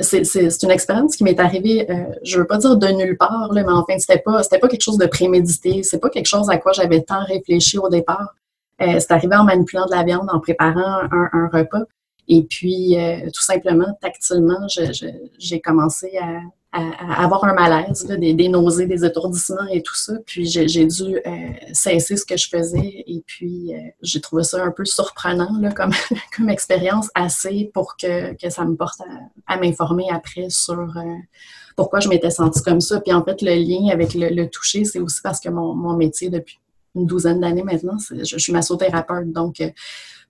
c'est 0.00 0.62
une 0.64 0.72
expérience 0.72 1.14
qui 1.14 1.22
m'est 1.22 1.38
arrivée, 1.38 1.86
je 2.24 2.38
veux 2.38 2.48
pas 2.48 2.58
dire 2.58 2.76
de 2.76 2.88
nulle 2.88 3.16
part, 3.16 3.52
là, 3.52 3.62
mais 3.62 3.70
enfin, 3.70 3.96
c'était 3.98 4.18
pas, 4.18 4.42
pas 4.42 4.68
quelque 4.68 4.82
chose 4.82 4.98
de 4.98 5.06
prémédité, 5.06 5.84
c'est 5.84 6.00
pas 6.00 6.10
quelque 6.10 6.26
chose 6.26 6.50
à 6.50 6.58
quoi 6.58 6.72
j'avais 6.72 7.02
tant 7.02 7.24
réfléchi 7.26 7.78
au 7.78 7.88
départ. 7.88 8.34
Euh, 8.80 8.98
c'est 9.00 9.10
arrivé 9.10 9.34
en 9.36 9.44
manipulant 9.44 9.86
de 9.86 9.94
la 9.94 10.04
viande, 10.04 10.28
en 10.32 10.40
préparant 10.40 11.02
un, 11.10 11.48
repas. 11.52 11.84
Et 12.28 12.44
puis, 12.44 12.96
euh, 12.96 13.26
tout 13.26 13.42
simplement, 13.42 13.96
tactilement, 14.00 14.66
j'ai 15.38 15.60
commencé 15.60 16.18
à, 16.18 16.40
avoir 16.70 17.44
un 17.44 17.54
malaise, 17.54 18.04
des, 18.04 18.48
nausées, 18.48 18.86
des 18.86 19.02
étourdissements 19.02 19.66
et 19.72 19.82
tout 19.82 19.96
ça. 19.96 20.12
Puis 20.26 20.46
j'ai 20.46 20.84
dû 20.84 21.16
euh, 21.16 21.30
cesser 21.72 22.16
ce 22.16 22.26
que 22.26 22.36
je 22.36 22.46
faisais 22.46 23.04
et 23.06 23.24
puis 23.26 23.72
j'ai 24.02 24.20
trouvé 24.20 24.44
ça 24.44 24.62
un 24.62 24.70
peu 24.70 24.84
surprenant 24.84 25.48
comme, 25.74 25.92
comme 26.36 26.50
expérience, 26.50 27.08
assez 27.14 27.70
pour 27.72 27.96
que, 27.96 28.34
que 28.34 28.50
ça 28.50 28.66
me 28.66 28.76
porte 28.76 29.00
à, 29.46 29.56
m'informer 29.56 30.08
après 30.12 30.50
sur 30.50 30.94
pourquoi 31.74 32.00
je 32.00 32.10
m'étais 32.10 32.30
sentie 32.30 32.62
comme 32.62 32.82
ça. 32.82 33.00
Puis 33.00 33.14
en 33.14 33.24
fait, 33.24 33.40
le 33.40 33.54
lien 33.54 33.90
avec 33.90 34.12
le, 34.12 34.44
toucher, 34.44 34.84
c'est 34.84 35.00
aussi 35.00 35.22
parce 35.22 35.40
que 35.40 35.48
mon, 35.48 35.74
mon 35.74 35.96
métier 35.96 36.28
depuis 36.28 36.58
une 36.98 37.06
douzaine 37.06 37.40
d'années 37.40 37.62
maintenant. 37.62 37.96
Je, 38.10 38.38
suis 38.38 38.52
massothérapeute, 38.52 39.32
donc 39.32 39.60
euh, 39.60 39.70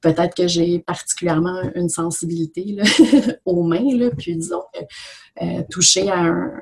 peut-être 0.00 0.34
que 0.34 0.46
j'ai 0.46 0.78
particulièrement 0.78 1.60
une 1.74 1.88
sensibilité 1.88 2.76
aux 3.44 3.62
mains. 3.62 3.96
Là, 3.96 4.10
puis 4.16 4.36
disons 4.36 4.62
euh, 5.42 5.62
toucher 5.70 6.10
à 6.10 6.18
un, 6.18 6.52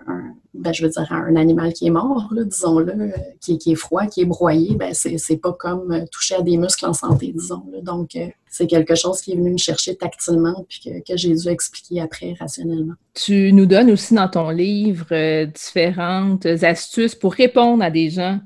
ben, 0.53 0.73
je 0.73 0.85
veux 0.85 0.91
dire, 0.91 1.07
un 1.11 1.37
animal 1.37 1.73
qui 1.73 1.87
est 1.87 1.91
mort, 1.91 2.33
disons-le, 2.33 3.13
qui, 3.41 3.59
qui, 3.59 3.73
est 3.73 3.77
froid, 3.77 4.07
qui 4.07 4.23
est 4.23 4.27
broyé, 4.27 4.75
ben, 4.75 4.93
c'est 4.95 5.37
pas 5.37 5.53
comme 5.53 6.05
toucher 6.11 6.37
à 6.37 6.43
des 6.43 6.57
muscles 6.57 6.87
en 6.87 6.93
santé, 6.93 7.33
disons. 7.35 7.65
-le. 7.73 7.83
Donc, 7.83 8.17
c'est 8.57 8.67
quelque 8.67 8.95
chose 8.95 9.21
qui 9.21 9.33
est 9.33 9.37
venu 9.37 9.53
me 9.53 9.59
chercher 9.59 9.97
tactilement 9.97 10.65
puis 10.69 10.81
que, 10.85 11.13
que 11.13 11.17
j'ai 11.17 11.35
dû 11.35 11.49
expliquer 11.49 12.01
après 12.01 12.35
rationnellement. 12.39 12.95
Tu 13.15 13.53
nous 13.53 13.67
donnes 13.67 13.91
aussi 13.91 14.15
dans 14.15 14.29
ton 14.29 14.51
livre 14.51 15.45
différentes 15.47 16.47
astuces 16.47 17.15
pour 17.15 17.35
répondre 17.35 17.83
à 17.83 17.91
des 17.91 18.09
gens 18.11 18.41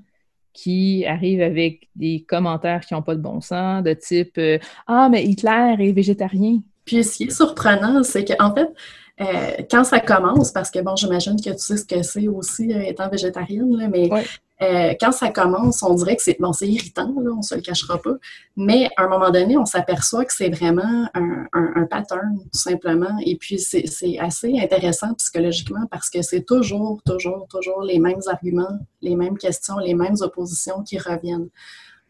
qui 0.63 1.05
arrivent 1.07 1.43
avec 1.43 1.89
des 1.97 2.25
commentaires 2.29 2.81
qui 2.81 2.95
n'ont 2.95 3.03
pas 3.03 3.15
de 3.15 3.21
bon 3.21 3.41
sens, 3.41 3.83
de 3.83 3.95
type 3.95 4.39
Ah, 4.87 5.09
mais 5.11 5.25
Hitler 5.25 5.77
est 5.79 5.93
végétarien. 5.93 6.61
Puis 6.85 7.05
ce 7.05 7.17
qui 7.17 7.25
est 7.25 7.31
surprenant, 7.31 8.03
c'est 8.03 8.25
qu'en 8.25 8.55
fait, 8.55 8.69
euh, 9.21 9.63
quand 9.71 9.85
ça 9.85 10.01
commence, 10.01 10.51
parce 10.51 10.71
que 10.71 10.81
bon, 10.81 10.97
j'imagine 10.97 11.37
que 11.37 11.51
tu 11.51 11.59
sais 11.59 11.77
ce 11.77 11.85
que 11.85 12.03
c'est 12.03 12.27
aussi 12.27 12.73
euh, 12.73 12.81
étant 12.81 13.09
végétarienne, 13.09 13.89
mais 13.93 14.09
euh, 14.63 14.95
quand 15.01 15.13
ça 15.13 15.31
commence, 15.31 15.83
on 15.83 15.95
dirait 15.95 16.17
que 16.17 16.23
c'est 16.23 16.37
bon, 16.39 16.53
c'est 16.53 16.69
irritant, 16.69 17.15
là, 17.21 17.31
on 17.37 17.43
se 17.43 17.55
le 17.55 17.63
cachera 17.63 17.99
pas. 17.99 18.15
Mais 18.57 18.89
à 18.97 19.05
un 19.05 19.09
moment 19.09 19.31
donné, 19.31 19.57
on 19.57 19.65
s'aperçoit 19.65 20.25
que 20.25 20.33
c'est 20.35 20.51
vraiment 20.51 21.09
un, 21.15 21.47
un, 21.53 21.87
pattern, 21.87 22.39
tout 22.53 22.59
simplement. 22.59 23.17
Et 23.25 23.37
puis 23.37 23.59
c'est 23.59 24.19
assez 24.19 24.59
intéressant 24.59 25.15
psychologiquement 25.15 25.87
parce 25.91 26.11
que 26.11 26.21
c'est 26.23 26.43
toujours, 26.43 27.01
toujours, 27.05 27.47
toujours 27.49 27.83
les 27.83 27.99
mêmes 27.99 28.21
arguments, 28.27 28.79
les 29.01 29.17
mêmes 29.17 29.39
questions, 29.39 29.79
les 29.79 29.95
mêmes 29.95 30.17
oppositions 30.21 30.83
qui 30.83 30.99
reviennent. 30.99 31.49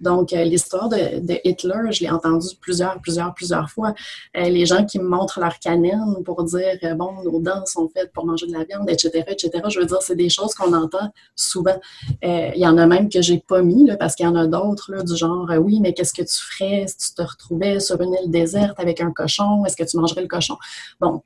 Donc, 0.01 0.33
euh, 0.33 0.45
l'histoire 0.45 0.89
de, 0.89 0.97
Hitler, 1.45 1.91
je 1.91 2.01
l'ai 2.01 2.11
entendu 2.11 2.49
plusieurs, 2.61 3.01
plusieurs, 3.01 3.35
plusieurs 3.35 3.71
fois. 3.71 3.95
Euh, 4.37 4.49
les 4.49 4.65
gens 4.67 4.85
qui 4.85 4.99
me 4.99 5.05
montrent 5.05 5.41
leur 5.41 5.59
canine 5.59 6.17
pour 6.25 6.43
dire, 6.45 6.79
euh, 6.85 6.95
bon, 6.95 7.23
nos 7.23 7.39
dents 7.41 7.65
sont 7.67 7.89
faites 7.89 8.13
pour 8.13 8.25
manger 8.25 8.47
de 8.47 8.53
la 8.53 8.65
viande, 8.65 8.89
etc., 8.89 9.25
etc. 9.29 9.51
Je 9.69 9.81
veux 9.81 9.87
dire, 9.87 10.01
c'est 10.01 10.17
des 10.17 10.31
choses 10.31 10.55
qu'on 10.55 10.73
entend 10.73 11.11
souvent. 11.37 11.79
Il 12.23 12.53
y 12.57 12.67
en 12.67 12.79
a 12.79 12.87
même 12.87 13.09
que 13.09 13.21
j'ai 13.21 13.39
pas 13.39 13.63
mis, 13.63 13.87
là, 13.87 13.97
parce 13.97 14.15
qu'il 14.15 14.25
y 14.25 14.29
en 14.29 14.37
a 14.37 14.47
d'autres, 14.47 15.05
du 15.05 15.17
genre, 15.17 15.51
oui, 15.59 15.81
mais 15.81 15.93
qu'est-ce 15.93 16.15
que 16.15 16.23
tu 16.23 16.37
ferais 16.37 16.87
si 16.87 16.97
tu 16.97 17.15
te 17.15 17.23
retrouvais 17.23 17.81
sur 17.81 18.01
une 18.01 18.15
île 18.15 18.31
déserte 18.31 18.79
avec 18.79 19.01
un 19.01 19.13
cochon? 19.13 19.65
Est-ce 19.65 19.77
que 19.77 19.85
tu 19.85 19.97
mangerais 19.99 20.23
le 20.23 20.29
cochon? 20.29 20.57
Bon, 21.01 21.23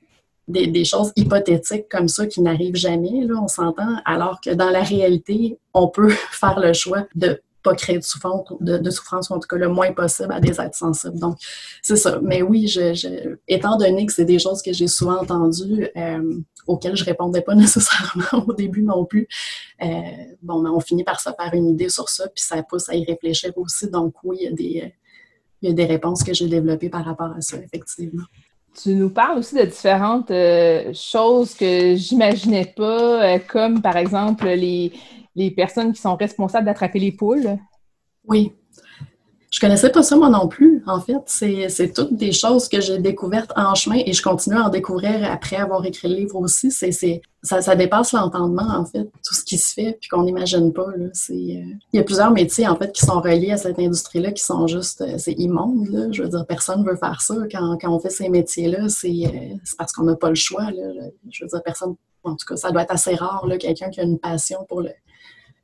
des, 0.49 0.67
des, 0.67 0.85
choses 0.85 1.13
hypothétiques 1.17 1.89
comme 1.89 2.09
ça 2.09 2.27
qui 2.27 2.43
n'arrivent 2.43 2.77
jamais, 2.77 3.25
là, 3.25 3.35
on 3.43 3.49
s'entend, 3.49 3.97
alors 4.05 4.41
que 4.41 4.51
dans 4.51 4.71
la 4.71 4.83
réalité, 4.83 5.59
on 5.73 5.89
peut 5.89 6.09
faire 6.31 6.59
le 6.59 6.73
choix 6.73 7.07
de 7.15 7.41
pas 7.65 7.75
créer 7.75 7.99
de 7.99 8.05
souffrance, 8.05 8.47
de, 8.61 8.91
souffrance, 8.91 9.31
ou 9.31 9.33
en 9.33 9.41
tout 9.41 9.49
cas 9.49 9.57
le 9.57 9.69
moins 9.69 9.91
possible 9.93 10.33
à 10.33 10.39
des 10.39 10.61
êtres 10.61 10.77
sensibles. 10.77 11.19
Donc, 11.19 11.39
c'est 11.83 11.97
ça. 11.97 12.21
Mais 12.23 12.43
oui, 12.43 12.73
étant 13.49 13.77
donné 13.79 14.05
que 14.07 14.13
c'est 14.13 14.27
des 14.27 14.39
choses 14.39 14.63
que 14.63 14.73
j'ai 14.73 14.87
souvent 14.87 15.23
entendues, 15.23 15.89
euh, 15.97 16.41
auxquelles 16.67 16.95
je 16.95 17.05
répondais 17.05 17.41
pas 17.41 17.55
nécessairement 17.57 18.47
au 18.47 18.53
début 18.53 18.83
non 18.83 19.07
plus, 19.07 19.27
euh, 19.83 19.87
bon, 20.43 20.61
mais 20.61 20.69
on 20.69 20.79
finit 20.79 21.05
par 21.05 21.19
se 21.19 21.31
faire 21.31 21.55
une 21.55 21.69
idée 21.69 21.89
sur 21.89 22.11
ça, 22.11 22.29
puis 22.29 22.45
ça 22.45 22.63
pousse 22.63 22.89
à 22.91 22.95
y 22.95 23.05
réfléchir 23.05 23.53
aussi. 23.57 23.91
Donc, 23.91 24.15
oui, 24.23 24.37
il 24.41 24.45
y 24.45 24.49
a 24.49 24.53
des, 24.53 24.95
il 25.63 25.69
y 25.71 25.73
a 25.73 25.75
des 25.75 25.87
réponses 25.87 26.23
que 26.23 26.35
j'ai 26.35 26.47
développées 26.47 26.91
par 26.91 27.05
rapport 27.05 27.33
à 27.35 27.41
ça, 27.41 27.57
effectivement. 27.57 28.25
Tu 28.83 28.91
nous 28.91 29.09
parles 29.09 29.39
aussi 29.39 29.55
de 29.55 29.65
différentes 29.65 30.33
euh, 30.33 30.93
choses 30.93 31.55
que 31.55 31.95
j'imaginais 31.95 32.75
pas, 32.77 33.39
comme 33.39 33.81
par 33.81 33.97
exemple 33.97 34.47
les, 34.49 34.93
les 35.35 35.51
personnes 35.51 35.93
qui 35.93 36.01
sont 36.01 36.17
responsables 36.17 36.67
d'attraper 36.67 36.99
les 36.99 37.13
poules? 37.13 37.59
Oui. 38.27 38.53
Je 39.55 39.61
connaissais 39.61 39.91
pas 39.91 40.03
ça 40.03 40.17
moi 40.17 40.29
non 40.31 40.49
plus, 40.49 40.83
en 40.85 41.01
fait. 41.01 41.23
C'est 41.27 41.93
toutes 41.95 42.17
des 42.17 42.33
choses 42.33 42.69
que 42.69 42.81
j'ai 42.81 42.99
découvertes 42.99 43.53
en 43.55 43.77
chemin 43.77 44.01
et 44.05 44.13
je 44.13 44.21
continue 44.21 44.57
à 44.57 44.65
en 44.65 44.69
découvrir 44.69 45.31
après 45.31 45.55
avoir 45.55 45.87
écrit 45.87 46.09
le 46.09 46.17
livre 46.17 46.35
aussi. 46.41 46.73
C'est 46.73 46.91
ça, 47.41 47.63
ça 47.63 47.77
dépasse 47.77 48.11
l'entendement, 48.11 48.67
en 48.67 48.85
fait, 48.85 49.05
tout 49.05 49.33
ce 49.33 49.45
qui 49.45 49.57
se 49.57 49.73
fait 49.73 49.97
puis 50.01 50.09
qu'on 50.09 50.25
n'imagine 50.25 50.73
pas. 50.73 50.89
Là. 50.97 51.05
Euh, 51.05 51.11
il 51.31 51.69
y 51.93 51.99
a 52.01 52.03
plusieurs 52.03 52.33
métiers, 52.33 52.67
en 52.67 52.75
fait, 52.75 52.91
qui 52.91 53.07
sont 53.07 53.21
reliés 53.21 53.53
à 53.53 53.57
cette 53.57 53.79
industrie-là 53.79 54.33
qui 54.33 54.43
sont 54.43 54.67
juste... 54.67 55.03
Euh, 55.03 55.19
c'est 55.19 55.35
immonde, 55.35 55.87
là. 55.89 56.09
Je 56.11 56.25
veux 56.25 56.29
dire, 56.31 56.45
personne 56.47 56.83
ne 56.83 56.91
veut 56.91 56.97
faire 56.97 57.21
ça. 57.21 57.37
Quand, 57.53 57.79
quand 57.81 57.95
on 57.95 58.01
fait 58.01 58.11
ces 58.11 58.29
métiers-là, 58.29 58.89
c'est 58.89 59.27
euh, 59.27 59.57
parce 59.79 59.93
qu'on 59.93 60.03
n'a 60.03 60.17
pas 60.17 60.31
le 60.31 60.35
choix. 60.35 60.69
Là. 60.73 61.11
Je 61.31 61.45
veux 61.45 61.49
dire, 61.49 61.63
personne... 61.63 61.95
En 62.25 62.35
tout 62.35 62.47
cas, 62.49 62.57
ça 62.57 62.73
doit 62.73 62.83
être 62.83 62.91
assez 62.93 63.15
rare, 63.15 63.47
quelqu'un 63.61 63.91
qui 63.91 64.01
a 64.01 64.03
une 64.03 64.19
passion 64.19 64.65
pour 64.67 64.81
le, 64.81 64.89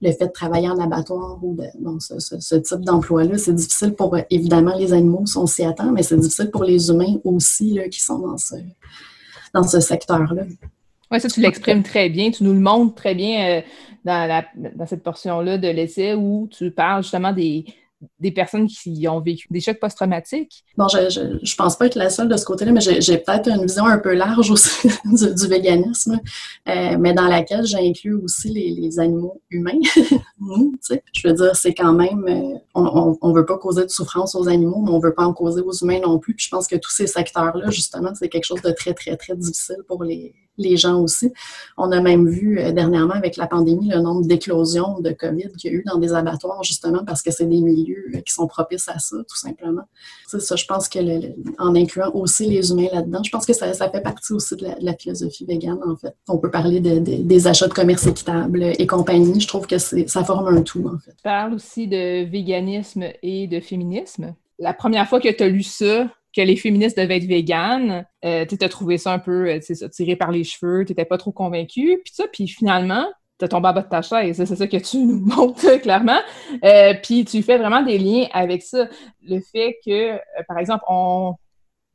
le 0.03 0.13
fait 0.13 0.27
de 0.27 0.33
travailler 0.33 0.69
en 0.69 0.79
abattoir 0.79 1.39
ou 1.43 1.55
de, 1.57 1.65
ce, 1.99 2.55
type 2.57 2.81
d'emploi-là, 2.81 3.37
c'est 3.37 3.55
difficile 3.55 3.95
pour, 3.95 4.17
évidemment, 4.31 4.75
les 4.77 4.93
animaux, 4.93 5.27
si 5.27 5.37
on 5.37 5.47
s'y 5.47 5.65
attend, 5.65 5.93
mais 5.93 6.03
c'est 6.03 6.17
difficile 6.17 6.51
pour 6.51 6.65
les 6.65 6.89
humains 6.89 7.17
aussi 7.25 7.75
là, 7.75 7.89
qui 7.89 8.01
sont 8.01 8.19
dans 8.19 8.39
ce, 8.39 8.55
dans 9.53 9.63
ce 9.63 9.81
secteur-là. 9.81 10.45
Oui, 11.11 11.21
ça, 11.21 11.29
tu 11.29 11.41
l'exprimes 11.41 11.83
très 11.83 12.09
bien. 12.09 12.31
Tu 12.31 12.45
nous 12.45 12.53
le 12.53 12.61
montres 12.61 12.95
très 12.95 13.15
bien 13.15 13.59
euh, 13.59 13.63
dans, 14.05 14.29
la, 14.29 14.45
dans 14.55 14.87
cette 14.87 15.03
portion-là 15.03 15.59
de 15.59 15.69
l'essai 15.69 16.15
où 16.15 16.49
tu 16.51 16.71
parles 16.71 17.03
justement 17.03 17.33
des, 17.33 17.65
des 18.19 18.31
personnes 18.31 18.67
qui 18.67 19.07
ont 19.09 19.21
vécu 19.21 19.47
des 19.51 19.61
chocs 19.61 19.79
post-traumatiques? 19.79 20.65
Bon, 20.77 20.89
je, 20.89 21.39
je, 21.43 21.57
pense 21.57 21.77
pas 21.77 21.87
être 21.87 21.97
la 21.97 22.09
seule 22.09 22.29
de 22.29 22.37
ce 22.37 22.45
côté-là, 22.45 22.73
mais 22.73 22.81
j'ai 22.81 23.19
peut-être 23.19 23.49
une 23.49 23.63
vision 23.63 23.85
un 23.85 23.99
peu 23.99 24.15
large 24.15 24.51
aussi 24.51 24.89
du, 25.05 25.47
véganisme, 25.49 26.21
euh, 26.69 26.97
mais 26.99 27.13
dans 27.13 27.27
laquelle 27.27 27.67
j'inclus 27.67 28.15
aussi 28.15 28.49
les, 28.49 28.99
animaux 28.99 29.41
humains. 29.51 29.79
je 29.95 31.29
veux 31.29 31.35
dire, 31.35 31.55
c'est 31.55 31.75
quand 31.75 31.93
même, 31.93 32.25
euh, 32.29 32.59
on, 32.75 33.19
on, 33.21 33.33
veut 33.33 33.47
pas 33.47 33.59
causer 33.59 33.85
de 33.85 33.91
souffrance 33.91 34.35
aux 34.35 34.49
animaux, 34.49 34.83
mais 34.83 34.91
on 34.91 34.99
veut 34.99 35.15
pas 35.15 35.25
en 35.25 35.33
causer 35.33 35.61
aux 35.61 35.73
humains 35.73 36.01
non 36.01 36.19
plus. 36.19 36.35
Puis 36.35 36.47
je 36.47 36.51
pense 36.51 36.67
que 36.67 36.77
tous 36.77 36.91
ces 36.91 37.07
secteurs-là, 37.07 37.71
justement, 37.71 38.13
c'est 38.15 38.29
quelque 38.29 38.45
chose 38.45 38.63
de 38.63 38.71
très, 38.73 38.95
très, 38.95 39.17
très 39.17 39.37
difficile 39.37 39.79
pour 39.87 40.03
les, 40.03 40.35
les 40.61 40.77
gens 40.77 41.01
aussi. 41.01 41.33
On 41.77 41.91
a 41.93 42.01
même 42.01 42.29
vu 42.29 42.59
euh, 42.59 42.73
dernièrement 42.73 43.15
avec 43.15 43.37
la 43.37 43.47
pandémie 43.47 43.89
le 43.89 44.01
nombre 44.01 44.27
d'éclosions 44.27 45.01
de 45.01 45.11
COVID 45.11 45.53
qu'il 45.59 45.73
y 45.73 45.75
a 45.75 45.79
eu 45.79 45.85
dans 45.87 45.99
des 45.99 46.13
abattoirs, 46.13 46.63
justement 46.63 47.05
parce 47.05 47.23
que 47.23 47.31
c'est 47.31 47.47
des 47.47 47.61
milieux 47.61 48.11
euh, 48.15 48.21
qui 48.21 48.33
sont 48.33 48.47
propices 48.47 48.89
à 48.89 48.99
ça, 48.99 49.17
tout 49.29 49.37
simplement. 49.37 49.83
C'est 50.29 50.41
ça, 50.41 50.57
je 50.57 50.65
pense 50.67 50.89
que 50.89 50.99
en 51.59 51.75
incluant 51.75 52.11
aussi 52.15 52.49
les 52.49 52.71
humains 52.71 52.89
là-dedans, 52.93 53.23
je 53.23 53.31
pense 53.31 53.47
que 53.47 53.53
ça, 53.53 53.73
fait 53.73 54.01
partie 54.03 54.33
aussi 54.33 54.57
de 54.57 54.69
la, 54.81 54.95
philosophie 54.95 55.45
végane, 55.45 55.81
en 55.87 55.97
fait. 55.97 56.15
On 56.29 56.39
peut 56.39 56.51
parler 56.51 56.81
des 56.81 57.47
achats 57.47 57.69
de 57.69 57.73
commerce 57.73 58.07
équitable 58.07 58.63
et 58.79 58.87
compagnie. 58.87 59.41
Je 59.41 59.49
trouve 59.49 59.67
que 59.67 59.79
ça 59.79 60.25
forme 60.25 60.57
un 60.57 60.63
tout, 60.63 60.87
en 60.87 60.99
fait. 60.99 61.13
Tu 61.13 61.23
parles 61.23 61.55
aussi 61.55 61.89
de 61.89 62.25
véganisme 62.31 63.05
et 63.23 63.47
de 63.47 63.61
féminisme. 63.61 64.35
La 64.59 64.75
première 64.75 65.09
fois 65.09 65.21
que 65.21 65.29
tu 65.33 65.43
as 65.43 65.49
lu 65.49 65.63
ça, 65.63 66.11
que 66.35 66.41
les 66.41 66.57
féministes 66.57 66.97
devaient 66.97 67.17
être 67.17 67.27
véganes, 67.27 68.07
euh, 68.25 68.45
tu 68.47 68.57
as 68.61 68.69
trouvé 68.69 68.99
ça 68.99 69.13
un 69.13 69.19
peu, 69.19 69.49
euh, 69.49 69.89
tiré 69.91 70.17
par 70.17 70.31
les 70.31 70.45
cheveux, 70.45 70.85
tu 70.85 70.93
n'étais 70.93 71.05
pas 71.05 71.19
trop 71.19 71.33
convaincu, 71.33 72.01
puis 72.05 72.13
ça, 72.15 72.25
puis 72.33 72.47
finalement, 72.47 73.07
tu 73.39 73.45
as 73.47 73.49
tombé 73.49 73.69
en 73.69 73.73
bas 73.73 73.83
de 73.83 73.89
ta 73.89 74.03
chaise, 74.03 74.37
c'est 74.37 74.57
ça 74.57 74.67
que 74.67 74.77
tu 74.77 74.99
nous 74.99 75.21
montres 75.37 75.81
clairement, 75.81 76.21
euh, 76.65 76.95
puis 77.03 77.25
tu 77.25 77.43
fais 77.43 77.59
vraiment 77.59 77.83
des 77.83 77.99
liens 77.99 78.27
avec 78.33 78.63
ça. 78.63 78.89
Le 79.23 79.41
fait 79.41 79.79
que, 79.85 80.19
par 80.47 80.59
exemple, 80.59 80.85
on, 80.89 81.35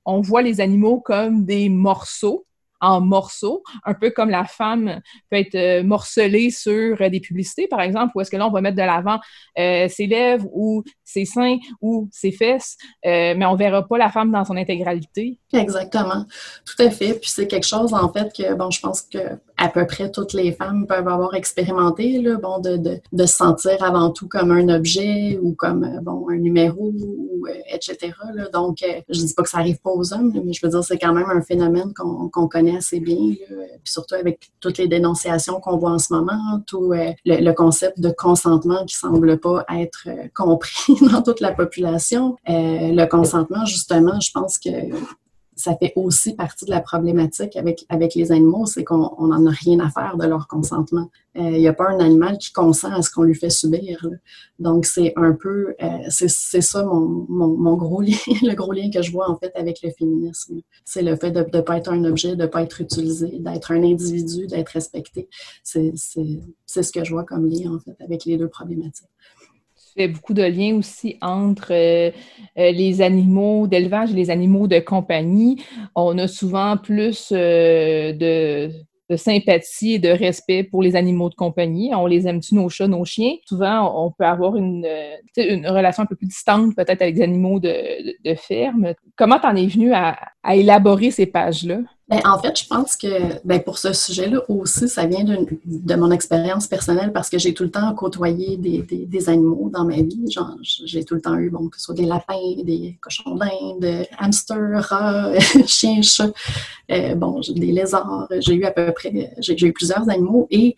on 0.05 0.21
voit 0.21 0.41
les 0.41 0.59
animaux 0.59 0.99
comme 0.99 1.45
des 1.45 1.69
morceaux, 1.69 2.45
en 2.81 2.99
morceaux, 2.99 3.63
un 3.85 3.93
peu 3.93 4.11
comme 4.11 4.29
la 4.29 4.43
femme 4.43 4.99
peut 5.31 5.37
être 5.37 5.81
morcelée 5.83 6.51
sur 6.51 7.09
des 7.09 7.21
publicités, 7.21 7.67
par 7.67 7.81
exemple, 7.81 8.11
où 8.13 8.21
est-ce 8.21 8.29
que 8.29 8.35
là, 8.35 8.45
on 8.45 8.51
va 8.51 8.59
mettre 8.59 8.75
de 8.75 8.81
l'avant 8.81 9.19
ses 9.55 10.07
lèvres 10.07 10.47
ou 10.51 10.83
ses 11.05 11.25
seins 11.25 11.57
ou 11.81 12.09
ses 12.11 12.31
fesses, 12.31 12.77
mais 13.03 13.45
on 13.45 13.55
verra 13.55 13.87
pas 13.87 13.97
la 13.97 14.09
femme 14.09 14.31
dans 14.31 14.43
son 14.43 14.57
intégralité. 14.57 15.39
Exactement, 15.53 16.25
tout 16.65 16.83
à 16.83 16.89
fait. 16.89 17.13
Puis 17.13 17.29
c'est 17.29 17.47
quelque 17.47 17.67
chose, 17.67 17.93
en 17.93 18.11
fait, 18.11 18.33
que, 18.35 18.53
bon, 18.55 18.71
je 18.71 18.81
pense 18.81 19.01
que 19.01 19.19
à 19.57 19.69
peu 19.69 19.85
près 19.85 20.11
toutes 20.11 20.33
les 20.33 20.51
femmes 20.51 20.85
peuvent 20.85 21.07
avoir 21.07 21.33
expérimenté, 21.33 22.21
là, 22.21 22.35
bon, 22.35 22.59
de, 22.59 22.75
de, 22.75 22.99
de, 23.13 23.25
se 23.25 23.35
sentir 23.35 23.81
avant 23.81 24.09
tout 24.09 24.27
comme 24.27 24.51
un 24.51 24.67
objet 24.67 25.39
ou 25.41 25.53
comme, 25.53 25.99
bon, 26.01 26.27
un 26.29 26.35
numéro, 26.35 26.91
ou, 26.91 27.47
etc. 27.71 28.11
Là. 28.33 28.49
Donc, 28.49 28.83
je 29.09 29.19
dis 29.19 29.33
pas 29.33 29.43
que 29.43 29.49
ça 29.49 29.59
arrive 29.59 29.79
pas 29.79 29.91
aux 29.91 30.13
hommes, 30.13 30.33
mais 30.43 30.53
je 30.53 30.65
veux 30.65 30.69
dire, 30.69 30.83
c'est 30.83 30.97
quand 30.97 31.13
même 31.13 31.29
un 31.29 31.41
phénomène 31.41 31.93
qu'on 31.93 32.47
connaît 32.47 32.77
assez 32.77 32.99
bien, 32.99 33.15
puis 33.15 33.91
surtout 33.91 34.15
avec 34.15 34.51
toutes 34.59 34.77
les 34.77 34.87
dénonciations 34.87 35.59
qu'on 35.59 35.77
voit 35.77 35.91
en 35.91 35.99
ce 35.99 36.13
moment, 36.13 36.61
tout 36.67 36.93
euh, 36.93 37.11
le, 37.25 37.51
concept 37.51 37.99
de 37.99 38.09
consentement 38.09 38.83
qui 38.85 38.95
semble 38.95 39.39
pas 39.39 39.65
être 39.73 40.07
euh, 40.07 40.27
compris 40.35 40.94
dans 41.11 41.21
toute 41.21 41.39
la 41.39 41.51
population. 41.51 42.35
Euh, 42.49 42.91
le 42.91 43.05
consentement, 43.05 43.65
justement, 43.65 44.19
je 44.19 44.31
pense 44.31 44.57
que 44.57 44.69
ça 45.55 45.75
fait 45.77 45.93
aussi 45.95 46.35
partie 46.35 46.65
de 46.65 46.71
la 46.71 46.81
problématique 46.81 47.55
avec, 47.55 47.85
avec 47.89 48.13
les 48.15 48.31
animaux, 48.31 48.65
c'est 48.65 48.83
qu'on 48.83 49.27
n'en 49.27 49.45
a 49.47 49.51
rien 49.51 49.79
à 49.79 49.89
faire 49.89 50.17
de 50.17 50.27
leur 50.27 50.47
consentement. 50.47 51.09
Il 51.35 51.45
euh, 51.45 51.57
n'y 51.57 51.67
a 51.67 51.73
pas 51.73 51.89
un 51.89 51.99
animal 51.99 52.37
qui 52.37 52.51
consent 52.51 52.91
à 52.91 53.01
ce 53.01 53.09
qu'on 53.09 53.23
lui 53.23 53.35
fait 53.35 53.49
subir. 53.49 54.05
Donc, 54.59 54.85
c'est 54.85 55.13
un 55.15 55.31
peu, 55.33 55.75
euh, 55.81 55.87
c'est 56.09 56.61
ça 56.61 56.83
mon, 56.83 57.25
mon, 57.29 57.47
mon, 57.47 57.75
gros 57.75 58.01
lien, 58.01 58.17
le 58.41 58.53
gros 58.53 58.73
lien 58.73 58.89
que 58.89 59.01
je 59.01 59.11
vois 59.11 59.29
en 59.29 59.37
fait 59.37 59.51
avec 59.55 59.81
le 59.81 59.91
féminisme. 59.91 60.59
C'est 60.83 61.01
le 61.01 61.15
fait 61.15 61.31
de 61.31 61.39
ne 61.39 61.61
pas 61.61 61.77
être 61.77 61.91
un 61.91 62.03
objet, 62.03 62.35
de 62.35 62.43
ne 62.43 62.47
pas 62.47 62.61
être 62.61 62.81
utilisé, 62.81 63.39
d'être 63.39 63.71
un 63.71 63.83
individu, 63.83 64.47
d'être 64.47 64.69
respecté. 64.69 65.29
C'est 65.63 65.93
ce 65.95 66.91
que 66.91 67.03
je 67.03 67.11
vois 67.13 67.23
comme 67.23 67.45
lien 67.45 67.73
en 67.73 67.79
fait 67.79 67.95
avec 68.03 68.25
les 68.25 68.37
deux 68.37 68.49
problématiques 68.49 69.09
fais 69.95 70.07
beaucoup 70.07 70.33
de 70.33 70.43
liens 70.43 70.75
aussi 70.75 71.17
entre 71.21 71.71
euh, 71.71 72.11
euh, 72.57 72.71
les 72.71 73.01
animaux 73.01 73.67
d'élevage 73.67 74.11
et 74.11 74.15
les 74.15 74.29
animaux 74.29 74.67
de 74.67 74.79
compagnie. 74.79 75.63
On 75.95 76.17
a 76.17 76.27
souvent 76.27 76.77
plus 76.77 77.29
euh, 77.31 78.13
de 78.13 79.15
sympathie 79.15 79.93
et 79.93 79.99
de 79.99 80.09
respect 80.09 80.63
pour 80.63 80.81
les 80.81 80.95
animaux 80.95 81.29
de 81.29 81.35
compagnie. 81.35 81.93
On 81.93 82.07
les 82.07 82.27
aime-tu, 82.27 82.55
nos 82.55 82.69
chats, 82.69 82.87
nos 82.87 83.05
chiens? 83.05 83.35
Souvent, 83.45 84.05
on 84.05 84.11
peut 84.11 84.25
avoir 84.25 84.55
une, 84.55 84.85
relation 85.37 86.03
un 86.03 86.07
peu 86.07 86.15
plus 86.15 86.27
distante 86.27 86.75
peut-être 86.75 87.01
avec 87.01 87.15
les 87.15 87.21
animaux 87.21 87.59
de, 87.59 88.35
ferme. 88.35 88.93
Comment 89.15 89.39
t'en 89.39 89.55
es 89.55 89.67
venu 89.67 89.93
à 89.93 90.17
élaborer 90.53 91.11
ces 91.11 91.27
pages-là? 91.27 91.79
Ben, 92.07 92.21
en 92.23 92.37
fait, 92.37 92.59
je 92.61 92.67
pense 92.67 92.95
que 92.95 93.07
ben, 93.45 93.59
pour 93.63 93.79
ce 93.79 93.91
sujet-là 93.91 94.39
aussi, 94.47 94.87
ça 94.87 95.07
vient 95.07 95.23
de, 95.23 95.95
mon 95.95 96.11
expérience 96.11 96.67
personnelle 96.67 97.11
parce 97.11 97.31
que 97.31 97.39
j'ai 97.39 97.55
tout 97.55 97.63
le 97.63 97.71
temps 97.71 97.95
côtoyé 97.95 98.57
des, 98.57 98.83
des, 98.83 99.07
des 99.07 99.29
animaux 99.29 99.71
dans 99.73 99.85
ma 99.85 99.95
vie. 99.95 100.23
J'ai 100.61 101.03
tout 101.03 101.15
le 101.15 101.21
temps 101.21 101.35
eu, 101.37 101.49
bon, 101.49 101.67
que 101.67 101.77
ce 101.77 101.85
soit 101.85 101.95
des 101.95 102.05
lapins, 102.05 102.61
des 102.63 102.99
cochons 103.01 103.35
d'Inde, 103.35 104.05
hamsters, 104.19 104.83
rats, 104.83 105.31
chiens, 105.65 106.03
chats, 106.03 106.31
euh, 106.91 107.15
bon, 107.15 107.41
des 107.49 107.71
lézards. 107.71 108.27
J'ai 108.37 108.53
eu 108.53 108.65
à 108.65 108.71
peu 108.71 108.91
près, 108.91 109.33
j'ai 109.39 109.65
eu 109.65 109.73
plusieurs 109.73 110.07
animaux 110.07 110.45
et 110.51 110.75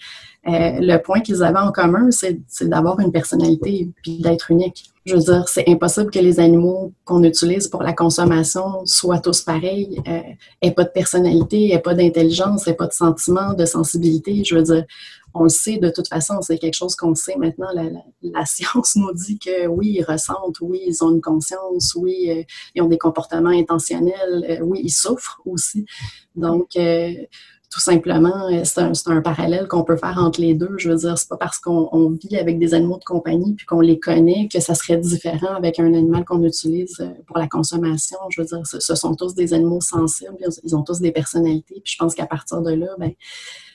le 0.47 0.97
point 0.97 1.19
qu'ils 1.19 1.43
avaient 1.43 1.59
en 1.59 1.71
commun, 1.71 2.09
c'est 2.11 2.39
d'avoir 2.61 2.99
une 2.99 3.11
personnalité 3.11 3.89
puis 4.01 4.19
d'être 4.19 4.51
unique. 4.51 4.91
Je 5.05 5.15
veux 5.15 5.21
dire, 5.21 5.47
c'est 5.47 5.63
impossible 5.69 6.11
que 6.11 6.19
les 6.19 6.41
animaux 6.41 6.91
qu'on 7.05 7.23
utilise 7.23 7.69
pour 7.69 7.81
la 7.81 7.93
consommation 7.93 8.85
soient 8.85 9.19
tous 9.19 9.41
pareils, 9.41 10.01
euh, 10.05 10.71
pas 10.71 10.83
de 10.83 10.89
personnalité, 10.89 11.71
aient 11.71 11.79
pas 11.79 11.93
d'intelligence, 11.93 12.67
aient 12.67 12.73
pas 12.73 12.87
de 12.87 12.93
sentiment, 12.93 13.53
de 13.53 13.65
sensibilité. 13.65 14.43
Je 14.43 14.55
veux 14.55 14.63
dire, 14.63 14.83
on 15.33 15.43
le 15.43 15.49
sait 15.49 15.77
de 15.77 15.89
toute 15.89 16.07
façon, 16.07 16.41
c'est 16.41 16.57
quelque 16.57 16.73
chose 16.73 16.95
qu'on 16.95 17.15
sait 17.15 17.35
maintenant. 17.37 17.69
La, 18.21 18.45
science 18.45 18.95
nous 18.95 19.13
dit 19.13 19.39
que 19.39 19.67
oui, 19.67 19.97
ils 19.99 20.03
ressentent, 20.03 20.59
oui, 20.61 20.81
ils 20.85 21.03
ont 21.03 21.13
une 21.13 21.21
conscience, 21.21 21.95
oui, 21.95 22.29
euh, 22.29 22.43
ils 22.75 22.81
ont 22.81 22.87
des 22.87 22.97
comportements 22.97 23.49
intentionnels, 23.49 24.45
euh, 24.49 24.59
oui, 24.61 24.81
ils 24.83 24.91
souffrent 24.91 25.41
aussi. 25.45 25.85
Donc, 26.35 26.75
euh, 26.75 27.13
tout 27.69 27.81
simplement, 27.81 28.47
euh, 28.47 28.63
c'est 28.63 29.09
un, 29.09 29.21
parallèle 29.21 29.67
qu'on 29.67 29.83
peut 29.83 29.97
faire 29.97 30.17
entre 30.19 30.39
les 30.39 30.53
deux. 30.53 30.75
Je 30.77 30.89
veux 30.89 30.95
dire, 30.95 31.17
c'est 31.17 31.27
pas 31.27 31.35
parce 31.35 31.59
qu'on 31.59 32.09
vit 32.11 32.37
avec 32.37 32.59
des 32.59 32.73
animaux 32.73 32.97
de 32.97 33.03
compagnie 33.03 33.55
puis 33.55 33.65
qu'on 33.65 33.81
les 33.81 33.99
connaît 33.99 34.47
que 34.47 34.61
ça 34.61 34.73
serait 34.73 34.97
différent 34.97 35.53
avec 35.53 35.77
un 35.79 35.93
animal 35.93 36.23
qu'on 36.23 36.43
utilise 36.43 36.99
euh, 37.01 37.09
pour 37.25 37.37
la 37.37 37.47
consommation. 37.47 38.17
Je 38.29 38.41
veux 38.41 38.47
dire, 38.47 38.61
ce, 38.65 38.95
sont 38.95 39.15
tous 39.15 39.35
des 39.35 39.53
animaux 39.53 39.81
sensibles, 39.81 40.37
ils 40.63 40.75
ont 40.75 40.83
tous 40.83 41.01
des 41.01 41.11
personnalités. 41.11 41.81
Puis 41.83 41.93
je 41.93 41.97
pense 41.97 42.15
qu'à 42.15 42.25
partir 42.25 42.61
de 42.61 42.71
là, 42.71 42.87
ben, 42.99 43.11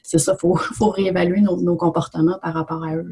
c'est 0.03 0.19
ça, 0.19 0.37
il 0.39 0.41
faut, 0.41 0.57
faut, 0.75 0.89
réévaluer 0.89 1.43
nos, 1.43 1.77
comportements 1.77 2.39
par 2.41 2.55
rapport 2.55 2.85
à 2.85 2.97
eux. 2.97 3.07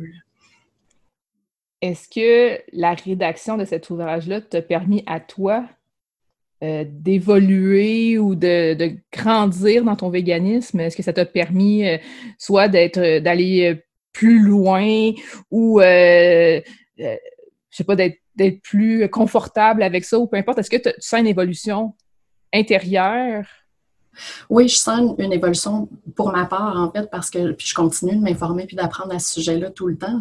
Est-ce 1.82 2.08
que 2.08 2.60
la 2.72 2.94
rédaction 2.94 3.58
de 3.58 3.66
cet 3.66 3.90
ouvrage-là 3.90 4.40
t'a 4.40 4.62
permis 4.62 5.02
à 5.06 5.20
toi 5.20 5.64
euh, 6.62 6.84
d'évoluer 6.86 8.18
ou 8.18 8.34
de, 8.34 8.96
grandir 9.12 9.82
dans 9.84 9.96
ton 9.96 10.10
véganisme? 10.10 10.80
Est-ce 10.80 10.96
que 10.96 11.02
ça 11.02 11.12
t'a 11.12 11.24
permis 11.24 11.88
euh, 11.88 11.96
soit 12.38 12.68
d'être 12.68 12.98
euh, 12.98 13.20
d'aller 13.20 13.82
plus 14.12 14.40
loin 14.40 15.12
ou 15.50 15.80
je 15.80 16.60
sais 17.70 17.84
pas 17.84 17.96
d'être 17.96 18.62
plus 18.62 19.08
confortable 19.08 19.82
avec 19.82 20.04
ça 20.04 20.18
ou 20.18 20.26
peu 20.26 20.36
importe? 20.36 20.58
Est-ce 20.58 20.70
que 20.70 20.76
tu 20.76 20.90
sens 20.98 21.20
une 21.20 21.26
évolution 21.26 21.94
intérieure? 22.52 23.46
Oui, 24.48 24.68
je 24.68 24.76
sens 24.76 25.14
une, 25.18 25.32
évolution 25.32 25.88
pour 26.14 26.32
ma 26.32 26.44
part, 26.44 26.76
en 26.76 26.90
fait, 26.90 27.08
parce 27.10 27.30
que 27.30 27.52
puis 27.52 27.66
je 27.66 27.74
continue 27.74 28.16
de 28.16 28.20
m'informer 28.20 28.66
puis 28.66 28.76
d'apprendre 28.76 29.14
à 29.14 29.18
ce 29.18 29.34
sujet-là 29.34 29.70
tout 29.70 29.86
le 29.86 29.96
temps. 29.96 30.20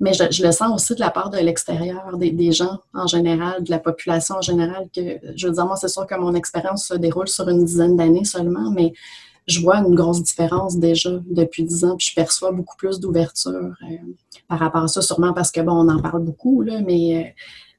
Mais 0.00 0.12
je, 0.12 0.42
le 0.44 0.52
sens 0.52 0.74
aussi 0.74 0.94
de 0.94 1.00
la 1.00 1.10
part 1.10 1.30
de 1.30 1.38
l'extérieur, 1.38 2.16
des, 2.16 2.52
gens 2.52 2.78
en 2.92 3.06
général, 3.06 3.62
de 3.62 3.70
la 3.70 3.78
population 3.78 4.36
en 4.36 4.42
général. 4.42 4.88
Que, 4.94 5.18
je 5.36 5.46
veux 5.46 5.52
dire, 5.52 5.66
moi, 5.66 5.76
c'est 5.76 5.88
sûr 5.88 6.06
que 6.06 6.14
mon 6.16 6.34
expérience 6.34 6.86
se 6.86 6.94
déroule 6.94 7.28
sur 7.28 7.48
une 7.48 7.64
dizaine 7.64 7.96
d'années 7.96 8.24
seulement, 8.24 8.70
mais 8.70 8.92
je 9.46 9.60
vois 9.60 9.78
une 9.78 9.94
grosse 9.94 10.22
différence 10.22 10.78
déjà 10.78 11.10
depuis 11.26 11.64
dix 11.64 11.84
ans, 11.84 11.96
puis 11.96 12.08
je 12.08 12.14
perçois 12.14 12.50
beaucoup 12.50 12.76
plus 12.76 12.98
d'ouverture 12.98 13.52
euh, 13.52 13.96
par 14.48 14.58
rapport 14.58 14.84
à 14.84 14.88
ça, 14.88 15.00
sûrement 15.00 15.32
parce 15.32 15.50
que, 15.50 15.60
bon, 15.60 15.72
on 15.72 15.88
en 15.88 16.00
parle 16.00 16.24
beaucoup, 16.24 16.62
là, 16.62 16.80
mais, 16.80 17.16
euh, 17.16 17.30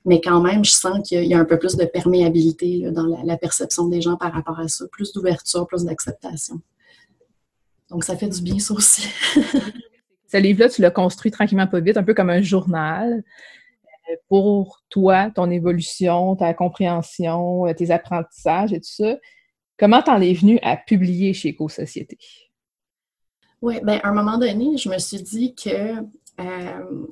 mais 0.05 0.21
quand 0.21 0.41
même, 0.41 0.63
je 0.63 0.71
sens 0.71 1.07
qu'il 1.07 1.25
y 1.25 1.33
a 1.33 1.39
un 1.39 1.45
peu 1.45 1.57
plus 1.57 1.75
de 1.75 1.85
perméabilité 1.85 2.91
dans 2.91 3.07
la, 3.07 3.23
la, 3.23 3.37
perception 3.37 3.87
des 3.87 4.01
gens 4.01 4.15
par 4.15 4.31
rapport 4.31 4.59
à 4.59 4.67
ça, 4.67 4.85
plus 4.91 5.11
d'ouverture, 5.11 5.65
plus 5.67 5.83
d'acceptation. 5.83 6.61
Donc, 7.89 8.03
ça 8.03 8.15
fait 8.15 8.29
du 8.29 8.41
bien, 8.41 8.59
ça 8.59 8.73
aussi. 8.73 9.07
Ce 10.27 10.37
livre-là, 10.37 10.69
tu 10.69 10.81
l'as 10.81 10.91
construit 10.91 11.31
tranquillement 11.31 11.67
pas 11.67 11.79
vite, 11.79 11.97
un 11.97 12.03
peu 12.03 12.13
comme 12.13 12.29
un 12.29 12.41
journal 12.41 13.23
euh, 14.09 14.15
pour 14.27 14.83
toi, 14.89 15.31
ton 15.31 15.49
évolution, 15.49 16.35
ta 16.35 16.53
compréhension, 16.53 17.67
euh, 17.67 17.73
tes 17.73 17.91
apprentissages 17.91 18.73
et 18.73 18.79
tout 18.79 18.89
ça. 18.89 19.17
Comment 19.77 20.01
t'en 20.01 20.21
es 20.21 20.33
venu 20.33 20.59
à 20.61 20.77
publier 20.77 21.33
chez 21.33 21.49
Éco-Société? 21.49 22.17
Oui, 23.61 23.79
bien, 23.83 23.99
à 24.03 24.09
un 24.09 24.13
moment 24.13 24.37
donné, 24.37 24.77
je 24.77 24.89
me 24.89 24.97
suis 24.97 25.21
dit 25.21 25.55
que 25.55 25.97
euh, 26.39 27.07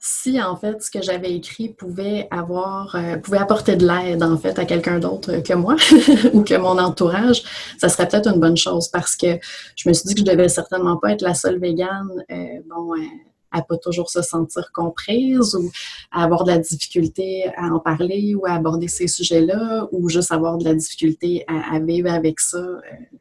si 0.00 0.40
en 0.40 0.56
fait 0.56 0.82
ce 0.82 0.90
que 0.90 1.02
j'avais 1.02 1.32
écrit 1.32 1.70
pouvait 1.70 2.28
avoir 2.30 2.94
euh, 2.94 3.16
pouvait 3.16 3.38
apporter 3.38 3.76
de 3.76 3.86
l'aide 3.86 4.22
en 4.22 4.38
fait 4.38 4.58
à 4.58 4.64
quelqu'un 4.64 4.98
d'autre 4.98 5.38
que 5.42 5.54
moi 5.54 5.76
ou 6.32 6.42
que 6.42 6.54
mon 6.56 6.78
entourage, 6.78 7.42
ça 7.78 7.88
serait 7.88 8.06
peut-être 8.06 8.28
une 8.28 8.40
bonne 8.40 8.56
chose 8.56 8.88
parce 8.88 9.16
que 9.16 9.38
je 9.76 9.88
me 9.88 9.94
suis 9.94 10.08
dit 10.08 10.14
que 10.14 10.20
je 10.20 10.24
devais 10.24 10.48
certainement 10.48 10.96
pas 10.96 11.12
être 11.12 11.22
la 11.22 11.34
seule 11.34 11.58
végane 11.58 12.10
euh, 12.30 12.60
bon 12.68 12.94
euh, 12.94 13.04
à 13.50 13.62
pas 13.62 13.78
toujours 13.78 14.10
se 14.10 14.20
sentir 14.20 14.70
comprise 14.72 15.54
ou 15.54 15.70
à 16.12 16.22
avoir 16.22 16.44
de 16.44 16.52
la 16.52 16.58
difficulté 16.58 17.50
à 17.56 17.66
en 17.68 17.80
parler 17.80 18.34
ou 18.34 18.44
à 18.46 18.52
aborder 18.52 18.88
ces 18.88 19.08
sujets-là 19.08 19.88
ou 19.90 20.08
juste 20.10 20.30
avoir 20.30 20.58
de 20.58 20.64
la 20.64 20.74
difficulté 20.74 21.46
à, 21.48 21.80
vivre 21.80 22.10
avec 22.10 22.40
ça 22.40 22.62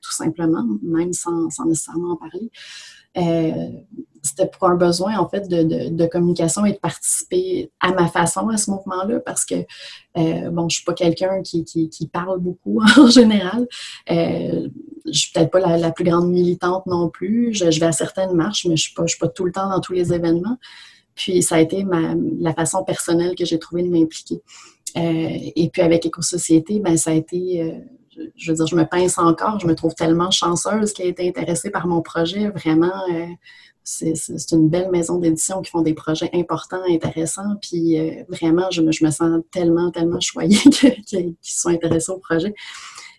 tout 0.02 0.12
simplement, 0.12 0.66
même 0.84 1.14
sans, 1.14 1.50
sans 1.50 1.66
nécessairement 1.66 2.12
en 2.12 2.18
parler. 2.18 2.52
Euh, 3.18 3.72
c'était 4.28 4.48
pour 4.48 4.68
un 4.68 4.76
besoin 4.76 5.18
en 5.18 5.28
fait 5.28 5.48
de, 5.48 5.90
de, 5.90 6.06
communication 6.06 6.66
et 6.66 6.74
de 6.74 6.78
participer 6.78 7.72
à 7.80 7.92
ma 7.92 8.08
façon 8.08 8.50
à 8.50 8.58
ce 8.58 8.70
mouvement-là 8.72 9.20
parce 9.20 9.46
que 9.46 9.56
euh, 10.18 10.50
bon, 10.50 10.70
je 10.70 10.76
suis 10.76 10.86
pas 10.86 10.94
quelqu'un 10.94 11.42
qui, 11.42 11.64
qui, 11.64 12.08
parle 12.08 12.40
beaucoup 12.40 12.82
en 12.98 13.08
général. 13.08 13.68
Euh, 14.12 14.68
je 15.06 15.20
suis 15.20 15.32
peut-être 15.32 15.52
pas 15.52 15.60
la, 15.60 15.92
plus 15.92 16.06
grande 16.06 16.30
militante 16.30 16.86
non 16.86 17.10
plus. 17.10 17.54
Je, 17.54 17.80
vais 17.80 17.86
à 17.86 17.92
certaines 17.92 18.34
marches, 18.34 18.66
mais 18.66 18.76
je 18.76 18.84
suis 18.84 18.94
pas, 18.94 19.04
je 19.06 19.12
suis 19.12 19.20
pas 19.20 19.30
tout 19.30 19.46
le 19.46 19.52
temps 19.52 19.70
dans 19.70 19.80
tous 19.80 19.94
les 19.94 20.14
événements. 20.14 20.58
Puis 21.16 21.42
ça 21.42 21.56
a 21.56 21.60
été 21.60 21.84
ma, 21.84 22.14
la 22.40 22.54
façon 22.54 22.84
personnelle 22.84 23.36
que 23.36 23.46
j'ai 23.46 23.60
trouvé 23.60 23.84
de 23.84 23.90
m'impliquer. 23.90 24.42
Euh, 24.96 25.38
et 25.56 25.70
puis 25.72 25.82
avec 25.82 26.06
Éco-Société, 26.06 26.80
ben 26.80 26.98
ça 26.98 27.12
a 27.12 27.14
été 27.14 27.62
euh, 27.62 27.80
je 28.36 28.52
veux 28.52 28.56
dire, 28.56 28.68
je 28.68 28.76
me 28.76 28.86
pince 28.86 29.18
encore, 29.18 29.60
je 29.60 29.68
me 29.68 29.76
trouve 29.76 29.94
tellement 29.94 30.32
chanceuse 30.32 30.94
qui 30.94 31.04
a 31.04 31.06
été 31.06 31.28
intéressée 31.28 31.70
par 31.70 31.88
mon 31.88 32.02
projet. 32.02 32.50
Vraiment, 32.50 32.94
euh, 33.12 33.26
c'est 33.90 34.52
une 34.52 34.68
belle 34.68 34.92
maison 34.92 35.18
d'édition 35.18 35.62
qui 35.62 35.72
font 35.72 35.82
des 35.82 35.94
projets 35.94 36.30
importants, 36.34 36.82
intéressants. 36.90 37.56
Puis 37.62 37.98
euh, 37.98 38.24
vraiment, 38.28 38.70
je 38.70 38.82
me, 38.82 38.92
je 38.92 39.06
me, 39.06 39.12
sens 39.12 39.42
tellement, 39.50 39.92
tellement 39.92 40.20
choyée 40.20 40.58
qu'ils 41.06 41.36
sont 41.42 41.70
intéressés 41.70 42.12
au 42.12 42.20
projet. 42.20 42.54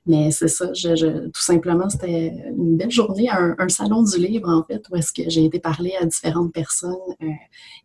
Mais 0.09 0.31
c'est 0.31 0.49
ça, 0.49 0.73
je, 0.73 1.27
tout 1.27 1.43
simplement, 1.43 1.89
c'était 1.91 2.33
une 2.57 2.79
belle 2.79 2.91
journée, 2.91 3.29
un, 3.29 3.55
un, 3.59 3.69
salon 3.69 4.03
du 4.03 4.17
livre, 4.19 4.49
en 4.49 4.65
fait, 4.65 4.83
où 4.91 4.97
est-ce 4.97 5.13
que 5.13 5.29
j'ai 5.29 5.45
été 5.45 5.59
parler 5.59 5.93
à 6.01 6.07
différentes 6.07 6.53
personnes 6.53 6.95
euh, 7.23 7.27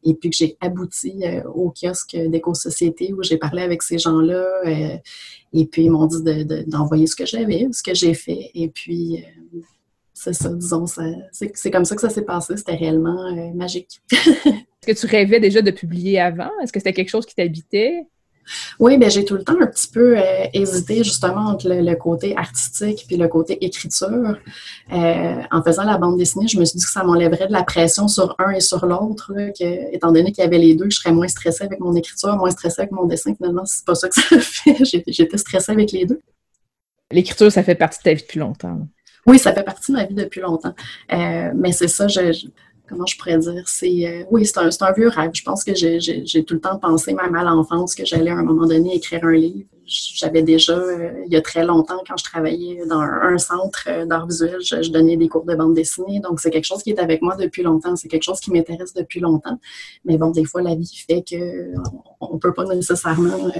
et 0.03 0.13
puis 0.13 0.29
que 0.29 0.35
j'ai 0.35 0.55
abouti 0.61 1.21
euh, 1.23 1.43
au 1.53 1.71
kiosque 1.71 2.15
d'éco-société 2.15 3.13
où 3.13 3.23
j'ai 3.23 3.37
parlé 3.37 3.61
avec 3.61 3.81
ces 3.81 3.97
gens-là. 3.97 4.45
Euh, 4.65 4.97
et 5.51 5.65
puis, 5.65 5.83
ils 5.83 5.91
m'ont 5.91 6.05
dit 6.05 6.45
d'envoyer 6.65 7.07
ce 7.07 7.15
que 7.17 7.25
j'avais, 7.25 7.67
ce 7.73 7.83
que 7.83 7.93
j'ai 7.93 8.13
fait. 8.13 8.51
Et 8.55 8.69
puis, 8.69 9.23
c'est 10.13 10.33
ça, 10.33 10.49
disons, 10.49 10.85
c'est 11.31 11.71
comme 11.71 11.85
ça 11.85 11.95
que 11.95 12.01
ça 12.01 12.09
s'est 12.09 12.23
passé. 12.23 12.55
C'était 12.57 12.75
réellement 12.75 13.33
magique. 13.53 14.01
Est-ce 14.11 15.01
que 15.01 15.07
tu 15.07 15.11
rêvais 15.11 15.39
déjà 15.39 15.61
de 15.61 15.71
publier 15.71 16.19
avant? 16.19 16.51
Est-ce 16.61 16.73
que 16.73 16.79
c'était 16.79 16.93
quelque 16.93 17.09
chose 17.09 17.25
qui 17.25 17.35
t'habitait? 17.35 18.05
Oui, 18.79 18.97
ben 18.97 19.09
j'ai 19.09 19.23
tout 19.23 19.35
le 19.35 19.43
temps 19.43 19.59
un 19.59 19.67
petit 19.67 19.87
peu 19.87 20.17
euh, 20.17 20.45
hésité 20.53 21.03
justement 21.03 21.47
entre 21.47 21.69
le, 21.69 21.95
côté 21.95 22.35
artistique 22.35 23.05
puis 23.07 23.17
le 23.17 23.27
côté 23.27 23.63
écriture. 23.63 24.37
Euh, 24.91 25.41
en 25.51 25.63
faisant 25.63 25.83
la 25.83 25.97
bande 25.97 26.17
dessinée, 26.17 26.47
je 26.47 26.59
me 26.59 26.65
suis 26.65 26.77
dit 26.77 26.83
que 26.83 26.91
ça 26.91 27.03
m'enlèverait 27.03 27.47
de 27.47 27.53
la 27.53 27.63
pression 27.63 28.07
sur 28.07 28.35
un 28.39 28.51
et 28.51 28.59
sur 28.59 28.85
l'autre, 28.85 29.31
que 29.57 29.95
étant 29.95 30.11
donné 30.11 30.31
qu'il 30.31 30.43
y 30.43 30.47
avait 30.47 30.57
les 30.57 30.75
deux, 30.75 30.89
je 30.89 30.97
serais 30.97 31.13
moins 31.13 31.27
stressée 31.27 31.63
avec 31.63 31.79
mon 31.79 31.95
écriture, 31.95 32.35
moins 32.35 32.51
stressée 32.51 32.81
avec 32.81 32.91
mon 32.91 33.05
dessin. 33.05 33.33
Finalement, 33.35 33.65
c'est 33.65 33.85
pas 33.85 33.95
ça 33.95 34.09
que 34.09 34.15
ça 34.15 34.39
fait. 34.39 34.77
J'étais 35.07 35.37
stressée 35.37 35.71
avec 35.71 35.91
les 35.91 36.05
deux. 36.05 36.19
L'écriture, 37.11 37.51
ça 37.51 37.63
fait 37.63 37.75
partie 37.75 37.99
de 37.99 38.03
ta 38.03 38.13
vie 38.13 38.21
depuis 38.21 38.39
longtemps. 38.39 38.79
Oui, 39.25 39.39
ça 39.39 39.53
fait 39.53 39.63
partie 39.63 39.91
de 39.91 39.97
ma 39.97 40.05
vie 40.05 40.15
depuis 40.15 40.41
longtemps. 40.41 40.73
Euh, 41.13 41.51
mais 41.55 41.71
c'est 41.71 41.87
ça, 41.87 42.07
je, 42.07 42.47
comment 42.87 43.05
je 43.05 43.17
pourrais 43.17 43.37
dire, 43.37 43.63
c'est 43.65 44.07
euh, 44.07 44.23
oui, 44.29 44.45
c'est 44.45 44.57
un, 44.59 44.69
un, 44.69 44.91
vieux 44.91 45.07
rêve. 45.07 45.31
Je 45.33 45.43
pense 45.43 45.63
que 45.63 45.73
j'ai 45.73 46.43
tout 46.45 46.53
le 46.53 46.59
temps 46.59 46.77
pensé, 46.77 47.13
même 47.13 47.35
à 47.35 47.43
l'enfance, 47.43 47.95
que 47.95 48.05
j'allais 48.05 48.31
à 48.31 48.35
un 48.35 48.43
moment 48.43 48.67
donné 48.67 48.95
écrire 48.95 49.23
un 49.23 49.33
livre. 49.33 49.67
J'avais 49.85 50.43
déjà, 50.43 50.77
euh, 50.77 51.23
il 51.25 51.33
y 51.33 51.35
a 51.35 51.41
très 51.41 51.65
longtemps, 51.65 52.01
quand 52.07 52.15
je 52.17 52.23
travaillais 52.23 52.85
dans 52.87 53.01
un, 53.01 53.37
centre 53.37 53.83
euh, 53.87 54.05
d'art 54.05 54.27
visuel, 54.27 54.59
je, 54.61 54.89
donnais 54.89 55.17
des 55.17 55.27
cours 55.27 55.45
de 55.45 55.55
bande 55.55 55.73
dessinée. 55.73 56.19
Donc, 56.19 56.39
c'est 56.39 56.51
quelque 56.51 56.65
chose 56.65 56.83
qui 56.83 56.91
est 56.91 56.99
avec 56.99 57.21
moi 57.21 57.35
depuis 57.35 57.63
longtemps. 57.63 57.95
C'est 57.95 58.07
quelque 58.07 58.23
chose 58.23 58.39
qui 58.39 58.51
m'intéresse 58.51 58.93
depuis 58.93 59.19
longtemps. 59.19 59.59
Mais 60.05 60.17
bon, 60.17 60.31
des 60.31 60.45
fois, 60.45 60.61
la 60.61 60.75
vie 60.75 61.03
fait 61.07 61.23
qu'on 61.29 62.33
ne 62.33 62.39
peut 62.39 62.53
pas 62.53 62.65
nécessairement 62.65 63.51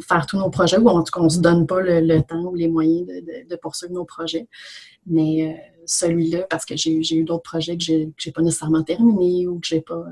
faire 0.00 0.26
tous 0.26 0.38
nos 0.38 0.50
projets, 0.50 0.78
ou 0.78 0.88
en 0.88 1.02
tout 1.02 1.12
cas, 1.12 1.20
on 1.20 1.24
ne 1.24 1.28
se 1.28 1.40
donne 1.40 1.66
pas 1.66 1.80
le, 1.80 2.20
temps 2.22 2.42
ou 2.42 2.54
les 2.54 2.68
moyens 2.68 3.06
de, 3.06 3.56
poursuivre 3.56 3.94
nos 3.94 4.04
projets. 4.04 4.48
Mais 5.06 5.48
euh, 5.48 5.60
celui-là, 5.86 6.46
parce 6.48 6.64
que 6.64 6.76
j'ai 6.76 7.14
eu 7.14 7.24
d'autres 7.24 7.42
projets 7.42 7.76
que 7.76 7.84
je 7.84 7.92
n'ai 7.92 8.32
pas 8.34 8.42
nécessairement 8.42 8.82
terminés 8.82 9.46
ou 9.46 9.60
que 9.60 9.66
je 9.66 9.76
n'ai 9.76 9.80
pas, 9.80 10.04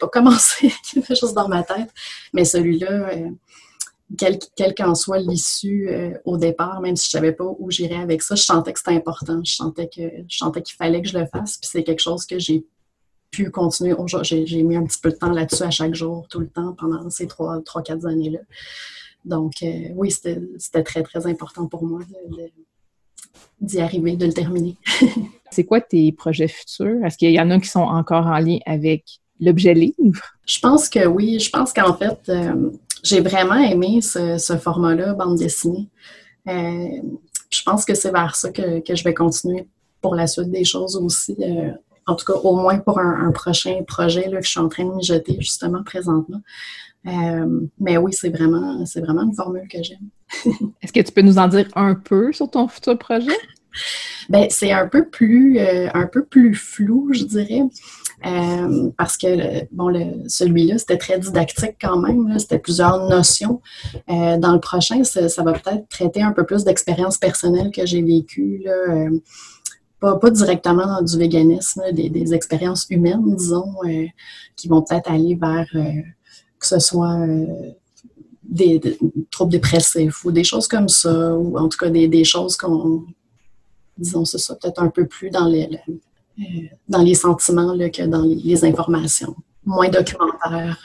pas 0.00 0.08
commencé, 0.12 0.72
qui 0.84 1.02
fait 1.02 1.14
juste 1.14 1.34
dans 1.34 1.48
ma 1.48 1.62
tête. 1.62 1.90
Mais 2.32 2.44
celui-là, 2.44 3.10
euh, 3.10 3.30
quelle 4.16 4.74
qu'en 4.74 4.94
soit 4.94 5.18
l'issue 5.18 5.88
euh, 5.90 6.12
au 6.24 6.38
départ, 6.38 6.80
même 6.80 6.96
si 6.96 7.06
je 7.06 7.10
savais 7.10 7.32
pas 7.32 7.44
où 7.58 7.70
j'irais 7.70 8.00
avec 8.00 8.22
ça, 8.22 8.34
je 8.34 8.42
sentais 8.42 8.72
que 8.72 8.78
c'était 8.78 8.96
important. 8.96 9.40
Je 9.44 9.54
sentais 9.54 9.88
que 9.88 10.02
je 10.28 10.36
sentais 10.36 10.62
qu'il 10.62 10.76
fallait 10.76 11.02
que 11.02 11.08
je 11.08 11.18
le 11.18 11.26
fasse. 11.26 11.58
Puis 11.58 11.68
c'est 11.70 11.84
quelque 11.84 12.00
chose 12.00 12.24
que 12.24 12.38
j'ai 12.38 12.64
pu 13.30 13.50
continuer. 13.50 13.94
J'ai 14.22 14.62
mis 14.62 14.76
un 14.76 14.84
petit 14.84 15.00
peu 15.00 15.10
de 15.10 15.16
temps 15.16 15.30
là-dessus 15.30 15.62
à 15.62 15.70
chaque 15.70 15.94
jour, 15.94 16.26
tout 16.28 16.40
le 16.40 16.48
temps, 16.48 16.74
pendant 16.78 17.08
ces 17.10 17.26
trois, 17.26 17.60
trois 17.62 17.82
quatre 17.82 18.06
années-là. 18.06 18.40
Donc, 19.28 19.62
euh, 19.62 19.90
oui, 19.94 20.10
c'était 20.10 20.82
très, 20.82 21.02
très 21.02 21.26
important 21.26 21.66
pour 21.66 21.84
moi 21.84 22.00
d'y 23.60 23.80
arriver, 23.80 24.16
de 24.16 24.26
le 24.26 24.32
terminer. 24.32 24.76
c'est 25.50 25.64
quoi 25.64 25.80
tes 25.80 26.10
projets 26.12 26.48
futurs? 26.48 27.04
Est-ce 27.04 27.18
qu'il 27.18 27.30
y 27.30 27.40
en 27.40 27.50
a 27.50 27.60
qui 27.60 27.68
sont 27.68 27.80
encore 27.80 28.26
en 28.26 28.38
lien 28.38 28.58
avec 28.64 29.04
l'objet 29.38 29.74
livre? 29.74 30.22
Je 30.46 30.58
pense 30.60 30.88
que 30.88 31.06
oui. 31.06 31.38
Je 31.38 31.50
pense 31.50 31.72
qu'en 31.72 31.94
fait, 31.94 32.18
euh, 32.28 32.70
j'ai 33.02 33.20
vraiment 33.20 33.58
aimé 33.58 34.00
ce, 34.00 34.56
format-là, 34.60 35.12
bande 35.12 35.36
dessinée. 35.36 35.88
Euh, 36.48 36.88
je 37.50 37.62
pense 37.62 37.84
que 37.84 37.94
c'est 37.94 38.10
vers 38.10 38.34
ça 38.34 38.50
que, 38.50 38.82
je 38.88 39.04
vais 39.04 39.14
continuer 39.14 39.66
pour 40.00 40.14
la 40.14 40.26
suite 40.26 40.50
des 40.50 40.64
choses 40.64 40.96
aussi. 40.96 41.36
Euh, 42.08 42.12
en 42.12 42.16
tout 42.16 42.24
cas, 42.24 42.38
au 42.38 42.56
moins 42.56 42.78
pour 42.78 42.98
un, 42.98 43.30
prochain 43.32 43.82
projet 43.86 44.28
là, 44.28 44.38
que 44.38 44.44
je 44.44 44.50
suis 44.50 44.60
en 44.60 44.68
train 44.68 44.84
de 44.84 44.94
mijoter 44.94 45.36
justement 45.40 45.82
présentement. 45.82 46.40
Euh, 47.06 47.60
mais 47.78 47.96
oui, 47.96 48.12
c'est 48.12 48.30
vraiment, 48.30 48.84
c'est 48.84 49.00
vraiment 49.00 49.22
une 49.22 49.34
formule 49.34 49.68
que 49.68 49.82
j'aime. 49.82 50.08
Est-ce 50.82 50.92
que 50.92 51.00
tu 51.00 51.12
peux 51.12 51.22
nous 51.22 51.38
en 51.38 51.48
dire 51.48 51.68
un 51.74 51.94
peu 51.94 52.32
sur 52.32 52.50
ton 52.50 52.68
futur 52.68 52.98
projet? 52.98 53.36
Ben, 54.28 54.46
c'est 54.50 54.72
un 54.72 54.88
peu 54.88 55.08
plus 55.08 55.58
un 55.60 56.06
peu 56.06 56.24
plus 56.24 56.54
flou, 56.54 57.10
je 57.12 57.24
dirais. 57.24 57.62
Euh, 58.26 58.90
parce 58.96 59.16
que 59.16 59.64
bon, 59.72 59.92
celui-là, 60.26 60.78
c'était 60.78 60.96
très 60.96 61.18
didactique 61.18 61.76
quand 61.80 61.98
même. 61.98 62.38
C'était 62.38 62.58
plusieurs 62.58 63.08
notions. 63.08 63.60
Euh, 64.10 64.36
dans 64.38 64.52
le 64.52 64.60
prochain, 64.60 65.04
ça, 65.04 65.42
va 65.42 65.52
peut-être 65.52 65.88
traiter 65.88 66.22
un 66.22 66.32
peu 66.32 66.44
plus 66.44 66.64
d'expériences 66.64 67.18
personnelles 67.18 67.70
que 67.70 67.86
j'ai 67.86 68.02
vécues. 68.02 68.64
Euh, 68.66 69.10
pas, 70.00 70.16
pas, 70.16 70.30
directement 70.30 70.86
dans 70.86 71.02
du 71.02 71.18
véganisme, 71.18 71.82
des, 71.92 72.34
expériences 72.34 72.86
humaines, 72.90 73.34
disons, 73.36 73.74
qui 74.56 74.68
vont 74.68 74.82
peut-être 74.82 75.10
aller 75.10 75.34
vers 75.34 75.66
que 75.72 76.66
ce 76.66 76.78
soit 76.78 77.26
des, 78.48 78.80
troubles 79.30 79.52
dépressifs 79.52 80.24
ou 80.24 80.32
des 80.32 80.44
choses 80.44 80.66
comme 80.66 80.88
ça, 80.88 81.34
ou 81.34 81.56
en 81.58 81.68
tout 81.68 81.78
cas 81.78 81.90
des, 81.90 82.24
choses 82.24 82.56
qu'on, 82.56 83.04
disons, 83.96 84.24
c'est 84.24 84.38
ça, 84.38 84.54
peut-être 84.54 84.82
un 84.82 84.88
peu 84.88 85.06
plus 85.06 85.30
dans 85.30 85.46
les, 85.46 85.68
euh, 86.38 86.42
dans 86.88 87.02
les 87.02 87.14
sentiments 87.14 87.74
là, 87.74 87.90
que 87.90 88.02
dans 88.02 88.22
les, 88.22 88.64
informations. 88.64 89.36
Moins 89.64 89.90
documentaire. 89.90 90.78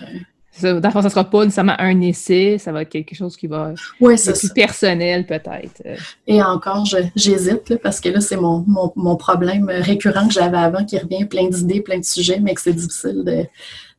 Dans 0.62 0.92
ça 0.92 1.02
ne 1.02 1.10
sera 1.10 1.24
pas 1.24 1.44
nécessairement 1.44 1.76
un 1.80 2.00
essai, 2.02 2.58
ça 2.60 2.72
va 2.72 2.84
être 2.84 2.90
quelque 2.90 3.16
chose 3.16 3.36
qui 3.36 3.48
va 3.48 3.74
ouais, 4.00 4.14
être 4.14 4.38
plus 4.38 4.54
personnel 4.54 5.26
peut-être. 5.26 5.82
Et 6.28 6.44
encore, 6.44 6.86
j'hésite 7.16 7.78
parce 7.78 8.00
que 8.00 8.10
là, 8.10 8.22
c'est 8.22 8.38
mon, 8.38 8.64
mon, 8.96 9.16
problème 9.16 9.66
récurrent 9.68 10.28
que 10.28 10.34
j'avais 10.34 10.58
avant 10.58 10.86
qui 10.86 10.98
revient, 10.98 11.26
plein 11.26 11.48
d'idées, 11.50 11.82
plein 11.82 11.98
de 11.98 12.06
sujets, 12.06 12.40
mais 12.40 12.54
que 12.54 12.62
c'est 12.62 12.74
difficile 12.74 13.24
de, 13.26 13.46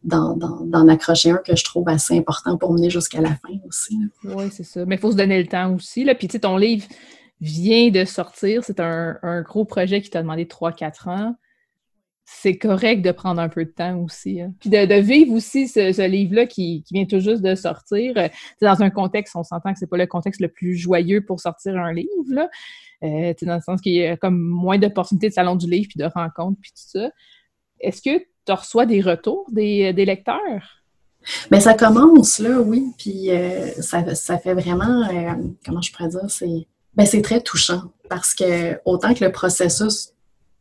d'en, 0.05 0.89
accrocher 0.89 1.33
un 1.33 1.39
que 1.39 1.57
je 1.57 1.65
trouve 1.65 1.89
assez 1.89 2.17
important 2.17 2.57
pour 2.57 2.73
mener 2.73 2.91
jusqu'à 2.91 3.21
la 3.21 3.31
fin 3.31 3.59
aussi. 3.67 3.99
Oui, 4.23 4.45
c'est 4.53 4.65
ça. 4.65 4.85
Mais 4.87 4.95
il 4.95 5.01
faut 5.01 5.13
se 5.13 5.17
donner 5.17 5.43
le 5.43 5.49
temps 5.49 5.75
aussi. 5.75 6.05
Là. 6.05 6.15
Puis, 6.15 6.29
tu 6.29 6.33
sais, 6.33 6.41
ton 6.41 6.57
livre 6.57 6.87
vient 7.41 7.91
de 7.91 8.05
sortir. 8.05 8.63
C'est 8.65 8.79
un, 8.81 9.19
un 9.23 9.43
gros 9.43 9.65
projet 9.65 10.01
qui 10.03 10.11
t'a 10.11 10.23
demandé 10.23 10.45
3-4 10.45 11.09
ans 11.09 11.37
c'est 12.25 12.57
correct 12.57 13.03
de 13.03 13.13
prendre 13.13 13.41
un 13.41 13.49
peu 13.49 13.65
de 13.65 13.71
temps 13.71 13.99
aussi. 13.99 14.41
Hein. 14.41 14.55
Puis 14.61 14.71
de, 14.71 14.95
vivre 15.01 15.35
aussi 15.35 15.69
ce, 15.69 16.07
livre-là 16.07 16.47
qui, 16.47 16.85
vient 16.91 17.05
tout 17.05 17.21
juste 17.21 17.43
de 17.43 17.55
sortir. 17.55 18.15
Euh, 18.17 18.29
dans 18.63 18.83
un 18.83 18.91
contexte, 18.91 19.37
on 19.37 19.43
s'entend 19.43 19.73
que 19.73 19.79
c'est 19.79 19.89
pas 19.89 19.99
le 19.99 20.07
contexte 20.07 20.41
le 20.41 20.49
plus 20.49 20.75
joyeux 20.77 21.25
pour 21.25 21.41
sortir 21.41 21.77
un 21.77 21.93
livre. 21.93 22.49
Euh, 23.03 23.35
dans 23.43 23.57
le 23.57 23.61
sens 23.61 23.81
qu'il 23.83 23.93
y 23.93 24.07
a 24.07 24.17
comme 24.17 24.39
moins 24.39 24.79
d'opportunités 24.79 25.29
de 25.29 25.35
salon 25.35 25.57
du 25.57 25.69
livre, 25.69 25.89
puis 25.89 25.99
de 25.99 26.11
rencontres, 26.15 26.59
puis 26.63 26.71
tout 26.71 26.99
ça. 26.99 27.11
Est-ce 27.81 28.01
que 28.01 28.19
tu 28.19 28.53
reçois 28.53 28.87
des 28.87 29.03
retours 29.03 29.47
des, 29.53 29.93
lecteurs? 29.93 30.83
Bien, 31.51 31.61
ça 31.61 31.75
commence 31.75 32.39
là, 32.39 32.61
oui. 32.61 32.93
Puis 32.99 33.31
euh, 33.31 33.69
ça, 33.83 34.39
fait 34.39 34.55
vraiment, 34.55 35.07
comment 35.67 35.83
je 35.83 35.93
pourrais 35.93 36.09
dire, 36.09 36.31
c'est 36.31 36.67
ben, 36.97 37.07
c'est 37.07 37.23
très 37.23 37.41
touchant 37.41 37.83
parce 38.09 38.35
que 38.35 38.79
autant 38.85 39.15
que 39.15 39.25
le 39.25 39.33
processus 39.33 40.14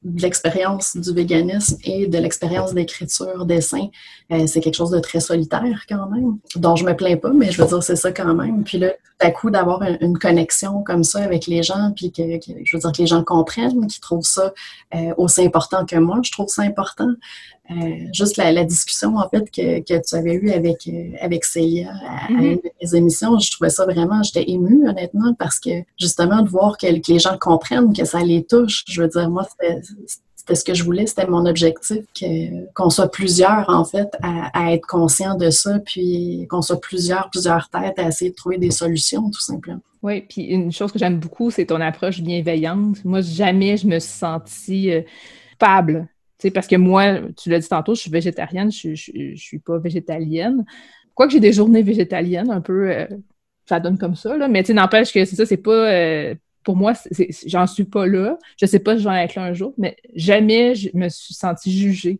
de 0.03 0.21
l'expérience 0.21 0.97
du 0.97 1.13
véganisme 1.13 1.77
et 1.83 2.07
de 2.07 2.17
l'expérience 2.17 2.73
d'écriture, 2.73 3.45
dessin, 3.45 3.87
euh, 4.31 4.47
c'est 4.47 4.59
quelque 4.59 4.75
chose 4.75 4.91
de 4.91 4.99
très 4.99 5.19
solitaire 5.19 5.85
quand 5.87 6.09
même, 6.09 6.37
dont 6.55 6.75
je 6.75 6.85
me 6.85 6.95
plains 6.95 7.17
pas, 7.17 7.31
mais 7.31 7.51
je 7.51 7.61
veux 7.61 7.67
dire, 7.67 7.81
c'est 7.81 7.95
ça 7.95 8.11
quand 8.11 8.33
même. 8.33 8.63
Puis 8.63 8.77
là, 8.77 8.89
tout 8.89 9.27
à 9.27 9.31
coup, 9.31 9.49
d'avoir 9.49 9.81
une, 10.01 10.17
connexion 10.17 10.83
comme 10.83 11.03
ça 11.03 11.23
avec 11.23 11.47
les 11.47 11.63
gens, 11.63 11.91
puis 11.95 12.11
que, 12.11 12.21
je 12.21 12.75
veux 12.75 12.79
dire, 12.79 12.91
que 12.91 13.01
les 13.01 13.07
gens 13.07 13.23
comprennent, 13.23 13.87
qu'ils 13.87 14.01
trouvent 14.01 14.25
ça 14.25 14.53
euh, 14.95 15.13
aussi 15.17 15.45
important 15.45 15.85
que 15.85 15.95
moi, 15.95 16.19
je 16.23 16.31
trouve 16.31 16.47
ça 16.47 16.63
important. 16.63 17.13
Euh, 17.71 17.75
juste 18.13 18.37
la, 18.37 18.63
discussion, 18.65 19.15
en 19.15 19.29
fait, 19.29 19.49
que, 19.49 19.79
que 19.79 20.01
tu 20.05 20.15
avais 20.15 20.33
eue 20.33 20.51
avec, 20.51 20.89
avec 21.21 21.45
Célia 21.45 21.91
à, 22.05 22.31
mm-hmm. 22.31 22.43
une 22.43 22.59
des 22.81 22.95
émissions, 22.95 23.39
je 23.39 23.51
trouvais 23.51 23.69
ça 23.69 23.85
vraiment, 23.85 24.21
j'étais 24.21 24.49
émue, 24.51 24.87
honnêtement, 24.87 25.33
parce 25.39 25.59
que 25.59 25.69
justement, 25.97 26.41
de 26.41 26.49
voir 26.49 26.77
que, 26.77 26.87
que 26.87 27.11
les 27.11 27.19
gens 27.19 27.37
comprennent, 27.39 27.93
que 27.93 28.05
ça 28.05 28.21
les 28.21 28.43
touche, 28.43 28.83
je 28.87 29.01
veux 29.01 29.07
dire, 29.07 29.29
moi, 29.29 29.45
c'était 29.49 29.81
c'était 30.43 30.55
ce 30.55 30.65
que 30.65 30.73
je 30.73 30.83
voulais, 30.83 31.07
c'était 31.07 31.25
mon 31.25 31.45
objectif, 31.45 32.03
qu'on 32.73 32.89
soit 32.89 33.07
plusieurs, 33.09 33.69
en 33.69 33.85
fait, 33.85 34.09
à, 34.21 34.73
être 34.73 34.85
conscients 34.85 35.35
de 35.35 35.49
ça, 35.49 35.79
puis 35.79 36.45
qu'on 36.49 36.61
soit 36.61 36.81
plusieurs, 36.81 37.29
plusieurs 37.29 37.69
têtes 37.69 37.97
à 37.97 38.09
essayer 38.09 38.31
de 38.31 38.35
trouver 38.35 38.57
des 38.57 38.71
solutions, 38.71 39.29
tout 39.29 39.39
simplement. 39.39 39.79
Oui, 40.01 40.21
puis 40.27 40.41
une 40.41 40.69
chose 40.73 40.91
que 40.91 40.99
j'aime 40.99 41.17
beaucoup, 41.17 41.49
c'est 41.49 41.67
ton 41.67 41.79
approche 41.79 42.19
bienveillante. 42.19 43.05
Moi, 43.05 43.21
jamais 43.21 43.77
je 43.77 43.87
me 43.87 43.99
suis 43.99 44.11
sentie 44.11 44.91
euh, 44.91 45.01
parce 46.51 46.67
que 46.67 46.75
moi, 46.75 47.19
tu 47.37 47.49
l'as 47.49 47.59
dit 47.59 47.67
tantôt, 47.67 47.95
je 47.95 48.01
suis 48.01 48.11
végétarienne, 48.11 48.71
je, 48.71 48.89
ne 48.89 49.35
suis 49.35 49.59
pas 49.59 49.77
végétalienne. 49.77 50.65
Quoique 51.13 51.33
j'ai 51.33 51.39
des 51.39 51.53
journées 51.53 51.83
végétaliennes, 51.83 52.51
un 52.51 52.61
peu, 52.61 52.89
euh, 52.89 53.07
ça 53.67 53.79
donne 53.79 53.97
comme 53.97 54.15
ça, 54.15 54.37
là, 54.37 54.47
mais 54.47 54.63
tu 54.63 54.73
n'empêche 54.73 55.13
que 55.13 55.23
c'est 55.25 55.35
ça, 55.35 55.45
c'est 55.45 55.57
pas, 55.57 55.91
euh, 55.91 56.35
pour 56.63 56.75
moi, 56.75 56.93
j'en 57.45 57.67
suis 57.67 57.83
pas 57.83 58.07
là. 58.07 58.37
Je 58.59 58.65
sais 58.65 58.79
pas 58.79 58.95
si 58.97 59.03
je 59.03 59.09
vais 59.09 59.23
être 59.23 59.35
là 59.35 59.43
un 59.43 59.53
jour, 59.53 59.73
mais 59.77 59.95
jamais 60.15 60.75
je 60.75 60.89
me 60.93 61.09
suis 61.09 61.33
sentie 61.33 61.71
jugée 61.71 62.19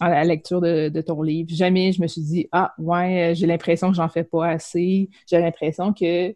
à 0.00 0.10
la 0.10 0.24
lecture 0.24 0.60
de, 0.60 0.88
de, 0.88 1.00
ton 1.00 1.22
livre. 1.22 1.50
Jamais 1.52 1.92
je 1.92 2.00
me 2.00 2.06
suis 2.06 2.22
dit 2.22 2.48
Ah, 2.52 2.74
ouais, 2.78 3.32
j'ai 3.34 3.46
l'impression 3.46 3.90
que 3.90 3.96
j'en 3.96 4.08
fais 4.08 4.24
pas 4.24 4.48
assez. 4.48 5.08
J'ai 5.28 5.38
l'impression 5.38 5.92
que 5.92 6.34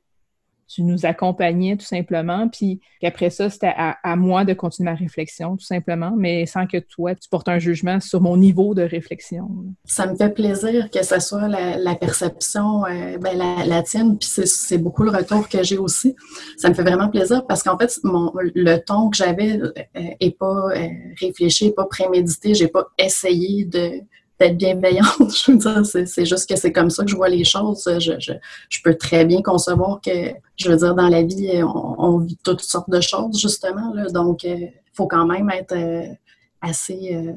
tu 0.69 0.83
nous 0.83 1.07
accompagnais 1.07 1.77
tout 1.77 1.87
simplement, 1.87 2.49
puis 2.49 2.81
qu'après 3.01 3.31
ça, 3.31 3.49
c'était 3.49 3.73
à, 3.75 4.17
moi 4.17 4.45
de 4.45 4.53
continuer 4.53 4.91
ma 4.91 4.97
réflexion, 4.97 5.57
tout 5.57 5.65
simplement, 5.65 6.13
mais 6.17 6.45
sans 6.47 6.67
que 6.67 6.77
toi, 6.77 7.15
tu 7.15 7.29
portes 7.29 7.49
un 7.49 7.59
jugement 7.59 8.01
sur 8.01 8.21
mon 8.21 8.37
niveau 8.37 8.75
de 8.75 8.83
réflexion. 8.83 9.49
Ça 9.85 10.07
me 10.07 10.17
fait 10.17 10.31
plaisir 10.31 10.91
que 10.91 11.03
ce 11.03 11.19
soit 11.21 11.49
la, 11.49 11.95
perception, 11.95 12.85
euh, 12.85 13.17
ben, 13.19 13.37
la, 13.39 13.83
tienne, 13.83 14.19
puis 14.19 14.29
c'est 14.29 14.79
beaucoup 14.79 15.03
le 15.03 15.11
retour 15.11 15.49
que 15.49 15.63
j'ai 15.63 15.79
aussi. 15.79 16.15
Ça 16.59 16.69
me 16.69 16.75
fait 16.75 16.83
vraiment 16.83 17.09
plaisir 17.09 17.47
parce 17.47 17.63
qu'en 17.63 17.79
fait, 17.79 17.99
mon, 18.05 18.33
le 18.37 18.77
ton 18.77 19.09
que 19.09 19.17
j'avais 19.17 19.57
n'est 19.57 20.17
euh, 20.23 20.31
pas 20.39 20.69
euh, 20.77 20.89
réfléchi, 21.21 21.71
pas 21.71 21.87
prémédité, 21.87 22.55
j'ai 22.55 22.69
pas 22.69 22.89
essayé 22.99 23.65
de 23.65 24.03
d'être 24.39 24.57
bienveillante. 24.57 25.07
Je 25.35 25.53
veux 25.53 25.59
dire, 25.59 25.85
c'est 25.85 26.25
juste 26.25 26.49
que 26.49 26.57
c'est 26.57 26.73
comme 26.73 26.91
ça 26.91 27.05
que 27.05 27.11
je 27.11 27.17
vois 27.17 27.29
les 27.29 27.45
choses. 27.45 27.83
Je, 27.99 28.13
je, 28.21 28.33
je, 28.69 28.79
peux 28.83 28.95
très 28.95 29.25
bien 29.25 29.43
concevoir 29.43 30.01
que, 30.01 30.33
je 30.57 30.71
veux 30.71 30.77
dire, 30.77 30.95
dans 30.95 31.09
la 31.09 31.23
vie, 31.23 31.63
on, 31.63 32.19
vit 32.19 32.39
toutes 32.45 32.61
sortes 32.61 32.91
de 32.91 33.01
choses, 33.01 33.41
justement. 33.41 33.93
Là, 33.95 34.09
donc, 34.11 34.45
il 34.45 34.53
euh, 34.53 34.67
faut 34.93 35.07
quand 35.07 35.27
même 35.27 35.51
être 35.51 35.75
euh, 35.75 36.13
assez 36.61 37.15
euh, 37.15 37.33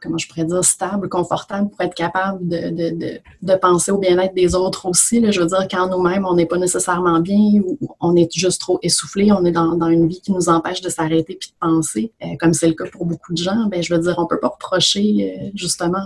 comment 0.00 0.18
je 0.18 0.28
pourrais 0.28 0.44
dire, 0.44 0.64
stable, 0.64 1.08
confortable 1.08 1.70
pour 1.70 1.80
être 1.80 1.94
capable 1.94 2.46
de, 2.46 2.70
de, 2.70 2.96
de, 2.96 3.20
de 3.42 3.54
penser 3.54 3.90
au 3.90 3.98
bien-être 3.98 4.34
des 4.34 4.54
autres 4.54 4.86
aussi. 4.86 5.20
Là. 5.20 5.30
Je 5.30 5.40
veux 5.40 5.46
dire, 5.46 5.66
quand 5.70 5.88
nous-mêmes, 5.88 6.24
on 6.26 6.34
n'est 6.34 6.46
pas 6.46 6.58
nécessairement 6.58 7.20
bien 7.20 7.60
ou 7.64 7.78
on 8.00 8.16
est 8.16 8.32
juste 8.32 8.60
trop 8.60 8.78
essoufflé, 8.82 9.32
on 9.32 9.44
est 9.44 9.52
dans, 9.52 9.76
dans 9.76 9.88
une 9.88 10.08
vie 10.08 10.20
qui 10.20 10.32
nous 10.32 10.48
empêche 10.48 10.80
de 10.80 10.88
s'arrêter 10.88 11.36
puis 11.38 11.50
de 11.50 11.54
penser, 11.60 12.12
euh, 12.22 12.28
comme 12.38 12.54
c'est 12.54 12.68
le 12.68 12.74
cas 12.74 12.86
pour 12.90 13.06
beaucoup 13.06 13.32
de 13.32 13.38
gens, 13.38 13.66
ben, 13.70 13.82
je 13.82 13.94
veux 13.94 14.00
dire, 14.00 14.14
on 14.18 14.26
peut 14.26 14.40
pas 14.40 14.48
reprocher 14.48 15.34
euh, 15.38 15.50
justement 15.54 16.00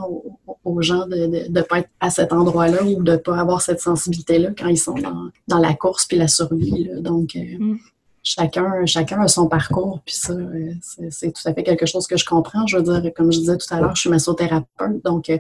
aux, 0.64 0.82
gens 0.82 1.07
de 1.07 1.49
ne 1.49 1.62
pas 1.62 1.80
être 1.80 1.88
à 2.01 2.11
cet 2.11 2.32
endroit-là 2.32 2.82
ou 2.84 3.03
de 3.03 3.16
pas 3.16 3.38
avoir 3.38 3.61
cette 3.61 3.80
sensibilité-là 3.80 4.51
quand 4.59 4.68
ils 4.68 4.78
sont 4.78 4.95
dans, 4.95 5.28
dans 5.47 5.59
la 5.59 5.74
course 5.74 6.07
puis 6.07 6.16
la 6.16 6.28
survie. 6.28 6.84
Là. 6.84 7.01
Donc, 7.01 7.36
euh, 7.36 7.40
mm 7.59 7.78
chacun, 8.25 8.85
chacun 8.87 9.20
a 9.20 9.29
son 9.29 9.47
parcours, 9.47 10.01
puis 10.05 10.14
ça, 10.14 10.33
euh, 10.33 10.72
c'est 11.11 11.31
tout 11.31 11.43
à 11.47 11.55
fait 11.55 11.62
quelque 11.62 11.87
chose 11.87 12.07
que 12.07 12.16
je 12.16 12.25
comprends. 12.25 12.66
Je 12.66 12.79
veux 12.79 12.83
dire, 12.83 13.12
comme 13.14 13.31
je 13.31 13.39
disais 13.39 13.57
tout 13.57 13.72
à 13.72 13.81
l'heure, 13.81 13.95
je 13.95 14.01
suis 14.01 14.11
massothérapeute, 14.11 15.05
donc 15.05 15.31
euh, 15.31 15.39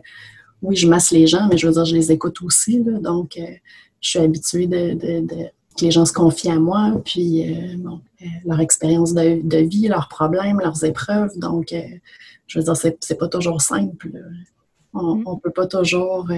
oui, 0.62 0.76
je 0.76 0.86
masse 0.86 1.10
les 1.10 1.26
gens, 1.26 1.48
mais 1.50 1.56
je 1.56 1.66
veux 1.66 1.72
dire, 1.72 1.84
je 1.84 1.94
les 1.94 2.12
écoute 2.12 2.40
aussi. 2.42 2.80
donc, 2.80 3.36
euh, 3.38 3.46
je 4.00 4.10
suis 4.10 4.18
habituée 4.18 4.66
de, 4.66 4.94
que 5.76 5.84
les 5.84 5.90
gens 5.90 6.04
se 6.04 6.12
confient 6.12 6.50
à 6.50 6.58
moi, 6.58 7.00
puis 7.04 7.56
bon, 7.78 8.00
leur 8.44 8.60
expérience 8.60 9.14
de, 9.14 9.56
vie, 9.56 9.88
leurs 9.88 10.08
problèmes, 10.08 10.60
leurs 10.60 10.84
épreuves. 10.84 11.30
Donc, 11.38 11.74
je 12.46 12.58
veux 12.58 12.64
dire, 12.64 12.76
c'est 12.76 13.18
pas 13.18 13.28
toujours 13.28 13.62
simple. 13.62 14.10
On 14.92 15.16
ne 15.16 15.20
mm. 15.22 15.40
peut 15.42 15.50
pas 15.50 15.66
toujours 15.66 16.28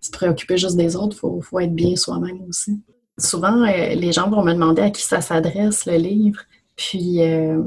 se 0.00 0.10
préoccuper 0.10 0.56
juste 0.56 0.76
des 0.76 0.96
autres, 0.96 1.14
il 1.16 1.20
faut, 1.20 1.40
faut, 1.42 1.60
être 1.60 1.74
bien 1.74 1.94
soi-même 1.94 2.40
aussi. 2.48 2.80
Souvent, 3.18 3.64
les 3.64 4.12
gens 4.12 4.28
vont 4.28 4.42
me 4.42 4.52
demander 4.52 4.82
à 4.82 4.90
qui 4.90 5.02
ça 5.02 5.20
s'adresse, 5.20 5.86
le 5.86 5.96
livre. 5.96 6.40
Puis, 6.76 7.22
euh, 7.22 7.62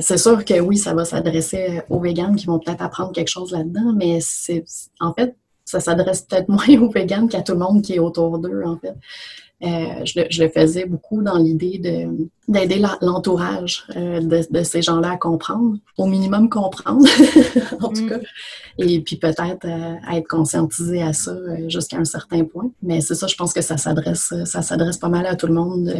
c'est 0.00 0.18
sûr 0.18 0.44
que 0.44 0.60
oui, 0.60 0.76
ça 0.76 0.94
va 0.94 1.04
s'adresser 1.04 1.82
aux 1.88 2.00
véganes 2.00 2.36
qui 2.36 2.46
vont 2.46 2.58
peut-être 2.58 2.82
apprendre 2.82 3.12
quelque 3.12 3.28
chose 3.28 3.52
là-dedans, 3.52 3.92
mais 3.96 4.18
c'est 4.20 4.64
en 5.00 5.12
fait, 5.14 5.36
ça 5.64 5.80
s'adresse 5.80 6.22
peut-être 6.22 6.48
moins 6.48 6.80
aux 6.80 6.90
véganes 6.90 7.28
qu'à 7.28 7.42
tout 7.42 7.52
le 7.52 7.58
monde 7.58 7.82
qui 7.82 7.94
est 7.94 7.98
autour 7.98 8.38
d'eux, 8.38 8.62
en 8.64 8.76
fait. 8.78 8.94
Euh, 9.62 10.04
je, 10.04 10.40
le, 10.40 10.48
faisais 10.50 10.84
beaucoup 10.84 11.20
dans 11.20 11.36
l'idée 11.36 11.80
d'aider 12.46 12.80
l'entourage 13.00 13.84
euh, 13.96 14.20
de, 14.20 14.62
ces 14.62 14.82
gens-là 14.82 15.12
à 15.12 15.16
comprendre, 15.16 15.76
au 15.96 16.06
minimum 16.06 16.48
comprendre, 16.48 17.04
en 17.80 17.88
tout 17.88 18.04
mm. 18.04 18.08
cas, 18.08 18.18
et 18.78 19.00
puis 19.00 19.16
peut-être 19.16 19.66
à 19.66 20.16
être 20.16 20.28
conscientisé 20.28 21.02
à 21.02 21.12
ça 21.12 21.34
jusqu'à 21.66 21.96
un 21.96 22.04
certain 22.04 22.44
point. 22.44 22.70
Mais 22.82 23.00
c'est 23.00 23.16
ça, 23.16 23.26
je 23.26 23.34
pense 23.34 23.52
que 23.52 23.60
ça 23.60 23.76
s'adresse, 23.76 24.32
ça 24.44 24.62
s'adresse 24.62 24.98
pas 24.98 25.08
mal 25.08 25.26
à 25.26 25.34
tout 25.34 25.48
le 25.48 25.54
monde. 25.54 25.92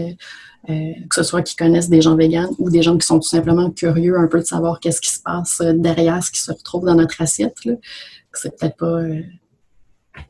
Euh, 0.68 0.92
que 1.08 1.14
ce 1.14 1.22
soit 1.22 1.42
qui 1.42 1.54
connaissent 1.54 1.88
des 1.88 2.02
gens 2.02 2.16
véganes 2.16 2.50
ou 2.58 2.68
des 2.68 2.82
gens 2.82 2.98
qui 2.98 3.06
sont 3.06 3.20
tout 3.20 3.28
simplement 3.28 3.70
curieux 3.70 4.18
un 4.18 4.26
peu 4.26 4.38
de 4.40 4.44
savoir 4.44 4.80
qu'est-ce 4.80 5.00
qui 5.00 5.10
se 5.10 5.22
passe 5.22 5.60
euh, 5.60 5.72
derrière 5.72 6.22
ce 6.22 6.32
qui 6.32 6.42
se 6.42 6.50
retrouve 6.50 6.84
dans 6.84 6.96
notre 6.96 7.22
assiette. 7.22 7.56
C'est 8.34 8.58
peut-être 8.58 8.76
pas 8.76 8.86
euh, 8.86 9.22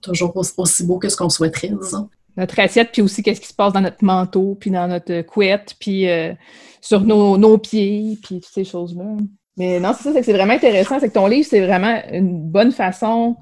toujours 0.03 0.37
aussi 0.37 0.85
beau 0.85 0.99
que 0.99 1.09
ce 1.09 1.17
qu'on 1.17 1.31
souhaiterait, 1.31 1.73
disons. 1.83 2.11
Notre 2.39 2.59
assiette, 2.61 2.91
puis 2.93 3.03
aussi 3.03 3.23
qu'est-ce 3.23 3.41
qui 3.41 3.49
se 3.49 3.55
passe 3.55 3.75
dans 3.75 3.83
notre 3.83 4.03
manteau, 4.03 4.57
puis 4.59 4.71
dans 4.71 4.89
notre 4.89 5.21
couette, 5.23 5.75
puis 5.79 6.07
sur 6.81 7.03
nos, 7.03 7.59
pieds, 7.59 8.17
puis 8.23 8.41
toutes 8.41 8.53
ces 8.53 8.65
choses-là. 8.65 9.17
Mais 9.57 9.81
non, 9.81 9.93
c'est 9.93 10.13
ça, 10.13 10.23
c'est 10.23 10.33
vraiment 10.33 10.55
intéressant. 10.55 11.01
C'est 11.01 11.09
que 11.09 11.15
ton 11.15 11.27
livre, 11.27 11.47
c'est 11.49 11.61
vraiment 11.61 12.01
une 12.13 12.41
bonne 12.41 12.73
façon 12.73 13.37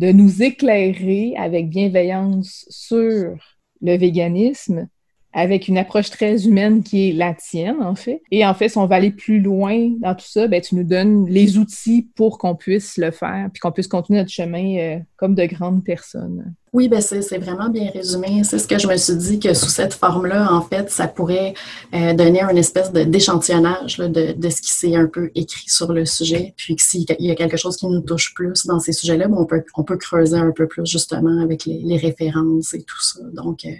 de 0.00 0.12
nous 0.12 0.42
éclairer 0.42 1.34
avec 1.36 1.68
bienveillance 1.68 2.66
sur 2.68 3.34
le 3.82 3.96
véganisme, 3.96 4.88
avec 5.32 5.68
une 5.68 5.78
approche 5.78 6.10
très 6.10 6.46
humaine 6.46 6.82
qui 6.82 7.10
est 7.10 7.12
la 7.12 7.34
tienne, 7.34 7.82
en 7.82 7.94
fait. 7.94 8.20
Et 8.30 8.44
en 8.44 8.52
fait, 8.54 8.70
si 8.70 8.78
on 8.78 8.86
va 8.86 8.96
aller 8.96 9.12
plus 9.12 9.40
loin 9.40 9.90
dans 10.00 10.14
tout 10.14 10.26
ça, 10.26 10.48
ben, 10.48 10.60
tu 10.60 10.74
nous 10.74 10.84
donnes 10.84 11.26
les 11.28 11.56
outils 11.56 12.08
pour 12.16 12.38
qu'on 12.38 12.56
puisse 12.56 12.96
le 12.96 13.10
faire, 13.10 13.48
puis 13.52 13.60
qu'on 13.60 13.72
puisse 13.72 13.86
continuer 13.86 14.18
notre 14.18 14.32
chemin 14.32 14.76
euh, 14.78 14.98
comme 15.16 15.34
de 15.34 15.44
grandes 15.44 15.84
personnes. 15.84 16.54
Oui, 16.72 16.88
ben 16.88 17.00
c'est 17.00 17.38
vraiment 17.38 17.68
bien 17.68 17.90
résumé. 17.90 18.44
C'est 18.44 18.60
ce 18.60 18.68
que 18.68 18.78
je 18.78 18.86
me 18.86 18.96
suis 18.96 19.16
dit 19.16 19.40
que 19.40 19.54
sous 19.54 19.68
cette 19.68 19.92
forme-là, 19.92 20.52
en 20.52 20.62
fait, 20.62 20.88
ça 20.88 21.08
pourrait 21.08 21.52
euh, 21.92 22.12
donner 22.12 22.42
une 22.42 22.58
espèce 22.58 22.92
d'échantillonnage 22.92 23.98
de, 23.98 24.32
de, 24.32 24.48
ce 24.50 24.62
qui 24.62 24.70
s'est 24.70 24.94
un 24.94 25.06
peu 25.06 25.32
écrit 25.34 25.68
sur 25.68 25.92
le 25.92 26.04
sujet. 26.04 26.54
Puis 26.56 26.76
que 26.76 26.82
s'il 26.82 27.06
y 27.18 27.30
a 27.30 27.34
quelque 27.34 27.56
chose 27.56 27.76
qui 27.76 27.88
nous 27.88 28.00
touche 28.00 28.34
plus 28.34 28.66
dans 28.66 28.78
ces 28.78 28.92
sujets-là, 28.92 29.26
ben, 29.26 29.36
on, 29.36 29.46
peut, 29.46 29.64
on 29.74 29.82
peut 29.82 29.96
creuser 29.96 30.36
un 30.36 30.52
peu 30.52 30.68
plus 30.68 30.86
justement 30.86 31.42
avec 31.42 31.64
les, 31.66 31.96
références 31.96 32.72
et 32.72 32.82
tout 32.82 33.02
ça. 33.02 33.20
Donc, 33.32 33.64
euh, 33.64 33.70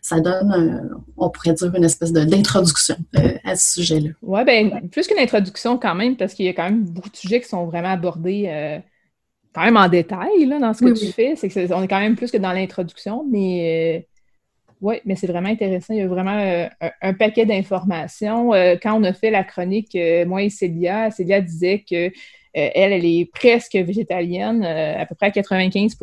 ça 0.00 0.18
donne, 0.18 0.52
euh, 0.52 0.96
on 1.16 1.30
pourrait 1.30 1.54
dire, 1.54 1.72
une 1.76 1.84
espèce 1.84 2.12
d'introduction 2.12 2.96
à 3.44 3.54
ce 3.54 3.74
sujet-là. 3.74 4.10
Oui, 4.20 4.44
ben 4.44 4.88
plus 4.90 5.06
qu'une 5.06 5.18
introduction 5.18 5.78
quand 5.78 5.94
même, 5.94 6.16
parce 6.16 6.34
qu'il 6.34 6.46
y 6.46 6.48
a 6.48 6.52
quand 6.52 6.64
même 6.64 6.82
beaucoup 6.84 7.08
de 7.08 7.16
sujets 7.16 7.40
qui 7.40 7.48
sont 7.48 7.66
vraiment 7.66 7.92
abordés 7.92 8.82
quand 9.54 9.64
même 9.64 9.76
en 9.76 9.88
détail 9.88 10.46
là, 10.46 10.58
dans 10.58 10.74
ce 10.74 10.84
que 10.84 10.98
tu 10.98 11.12
fais. 11.12 11.36
C'est 11.36 11.48
que 11.48 11.72
on 11.72 11.82
est 11.82 11.88
quand 11.88 12.00
même 12.00 12.16
plus 12.16 12.30
que 12.30 12.38
dans 12.38 12.52
l'introduction, 12.52 13.24
mais 13.30 14.00
euh, 14.00 14.06
oui, 14.80 14.96
mais 15.04 15.16
c'est 15.16 15.26
vraiment 15.26 15.48
intéressant. 15.48 15.94
Il 15.94 16.00
y 16.00 16.02
a 16.02 16.08
vraiment 16.08 16.38
euh, 16.38 16.66
un, 17.00 17.14
paquet 17.14 17.46
d'informations. 17.46 18.52
Euh, 18.54 18.76
quand 18.82 18.98
on 18.98 19.04
a 19.04 19.12
fait 19.12 19.30
la 19.30 19.44
chronique, 19.44 19.96
moi 20.26 20.42
et 20.42 20.50
Célia, 20.50 21.10
Célia 21.10 21.40
disait 21.40 21.84
que 21.88 22.10
elle, 22.54 22.92
elle 22.92 23.06
est 23.06 23.30
presque 23.32 23.74
végétalienne, 23.74 24.62
à 24.62 25.06
peu 25.06 25.14
près 25.14 25.28
à 25.28 25.30
95 25.30 25.96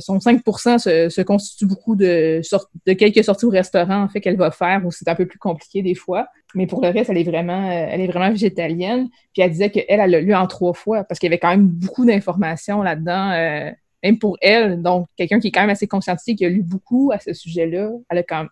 son 0.00 0.20
5 0.20 0.40
se, 0.78 1.08
se, 1.08 1.20
constitue 1.22 1.66
beaucoup 1.66 1.96
de, 1.96 2.40
de 2.86 2.92
quelques 2.92 3.24
sorties 3.24 3.44
au 3.44 3.50
restaurant 3.50 4.02
en 4.04 4.08
fait 4.08 4.20
qu'elle 4.20 4.36
va 4.36 4.50
faire, 4.50 4.82
où 4.84 4.90
c'est 4.90 5.08
un 5.08 5.14
peu 5.14 5.26
plus 5.26 5.38
compliqué 5.38 5.82
des 5.82 5.94
fois. 5.94 6.28
Mais 6.54 6.66
pour 6.66 6.80
le 6.80 6.88
reste, 6.88 7.10
elle 7.10 7.18
est 7.18 7.24
vraiment, 7.24 7.68
euh, 7.68 7.86
elle 7.90 8.00
est 8.00 8.06
vraiment 8.06 8.30
végétalienne. 8.30 9.08
Puis 9.32 9.42
elle 9.42 9.50
disait 9.50 9.70
qu'elle, 9.70 9.84
elle 9.88 10.10
l'a 10.10 10.20
lu 10.20 10.34
en 10.34 10.46
trois 10.46 10.72
fois 10.72 11.04
parce 11.04 11.18
qu'il 11.18 11.28
y 11.28 11.32
avait 11.32 11.40
quand 11.40 11.50
même 11.50 11.66
beaucoup 11.66 12.04
d'informations 12.04 12.82
là-dedans, 12.82 13.30
euh, 13.32 13.70
même 14.04 14.18
pour 14.18 14.36
elle. 14.40 14.82
Donc, 14.82 15.08
quelqu'un 15.16 15.40
qui 15.40 15.48
est 15.48 15.50
quand 15.50 15.62
même 15.62 15.70
assez 15.70 15.86
conscientisé, 15.86 16.36
qui 16.36 16.44
a 16.44 16.48
lu 16.48 16.62
beaucoup 16.62 17.10
à 17.12 17.18
ce 17.18 17.32
sujet-là. 17.32 17.90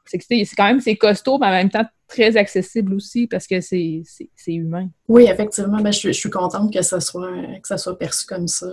c'est, 0.07 0.57
quand 0.57 0.65
même 0.65 0.81
c'est 0.81 0.97
costaud, 0.97 1.39
mais 1.39 1.47
en 1.47 1.51
même 1.51 1.71
temps 1.71 1.85
très 2.09 2.37
accessible 2.37 2.95
aussi 2.95 3.27
parce 3.27 3.47
que 3.47 3.61
c'est, 3.61 4.03
humain. 4.47 4.89
Oui, 5.09 5.25
effectivement. 5.29 5.79
Ben, 5.79 5.93
je, 5.93 6.11
suis 6.11 6.31
contente 6.31 6.73
que 6.73 6.83
ça 6.83 7.01
soit, 7.01 7.31
que 7.63 7.69
ça 7.69 7.79
soit 7.79 7.99
perçu 7.99 8.27
comme 8.27 8.49
ça. 8.49 8.67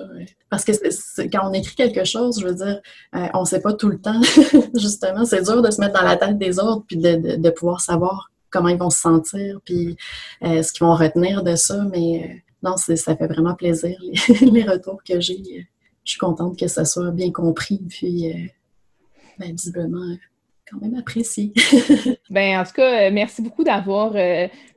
Parce 0.49 0.65
que 0.65 0.71
quand 1.31 1.49
on 1.49 1.53
écrit 1.53 1.75
quelque 1.75 2.03
chose, 2.03 2.39
je 2.41 2.47
veux 2.47 2.55
dire, 2.55 2.81
euh, 3.15 3.27
on 3.33 3.41
ne 3.41 3.45
sait 3.45 3.61
pas 3.61 3.73
tout 3.73 3.89
le 3.89 3.99
temps, 3.99 4.21
justement. 4.73 5.25
C'est 5.25 5.43
dur 5.43 5.61
de 5.61 5.71
se 5.71 5.79
mettre 5.79 5.93
dans 5.93 6.05
la 6.05 6.17
tête 6.17 6.37
des 6.37 6.59
autres 6.59 6.85
puis 6.87 6.97
de, 6.97 7.37
de 7.37 7.49
pouvoir 7.49 7.81
savoir 7.81 8.31
comment 8.49 8.69
ils 8.69 8.77
vont 8.77 8.89
se 8.89 8.99
sentir, 8.99 9.59
puis 9.63 9.95
euh, 10.43 10.61
ce 10.61 10.73
qu'ils 10.73 10.85
vont 10.85 10.95
retenir 10.95 11.43
de 11.43 11.55
ça. 11.55 11.85
Mais 11.91 12.23
euh, 12.23 12.35
non, 12.63 12.77
ça 12.77 13.15
fait 13.15 13.27
vraiment 13.27 13.55
plaisir, 13.55 13.97
les, 14.41 14.63
retours 14.67 15.01
que 15.03 15.19
j'ai. 15.19 15.67
Je 16.09 16.13
suis 16.13 16.19
contente 16.19 16.57
que 16.57 16.67
ça 16.67 16.85
soit 16.85 17.11
bien 17.11 17.31
compris, 17.31 17.79
puis 17.87 18.31
euh, 18.31 18.47
ben, 19.37 19.51
visiblement 19.51 20.17
quand 20.67 20.81
même 20.81 20.95
apprécié. 20.95 21.53
ben, 22.31 22.59
en 22.59 22.63
tout 22.63 22.71
cas, 22.71 23.11
merci 23.11 23.43
beaucoup 23.43 23.63
d'avoir 23.63 24.13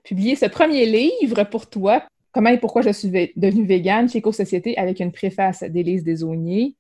publié 0.04 0.36
ce 0.36 0.44
premier 0.44 0.84
livre 0.84 1.44
pour 1.44 1.70
toi. 1.70 2.04
Comment 2.32 2.50
et 2.50 2.58
pourquoi 2.58 2.82
je 2.82 2.90
suis 2.90 3.08
devenue 3.34 3.64
végane 3.64 4.10
chez 4.10 4.18
Éco-Société 4.18 4.76
avec 4.76 5.00
une 5.00 5.10
préface 5.10 5.62
d'Élise 5.62 6.04
Desauniers. 6.04 6.76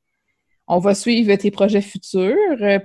On 0.66 0.80
va 0.80 0.94
suivre 0.94 1.34
tes 1.36 1.50
projets 1.50 1.80
futurs, 1.80 2.36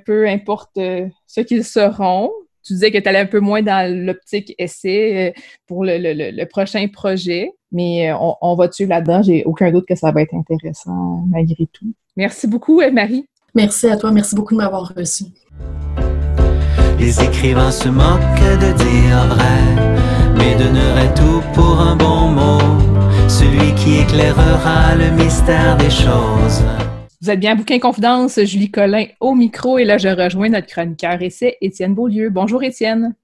peu 0.05 0.25
importe 0.25 0.75
ce 0.75 1.41
qu'ils 1.41 1.65
seront 1.65 2.31
tu 2.67 2.73
disais 2.73 2.91
que 2.91 2.97
tu 2.97 3.07
allais 3.07 3.19
un 3.19 3.25
peu 3.25 3.39
moins 3.39 3.61
dans 3.61 3.89
l'optique 4.05 4.53
essai 4.57 5.29
euh, 5.29 5.41
pour 5.67 5.85
le, 5.85 6.43
prochain 6.45 6.85
projet, 6.87 7.51
mais 7.71 8.11
euh, 8.11 8.15
on, 8.41 8.55
va 8.55 8.67
dessus 8.67 8.85
là-dedans? 8.85 9.21
J'ai 9.21 9.43
aucun 9.45 9.71
doute 9.71 9.85
que 9.87 9.95
ça 9.95 10.11
va 10.11 10.21
être 10.21 10.35
intéressant 10.35 11.23
malgré 11.29 11.65
tout. 11.71 11.93
Merci 12.17 12.47
beaucoup, 12.47 12.81
euh, 12.81 12.91
Marie. 12.91 13.25
Merci 13.55 13.87
à 13.87 13.95
toi. 13.95 14.11
Merci 14.11 14.35
beaucoup 14.35 14.53
de 14.53 14.57
m'avoir 14.57 14.93
reçu. 14.95 15.25
Les 16.99 17.23
écrivains 17.23 17.71
se 17.71 17.87
moquent 17.87 18.59
de 18.59 18.73
dire 18.77 19.27
vrai, 19.27 20.35
mais 20.37 20.55
donneraient 20.55 21.13
tout 21.13 21.41
pour 21.53 21.79
un 21.79 21.95
bon 21.95 22.27
mot, 22.29 23.29
celui 23.29 23.73
qui 23.75 23.99
éclairera 23.99 24.95
le 24.95 25.11
mystère 25.11 25.77
des 25.77 25.89
choses. 25.89 26.63
Vous 27.19 27.31
êtes 27.31 27.39
bien 27.39 27.53
à 27.53 27.55
Bouquin 27.55 27.79
Confidence, 27.79 28.39
Julie 28.43 28.69
Collin 28.69 29.05
au 29.19 29.33
micro 29.33 29.79
et 29.79 29.85
là 29.85 29.97
je 29.97 30.07
rejoins 30.07 30.49
notre 30.49 30.67
chroniqueur 30.67 31.19
essai 31.19 31.57
Étienne 31.61 31.95
Beaulieu. 31.95 32.29
Bonjour 32.29 32.61
Étienne. 32.61 33.15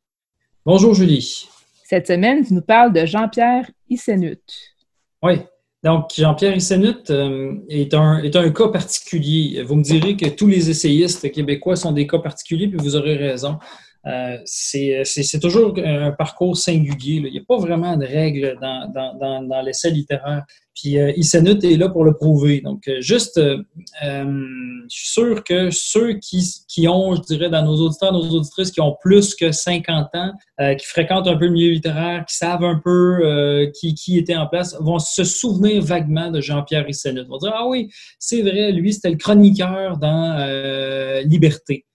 Bonjour 0.65 0.95
Julie. 0.95 1.47
Cette 1.83 2.07
semaine, 2.07 2.43
tu 2.43 2.55
nous 2.55 2.63
parles 2.63 2.91
de 2.91 3.05
Jean-Pierre 3.05 3.69
Issenut. 3.89 4.41
Oui, 5.21 5.33
donc 5.83 6.09
Jean-Pierre 6.17 6.55
Issenut 6.55 7.07
euh, 7.11 7.53
est, 7.69 7.93
un, 7.93 8.17
est 8.23 8.35
un 8.35 8.49
cas 8.49 8.69
particulier. 8.69 9.61
Vous 9.61 9.75
me 9.75 9.83
direz 9.83 10.17
que 10.17 10.27
tous 10.27 10.47
les 10.47 10.71
essayistes 10.71 11.31
québécois 11.31 11.75
sont 11.75 11.91
des 11.91 12.07
cas 12.07 12.17
particuliers, 12.17 12.67
puis 12.67 12.79
vous 12.79 12.95
aurez 12.95 13.15
raison. 13.15 13.59
Euh, 14.05 14.37
c'est 14.45 15.39
toujours 15.39 15.75
un 15.77 16.11
parcours 16.11 16.57
singulier. 16.57 17.21
Il 17.25 17.31
n'y 17.31 17.37
a 17.37 17.43
pas 17.47 17.57
vraiment 17.57 17.95
de 17.95 18.05
règles 18.05 18.57
dans, 18.59 18.91
dans, 18.91 19.43
dans, 19.43 19.61
l'essai 19.61 19.91
littéraire. 19.91 20.45
Puis 20.75 20.97
euh, 20.97 21.09
est 21.09 21.77
là 21.77 21.89
pour 21.89 22.03
le 22.03 22.13
prouver. 22.13 22.61
Donc, 22.61 22.87
euh, 22.87 22.99
juste, 22.99 23.37
euh, 23.37 23.57
je 24.01 24.95
suis 24.95 25.07
sûr 25.07 25.43
que 25.43 25.69
ceux 25.71 26.13
qui, 26.13 26.43
qui, 26.67 26.87
ont, 26.87 27.15
je 27.15 27.21
dirais, 27.21 27.49
dans 27.49 27.63
nos 27.63 27.77
auditeurs, 27.77 28.11
nos 28.11 28.27
auditrices 28.29 28.71
qui 28.71 28.81
ont 28.81 28.95
plus 29.01 29.35
que 29.35 29.51
50 29.51 30.07
ans, 30.15 30.31
qui 30.59 30.85
fréquentent 30.85 31.27
un 31.27 31.35
peu 31.35 31.45
le 31.45 31.51
milieu 31.51 31.71
littéraire, 31.71 32.25
qui 32.27 32.35
savent 32.35 32.63
un 32.63 32.79
peu 32.83 33.71
qui, 33.79 33.95
qui, 33.95 34.17
était 34.17 34.35
en 34.35 34.47
place, 34.47 34.75
vont 34.79 34.99
se 34.99 35.23
souvenir 35.23 35.81
vaguement 35.81 36.31
de 36.31 36.41
Jean-Pierre 36.41 36.87
Issenut. 36.87 37.21
Ils 37.21 37.27
vont 37.27 37.37
dire, 37.37 37.53
ah 37.53 37.67
oui, 37.67 37.89
c'est 38.19 38.41
vrai, 38.41 38.71
lui, 38.71 38.93
c'était 38.93 39.09
le 39.09 39.17
chroniqueur 39.17 39.97
dans 39.97 41.21
Liberté. 41.25 41.85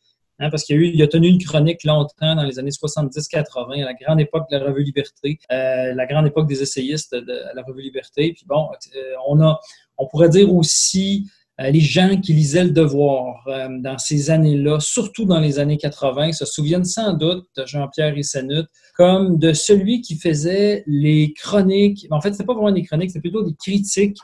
Hein, 0.40 0.50
parce 0.50 0.62
qu'il 0.62 1.00
a, 1.00 1.04
a 1.04 1.08
tenu 1.08 1.28
une 1.28 1.42
chronique 1.42 1.82
longtemps 1.82 2.36
dans 2.36 2.44
les 2.44 2.60
années 2.60 2.70
70-80, 2.70 3.82
à 3.82 3.86
la 3.86 3.94
grande 3.94 4.20
époque 4.20 4.48
de 4.50 4.56
la 4.56 4.66
Revue 4.66 4.84
Liberté, 4.84 5.40
euh, 5.50 5.94
la 5.94 6.06
grande 6.06 6.28
époque 6.28 6.46
des 6.46 6.62
essayistes 6.62 7.12
de, 7.12 7.40
la 7.54 7.62
Revue 7.62 7.82
Liberté. 7.82 8.32
Puis 8.34 8.44
bon, 8.46 8.68
euh, 8.96 9.00
on 9.28 9.40
a, 9.40 9.58
on 9.96 10.06
pourrait 10.06 10.28
dire 10.28 10.54
aussi 10.54 11.28
euh, 11.60 11.70
les 11.70 11.80
gens 11.80 12.20
qui 12.20 12.34
lisaient 12.34 12.62
Le 12.62 12.70
Devoir 12.70 13.44
dans 13.80 13.98
ces 13.98 14.30
années-là, 14.30 14.78
surtout 14.78 15.24
dans 15.24 15.40
les 15.40 15.58
années 15.58 15.76
80, 15.76 16.30
se 16.30 16.44
souviennent 16.44 16.84
sans 16.84 17.14
doute 17.14 17.44
de 17.56 17.66
Jean-Pierre 17.66 18.14
Rissenut 18.14 18.66
comme 18.96 19.38
de 19.38 19.52
celui 19.52 20.02
qui 20.02 20.16
faisait 20.16 20.84
les 20.86 21.32
chroniques. 21.32 22.06
En 22.12 22.20
fait, 22.20 22.30
c'était 22.30 22.44
pas 22.44 22.54
vraiment 22.54 22.70
des 22.70 22.84
chroniques, 22.84 23.10
c'était 23.10 23.28
plutôt 23.28 23.42
des 23.42 23.56
critiques 23.56 24.18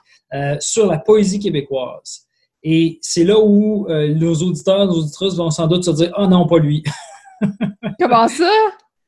sur 0.61 0.87
la 0.87 0.99
poésie 0.99 1.41
québécoise. 1.41 2.24
Et 2.65 2.99
c'est 3.03 3.25
là 3.25 3.39
où 3.39 3.87
nos 3.89 4.35
auditeurs, 4.35 4.87
nos 4.87 4.95
auditrices 4.95 5.35
vont 5.35 5.51
sans 5.51 5.67
doute 5.67 5.85
se 5.85 5.91
dire 5.91 6.11
Ah 6.17 6.27
non, 6.27 6.47
pas 6.47 6.59
lui. 6.59 6.83
Comment 8.01 8.27
ça? 8.27 8.51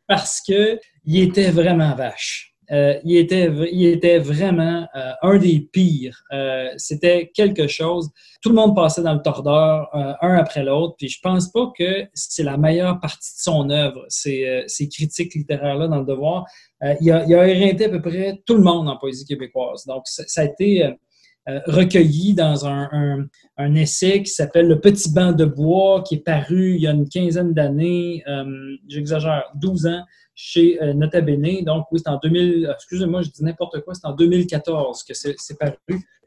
Parce 0.07 0.41
qu'il 0.41 0.79
était 1.07 1.51
vraiment 1.51 1.95
vache. 1.95 2.57
Euh, 2.73 2.99
il, 3.05 3.17
était, 3.17 3.51
il 3.71 3.87
était 3.87 4.19
vraiment 4.19 4.87
euh, 4.97 5.13
un 5.23 5.39
des 5.39 5.61
pires. 5.61 6.23
Euh, 6.33 6.69
c'était 6.77 7.31
quelque 7.33 7.69
chose. 7.69 8.11
Tout 8.43 8.49
le 8.49 8.57
monde 8.57 8.75
passait 8.75 9.03
dans 9.03 9.15
le 9.15 9.23
tordeur, 9.23 9.89
un 9.93 10.37
après 10.37 10.65
l'autre. 10.65 10.97
Puis 10.99 11.09
je 11.09 11.21
pense 11.21 11.51
pas 11.51 11.73
que 11.77 12.07
c'est 12.15 12.43
la 12.43 12.57
meilleure 12.57 13.01
partie 13.01 13.35
de 13.35 13.41
son 13.41 13.71
œuvre, 13.71 14.05
ces, 14.09 14.65
ces 14.67 14.89
critiques 14.89 15.35
littéraires-là 15.35 15.89
dans 15.89 16.01
le 16.01 16.07
devoir. 16.07 16.45
il, 17.01 17.11
a, 17.11 17.25
il 17.25 17.35
a 17.35 17.49
éreinté 17.49 17.87
à 17.87 17.89
peu 17.89 18.03
près 18.03 18.41
tout 18.47 18.55
le 18.55 18.63
monde 18.63 18.89
en 18.89 18.97
poésie 18.97 19.25
québécoise. 19.25 19.85
Donc, 19.87 20.03
ça, 20.07 20.41
a 20.41 20.45
été 20.45 20.93
recueilli 21.47 22.35
dans 22.35 22.67
un, 22.67 23.29
un, 23.57 23.75
essai 23.75 24.23
qui 24.23 24.31
s'appelle 24.31 24.67
Le 24.67 24.81
petit 24.81 25.13
banc 25.13 25.33
de 25.33 25.45
bois, 25.45 26.03
qui 26.03 26.17
est 26.17 26.25
paru 26.25 26.75
il 26.75 26.83
y 26.83 26.87
a 26.87 26.91
une 26.91 27.09
quinzaine 27.09 27.53
d'années, 27.53 28.25
j'exagère, 28.89 29.45
12 29.55 29.87
ans, 29.87 30.05
chez 30.37 30.81
euh, 30.83 30.93
Nota 30.93 31.23
Bene. 31.23 31.65
Donc, 31.65 31.87
oui, 31.91 32.01
c'est 32.05 32.11
en 32.11 32.19
2000, 32.23 32.71
excusez-moi, 32.73 33.23
je 33.23 33.31
dis 33.31 33.43
n'importe 33.43 33.81
quoi, 33.81 33.95
c'est 33.95 34.07
en 34.07 34.13
2014 34.13 35.03
que 35.03 35.15
c'est 35.15 35.59
paru. 35.59 35.75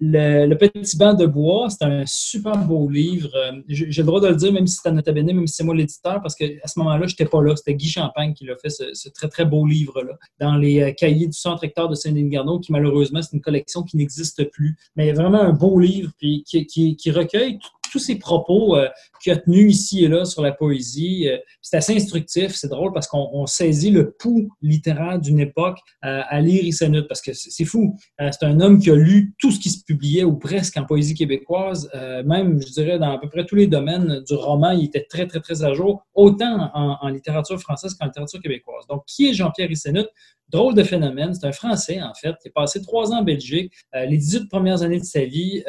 Le, 0.01 0.53
Petit 0.55 0.97
banc 0.97 1.14
de 1.14 1.26
bois, 1.26 1.68
c'est 1.70 1.86
un 1.86 2.03
super 2.05 2.57
beau 2.57 2.89
livre. 2.89 3.30
Euh, 3.36 3.62
j'ai 3.68 4.01
le 4.01 4.05
droit 4.05 4.20
de 4.20 4.28
le 4.28 4.36
dire, 4.36 4.51
même 4.51 4.66
si 4.66 4.80
c'est 4.82 4.89
à 4.89 4.91
Nota 4.91 5.12
Bene, 5.12 5.28
même 5.28 5.45
si 5.45 5.55
c'est 5.55 5.64
moi 5.64 5.76
l'éditeur, 5.76 6.22
parce 6.22 6.36
qu'à 6.36 6.45
ce 6.66 6.80
moment-là, 6.80 7.05
je 7.05 7.14
n'étais 7.14 7.26
pas 7.26 7.41
là. 7.43 7.55
C'était 7.55 7.76
Guy 7.76 7.88
Champagne 7.88 8.34
qui 8.34 8.45
l'a 8.45 8.55
fait, 8.57 8.70
ce, 8.70 9.10
très, 9.10 9.28
très 9.28 9.45
beau 9.45 9.68
livre-là, 9.68 10.18
dans 10.39 10.55
les 10.55 10.82
euh, 10.82 10.91
cahiers 10.91 11.28
du 11.28 11.38
Centre 11.38 11.64
Hector 11.64 11.89
de 11.89 11.95
Saint-Denis-Gardon, 11.95 12.60
qui 12.60 12.72
malheureusement, 12.72 13.22
c'est 13.22 13.36
une 13.36 13.41
collection 13.41 13.84
qui 13.84 13.97
n'existe 13.97 14.49
plus. 14.49 14.76
Mais 14.95 15.12
vraiment 15.14 15.41
un 15.41 15.53
beau 15.53 15.80
livre, 15.80 16.12
puis 16.18 16.43
qui, 16.47 16.66
qui, 16.66 16.95
qui 16.95 17.12
recueille 17.12 17.60
tous 17.92 18.00
ces 18.00 18.18
propos 18.18 18.76
euh, 18.76 18.88
qu'il 19.22 19.32
a 19.32 19.38
tenus 19.38 19.76
ici 19.76 20.04
et 20.04 20.08
là 20.08 20.26
sur 20.26 20.42
la 20.42 20.52
poésie. 20.52 21.28
Euh, 21.28 21.38
c'est 21.62 21.78
assez 21.78 21.96
instructif, 21.96 22.56
c'est 22.56 22.68
drôle 22.68 22.94
parce 22.94 23.08
qu'on 23.08 23.46
saisit 23.46 23.92
le 23.92 24.12
pouls 24.12 24.50
littéraire 24.62 25.20
d'une 25.20 25.40
époque 25.40 25.78
euh, 26.06 26.22
à 26.28 26.42
lire 26.42 26.64
Issenut, 26.64 27.08
parce 27.08 27.22
que 27.22 27.32
c'est 27.34 27.66
fou. 27.66 27.96
c'est 28.20 28.44
un 28.44 28.60
homme 28.60 28.80
qui 28.80 28.90
a 28.90 28.96
lu 28.96 29.34
tout 29.40 29.52
ce 29.52 29.60
qui 29.60 29.70
se 29.70 29.84
publiait 29.84 30.24
ou 30.24 30.38
presque 30.38 30.78
en 30.78 30.86
poésie 30.86 31.14
québécoise, 31.14 31.90
même, 32.26 32.62
je 32.62 32.72
dirais, 32.72 33.00
dans 33.00 33.12
à 33.12 33.18
peu 33.20 33.30
près 33.30 33.46
tous 33.46 33.56
les 33.56 33.68
domaines 33.68 34.24
du 34.28 34.36
roman, 34.36 34.72
il 34.72 34.86
était 34.86 35.06
très, 35.10 35.28
très, 35.28 35.40
très 35.40 35.64
à 35.64 35.74
jour, 35.74 36.06
autant 36.14 36.70
en, 36.74 37.08
littérature 37.10 37.60
française 37.60 37.94
qu'en 37.96 38.06
littérature 38.06 38.42
québécoise. 38.42 38.86
Donc, 38.88 39.04
qui 39.06 39.30
est 39.30 39.34
Jean-Pierre 39.34 39.72
Issenut? 39.72 40.08
Drôle 40.50 40.74
de 40.74 40.84
phénomène. 40.84 41.34
C'est 41.34 41.47
un 41.47 41.52
Français, 41.52 42.02
en 42.02 42.14
fait, 42.14 42.36
qui 42.41 42.47
a 42.50 42.52
passé 42.54 42.82
trois 42.82 43.12
ans 43.12 43.20
en 43.20 43.24
Belgique, 43.24 43.74
les 43.93 44.18
18 44.18 44.50
premières 44.50 44.82
années 44.82 45.00
de 45.00 45.06
sa 45.06 45.24
vie 45.24 45.64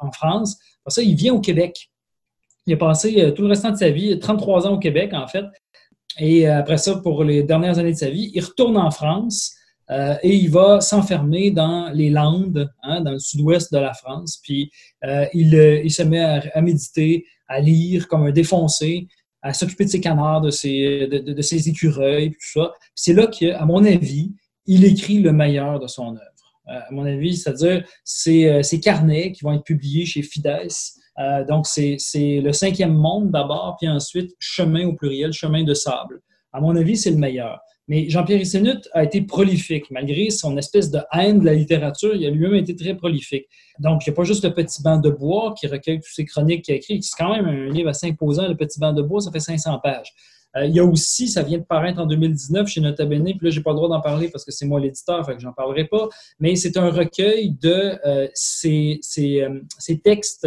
en 0.00 0.12
France. 0.12 0.58
Après 0.84 0.94
ça, 0.94 1.02
il 1.02 1.14
vient 1.14 1.34
au 1.34 1.40
Québec. 1.40 1.90
Il 2.66 2.74
a 2.74 2.76
passé 2.76 3.20
euh, 3.20 3.30
tout 3.32 3.42
le 3.42 3.48
restant 3.48 3.70
de 3.70 3.76
sa 3.76 3.90
vie, 3.90 4.18
33 4.18 4.66
ans 4.66 4.74
au 4.74 4.78
Québec, 4.78 5.12
en 5.12 5.26
fait. 5.26 5.44
Et 6.18 6.48
euh, 6.48 6.58
après 6.58 6.78
ça, 6.78 6.96
pour 6.96 7.24
les 7.24 7.42
dernières 7.42 7.78
années 7.78 7.92
de 7.92 7.98
sa 7.98 8.10
vie, 8.10 8.30
il 8.34 8.40
retourne 8.40 8.76
en 8.76 8.90
France 8.90 9.54
euh, 9.90 10.14
et 10.22 10.36
il 10.36 10.50
va 10.50 10.80
s'enfermer 10.80 11.50
dans 11.50 11.90
les 11.90 12.10
Landes, 12.10 12.70
hein, 12.82 13.00
dans 13.00 13.12
le 13.12 13.18
sud-ouest 13.18 13.72
de 13.72 13.78
la 13.78 13.92
France. 13.94 14.40
Puis 14.42 14.70
il, 15.34 15.90
se 15.90 16.02
met 16.02 16.20
à, 16.20 16.60
méditer, 16.60 17.24
à 17.48 17.60
lire 17.60 18.06
comme 18.06 18.24
un 18.24 18.30
défoncé, 18.30 19.08
à 19.42 19.52
s'occuper 19.52 19.84
de 19.84 19.90
ses 19.90 20.00
canards, 20.00 20.40
de 20.40 20.50
ses, 20.50 21.68
écureuils, 21.68 22.30
tout 22.30 22.60
ça. 22.60 22.72
C'est 22.94 23.12
là 23.12 23.26
qu'à 23.26 23.64
mon 23.64 23.84
avis, 23.84 24.34
il 24.66 24.84
écrit 24.84 25.20
le 25.20 25.32
meilleur 25.32 25.80
de 25.80 25.86
son 25.86 26.16
œuvre. 26.16 26.20
Euh, 26.68 26.78
à 26.88 26.92
mon 26.92 27.04
avis, 27.06 27.36
c'est-à-dire 27.36 27.84
ces, 28.04 28.46
euh, 28.46 28.62
ces 28.62 28.80
carnets 28.80 29.32
qui 29.32 29.42
vont 29.42 29.52
être 29.52 29.64
publiés 29.64 30.04
chez 30.04 30.22
Fides. 30.22 30.68
Euh, 31.18 31.44
donc, 31.44 31.66
c'est 31.66 31.96
le 32.14 32.52
cinquième 32.52 32.94
monde 32.94 33.30
d'abord, 33.30 33.76
puis 33.78 33.88
ensuite 33.88 34.32
chemin 34.38 34.86
au 34.86 34.94
pluriel, 34.94 35.32
chemin 35.32 35.64
de 35.64 35.74
sable. 35.74 36.20
À 36.52 36.60
mon 36.60 36.76
avis, 36.76 36.96
c'est 36.96 37.10
le 37.10 37.16
meilleur. 37.16 37.60
Mais 37.90 38.08
Jean-Pierre 38.08 38.40
Issenut 38.40 38.88
a 38.92 39.02
été 39.02 39.20
prolifique. 39.20 39.90
Malgré 39.90 40.30
son 40.30 40.56
espèce 40.56 40.92
de 40.92 41.00
haine 41.12 41.40
de 41.40 41.44
la 41.44 41.54
littérature, 41.54 42.14
il 42.14 42.24
a 42.24 42.30
lui-même 42.30 42.54
été 42.54 42.76
très 42.76 42.94
prolifique. 42.94 43.46
Donc, 43.80 44.06
il 44.06 44.10
n'y 44.10 44.14
a 44.14 44.16
pas 44.16 44.22
juste 44.22 44.44
le 44.44 44.54
petit 44.54 44.80
banc 44.80 44.98
de 44.98 45.10
bois 45.10 45.54
qui 45.58 45.66
recueille 45.66 45.96
toutes 45.96 46.14
ces 46.14 46.24
chroniques 46.24 46.64
qu'il 46.64 46.74
a 46.74 46.76
écrites. 46.76 47.02
C'est 47.02 47.16
quand 47.18 47.34
même 47.34 47.46
un 47.46 47.68
livre 47.68 47.88
assez 47.88 48.06
imposant, 48.06 48.46
le 48.46 48.56
petit 48.56 48.78
banc 48.78 48.92
de 48.92 49.02
bois, 49.02 49.20
ça 49.20 49.32
fait 49.32 49.40
500 49.40 49.80
pages. 49.82 50.14
Euh, 50.56 50.66
il 50.66 50.74
y 50.74 50.78
a 50.78 50.84
aussi, 50.84 51.26
ça 51.26 51.42
vient 51.42 51.58
de 51.58 51.64
paraître 51.64 51.98
en 51.98 52.06
2019 52.06 52.68
chez 52.68 52.80
Nota 52.80 53.04
Bene, 53.06 53.24
puis 53.24 53.38
là, 53.42 53.50
j'ai 53.50 53.60
pas 53.60 53.70
le 53.70 53.76
droit 53.76 53.88
d'en 53.88 54.00
parler 54.00 54.28
parce 54.28 54.44
que 54.44 54.52
c'est 54.52 54.66
moi 54.66 54.78
l'éditeur, 54.78 55.26
fait 55.26 55.34
que 55.34 55.40
j'en 55.40 55.52
parlerai 55.52 55.86
pas, 55.86 56.08
mais 56.38 56.54
c'est 56.54 56.76
un 56.76 56.90
recueil 56.90 57.56
de 57.60 57.98
euh, 58.06 58.28
ces, 58.34 59.00
euh, 59.18 59.94
textes 60.04 60.46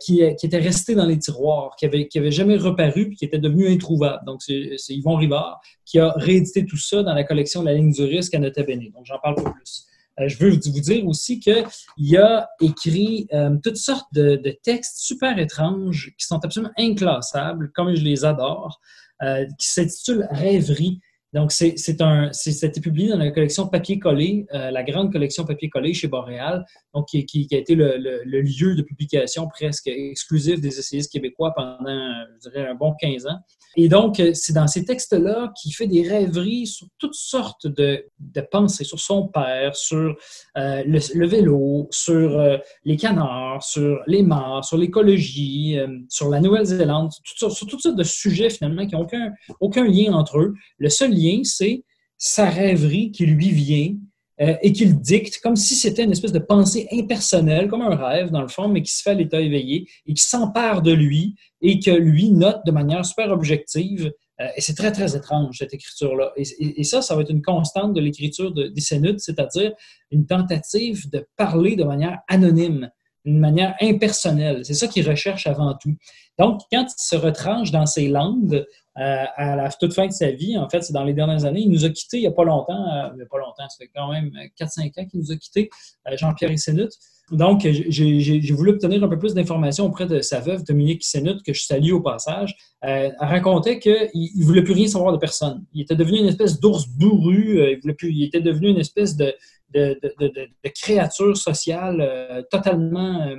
qui, 0.00 0.22
qui, 0.38 0.46
étaient 0.46 0.58
restés 0.58 0.94
dans 0.94 1.06
les 1.06 1.18
tiroirs, 1.18 1.74
qui 1.76 1.84
n'avaient 1.84 2.06
qui 2.06 2.18
avait 2.18 2.30
jamais 2.30 2.56
reparu, 2.56 3.08
puis 3.08 3.16
qui 3.16 3.24
étaient 3.24 3.38
devenus 3.38 3.70
introuvables. 3.70 4.24
Donc, 4.24 4.40
c'est 4.42 4.76
Yvon 4.90 5.16
Rivard 5.16 5.60
qui 5.84 5.98
a 5.98 6.12
réédité 6.12 6.64
tout 6.64 6.76
ça 6.76 7.02
dans 7.02 7.14
la 7.14 7.24
collection 7.24 7.62
La 7.62 7.74
ligne 7.74 7.92
du 7.92 8.04
risque 8.04 8.34
à 8.34 8.38
Nota 8.38 8.62
Bene. 8.62 8.90
Donc, 8.94 9.04
j'en 9.04 9.18
parle 9.18 9.34
pas 9.36 9.50
plus. 9.50 9.86
je 10.18 10.36
veux 10.38 10.50
vous 10.50 10.80
dire 10.80 11.06
aussi 11.06 11.40
qu'il 11.40 12.16
a 12.18 12.48
écrit 12.60 13.28
toutes 13.62 13.76
sortes 13.76 14.12
de, 14.12 14.36
de, 14.36 14.50
textes 14.62 14.98
super 14.98 15.38
étranges 15.38 16.12
qui 16.18 16.26
sont 16.26 16.38
absolument 16.44 16.72
inclassables, 16.78 17.72
comme 17.74 17.94
je 17.94 18.02
les 18.02 18.24
adore. 18.24 18.80
Euh, 19.22 19.46
qui 19.58 19.68
s'intitule 19.68 20.26
Rêverie. 20.30 21.00
Donc, 21.34 21.50
c'est 21.50 22.00
un, 22.00 22.30
c'était 22.32 22.80
publié 22.80 23.08
dans 23.08 23.18
la 23.18 23.32
collection 23.32 23.66
Papier 23.66 23.98
Collé, 23.98 24.46
euh, 24.54 24.70
la 24.70 24.84
grande 24.84 25.12
collection 25.12 25.44
Papier 25.44 25.68
Collé 25.68 25.92
chez 25.92 26.06
Boréal, 26.06 26.64
donc 26.94 27.08
qui, 27.08 27.26
qui, 27.26 27.48
a 27.50 27.56
été 27.56 27.74
le, 27.74 28.22
lieu 28.24 28.76
de 28.76 28.82
publication 28.82 29.48
presque 29.48 29.88
exclusif 29.88 30.60
des 30.60 30.78
essayistes 30.78 31.10
québécois 31.10 31.52
pendant, 31.56 32.12
je 32.36 32.50
dirais, 32.50 32.68
un 32.68 32.76
bon 32.76 32.94
15 33.00 33.26
ans. 33.26 33.38
Et 33.76 33.88
donc, 33.88 34.22
c'est 34.34 34.52
dans 34.52 34.68
ces 34.68 34.84
textes-là 34.84 35.52
qu'il 35.60 35.74
fait 35.74 35.88
des 35.88 36.08
rêveries 36.08 36.68
sur 36.68 36.86
toutes 36.98 37.16
sortes 37.16 37.66
de, 37.66 38.06
de 38.20 38.40
pensées, 38.40 38.84
sur 38.84 39.00
son 39.00 39.26
père, 39.26 39.74
sur 39.74 40.14
euh, 40.56 40.84
le, 40.86 41.26
vélo, 41.26 41.88
sur 41.90 42.38
euh, 42.38 42.58
les 42.84 42.96
canards, 42.96 43.64
sur 43.64 43.98
les 44.06 44.22
mares, 44.22 44.64
sur 44.64 44.76
l'écologie, 44.76 45.76
sur 46.08 46.28
la 46.28 46.38
Nouvelle-Zélande, 46.38 47.10
sur, 47.24 47.50
sur 47.50 47.66
toutes 47.66 47.80
sortes 47.80 47.98
de 47.98 48.04
sujets 48.04 48.50
finalement 48.50 48.86
qui 48.86 48.94
n'ont 48.94 49.02
aucun, 49.02 49.32
aucun 49.58 49.84
lien 49.84 50.12
entre 50.12 50.38
eux. 50.38 50.54
Le 50.78 50.88
seul 50.88 51.10
lien 51.10 51.23
c'est 51.44 51.84
sa 52.16 52.48
rêverie 52.48 53.12
qui 53.12 53.26
lui 53.26 53.50
vient 53.50 53.94
euh, 54.40 54.56
et 54.62 54.72
qu'il 54.72 54.98
dicte 55.00 55.40
comme 55.42 55.54
si 55.54 55.76
c'était 55.76 56.02
une 56.02 56.10
espèce 56.10 56.32
de 56.32 56.40
pensée 56.40 56.88
impersonnelle, 56.90 57.68
comme 57.68 57.82
un 57.82 57.94
rêve 57.94 58.30
dans 58.30 58.42
le 58.42 58.48
fond, 58.48 58.66
mais 58.66 58.82
qui 58.82 58.90
se 58.92 59.02
fait 59.02 59.10
à 59.10 59.14
l'état 59.14 59.40
éveillé 59.40 59.88
et 60.06 60.14
qui 60.14 60.22
s'empare 60.22 60.82
de 60.82 60.92
lui 60.92 61.36
et 61.60 61.78
que 61.78 61.92
lui 61.92 62.30
note 62.30 62.60
de 62.66 62.72
manière 62.72 63.04
super 63.04 63.30
objective. 63.30 64.12
Euh, 64.40 64.46
et 64.56 64.60
c'est 64.60 64.74
très, 64.74 64.90
très 64.90 65.16
étrange, 65.16 65.58
cette 65.58 65.72
écriture-là. 65.72 66.32
Et, 66.36 66.82
ça, 66.82 67.00
ça 67.00 67.14
va 67.14 67.22
être 67.22 67.30
une 67.30 67.42
constante 67.42 67.94
de 67.94 68.00
l'écriture 68.00 68.52
de, 68.52 68.66
des 68.66 68.80
c'est-à-dire 68.80 69.72
une 70.10 70.26
tentative 70.26 71.08
de 71.10 71.24
parler 71.36 71.76
de 71.76 71.84
manière 71.84 72.18
anonyme, 72.28 72.90
d'une 73.24 73.38
manière 73.38 73.74
impersonnelle. 73.80 74.64
C'est 74.64 74.74
ça 74.74 74.86
qu'il 74.86 75.08
recherche 75.08 75.46
avant 75.46 75.74
tout. 75.74 75.94
Donc, 76.38 76.60
quand 76.70 76.84
il 76.84 77.02
se 77.02 77.16
retranche 77.16 77.70
dans 77.70 77.86
ses 77.86 78.08
langues, 78.08 78.64
euh, 78.96 79.24
à 79.36 79.56
la 79.56 79.70
toute 79.70 79.92
fin 79.92 80.06
de 80.06 80.12
sa 80.12 80.30
vie, 80.30 80.56
en 80.56 80.68
fait, 80.68 80.82
c'est 80.82 80.92
dans 80.92 81.02
les 81.02 81.14
dernières 81.14 81.44
années. 81.44 81.62
Il 81.62 81.70
nous 81.70 81.84
a 81.84 81.88
quittés 81.88 82.18
il 82.18 82.20
n'y 82.20 82.26
a 82.28 82.32
pas 82.32 82.44
longtemps, 82.44 82.86
euh, 82.92 83.08
il 83.12 83.16
n'y 83.16 83.22
a 83.22 83.26
pas 83.26 83.38
longtemps, 83.38 83.68
ça 83.68 83.76
fait 83.78 83.90
quand 83.92 84.12
même 84.12 84.30
4-5 84.60 85.00
ans 85.00 85.06
qu'il 85.06 85.18
nous 85.18 85.32
a 85.32 85.36
quittés, 85.36 85.68
euh, 86.08 86.16
Jean-Pierre 86.16 86.52
Issenut. 86.52 86.90
Donc, 87.32 87.66
j'ai 87.66 88.52
voulu 88.52 88.70
obtenir 88.70 89.02
un 89.02 89.08
peu 89.08 89.18
plus 89.18 89.32
d'informations 89.34 89.86
auprès 89.86 90.06
de 90.06 90.20
sa 90.20 90.40
veuve, 90.40 90.62
Dominique 90.62 91.04
Issenut, 91.04 91.42
que 91.42 91.54
je 91.54 91.64
salue 91.64 91.90
au 91.90 92.02
passage. 92.02 92.54
elle 92.82 93.16
racontait 93.18 93.78
qu'il 93.78 94.10
ne 94.12 94.44
voulait 94.44 94.62
plus 94.62 94.74
rien 94.74 94.86
savoir 94.86 95.10
de 95.10 95.16
personne. 95.16 95.64
Il 95.72 95.80
était 95.80 95.96
devenu 95.96 96.18
une 96.18 96.28
espèce 96.28 96.60
d'ours 96.60 96.86
bourru, 96.86 97.72
il, 97.72 97.80
voulait 97.80 97.94
plus, 97.94 98.12
il 98.12 98.24
était 98.24 98.42
devenu 98.42 98.68
une 98.68 98.78
espèce 98.78 99.16
de, 99.16 99.34
de, 99.74 99.98
de, 100.20 100.28
de 100.28 100.70
créature 100.74 101.36
sociale 101.36 102.44
totalement 102.50 103.34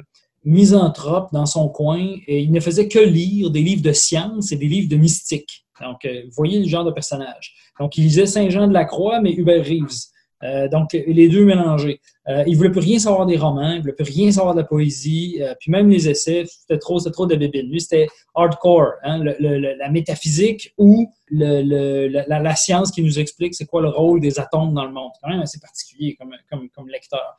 misanthrope 0.46 1.30
dans 1.34 1.48
son 1.48 1.68
coin 1.70 2.18
et 2.28 2.42
il 2.42 2.52
ne 2.52 2.60
faisait 2.60 2.88
que 2.88 3.00
lire 3.00 3.50
des 3.50 3.62
livres 3.62 3.82
de 3.82 3.92
science 3.92 4.52
et 4.52 4.56
des 4.56 4.68
livres 4.68 4.90
de 4.90 4.96
mystique. 4.96 5.66
Donc, 5.82 6.06
euh, 6.06 6.22
vous 6.26 6.34
voyez 6.38 6.60
le 6.60 6.68
genre 6.68 6.86
de 6.86 6.92
personnage. 6.92 7.54
Donc, 7.80 7.98
il 7.98 8.04
lisait 8.04 8.28
Saint-Jean 8.28 8.68
de 8.68 8.74
la 8.74 8.86
Croix, 8.86 9.20
mais 9.20 9.34
Hubert 9.34 9.66
Reeves. 9.66 10.06
Euh, 10.44 10.68
donc, 10.68 10.94
les 10.94 11.30
deux 11.30 11.46
mélangés. 11.46 12.02
Euh, 12.28 12.44
il 12.48 12.54
ne 12.54 12.58
voulait 12.58 12.72
plus 12.72 12.82
rien 12.82 13.00
savoir 13.00 13.26
des 13.26 13.38
romans, 13.38 13.72
il 13.72 13.78
ne 13.78 13.82
voulait 13.82 13.94
plus 13.94 14.04
rien 14.04 14.32
savoir 14.32 14.54
de 14.54 14.62
la 14.62 14.66
poésie, 14.66 15.38
euh, 15.42 15.54
puis 15.60 15.72
même 15.72 15.90
les 15.90 16.10
essais, 16.10 16.44
c'était 16.46 16.80
trop, 16.80 17.00
trop 17.00 17.26
de 17.26 17.36
bébé. 17.36 17.62
Lui, 17.62 17.80
c'était 17.80 18.08
hardcore, 18.34 18.94
hein, 19.04 19.24
la 19.24 19.90
métaphysique 19.90 20.74
ou 20.78 21.12
la, 21.30 22.56
science 22.56 22.92
qui 22.92 23.04
nous 23.04 23.20
explique 23.20 23.56
c'est 23.56 23.66
quoi 23.66 23.82
le 23.82 23.90
rôle 23.90 24.20
des 24.20 24.40
atomes 24.40 24.74
dans 24.74 24.86
le 24.86 24.92
monde. 24.92 25.12
C'est 25.14 25.22
quand 25.22 25.30
même 25.30 25.42
assez 25.42 25.60
particulier 25.60 26.18
comme, 26.20 26.90
lecteur. 26.90 27.38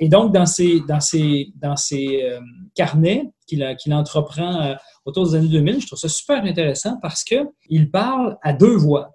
et 0.00 0.08
donc, 0.08 0.32
dans 0.32 0.46
ces 0.46 1.52
carnets 2.74 3.30
qu'il 3.46 3.94
entreprend 3.94 4.76
autour 5.04 5.28
des 5.28 5.34
années 5.36 5.48
2000, 5.48 5.80
je 5.80 5.86
trouve 5.88 5.98
ça 5.98 6.08
super 6.08 6.44
intéressant 6.44 6.98
parce 7.02 7.24
qu'il 7.24 7.90
parle 7.90 8.38
à 8.42 8.52
deux 8.52 8.76
voix. 8.76 9.10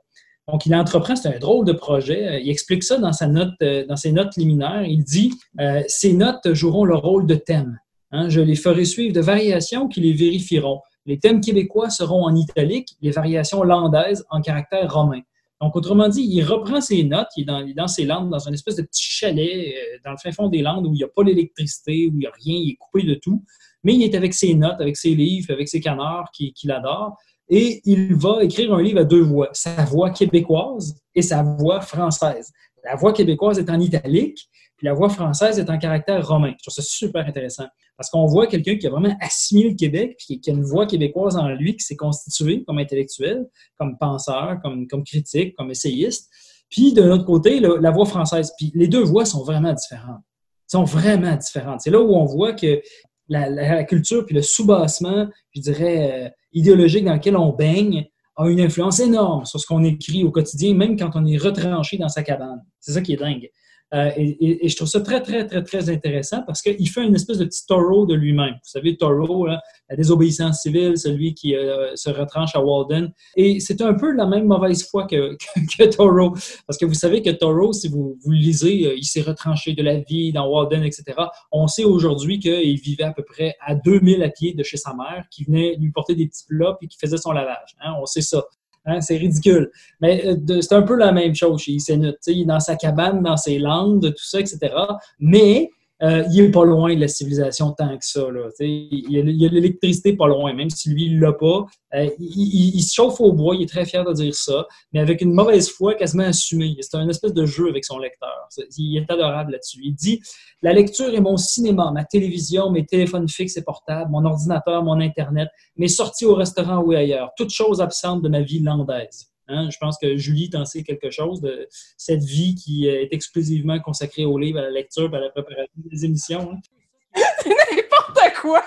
Donc, 0.48 0.66
il 0.68 0.76
entreprend, 0.76 1.16
c'est 1.16 1.34
un 1.34 1.40
drôle 1.40 1.66
de 1.66 1.74
projet. 1.74 2.28
Euh, 2.28 2.40
il 2.40 2.50
explique 2.50 2.84
ça 2.84 2.98
dans, 2.98 3.14
sa 3.14 3.28
note, 3.28 3.54
euh, 3.64 3.86
dans 3.88 3.96
ses 3.96 4.12
notes 4.12 4.36
liminaires. 4.38 4.86
Il 4.86 5.04
dit 5.04 5.34
euh, 5.60 5.82
Ces 5.88 6.14
notes 6.14 6.54
joueront 6.54 6.86
le 6.86 6.96
rôle 6.96 7.26
de 7.26 7.36
thème. 7.36 7.80
Hein, 8.12 8.30
je 8.30 8.42
les 8.42 8.56
ferai 8.56 8.86
suivre 8.86 9.14
de 9.14 9.22
variations 9.22 9.88
qui 9.88 10.02
les 10.02 10.14
vérifieront. 10.14 10.82
Les 11.08 11.20
thèmes 11.20 11.42
québécois 11.42 11.90
seront 11.90 12.24
en 12.24 12.36
italique, 12.36 12.96
les 13.02 13.12
variations 13.12 13.64
landaises 13.64 14.24
en 14.30 14.42
caractère 14.42 14.92
romain. 14.94 15.22
Donc, 15.62 15.76
autrement 15.76 16.10
dit, 16.10 16.22
il 16.22 16.44
reprend 16.44 16.80
ses 16.82 17.04
notes, 17.04 17.30
il 17.38 17.50
est 17.50 17.74
dans, 17.74 17.88
ses 17.88 18.06
Landes, 18.06 18.30
dans 18.30 18.40
une 18.40 18.54
espèce 18.54 18.76
de 18.76 18.82
petit 18.84 19.04
chalet 19.04 19.74
dans 20.04 20.12
le 20.12 20.18
fin 20.18 20.32
fond 20.32 20.50
des 20.50 20.62
Landes 20.62 20.86
où 20.86 20.94
il 20.94 20.98
n'y 20.98 21.04
a 21.04 21.08
pas 21.08 21.24
l'électricité, 21.24 22.08
où 22.08 22.14
il 22.14 22.20
n'y 22.20 22.26
a 22.26 22.32
rien, 22.32 22.56
il 22.56 22.72
est 22.72 22.76
coupé 22.76 23.04
de 23.04 23.16
tout. 23.16 23.44
Mais 23.84 23.94
il 23.96 24.04
est 24.04 24.16
avec 24.16 24.34
ses 24.34 24.54
notes, 24.54 24.80
avec 24.80 24.98
ses 24.98 25.16
livres, 25.16 25.52
avec 25.52 25.70
ses 25.70 25.80
canards 25.80 26.30
qu'il 26.34 26.72
adore. 26.72 27.18
Et 27.50 27.82
il 27.86 28.16
va 28.16 28.44
écrire 28.44 28.74
un 28.74 28.82
livre 28.82 29.00
à 29.00 29.04
deux 29.04 29.22
voix, 29.22 29.50
sa 29.54 29.86
voix 29.86 30.10
québécoise 30.10 30.98
et 31.14 31.22
sa 31.22 31.44
voix 31.44 31.82
française. 31.82 32.52
La 32.84 32.96
voix 32.96 33.14
québécoise 33.14 33.60
est 33.60 33.70
en 33.70 33.80
italique, 33.80 34.50
puis 34.78 34.86
la 34.86 34.94
voix 34.94 35.10
française 35.10 35.60
est 35.60 35.70
en 35.70 35.78
caractère 35.78 36.28
romain. 36.28 36.54
Je 36.58 36.64
trouve 36.64 36.74
ça 36.74 36.82
super 36.82 37.26
intéressant. 37.26 37.66
Parce 37.98 38.10
qu'on 38.10 38.26
voit 38.26 38.48
quelqu'un 38.48 38.78
qui 38.78 38.88
a 38.88 38.90
vraiment 38.90 39.16
assimilé 39.22 39.70
le 39.70 39.76
Québec, 39.76 40.18
puis 40.18 40.40
qui 40.42 40.50
a 40.50 40.54
une 40.54 40.64
voix 40.64 40.86
québécoise 40.86 41.38
en 41.38 41.48
lui, 41.50 41.78
qui 41.78 41.84
s'est 41.86 41.96
constitué 41.96 42.64
comme 42.66 42.78
intellectuel, 42.78 43.48
comme 43.78 43.98
penseur, 43.98 44.60
comme, 44.62 44.88
critique, 45.06 45.56
comme 45.56 45.72
essayiste. 45.72 46.30
Puis 46.70 46.94
de 46.94 47.04
l'autre 47.04 47.26
côté, 47.26 47.60
la 47.60 47.92
voix 47.92 48.06
française. 48.06 48.52
Puis 48.58 48.72
les 48.76 48.88
deux 48.88 49.04
voix 49.04 49.24
sont 49.24 49.44
vraiment 49.44 49.74
différentes. 49.74 50.22
sont 50.68 50.84
vraiment 50.84 51.36
différentes. 51.36 51.82
C'est 51.82 51.92
là 51.92 52.02
où 52.02 52.14
on 52.14 52.26
voit 52.26 52.54
que 52.54 52.82
la, 53.30 53.84
culture 53.86 54.26
puis 54.26 54.36
le 54.36 54.42
soubassement, 54.42 55.28
je 55.56 55.62
dirais, 55.62 56.26
euh, 56.26 56.30
idéologique 56.56 57.06
dans 57.06 57.14
lequel 57.14 57.38
on 57.38 57.54
baigne, 57.54 58.08
a 58.38 58.50
une 58.50 58.60
influence 58.60 59.00
énorme 59.00 59.46
sur 59.46 59.60
ce 59.60 59.66
qu'on 59.66 59.84
écrit 59.84 60.24
au 60.24 60.32
quotidien, 60.32 60.74
même 60.74 60.98
quand 60.98 61.12
on 61.16 61.26
est 61.26 61.38
retranché 61.38 61.98
dans 61.98 62.10
sa 62.10 62.24
cabane. 62.24 62.66
C'est 62.80 62.92
ça 62.92 63.02
qui 63.02 63.14
est 63.14 63.18
dingue. 63.18 63.50
Euh, 63.94 64.10
et, 64.18 64.68
je 64.68 64.76
trouve 64.76 64.88
ça 64.88 65.02
très, 65.02 65.22
très, 65.22 65.46
très, 65.46 65.64
très 65.64 65.90
intéressant 65.90 66.42
parce 66.46 66.62
qu'il 66.62 66.90
fait 66.90 67.06
une 67.06 67.16
espèce 67.16 67.38
de 67.38 67.46
petit 67.46 67.66
taureau 67.66 68.06
de 68.06 68.16
lui-même. 68.16 68.54
Vous 68.54 68.70
savez, 68.70 68.98
taureau, 68.98 69.48
la 69.48 69.96
désobéissance 69.96 70.62
civile, 70.62 70.98
celui 70.98 71.34
qui 71.34 71.56
euh, 71.56 71.96
se 71.96 72.10
retranche 72.10 72.56
à 72.56 72.64
Walden. 72.64 73.12
Et 73.36 73.60
c'est 73.60 73.82
un 73.82 73.94
peu 73.94 74.12
la 74.12 74.26
même 74.26 74.46
mauvaise 74.46 74.88
foi 74.90 75.06
que, 75.10 75.38
que, 75.78 75.84
taureau. 75.96 76.34
Parce 76.68 76.78
que 76.80 76.86
vous 76.86 76.94
savez 76.94 77.22
que 77.22 77.30
taureau, 77.30 77.74
si 77.74 77.88
vous, 77.88 78.18
vous 78.22 78.32
le 78.32 78.38
lisez, 78.38 78.88
euh, 78.88 78.96
il 78.98 79.06
s'est 79.06 79.22
retranché 79.22 79.74
de 79.74 79.84
la 79.84 79.98
vie 80.00 80.34
dans 80.34 80.48
Walden, 80.48 80.84
etc. 80.84 81.04
On 81.52 81.68
sait 81.68 81.86
aujourd'hui 81.86 82.40
qu'il 82.40 82.80
vivait 82.80 83.04
à 83.04 83.14
peu 83.14 83.24
près 83.24 83.56
à 83.62 83.76
2000 83.76 84.24
à 84.24 84.30
pied 84.30 84.54
de 84.54 84.64
chez 84.64 84.78
sa 84.78 84.94
mère, 84.94 85.26
qui 85.32 85.44
venait 85.44 85.76
lui 85.80 85.92
porter 85.92 86.16
des 86.16 86.28
petits 86.28 86.46
plats 86.48 86.78
et 86.82 86.88
qui 86.88 86.98
faisait 86.98 87.18
son 87.18 87.32
lavage. 87.32 87.76
Hein. 87.82 87.94
On 88.02 88.06
sait 88.06 88.22
ça. 88.22 88.44
Hein, 88.86 89.02
c'est 89.02 89.18
ridicule. 89.18 89.72
Mais 90.00 90.26
euh, 90.26 90.62
c'est 90.62 90.76
un 90.76 90.84
peu 90.84 90.96
la 90.96 91.12
même 91.12 91.34
chose 91.34 91.62
chez 91.62 91.74
Isenut. 91.74 92.16
Il 92.28 92.42
est 92.42 92.46
dans 92.46 92.60
sa 92.60 92.76
cabane, 92.76 93.24
dans 93.24 93.38
ses 93.38 93.58
landes, 93.58 94.14
tout 94.16 94.24
ça, 94.24 94.40
etc. 94.40 94.74
Mais 95.20 95.72
euh, 96.04 96.24
il 96.32 96.42
est 96.42 96.52
pas 96.52 96.66
loin 96.66 96.94
de 96.94 97.00
la 97.00 97.08
civilisation 97.08 97.72
tant 97.72 97.98
que 97.98 98.06
ça. 98.06 98.30
Là, 98.30 98.50
il 98.60 99.10
y 99.10 99.46
a 99.46 99.50
l'électricité 99.50 100.14
pas 100.14 100.28
loin, 100.28 100.54
même 100.54 100.70
si 100.70 100.90
lui, 100.90 101.06
il 101.06 101.20
l'a 101.20 101.32
pas. 101.32 101.66
Euh, 101.94 102.10
il, 102.20 102.82
se 102.82 102.94
chauffe 102.94 103.22
au 103.22 103.32
bois, 103.32 103.56
il 103.56 103.64
est 103.64 103.70
très 103.70 103.86
fier 103.86 104.04
de 104.04 104.12
dire 104.12 104.36
ça, 104.36 104.68
mais 104.92 105.00
avec 105.00 105.22
une 105.22 105.32
mauvaise 105.32 105.70
foi 105.70 105.96
quasiment 105.96 106.24
assumée. 106.24 106.76
C'est 106.82 106.98
un 106.98 107.08
espèce 107.08 107.34
de 107.34 107.46
jeu 107.46 107.70
avec 107.70 107.86
son 107.86 107.98
lecteur. 108.00 108.50
Il 108.78 108.98
est 108.98 109.10
adorable 109.10 109.54
là-dessus. 109.54 109.80
Il 109.84 109.94
dit 109.94 110.22
La 110.62 110.74
lecture 110.74 111.14
est 111.14 111.22
mon 111.22 111.38
cinéma, 111.38 111.92
ma 111.94 112.04
télévision, 112.04 112.72
mes 112.72 112.86
téléphones 112.86 113.30
fixes 113.30 113.56
et 113.56 113.64
portables, 113.64 114.12
mon 114.12 114.26
ordinateur, 114.26 114.84
mon 114.84 115.00
Internet, 115.00 115.48
mes 115.78 115.88
sorties 115.88 116.26
au 116.26 116.36
restaurant 116.36 116.80
ou 116.80 116.92
ailleurs, 116.92 117.32
toutes 117.38 117.52
choses 117.52 117.80
absentes 117.80 118.22
de 118.22 118.28
ma 118.28 118.42
vie 118.42 118.60
landaise. 118.60 119.35
Hein, 119.48 119.70
je 119.70 119.78
pense 119.78 119.98
que 119.98 120.18
Julie 120.18 120.50
t'en 120.50 120.66
sait 120.66 120.84
quelque 120.84 121.12
chose 121.12 121.40
de 121.42 121.68
cette 121.98 122.24
vie 122.24 122.56
qui 122.56 122.88
est 122.88 123.10
exclusivement 123.12 123.80
consacrée 123.80 124.26
au 124.26 124.38
livre, 124.38 124.60
à 124.60 124.64
la 124.64 124.72
lecture, 124.72 125.14
à 125.14 125.20
la 125.20 125.30
préparation 125.30 125.74
des 125.78 126.06
émissions. 126.06 126.52
Hein? 126.52 127.22
C'est 127.44 127.50
n'importe 127.76 128.42
quoi! 128.42 128.64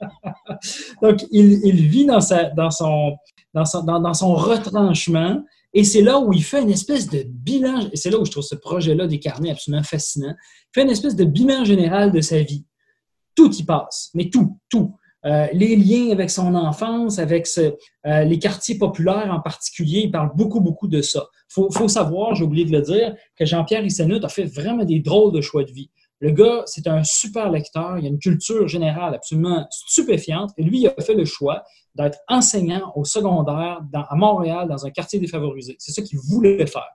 Donc, 1.02 1.20
il, 1.30 1.86
vit 1.88 2.06
dans, 2.06 2.20
sa, 2.20 2.44
dans, 2.44 2.70
son, 2.70 3.16
dans, 3.52 3.64
son, 3.64 3.82
dans, 3.82 4.14
son 4.14 4.34
retranchement 4.34 5.42
et 5.72 5.84
c'est 5.84 6.02
là 6.02 6.18
où 6.18 6.32
il 6.32 6.42
fait 6.42 6.62
une 6.62 6.70
espèce 6.70 7.08
de 7.08 7.22
bilan, 7.22 7.88
et 7.92 7.96
c'est 7.96 8.10
là 8.10 8.18
où 8.18 8.24
je 8.24 8.30
trouve 8.30 8.42
ce 8.42 8.56
projet-là 8.56 9.06
des 9.06 9.20
carnets 9.20 9.50
absolument 9.50 9.84
fascinant, 9.84 10.34
il 10.34 10.70
fait 10.74 10.82
une 10.82 10.90
espèce 10.90 11.14
de 11.14 11.24
bilan 11.24 11.64
général 11.64 12.10
de 12.10 12.20
sa 12.20 12.42
vie. 12.42 12.66
Tout 13.36 13.54
y 13.54 13.62
passe, 13.62 14.10
mais 14.14 14.30
tout, 14.30 14.58
tout. 14.68 14.96
Euh, 15.26 15.46
les 15.52 15.76
liens 15.76 16.10
avec 16.12 16.30
son 16.30 16.54
enfance, 16.54 17.18
avec 17.18 17.46
euh, 17.58 18.24
les 18.24 18.38
quartiers 18.38 18.78
populaires 18.78 19.30
en 19.30 19.40
particulier, 19.40 20.02
il 20.04 20.10
parle 20.10 20.30
beaucoup, 20.34 20.60
beaucoup 20.60 20.88
de 20.88 21.02
ça. 21.02 21.26
Il 21.56 21.66
faut, 21.72 21.88
savoir, 21.88 22.34
j'ai 22.34 22.44
oublié 22.44 22.64
de 22.64 22.72
le 22.72 22.80
dire, 22.80 23.14
que 23.36 23.44
Jean-Pierre 23.44 23.84
Issenut 23.84 24.24
a 24.24 24.28
fait 24.28 24.44
vraiment 24.44 24.84
des 24.84 25.00
drôles 25.00 25.32
de 25.32 25.40
choix 25.40 25.64
de 25.64 25.72
vie. 25.72 25.90
Le 26.20 26.30
gars, 26.30 26.62
c'est 26.66 26.86
un 26.86 27.02
super 27.02 27.50
lecteur, 27.50 27.98
il 27.98 28.04
a 28.04 28.08
une 28.08 28.18
culture 28.18 28.68
générale 28.68 29.14
absolument 29.14 29.66
stupéfiante, 29.70 30.50
et 30.56 30.62
lui, 30.62 30.80
il 30.80 30.86
a 30.86 31.02
fait 31.02 31.14
le 31.14 31.24
choix 31.24 31.64
d'être 31.94 32.18
enseignant 32.28 32.92
au 32.94 33.04
secondaire 33.04 33.80
à 33.94 34.16
Montréal, 34.16 34.68
dans 34.68 34.86
un 34.86 34.90
quartier 34.90 35.18
défavorisé. 35.18 35.76
C'est 35.78 35.92
ça 35.92 36.02
qu'il 36.02 36.18
voulait 36.18 36.66
faire 36.66 36.88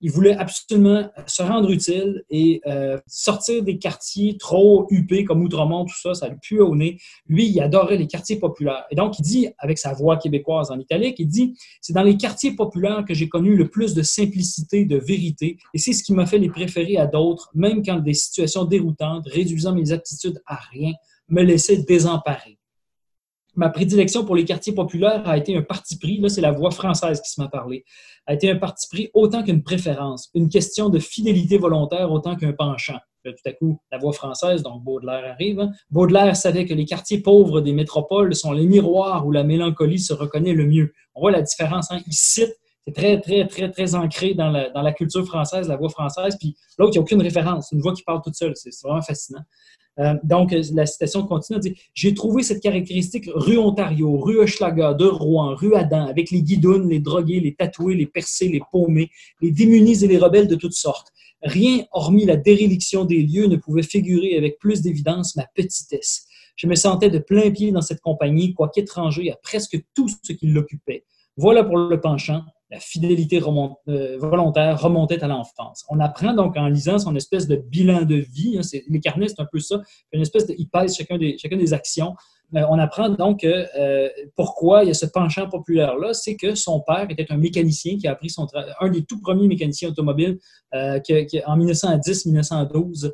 il 0.00 0.10
voulait 0.10 0.36
absolument 0.36 1.08
se 1.26 1.42
rendre 1.42 1.70
utile 1.70 2.22
et 2.30 2.60
euh, 2.66 2.98
sortir 3.06 3.62
des 3.62 3.78
quartiers 3.78 4.36
trop 4.36 4.86
huppés 4.90 5.24
comme 5.24 5.42
Outremont, 5.42 5.84
tout 5.84 5.98
ça, 6.00 6.14
ça 6.14 6.28
lui 6.28 6.36
pue 6.40 6.60
au 6.60 6.74
nez. 6.74 6.98
Lui, 7.26 7.48
il 7.48 7.60
adorait 7.60 7.96
les 7.96 8.06
quartiers 8.06 8.36
populaires. 8.36 8.84
Et 8.90 8.94
donc, 8.94 9.18
il 9.18 9.22
dit, 9.22 9.48
avec 9.58 9.78
sa 9.78 9.94
voix 9.94 10.16
québécoise 10.16 10.70
en 10.70 10.78
italique, 10.78 11.16
il 11.18 11.28
dit, 11.28 11.54
c'est 11.80 11.92
dans 11.92 12.02
les 12.02 12.16
quartiers 12.16 12.54
populaires 12.54 13.04
que 13.06 13.14
j'ai 13.14 13.28
connu 13.28 13.56
le 13.56 13.68
plus 13.68 13.94
de 13.94 14.02
simplicité, 14.02 14.84
de 14.84 14.98
vérité, 14.98 15.56
et 15.72 15.78
c'est 15.78 15.92
ce 15.92 16.02
qui 16.02 16.12
m'a 16.12 16.26
fait 16.26 16.38
les 16.38 16.50
préférer 16.50 16.96
à 16.98 17.06
d'autres, 17.06 17.50
même 17.54 17.82
quand 17.84 17.98
des 17.98 18.14
situations 18.14 18.64
déroutantes, 18.64 19.26
réduisant 19.26 19.74
mes 19.74 19.92
aptitudes 19.92 20.40
à 20.46 20.56
rien, 20.72 20.92
me 21.28 21.42
laissaient 21.42 21.78
désemparer 21.78 22.58
ma 23.56 23.70
prédilection 23.70 24.24
pour 24.24 24.36
les 24.36 24.44
quartiers 24.44 24.74
populaires 24.74 25.28
a 25.28 25.36
été 25.36 25.56
un 25.56 25.62
parti 25.62 25.98
pris. 25.98 26.18
Là, 26.18 26.28
c'est 26.28 26.40
la 26.40 26.52
voix 26.52 26.70
française 26.70 27.20
qui 27.20 27.30
se 27.30 27.40
m'a 27.40 27.48
parlé. 27.48 27.84
A 28.26 28.34
été 28.34 28.50
un 28.50 28.56
parti 28.56 28.86
pris 28.88 29.10
autant 29.14 29.42
qu'une 29.42 29.62
préférence, 29.62 30.30
une 30.34 30.48
question 30.48 30.88
de 30.88 30.98
fidélité 30.98 31.58
volontaire 31.58 32.12
autant 32.12 32.36
qu'un 32.36 32.52
penchant. 32.52 32.98
tout 33.24 33.32
à 33.44 33.52
coup, 33.52 33.80
la 33.90 33.98
voix 33.98 34.12
française, 34.12 34.62
donc 34.62 34.84
Baudelaire 34.84 35.32
arrive. 35.32 35.60
Hein. 35.60 35.70
Baudelaire 35.90 36.36
savait 36.36 36.66
que 36.66 36.74
les 36.74 36.84
quartiers 36.84 37.18
pauvres 37.18 37.60
des 37.60 37.72
métropoles 37.72 38.34
sont 38.34 38.52
les 38.52 38.66
miroirs 38.66 39.26
où 39.26 39.32
la 39.32 39.42
mélancolie 39.42 39.98
se 39.98 40.12
reconnaît 40.12 40.54
le 40.54 40.66
mieux. 40.66 40.92
On 41.14 41.20
voit 41.20 41.32
la 41.32 41.42
différence. 41.42 41.90
Hein? 41.90 42.00
Il 42.06 42.12
cite 42.12 42.54
c'est 42.86 42.92
très, 42.92 43.20
très, 43.20 43.46
très, 43.48 43.70
très 43.70 43.94
ancré 43.94 44.34
dans 44.34 44.48
la, 44.48 44.70
dans 44.70 44.82
la, 44.82 44.92
culture 44.92 45.26
française, 45.26 45.68
la 45.68 45.76
voix 45.76 45.88
française. 45.88 46.36
Puis 46.38 46.56
l'autre, 46.78 46.92
il 46.92 46.98
n'y 46.98 46.98
a 46.98 47.02
aucune 47.02 47.20
référence. 47.20 47.72
Une 47.72 47.80
voix 47.80 47.92
qui 47.92 48.02
parle 48.04 48.20
toute 48.22 48.36
seule. 48.36 48.52
C'est 48.54 48.70
vraiment 48.84 49.02
fascinant. 49.02 49.42
Euh, 49.98 50.14
donc, 50.22 50.54
la 50.72 50.86
citation 50.86 51.26
continue, 51.26 51.58
dit 51.58 51.74
J'ai 51.94 52.14
trouvé 52.14 52.42
cette 52.42 52.62
caractéristique 52.62 53.28
rue 53.34 53.58
Ontario, 53.58 54.18
rue 54.18 54.38
Hochelaga, 54.38 54.94
de 54.94 55.06
Rouen, 55.06 55.54
rue 55.54 55.74
Adam, 55.74 56.06
avec 56.06 56.30
les 56.30 56.42
guidounes, 56.42 56.88
les 56.88 57.00
drogués, 57.00 57.40
les 57.40 57.54
tatoués, 57.54 57.94
les 57.94 58.06
percés, 58.06 58.48
les 58.48 58.60
paumés, 58.70 59.10
les 59.40 59.50
démunis 59.50 60.04
et 60.04 60.06
les 60.06 60.18
rebelles 60.18 60.48
de 60.48 60.54
toutes 60.56 60.74
sortes. 60.74 61.08
Rien, 61.42 61.84
hormis 61.92 62.24
la 62.24 62.36
déréliction 62.36 63.04
des 63.04 63.22
lieux, 63.22 63.46
ne 63.46 63.56
pouvait 63.56 63.82
figurer 63.82 64.36
avec 64.36 64.58
plus 64.58 64.82
d'évidence 64.82 65.34
ma 65.34 65.46
petitesse. 65.54 66.26
Je 66.56 66.66
me 66.66 66.74
sentais 66.74 67.10
de 67.10 67.18
plein 67.18 67.50
pied 67.50 67.72
dans 67.72 67.82
cette 67.82 68.00
compagnie, 68.00 68.54
quoique 68.54 68.80
étranger 68.80 69.30
à 69.30 69.36
presque 69.36 69.78
tout 69.94 70.08
ce 70.08 70.32
qui 70.32 70.46
l'occupait. 70.46 71.04
Voilà 71.36 71.64
pour 71.64 71.76
le 71.76 72.00
penchant, 72.00 72.42
la 72.70 72.80
fidélité 72.80 73.40
euh, 73.40 74.18
volontaire 74.18 74.80
remontait 74.80 75.22
à 75.22 75.28
l'enfance. 75.28 75.84
On 75.88 76.00
apprend 76.00 76.32
donc 76.32 76.56
en 76.56 76.68
lisant 76.68 76.98
son 76.98 77.14
espèce 77.14 77.46
de 77.46 77.56
bilan 77.56 78.02
de 78.02 78.16
vie, 78.16 78.58
hein, 78.58 78.78
les 78.88 79.00
carnets, 79.00 79.28
c'est 79.28 79.40
un 79.40 79.46
peu 79.50 79.60
ça, 79.60 79.80
une 80.12 80.22
espèce 80.22 80.46
de, 80.46 80.54
il 80.58 80.68
pèse 80.68 80.96
chacun 80.96 81.18
des, 81.18 81.38
chacun 81.38 81.56
des 81.56 81.72
actions. 81.72 82.14
Euh, 82.54 82.62
on 82.70 82.78
apprend 82.78 83.08
donc 83.08 83.42
euh, 83.42 84.08
pourquoi 84.36 84.84
il 84.84 84.88
y 84.88 84.90
a 84.90 84.94
ce 84.94 85.06
penchant 85.06 85.48
populaire-là, 85.48 86.14
c'est 86.14 86.36
que 86.36 86.54
son 86.54 86.80
père 86.80 87.06
était 87.10 87.26
un 87.30 87.38
mécanicien 87.38 87.98
qui 87.98 88.06
a 88.06 88.12
appris 88.12 88.30
son 88.30 88.46
un 88.80 88.88
des 88.88 89.04
tout 89.04 89.20
premiers 89.20 89.48
mécaniciens 89.48 89.88
automobiles 89.88 90.38
qui, 91.04 91.42
en 91.44 91.58
1910-1912 91.58 93.12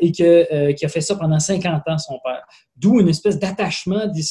et 0.00 0.12
qui 0.12 0.84
a 0.84 0.88
fait 0.88 1.00
ça 1.00 1.16
pendant 1.16 1.38
50 1.38 1.82
ans, 1.86 1.98
son 1.98 2.18
père. 2.24 2.42
D'où 2.76 3.00
une 3.00 3.08
espèce 3.08 3.38
d'attachement 3.38 4.06
des 4.06 4.22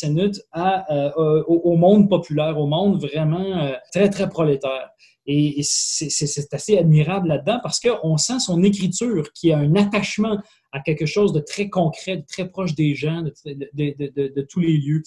au, 1.17 1.75
monde 1.75 2.09
populaire, 2.09 2.59
au 2.59 2.67
monde 2.67 3.01
vraiment 3.01 3.71
très, 3.91 4.09
très 4.09 4.29
prolétaire. 4.29 4.89
Et, 5.27 5.61
c'est 5.61 6.53
assez 6.53 6.77
admirable 6.77 7.27
là-dedans 7.27 7.59
parce 7.61 7.79
qu'on 7.79 8.17
sent 8.17 8.39
son 8.39 8.63
écriture 8.63 9.31
qui 9.33 9.51
a 9.51 9.57
un 9.57 9.75
attachement 9.75 10.41
à 10.71 10.79
quelque 10.79 11.05
chose 11.05 11.33
de 11.33 11.39
très 11.39 11.69
concret, 11.69 12.17
de 12.17 12.25
très 12.25 12.49
proche 12.49 12.75
des 12.75 12.95
gens, 12.95 13.23
de, 13.23 14.41
tous 14.49 14.59
les 14.61 14.77
lieux. 14.77 15.03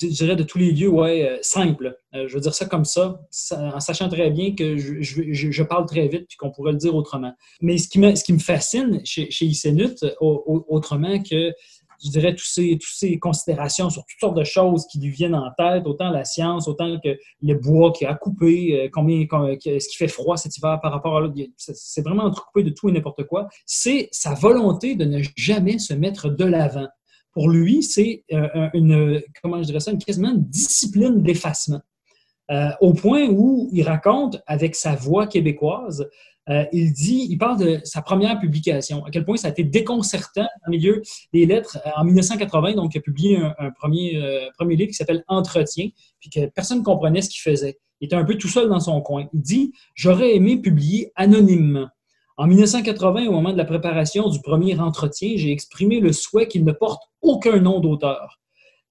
Je 0.00 0.06
dirais 0.06 0.36
de 0.36 0.42
tous 0.42 0.58
les 0.58 0.70
lieux, 0.70 0.88
ouais, 0.88 1.26
euh, 1.26 1.38
simple. 1.40 1.96
Euh, 2.14 2.28
je 2.28 2.34
veux 2.34 2.40
dire 2.40 2.54
ça 2.54 2.66
comme 2.66 2.84
ça, 2.84 3.22
en 3.52 3.80
sachant 3.80 4.08
très 4.08 4.30
bien 4.30 4.54
que 4.54 4.76
je, 4.76 5.62
parle 5.62 5.86
très 5.86 6.08
vite 6.08 6.26
puis 6.28 6.36
qu'on 6.36 6.50
pourrait 6.50 6.72
le 6.72 6.78
dire 6.78 6.94
autrement. 6.94 7.32
Mais 7.62 7.78
ce 7.78 7.88
qui 7.88 7.98
me, 7.98 8.38
fascine 8.38 9.00
chez, 9.04 9.30
chez 9.30 9.46
Isenut, 9.46 10.04
autrement 10.20 11.22
que 11.22 11.52
je 12.02 12.10
dirais, 12.10 12.34
toutes 12.34 12.46
ces, 12.46 12.70
toutes 12.72 12.94
ces 12.94 13.18
considérations 13.18 13.90
sur 13.90 14.02
toutes 14.02 14.20
sortes 14.20 14.36
de 14.36 14.44
choses 14.44 14.86
qui 14.86 15.00
lui 15.00 15.10
viennent 15.10 15.34
en 15.34 15.50
tête, 15.56 15.86
autant 15.86 16.10
la 16.10 16.24
science, 16.24 16.68
autant 16.68 16.98
que 17.02 17.16
le 17.42 17.54
bois 17.54 17.92
qui 17.92 18.04
a 18.04 18.14
coupé, 18.14 18.84
euh, 18.84 18.88
combien, 18.92 19.26
ce 19.28 19.88
qui 19.88 19.96
fait 19.96 20.08
froid 20.08 20.36
cet 20.36 20.56
hiver 20.56 20.78
par 20.80 20.92
rapport 20.92 21.16
à 21.16 21.20
l'autre. 21.20 21.34
C'est 21.56 22.02
vraiment 22.02 22.24
entrecoupé 22.24 22.62
de 22.62 22.70
tout 22.70 22.88
et 22.88 22.92
n'importe 22.92 23.24
quoi. 23.24 23.48
C'est 23.66 24.08
sa 24.12 24.34
volonté 24.34 24.94
de 24.94 25.04
ne 25.04 25.22
jamais 25.36 25.78
se 25.78 25.94
mettre 25.94 26.28
de 26.28 26.44
l'avant 26.44 26.88
pour 27.32 27.50
lui, 27.50 27.84
c'est 27.84 28.24
une, 28.74 29.22
comment 29.40 29.58
je 29.58 29.66
dirais 29.66 29.78
ça, 29.78 29.92
une, 29.92 29.98
quasiment 29.98 30.32
discipline 30.34 31.22
d'effacement. 31.22 31.80
au 32.80 32.94
point 32.94 33.28
où 33.28 33.68
il 33.72 33.82
raconte 33.82 34.42
avec 34.46 34.74
sa 34.74 34.96
voix 34.96 35.28
québécoise 35.28 36.08
euh, 36.48 36.64
il 36.72 36.92
dit, 36.92 37.26
il 37.28 37.36
parle 37.36 37.58
de 37.58 37.80
sa 37.84 38.00
première 38.00 38.38
publication, 38.38 39.04
à 39.04 39.10
quel 39.10 39.24
point 39.24 39.36
ça 39.36 39.48
a 39.48 39.50
été 39.50 39.64
déconcertant 39.64 40.46
au 40.66 40.70
milieu 40.70 41.02
des 41.32 41.46
lettres. 41.46 41.78
Euh, 41.86 41.90
en 41.96 42.04
1980, 42.04 42.72
donc, 42.72 42.94
il 42.94 42.98
a 42.98 43.00
publié 43.00 43.36
un, 43.36 43.70
premier, 43.70 44.16
euh, 44.16 44.48
premier 44.56 44.76
livre 44.76 44.88
qui 44.88 44.94
s'appelle 44.94 45.24
Entretien, 45.28 45.90
puis 46.20 46.30
que 46.30 46.46
personne 46.46 46.78
ne 46.78 46.84
comprenait 46.84 47.22
ce 47.22 47.28
qu'il 47.30 47.42
faisait. 47.42 47.78
Il 48.00 48.06
était 48.06 48.16
un 48.16 48.24
peu 48.24 48.36
tout 48.36 48.48
seul 48.48 48.68
dans 48.68 48.80
son 48.80 49.00
coin. 49.00 49.28
Il 49.34 49.42
dit 49.42 49.72
J'aurais 49.94 50.34
aimé 50.34 50.60
publier 50.60 51.12
anonymement. 51.16 51.88
En 52.36 52.46
1980, 52.46 53.26
au 53.26 53.32
moment 53.32 53.52
de 53.52 53.58
la 53.58 53.64
préparation 53.64 54.28
du 54.28 54.40
premier 54.40 54.78
entretien, 54.78 55.32
j'ai 55.34 55.50
exprimé 55.50 55.98
le 55.98 56.12
souhait 56.12 56.46
qu'il 56.46 56.64
ne 56.64 56.72
porte 56.72 57.02
aucun 57.20 57.58
nom 57.58 57.80
d'auteur. 57.80 58.38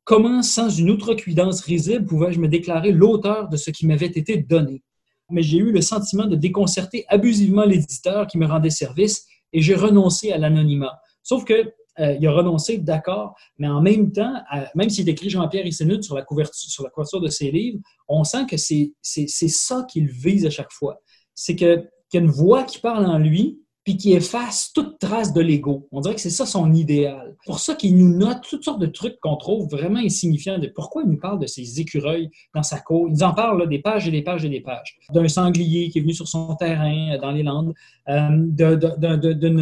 Comment, 0.03 0.43
sans 0.43 0.69
une 0.69 0.89
outrecuidance 0.89 1.61
risible, 1.61 2.05
pouvais-je 2.05 2.39
me 2.39 2.47
déclarer 2.47 2.91
l'auteur 2.91 3.49
de 3.49 3.57
ce 3.57 3.71
qui 3.71 3.87
m'avait 3.87 4.05
été 4.05 4.37
donné? 4.37 4.83
Mais 5.29 5.41
j'ai 5.41 5.57
eu 5.57 5.71
le 5.71 5.81
sentiment 5.81 6.25
de 6.25 6.35
déconcerter 6.35 7.05
abusivement 7.09 7.65
l'éditeur 7.65 8.27
qui 8.27 8.37
me 8.37 8.45
rendait 8.45 8.69
service 8.69 9.25
et 9.53 9.61
j'ai 9.61 9.75
renoncé 9.75 10.31
à 10.31 10.37
l'anonymat. 10.37 10.99
Sauf 11.23 11.43
que 11.45 11.73
euh, 11.99 12.15
il 12.19 12.27
a 12.27 12.31
renoncé, 12.31 12.77
d'accord, 12.77 13.35
mais 13.57 13.67
en 13.67 13.81
même 13.81 14.11
temps, 14.11 14.33
même 14.75 14.89
s'il 14.89 15.09
écrit 15.09 15.29
Jean-Pierre 15.29 15.65
Issenut 15.65 16.03
sur 16.03 16.15
la 16.15 16.21
couverture, 16.21 16.69
sur 16.69 16.83
la 16.83 16.89
couverture 16.89 17.21
de 17.21 17.27
ses 17.27 17.49
livres, 17.49 17.79
on 18.07 18.23
sent 18.23 18.45
que 18.49 18.57
c'est 18.57 18.93
ça 19.01 19.85
qu'il 19.89 20.07
vise 20.07 20.45
à 20.45 20.49
chaque 20.49 20.71
fois. 20.71 21.01
C'est 21.33 21.55
qu'il 21.55 21.89
y 22.13 22.17
a 22.17 22.19
une 22.19 22.29
voix 22.29 22.63
qui 22.63 22.79
parle 22.79 23.05
en 23.05 23.17
lui, 23.17 23.59
puis 23.87 23.95
qui 23.95 24.11
efface 24.11 24.73
toute 24.73 24.99
trace 24.99 25.31
de 25.31 25.39
l'ego. 25.39 25.87
On 25.93 26.01
dirait 26.01 26.13
que 26.13 26.19
c'est 26.19 26.29
ça 26.29 26.45
son 26.45 26.73
idéal. 26.73 27.37
Pour 27.45 27.59
ça 27.59 27.73
qu'il 27.73 27.95
nous 27.95 28.17
note 28.17 28.39
toutes 28.41 28.65
sortes 28.65 28.81
de 28.81 28.87
trucs 28.87 29.17
qu'on 29.21 29.37
trouve 29.37 29.69
vraiment 29.69 29.99
insignifiants. 29.99 30.59
De 30.59 30.67
pourquoi 30.67 31.03
il 31.05 31.09
nous 31.09 31.17
parle 31.17 31.39
de 31.39 31.47
ces 31.47 31.79
écureuils 31.79 32.29
dans 32.53 32.63
sa 32.63 32.81
cour. 32.81 33.07
Il 33.07 33.13
nous 33.13 33.23
en 33.23 33.33
parle 33.33 33.69
des 33.69 33.79
pages 33.79 34.05
et 34.05 34.11
des 34.11 34.23
pages 34.23 34.43
et 34.43 34.49
des 34.49 34.59
pages. 34.59 34.97
D'un 35.13 35.29
sanglier 35.29 35.89
qui 35.89 35.99
est 35.99 36.01
venu 36.01 36.13
sur 36.13 36.27
son 36.27 36.53
terrain 36.55 37.13
euh, 37.13 37.17
dans 37.17 37.31
les 37.31 37.43
Landes, 37.43 37.73
euh, 38.09 38.29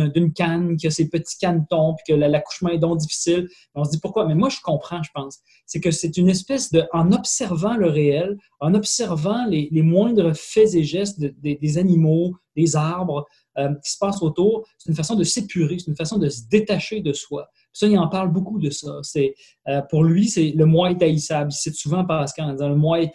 d'une 0.10 0.34
canne 0.34 0.76
qui 0.76 0.88
a 0.88 0.90
ses 0.90 1.08
petits 1.08 1.38
canetons, 1.38 1.94
puis 1.94 2.16
que 2.16 2.20
l'accouchement 2.20 2.70
est 2.70 2.80
donc 2.80 2.98
difficile. 2.98 3.48
On 3.76 3.84
se 3.84 3.92
dit 3.92 4.00
pourquoi? 4.00 4.26
Mais 4.26 4.34
moi, 4.34 4.50
je 4.50 4.58
comprends, 4.64 5.04
je 5.04 5.12
pense. 5.14 5.38
C'est 5.68 5.80
que 5.80 5.92
c'est 5.92 6.18
une 6.18 6.30
espèce 6.30 6.72
de, 6.72 6.84
en 6.94 7.12
observant 7.12 7.78
le 7.78 7.90
réel, 7.90 8.40
en 8.60 8.74
observant 8.74 9.46
les, 9.46 9.70
moindres 9.84 10.36
faits 10.36 10.74
et 10.74 10.84
gestes 10.84 11.20
des 11.20 11.78
animaux, 11.78 12.34
des 12.56 12.76
arbres, 12.76 13.28
euh, 13.58 13.74
qui 13.84 13.92
se 13.92 13.98
passe 13.98 14.22
autour, 14.22 14.68
c'est 14.78 14.90
une 14.90 14.96
façon 14.96 15.16
de 15.16 15.24
s'épurer, 15.24 15.80
c'est 15.80 15.88
une 15.88 15.96
façon 15.96 16.18
de 16.18 16.30
se 16.30 16.42
détacher 16.50 17.02
de 17.02 17.14
soi. 17.14 17.50
Ça, 17.72 17.88
il 17.88 17.98
en 17.98 18.08
parle 18.08 18.32
beaucoup 18.32 18.60
de 18.60 18.70
ça. 18.70 19.00
C'est 19.04 19.36
euh, 19.68 19.82
pour 19.90 20.04
lui, 20.04 20.28
c'est 20.28 20.54
le 20.56 20.66
moi 20.66 20.92
est. 20.92 21.02
Il 21.02 21.20
cite 21.20 21.76
souvent 21.76 22.06
Pascal 22.06 22.50
en 22.50 22.54
disant 22.54 22.70
le 22.70 22.76
moi 22.76 23.02
est. 23.02 23.12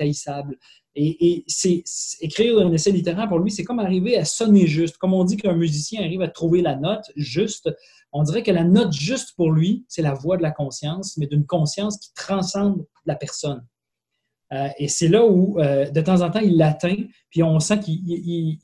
Et, 0.97 1.45
écrire 2.21 2.59
un 2.59 2.73
essai 2.73 2.91
littéraire 2.91 3.29
pour 3.29 3.39
lui, 3.39 3.51
c'est 3.51 3.65
comme 3.65 3.79
arriver 3.79 4.19
à 4.19 4.25
sonner 4.25 4.67
juste. 4.67 4.99
Comme 4.99 5.15
on 5.15 5.25
dit 5.25 5.37
qu'un 5.37 5.55
musicien 5.55 6.03
arrive 6.03 6.23
à 6.23 6.29
trouver 6.29 6.63
la 6.63 6.77
note 6.77 7.05
juste, 7.17 7.71
on 8.13 8.23
dirait 8.23 8.43
que 8.43 8.51
la 8.51 8.65
note 8.65 8.93
juste 8.93 9.35
pour 9.37 9.53
lui, 9.53 9.85
c'est 9.89 10.03
la 10.03 10.15
voix 10.15 10.37
de 10.37 10.43
la 10.43 10.51
conscience, 10.51 11.17
mais 11.17 11.27
d'une 11.27 11.47
conscience 11.47 11.99
qui 11.99 12.13
transcende 12.15 12.85
la 13.07 13.15
personne. 13.15 13.65
Euh, 14.53 14.69
et 14.79 14.89
c'est 14.89 15.09
là 15.09 15.25
où, 15.25 15.59
euh, 15.61 15.89
de 15.91 16.01
temps 16.01 16.23
en 16.23 16.31
temps, 16.31 16.41
il 16.41 16.57
l'atteint, 16.57 16.97
puis 17.31 17.43
on 17.43 17.61
sent 17.61 17.81
qu'il 17.81 18.01
il, 18.05 18.59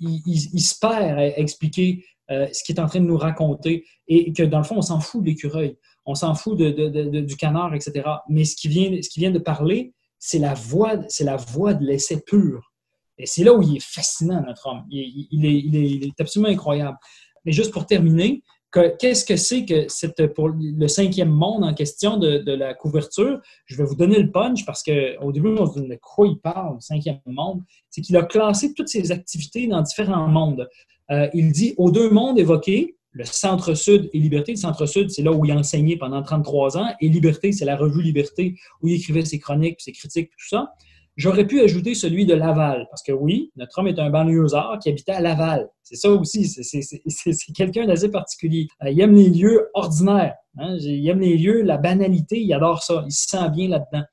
expliquer 1.37 2.05
euh, 2.31 2.49
ce 2.53 2.65
qu'il 2.65 2.77
est 2.77 2.81
en 2.81 2.87
train 2.87 3.01
de 3.01 3.07
nous 3.07 3.17
raconter, 3.17 3.85
et 4.09 4.33
que 4.33 4.43
dans 4.43 4.59
le 4.59 4.65
fond, 4.65 4.77
on 4.77 4.83
s'en 4.83 5.01
fout 5.01 5.23
de 5.23 5.27
l'écureuil, 5.27 5.77
on 6.05 6.15
s'en 6.15 6.35
fout 6.35 6.59
du 6.59 7.37
canard, 7.37 7.75
etc. 7.75 8.09
Mais 8.29 8.45
ce 8.45 8.57
qui 8.57 8.69
vient, 8.69 9.31
de 9.31 9.39
parler, 9.39 9.93
c'est 10.19 10.39
la 10.39 10.55
voix, 10.55 10.95
la 11.21 11.37
voix 11.37 11.75
de 11.75 11.85
l'essai 11.85 12.21
pur. 12.21 12.73
Et 13.19 13.27
c'est 13.27 13.45
là 13.45 13.55
où 13.55 13.63
il 13.63 13.77
est 13.77 13.85
fascinant, 13.85 14.43
notre 14.45 14.67
homme. 14.67 14.85
Il 14.91 16.07
est 16.07 16.21
absolument 16.21 16.53
incroyable. 16.53 16.99
Mais 17.45 17.53
juste 17.53 17.73
pour 17.73 17.87
terminer, 17.87 18.43
Qu'est-ce 18.73 19.25
que 19.25 19.37
c'est 19.37 19.65
que 19.65 20.27
pour 20.27 20.51
le 20.51 20.89
cinquième 20.89 21.31
monde 21.31 21.65
en 21.65 21.73
question 21.73 22.19
de, 22.19 22.53
la 22.53 22.75
couverture? 22.75 23.41
Je 23.65 23.77
vais 23.77 23.85
vous 23.85 23.95
donner 23.95 24.19
le 24.19 24.31
punch 24.31 24.65
parce 24.67 24.83
qu'au 24.83 25.33
début, 25.33 25.57
on 25.59 25.67
se 25.67 25.81
dit 25.81 25.89
de 25.89 25.99
quoi 26.01 26.27
il 26.27 26.39
parle, 26.39 26.75
le 26.75 26.81
cinquième 26.81 27.21
monde? 27.27 27.63
C'est 27.91 28.03
qu'il 28.03 28.17
a 28.17 28.23
classé 28.25 28.75
toutes 28.75 28.89
ses 28.89 29.13
activités 29.13 29.67
dans 29.67 29.81
différents 29.83 30.29
mondes. 30.29 30.69
Euh, 31.11 31.29
il 31.33 31.53
dit 31.53 31.75
aux 31.79 31.91
deux 31.91 32.11
mondes 32.11 32.39
évoqués, 32.39 32.97
le 33.13 33.25
Centre-Sud 33.25 34.11
et 34.13 34.19
Liberté. 34.19 34.53
Le 34.53 34.59
Centre-Sud, 34.59 35.11
c'est 35.11 35.23
là 35.23 35.33
où 35.33 35.45
il 35.45 35.51
a 35.51 35.57
enseigné 35.57 35.97
pendant 35.97 36.23
33 36.23 36.77
ans. 36.77 36.89
Et 37.01 37.09
Liberté, 37.09 37.53
c'est 37.53 37.65
la 37.65 37.77
revue 37.77 38.03
Liberté 38.03 38.57
où 38.83 38.89
il 38.89 38.97
écrivait 38.97 39.25
ses 39.25 39.39
chroniques, 39.39 39.81
ses 39.81 39.93
critiques, 39.93 40.31
tout 40.31 40.49
ça. 40.49 40.75
J'aurais 41.17 41.47
pu 41.47 41.63
ajouter 41.63 41.95
celui 41.95 42.27
de 42.27 42.35
Laval, 42.35 42.87
parce 42.91 43.03
que 43.03 43.13
oui, 43.13 43.51
notre 43.57 43.79
homme 43.79 43.89
est 43.89 43.99
un 43.99 44.11
banlieusard 44.11 44.79
qui 44.83 44.91
habitait 44.91 45.13
à 45.13 45.21
Laval. 45.23 45.67
C'est 45.83 45.97
ça 45.97 46.11
aussi, 46.11 46.47
c'est 46.47 47.53
quelqu'un 47.55 47.87
d'assez 47.87 48.11
particulier. 48.11 48.67
Euh, 48.85 48.91
il 48.91 49.01
aime 49.01 49.15
les 49.15 49.31
lieux 49.31 49.71
ordinaires, 49.73 50.35
hein. 50.59 50.77
il 50.79 51.09
aime 51.09 51.21
les 51.21 51.39
lieux, 51.39 51.63
la 51.63 51.79
banalité, 51.79 52.39
il 52.39 52.53
adore 52.53 52.83
ça, 52.83 53.03
il 53.07 53.13
se 53.13 53.29
sent 53.29 53.49
bien 53.55 53.69
là-dedans. 53.69 54.05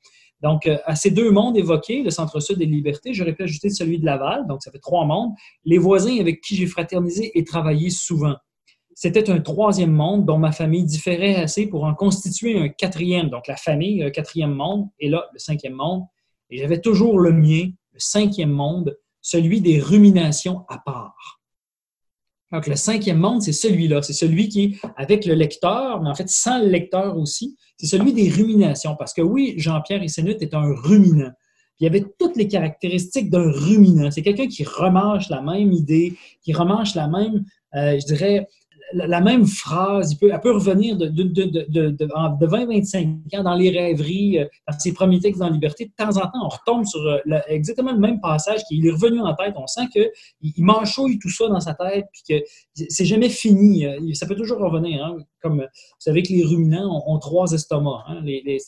Donc, 0.42 0.66
euh, 0.66 0.78
à 0.86 0.96
ces 0.96 1.10
deux 1.10 1.30
mondes 1.30 1.58
évoqués, 1.58 2.02
le 2.02 2.10
Centre-Sud 2.10 2.60
et 2.62 2.66
Liberté, 2.66 3.12
j'aurais 3.12 3.34
pu 3.34 3.42
ajouter 3.42 3.68
celui 3.68 3.98
de 3.98 4.06
Laval, 4.06 4.46
donc 4.46 4.62
ça 4.62 4.70
fait 4.70 4.78
trois 4.78 5.04
mondes, 5.04 5.32
les 5.66 5.78
voisins 5.78 6.18
avec 6.20 6.40
qui 6.40 6.56
j'ai 6.56 6.66
fraternisé 6.66 7.38
et 7.38 7.44
travaillé 7.44 7.90
souvent. 7.90 8.36
C'était 8.94 9.28
un 9.28 9.40
troisième 9.40 9.92
monde 9.92 10.24
dont 10.24 10.38
ma 10.38 10.52
famille 10.52 10.84
différait 10.84 11.34
assez 11.34 11.66
pour 11.66 11.84
en 11.84 11.94
constituer 11.94 12.58
un 12.58 12.68
quatrième. 12.68 13.28
Donc, 13.28 13.46
la 13.48 13.56
famille, 13.56 14.02
un 14.02 14.10
quatrième 14.10 14.54
monde, 14.54 14.88
et 15.00 15.10
là, 15.10 15.26
le 15.32 15.38
cinquième 15.38 15.74
monde, 15.74 16.04
et 16.50 16.58
j'avais 16.58 16.80
toujours 16.80 17.18
le 17.18 17.32
mien, 17.32 17.70
le 17.92 17.98
cinquième 17.98 18.50
monde, 18.50 18.96
celui 19.20 19.60
des 19.60 19.80
ruminations 19.80 20.64
à 20.68 20.78
part. 20.78 21.40
Donc, 22.52 22.68
le 22.68 22.76
cinquième 22.76 23.18
monde, 23.18 23.42
c'est 23.42 23.52
celui-là. 23.52 24.02
C'est 24.02 24.12
celui 24.12 24.48
qui 24.48 24.62
est 24.62 24.88
avec 24.96 25.26
le 25.26 25.34
lecteur, 25.34 26.00
mais 26.02 26.08
en 26.08 26.14
fait 26.14 26.28
sans 26.28 26.60
le 26.60 26.68
lecteur 26.68 27.16
aussi. 27.18 27.56
C'est 27.78 27.86
celui 27.86 28.12
des 28.12 28.30
ruminations. 28.30 28.94
Parce 28.96 29.12
que 29.12 29.22
oui, 29.22 29.54
Jean-Pierre 29.56 30.04
Issenut 30.04 30.36
est 30.40 30.54
un 30.54 30.72
ruminant. 30.72 31.32
il 31.80 31.86
avait 31.88 32.04
toutes 32.16 32.36
les 32.36 32.46
caractéristiques 32.46 33.28
d'un 33.28 33.50
ruminant. 33.50 34.10
C'est 34.12 34.22
quelqu'un 34.22 34.46
qui 34.46 34.62
remanche 34.62 35.30
la 35.30 35.40
même 35.40 35.72
idée, 35.72 36.14
qui 36.42 36.52
remanche 36.52 36.94
la 36.94 37.08
même, 37.08 37.44
euh, 37.74 37.98
je 37.98 38.06
dirais, 38.06 38.46
la, 38.92 39.20
même 39.20 39.46
phrase, 39.46 40.12
il 40.12 40.18
peut, 40.18 40.30
elle 40.32 40.40
peut 40.40 40.52
revenir 40.52 40.96
de, 40.96 41.06
de, 41.08 41.22
de, 41.24 41.88
de 41.90 42.46
20-25 42.46 43.36
ans 43.38 43.42
dans 43.42 43.54
les 43.54 43.70
rêveries, 43.70 44.38
euh, 44.38 44.46
dans 44.68 44.78
ses 44.78 44.92
premiers 44.92 45.20
textes 45.20 45.40
dans 45.40 45.48
Liberté. 45.48 45.86
De 45.86 46.04
temps 46.04 46.16
en 46.16 46.22
temps, 46.22 46.44
on 46.44 46.48
retombe 46.48 46.84
sur 46.84 47.00
euh, 47.00 47.18
exactement 47.48 47.92
le 47.92 47.98
même 47.98 48.20
passage 48.20 48.60
qui 48.68 48.86
est 48.86 48.90
revenu 48.90 49.20
en 49.20 49.34
tête. 49.34 49.54
On 49.56 49.66
sent 49.66 49.88
qu'il 49.92 50.10
il 50.42 50.64
manchouille 50.64 51.18
tout 51.18 51.30
ça 51.30 51.48
dans 51.48 51.60
sa 51.60 51.74
tête, 51.74 52.06
puis 52.12 52.22
que 52.28 52.44
c'est 52.88 53.04
jamais 53.04 53.28
fini. 53.28 53.86
Euh, 53.86 53.98
ça 54.14 54.26
peut 54.26 54.36
toujours 54.36 54.58
revenir. 54.58 55.04
Hein. 55.04 55.16
Comme 55.42 55.58
vous 55.58 55.66
savez 55.98 56.22
que 56.22 56.32
les 56.32 56.44
ruminants 56.44 57.02
ont, 57.06 57.18
trois 57.18 57.52
estomacs. 57.52 58.04
Hein. 58.08 58.22
Les, 58.24 58.58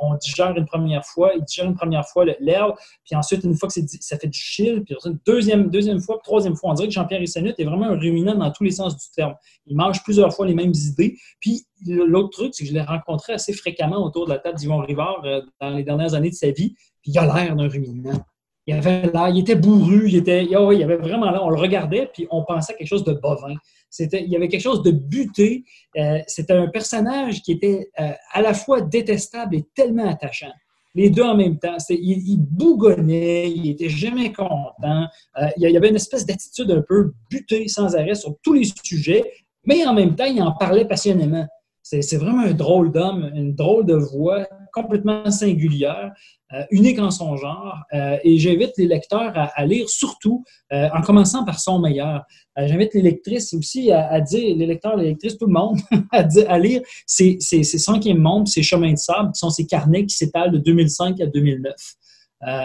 on 0.00 0.14
digère 0.14 0.56
une 0.56 0.66
première 0.66 1.04
fois, 1.04 1.32
ils 1.36 1.42
digèrent 1.42 1.66
une 1.66 1.74
première 1.74 2.06
fois 2.06 2.24
l'herbe, 2.40 2.74
puis 3.04 3.16
ensuite, 3.16 3.42
une 3.42 3.56
fois 3.56 3.68
que 3.68 3.74
ça 4.00 4.18
fait 4.18 4.28
du 4.28 4.38
chill, 4.38 4.84
puis 4.84 4.94
une 5.04 5.18
deuxième, 5.26 5.68
deuxième 5.70 6.00
fois, 6.00 6.20
troisième 6.22 6.54
fois. 6.54 6.70
On 6.70 6.74
dirait 6.74 6.88
que 6.88 6.94
Jean-Pierre 6.94 7.20
Rissanut 7.20 7.54
est 7.58 7.64
vraiment 7.64 7.86
un 7.86 7.98
ruminant 7.98 8.36
dans 8.36 8.50
tous 8.52 8.64
les 8.64 8.70
sens 8.70 8.87
du 8.96 9.10
terme. 9.14 9.34
Il 9.66 9.76
mange 9.76 10.02
plusieurs 10.02 10.32
fois 10.34 10.46
les 10.46 10.54
mêmes 10.54 10.74
idées. 10.74 11.16
Puis 11.40 11.66
l'autre 11.86 12.30
truc, 12.30 12.54
c'est 12.54 12.64
que 12.64 12.70
je 12.70 12.74
l'ai 12.74 12.82
rencontré 12.82 13.32
assez 13.32 13.52
fréquemment 13.52 14.04
autour 14.04 14.26
de 14.26 14.30
la 14.30 14.38
table 14.38 14.58
d'Yvon 14.58 14.78
Rivard 14.78 15.22
euh, 15.24 15.40
dans 15.60 15.70
les 15.70 15.84
dernières 15.84 16.14
années 16.14 16.30
de 16.30 16.34
sa 16.34 16.50
vie. 16.50 16.74
Puis 17.02 17.12
il 17.12 17.18
a 17.18 17.24
l'air 17.24 17.56
d'un 17.56 17.68
ruminant. 17.68 18.20
Il 18.66 18.74
avait 18.74 19.02
l'air, 19.02 19.28
il 19.28 19.38
était 19.38 19.56
bourru, 19.56 20.08
il 20.08 20.16
était, 20.16 20.46
oh, 20.54 20.72
il 20.72 20.82
avait 20.82 20.96
vraiment 20.96 21.30
là, 21.30 21.42
on 21.42 21.48
le 21.48 21.58
regardait, 21.58 22.10
puis 22.12 22.26
on 22.30 22.44
pensait 22.44 22.74
à 22.74 22.76
quelque 22.76 22.88
chose 22.88 23.04
de 23.04 23.14
bovin. 23.14 23.54
C'était, 23.88 24.22
il 24.22 24.28
y 24.28 24.36
avait 24.36 24.48
quelque 24.48 24.60
chose 24.60 24.82
de 24.82 24.90
buté. 24.90 25.64
Euh, 25.96 26.18
c'était 26.26 26.52
un 26.52 26.68
personnage 26.68 27.40
qui 27.40 27.52
était 27.52 27.88
euh, 27.98 28.10
à 28.32 28.42
la 28.42 28.52
fois 28.52 28.82
détestable 28.82 29.56
et 29.56 29.64
tellement 29.74 30.06
attachant 30.06 30.52
les 30.94 31.10
deux 31.10 31.22
en 31.22 31.36
même 31.36 31.58
temps. 31.58 31.76
Il, 31.90 32.38
bougonnait, 32.38 33.50
il 33.50 33.70
était 33.70 33.88
jamais 33.88 34.32
content. 34.32 35.06
Euh, 35.36 35.48
il 35.56 35.70
y 35.70 35.76
avait 35.76 35.88
une 35.88 35.96
espèce 35.96 36.26
d'attitude 36.26 36.70
un 36.70 36.82
peu 36.82 37.12
butée 37.30 37.68
sans 37.68 37.94
arrêt 37.96 38.14
sur 38.14 38.34
tous 38.42 38.54
les 38.54 38.64
sujets, 38.84 39.24
mais 39.66 39.86
en 39.86 39.94
même 39.94 40.14
temps, 40.14 40.24
il 40.24 40.42
en 40.42 40.52
parlait 40.52 40.86
passionnément. 40.86 41.46
C'est 41.82 42.16
vraiment 42.16 42.42
un 42.42 42.52
drôle 42.52 42.92
d'homme, 42.92 43.30
une 43.34 43.54
drôle 43.54 43.86
de 43.86 43.94
voix 43.94 44.46
complètement 44.72 45.30
singulière, 45.30 46.12
euh, 46.52 46.62
unique 46.70 46.98
en 46.98 47.10
son 47.10 47.36
genre. 47.36 47.78
Euh, 47.92 48.16
et 48.24 48.38
j'invite 48.38 48.72
les 48.78 48.86
lecteurs 48.86 49.32
à, 49.34 49.66
lire 49.66 49.88
surtout, 49.88 50.44
en 50.70 51.00
commençant 51.02 51.44
par 51.44 51.60
son 51.60 51.78
meilleur. 51.78 52.24
j'invite 52.56 52.94
les 52.94 53.02
lectrices 53.02 53.52
aussi 53.54 53.92
à, 53.92 54.20
dire, 54.20 54.56
les 54.56 54.66
lecteurs, 54.66 54.96
les 54.96 55.08
lectrices, 55.10 55.38
tout 55.38 55.46
le 55.46 55.52
monde, 55.52 55.78
à, 56.12 56.58
lire 56.58 56.82
ces, 57.06 57.36
ces, 57.40 57.62
ces 57.62 57.78
cinquièmes 57.78 58.18
mondes, 58.18 58.48
ces 58.48 58.62
chemins 58.62 58.92
de 58.92 58.98
sable, 58.98 59.32
qui 59.32 59.38
sont 59.38 59.50
ces 59.50 59.66
carnets 59.66 60.06
qui 60.06 60.16
s'étalent 60.16 60.52
de 60.52 60.58
2005 60.58 61.20
à 61.20 61.26
2009. 61.26 61.74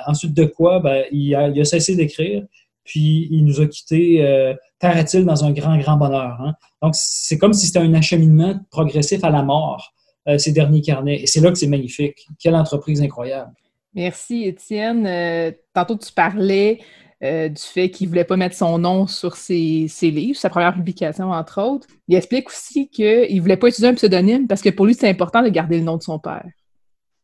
ensuite 0.07 0.34
de 0.34 0.45
quoi, 0.45 0.80
ben, 0.80 1.03
il, 1.11 1.35
a, 1.35 1.65
cessé 1.65 1.95
d'écrire 1.95 2.43
puis 2.84 3.27
il 3.31 3.45
nous 3.45 3.61
a 3.61 3.67
quittés, 3.67 4.25
euh, 4.25 4.53
paraît-il, 4.80 5.25
dans 5.25 5.43
un 5.45 5.51
grand, 5.51 5.77
grand 5.77 5.97
bonheur. 5.97 6.38
Hein. 6.41 6.53
Donc, 6.81 6.95
c'est 6.95 7.38
comme 7.38 7.53
si 7.53 7.67
c'était 7.67 7.80
un 7.80 7.93
acheminement 7.93 8.59
progressif 8.69 9.23
à 9.23 9.30
la 9.30 9.43
mort. 9.43 9.93
Ses 10.38 10.52
derniers 10.52 10.82
carnets. 10.82 11.22
Et 11.22 11.28
c'est 11.28 11.41
là 11.41 11.52
que 11.52 11.58
c'est 11.58 11.68
magnifique. 11.68 12.28
Quelle 12.40 12.56
entreprise 12.56 13.02
incroyable. 13.02 13.52
Merci, 13.94 14.44
Étienne. 14.45 15.54
tantôt, 15.74 15.98
tu 15.98 16.12
parlais 16.12 16.80
euh, 17.24 17.48
du 17.48 17.62
fait 17.62 17.90
qu'il 17.90 18.08
ne 18.08 18.10
voulait 18.10 18.26
pas 18.26 18.36
mettre 18.36 18.56
son 18.56 18.78
nom 18.78 19.08
sur 19.08 19.38
ses, 19.38 19.88
livres, 20.02 20.38
sa 20.38 20.50
première 20.50 20.74
publication, 20.74 21.32
entre 21.32 21.62
autres. 21.62 21.88
Il 22.10 22.16
explique 22.16 22.50
aussi 22.50 22.90
qu'il 22.90 23.34
ne 23.34 23.41
voulait 23.41 23.56
pas 23.56 23.70
utiliser 23.70 23.88
un 23.88 23.94
pseudonyme 23.94 24.45
parce 24.45 24.62
que 24.62 24.70
pour 24.70 24.86
lui, 24.86 24.94
c'est 24.94 25.08
important 25.08 25.41
de 25.41 25.48
garder 25.48 25.78
le 25.78 25.86
nom 25.86 25.95
de 25.95 26.04
son 26.04 26.20
père. 26.20 26.45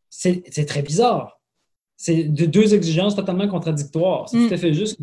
C'est 0.08 0.64
très 0.66 0.80
bizarre. 0.80 1.38
C'est 1.98 2.24
deux 2.24 2.72
exigences 2.72 3.14
totalement 3.14 3.46
contradictoires. 3.46 4.26
C'est 4.30 4.38
mm. 4.38 4.48
tout 4.48 4.54
à 4.54 4.56
fait 4.56 4.72
juste. 4.72 4.98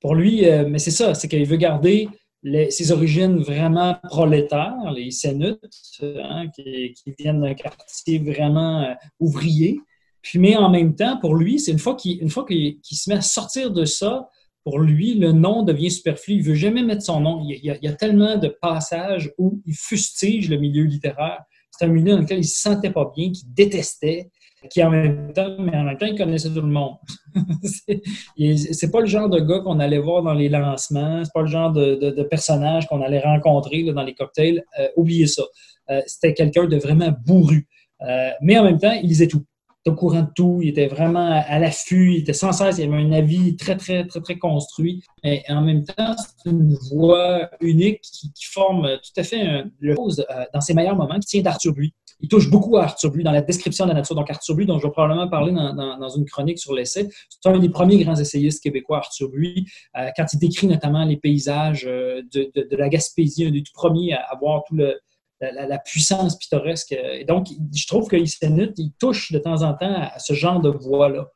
Pour 0.00 0.14
lui, 0.14 0.48
euh, 0.48 0.64
mais 0.66 0.78
c'est 0.78 0.90
ça, 0.90 1.12
c'est 1.12 1.28
qu'il 1.28 1.44
veut 1.44 1.58
garder 1.58 2.08
ses 2.44 2.92
origines 2.92 3.38
vraiment 3.38 3.96
prolétaires, 4.04 4.92
les 4.94 5.10
Sénutes, 5.10 6.00
hein, 6.02 6.48
qui, 6.54 6.94
viennent 7.18 7.40
d'un 7.40 7.54
quartier 7.54 8.18
vraiment 8.18 8.82
euh, 8.82 8.94
ouvrier. 9.20 9.80
Puis, 10.22 10.38
mais 10.38 10.56
en 10.56 10.70
même 10.70 10.94
temps, 10.94 11.18
pour 11.18 11.36
lui, 11.36 11.58
c'est 11.58 11.72
une 11.72 11.78
fois 11.78 11.96
qu'il 11.96 12.78
se 12.82 13.10
met 13.10 13.16
à 13.16 13.20
sortir 13.20 13.70
de 13.70 13.84
ça, 13.84 14.28
pour 14.64 14.80
lui, 14.80 15.14
le 15.14 15.32
nom 15.32 15.62
devient 15.62 15.90
superflu. 15.90 16.34
Il 16.34 16.38
ne 16.40 16.44
veut 16.44 16.54
jamais 16.54 16.82
mettre 16.82 17.02
son 17.02 17.20
nom. 17.20 17.42
Il 17.48 17.64
y, 17.64 17.88
a, 17.88 17.92
tellement 17.94 18.36
de 18.36 18.48
passages 18.48 19.32
où 19.38 19.62
il 19.64 19.74
fustige 19.74 20.50
le 20.50 20.58
milieu 20.58 20.84
littéraire. 20.84 21.42
C'est 21.70 21.86
un 21.86 21.88
milieu 21.88 22.12
dans 22.12 22.20
lequel 22.20 22.38
il 22.38 22.42
ne 22.42 22.46
se 22.46 22.60
sentait 22.60 22.90
pas 22.90 23.10
bien, 23.16 23.30
qu'il 23.30 23.52
détestait, 23.54 24.30
qui 24.70 24.82
en 24.82 24.90
même 24.90 25.32
temps, 25.32 25.56
mais 25.58 25.76
en 25.76 25.84
même 25.84 25.98
temps, 25.98 26.06
il 26.06 26.16
connaissait 26.16 26.50
tout 26.50 26.60
le 26.60 26.62
monde. 26.62 26.94
c'est 27.64 28.90
pas 28.90 29.00
le 29.00 29.06
genre 29.06 29.28
de 29.28 29.40
gars 29.40 29.60
qu'on 29.60 29.80
allait 29.80 29.98
voir 29.98 30.22
dans 30.22 30.34
les 30.34 30.48
lancements, 30.48 31.24
c'est 31.24 31.32
pas 31.32 31.42
le 31.42 31.48
genre 31.48 31.72
de, 31.72 32.22
personnage 32.24 32.86
qu'on 32.86 33.02
allait 33.02 33.20
rencontrer 33.20 33.82
dans 33.84 34.02
les 34.02 34.14
cocktails. 34.14 34.64
Euh, 34.78 34.88
oubliez 34.96 35.26
ça. 35.26 35.42
Euh, 35.90 36.00
c'était 36.06 36.34
quelqu'un 36.34 36.66
de 36.66 36.76
vraiment 36.76 37.12
bourru. 37.26 37.66
Euh, 38.02 38.30
mais 38.42 38.58
en 38.58 38.64
même 38.64 38.78
temps, 38.78 38.92
il 38.92 39.08
lisait 39.08 39.28
tout 39.28 39.44
au 39.86 39.94
courant 39.94 40.22
de 40.22 40.30
tout, 40.34 40.60
il 40.62 40.70
était 40.70 40.86
vraiment 40.86 41.42
à 41.46 41.58
l'affût, 41.58 42.12
il 42.14 42.20
était 42.20 42.32
sans 42.32 42.52
cesse, 42.52 42.78
il 42.78 42.84
avait 42.84 43.02
un 43.02 43.12
avis 43.12 43.56
très, 43.56 43.76
très, 43.76 44.06
très, 44.06 44.20
très 44.20 44.36
construit. 44.36 45.02
Et 45.24 45.42
en 45.48 45.62
même 45.62 45.84
temps, 45.84 46.14
c'est 46.16 46.50
une 46.50 46.76
voix 46.90 47.48
unique 47.60 48.00
qui, 48.02 48.30
forme 48.44 48.98
tout 48.98 49.20
à 49.20 49.22
fait 49.22 49.64
le 49.80 49.92
euh, 49.94 50.44
dans 50.52 50.60
ses 50.60 50.74
meilleurs 50.74 50.96
moments, 50.96 51.18
qui 51.18 51.26
tient 51.26 51.42
d'Arthur 51.42 51.72
Buis. 51.72 51.94
Il 52.20 52.28
touche 52.28 52.50
beaucoup 52.50 52.76
à 52.76 52.84
Arthur 52.84 53.10
Buis 53.10 53.22
dans 53.22 53.32
la 53.32 53.42
description 53.42 53.84
de 53.84 53.90
la 53.90 53.96
nature. 53.96 54.14
Donc, 54.16 54.28
Arthur 54.28 54.54
Buis, 54.54 54.66
dont 54.66 54.78
je 54.78 54.86
vais 54.86 54.92
probablement 54.92 55.28
parler 55.28 55.52
dans, 55.52 56.08
une 56.08 56.24
chronique 56.24 56.58
sur 56.58 56.74
l'essai, 56.74 57.08
c'est 57.28 57.48
un 57.48 57.58
des 57.58 57.68
premiers 57.68 58.02
grands 58.02 58.16
essayistes 58.16 58.62
québécois, 58.62 58.98
Arthur 58.98 59.28
Buis, 59.28 59.66
euh, 59.96 60.08
quand 60.16 60.26
il 60.32 60.38
décrit 60.38 60.66
notamment 60.66 61.04
les 61.04 61.16
paysages 61.16 61.86
euh, 61.86 62.22
de, 62.32 62.76
la 62.76 62.88
Gaspésie, 62.88 63.46
un 63.46 63.50
des 63.50 63.62
tout 63.62 63.72
premiers 63.72 64.14
à, 64.14 64.22
avoir 64.22 64.64
voir 64.68 64.94
la, 65.40 65.78
puissance 65.78 66.36
pittoresque. 66.36 66.92
Et 66.92 67.24
donc, 67.24 67.48
je 67.74 67.86
trouve 67.86 68.08
que 68.08 68.16
il 68.16 68.92
touche 68.98 69.32
de 69.32 69.38
temps 69.38 69.62
en 69.62 69.74
temps 69.74 69.94
à, 69.94 70.18
ce 70.18 70.32
genre 70.32 70.60
de 70.60 70.70
voix-là. 70.70 71.28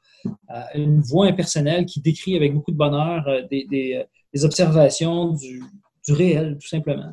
une 0.74 1.00
voix 1.00 1.26
impersonnelle 1.26 1.86
qui 1.86 2.00
décrit 2.00 2.36
avec 2.36 2.54
beaucoup 2.54 2.72
de 2.72 2.76
bonheur 2.76 3.26
euh, 3.28 3.42
des, 3.50 4.04
observations 4.42 5.32
du, 5.32 5.62
réel, 6.08 6.58
tout 6.60 6.68
simplement. 6.68 7.12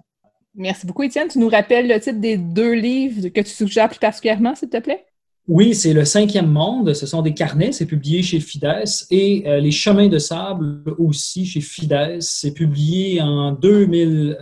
Merci 0.60 0.86
beaucoup, 0.86 1.04
Étienne. 1.04 1.30
Tu 1.30 1.40
nous 1.40 1.48
rappelles 1.48 1.88
le 1.88 1.98
titre 2.02 2.20
des 2.20 2.36
deux 2.36 2.74
livres 2.74 3.30
que 3.30 3.40
tu 3.40 3.50
suggères 3.50 3.88
plus 3.88 3.98
particulièrement, 3.98 4.56
s'il 4.56 4.68
te 4.68 4.78
plaît? 4.78 5.06
Oui, 5.48 5.74
c'est 5.74 5.94
le 5.94 6.04
cinquième 6.04 6.52
monde. 6.52 6.94
Ce 6.94 7.06
sont 7.06 7.22
des 7.22 7.34
carnets. 7.34 7.72
C'est 7.72 7.86
publié 7.86 8.22
chez 8.22 8.42
Fides. 8.42 8.84
Et 9.10 9.44
euh, 9.48 9.62
Les 9.62 9.72
chemins 9.72 10.10
de 10.10 10.20
sable 10.20 10.84
aussi 10.98 11.46
chez 11.46 11.62
Fides. 11.62 12.18
C'est 12.20 12.54
publié 12.54 13.22
en 13.22 13.54
2010 13.54 14.36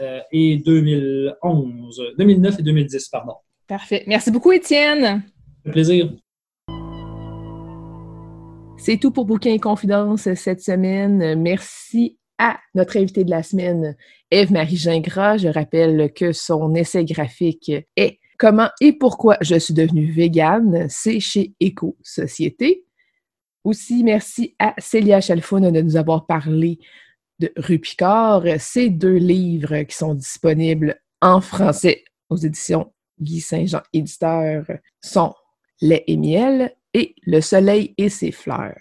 euh, 0.00 0.20
et 0.30 0.58
2011. 0.64 2.02
2009 2.16 2.60
et 2.60 2.62
2010, 2.62 3.08
pardon. 3.08 3.34
Parfait. 3.66 4.04
Merci 4.06 4.30
beaucoup, 4.30 4.52
Étienne. 4.52 5.24
Un 5.66 5.70
plaisir. 5.72 6.12
C'est 8.78 8.98
tout 8.98 9.10
pour 9.10 9.24
Bouquin 9.24 9.52
et 9.52 9.58
Confidence 9.58 10.32
cette 10.34 10.62
semaine. 10.62 11.34
Merci 11.34 12.19
à 12.40 12.58
notre 12.74 12.96
invité 12.96 13.22
de 13.22 13.30
la 13.30 13.42
semaine, 13.42 13.96
Eve-Marie 14.30 14.76
Gingras. 14.76 15.36
Je 15.36 15.48
rappelle 15.48 16.10
que 16.14 16.32
son 16.32 16.74
essai 16.74 17.04
graphique 17.04 17.70
est 17.96 18.18
Comment 18.38 18.70
et 18.80 18.94
pourquoi 18.94 19.36
je 19.42 19.56
suis 19.56 19.74
devenue 19.74 20.10
végane, 20.10 20.86
c'est 20.88 21.20
chez 21.20 21.52
Éco 21.60 21.98
Société. 22.02 22.86
Aussi, 23.64 24.02
merci 24.02 24.56
à 24.58 24.72
Célia 24.78 25.20
Chalfoun 25.20 25.70
de 25.70 25.82
nous 25.82 25.98
avoir 25.98 26.24
parlé 26.24 26.78
de 27.38 27.52
Rupicard. 27.56 28.44
Ces 28.58 28.88
deux 28.88 29.16
livres 29.16 29.82
qui 29.82 29.94
sont 29.94 30.14
disponibles 30.14 30.98
en 31.20 31.42
français 31.42 32.02
aux 32.30 32.38
éditions 32.38 32.94
Guy 33.20 33.40
Saint-Jean, 33.40 33.82
éditeur, 33.92 34.64
sont 35.02 35.34
Lait 35.82 36.04
et 36.06 36.16
miel 36.16 36.74
et 36.94 37.14
Le 37.26 37.42
soleil 37.42 37.94
et 37.98 38.08
ses 38.08 38.32
fleurs. 38.32 38.80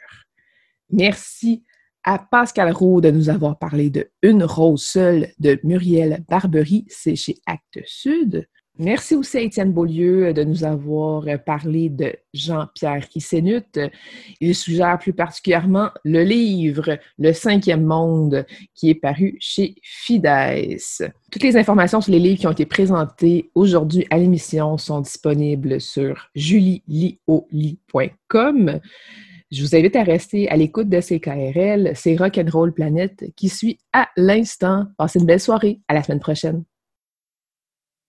Merci 0.90 1.66
à 2.04 2.20
Pascal 2.20 2.72
Roux 2.72 3.02
de 3.02 3.12
nous 3.12 3.30
avoir 3.30 3.58
parlé 3.58 3.90
de 3.90 4.10
Une 4.22 4.44
rose 4.44 4.84
seule 4.84 5.30
de 5.40 5.60
Muriel 5.64 6.24
Barbery, 6.30 6.86
c'est 6.88 7.16
chez 7.16 7.38
Actes 7.46 7.82
Sud. 7.86 8.48
Merci 8.82 9.16
aussi 9.16 9.38
à 9.38 9.42
Étienne 9.42 9.74
Beaulieu 9.74 10.32
de 10.32 10.46
nous 10.46 10.64
avoir 10.64 11.26
parlé 11.46 11.90
de 11.90 12.16
Jean-Pierre 12.34 13.10
Kissenut. 13.10 13.78
Il 14.40 14.56
suggère 14.56 14.98
plus 14.98 15.12
particulièrement 15.12 15.90
le 16.06 16.24
livre 16.24 16.98
Le 17.18 17.34
cinquième 17.34 17.84
monde 17.84 18.46
qui 18.74 18.90
est 18.90 18.96
paru 18.96 19.36
chez 19.42 19.76
Fides. 19.84 20.80
Toutes 21.30 21.44
les 21.44 21.58
informations 21.58 22.00
sur 22.00 22.14
les 22.14 22.20
livres 22.20 22.40
qui 22.40 22.48
ont 22.48 22.54
été 22.54 22.66
présentés 22.66 23.52
aujourd'hui 23.54 24.08
à 24.12 24.18
l'émission 24.18 24.78
sont 24.78 25.02
disponibles 25.02 25.82
sur 25.82 26.30
julielioli.com. 26.34 28.80
Je 29.52 29.64
vous 29.64 29.76
invite 29.76 29.96
à 29.96 30.04
rester 30.04 30.48
à 30.48 30.56
l'écoute 30.56 30.90
de 30.90 31.02
CKRL, 31.02 31.94
c'est 31.96 32.16
Rock'n'Roll 32.16 32.72
Planète 32.72 33.26
qui 33.36 33.50
suit 33.50 33.80
à 33.94 34.08
l'instant. 34.16 34.86
Passez 34.96 35.20
une 35.20 35.26
belle 35.26 35.40
soirée. 35.40 35.80
À 35.88 35.96
la 35.96 36.04
semaine 36.04 36.20
prochaine. 36.20 36.64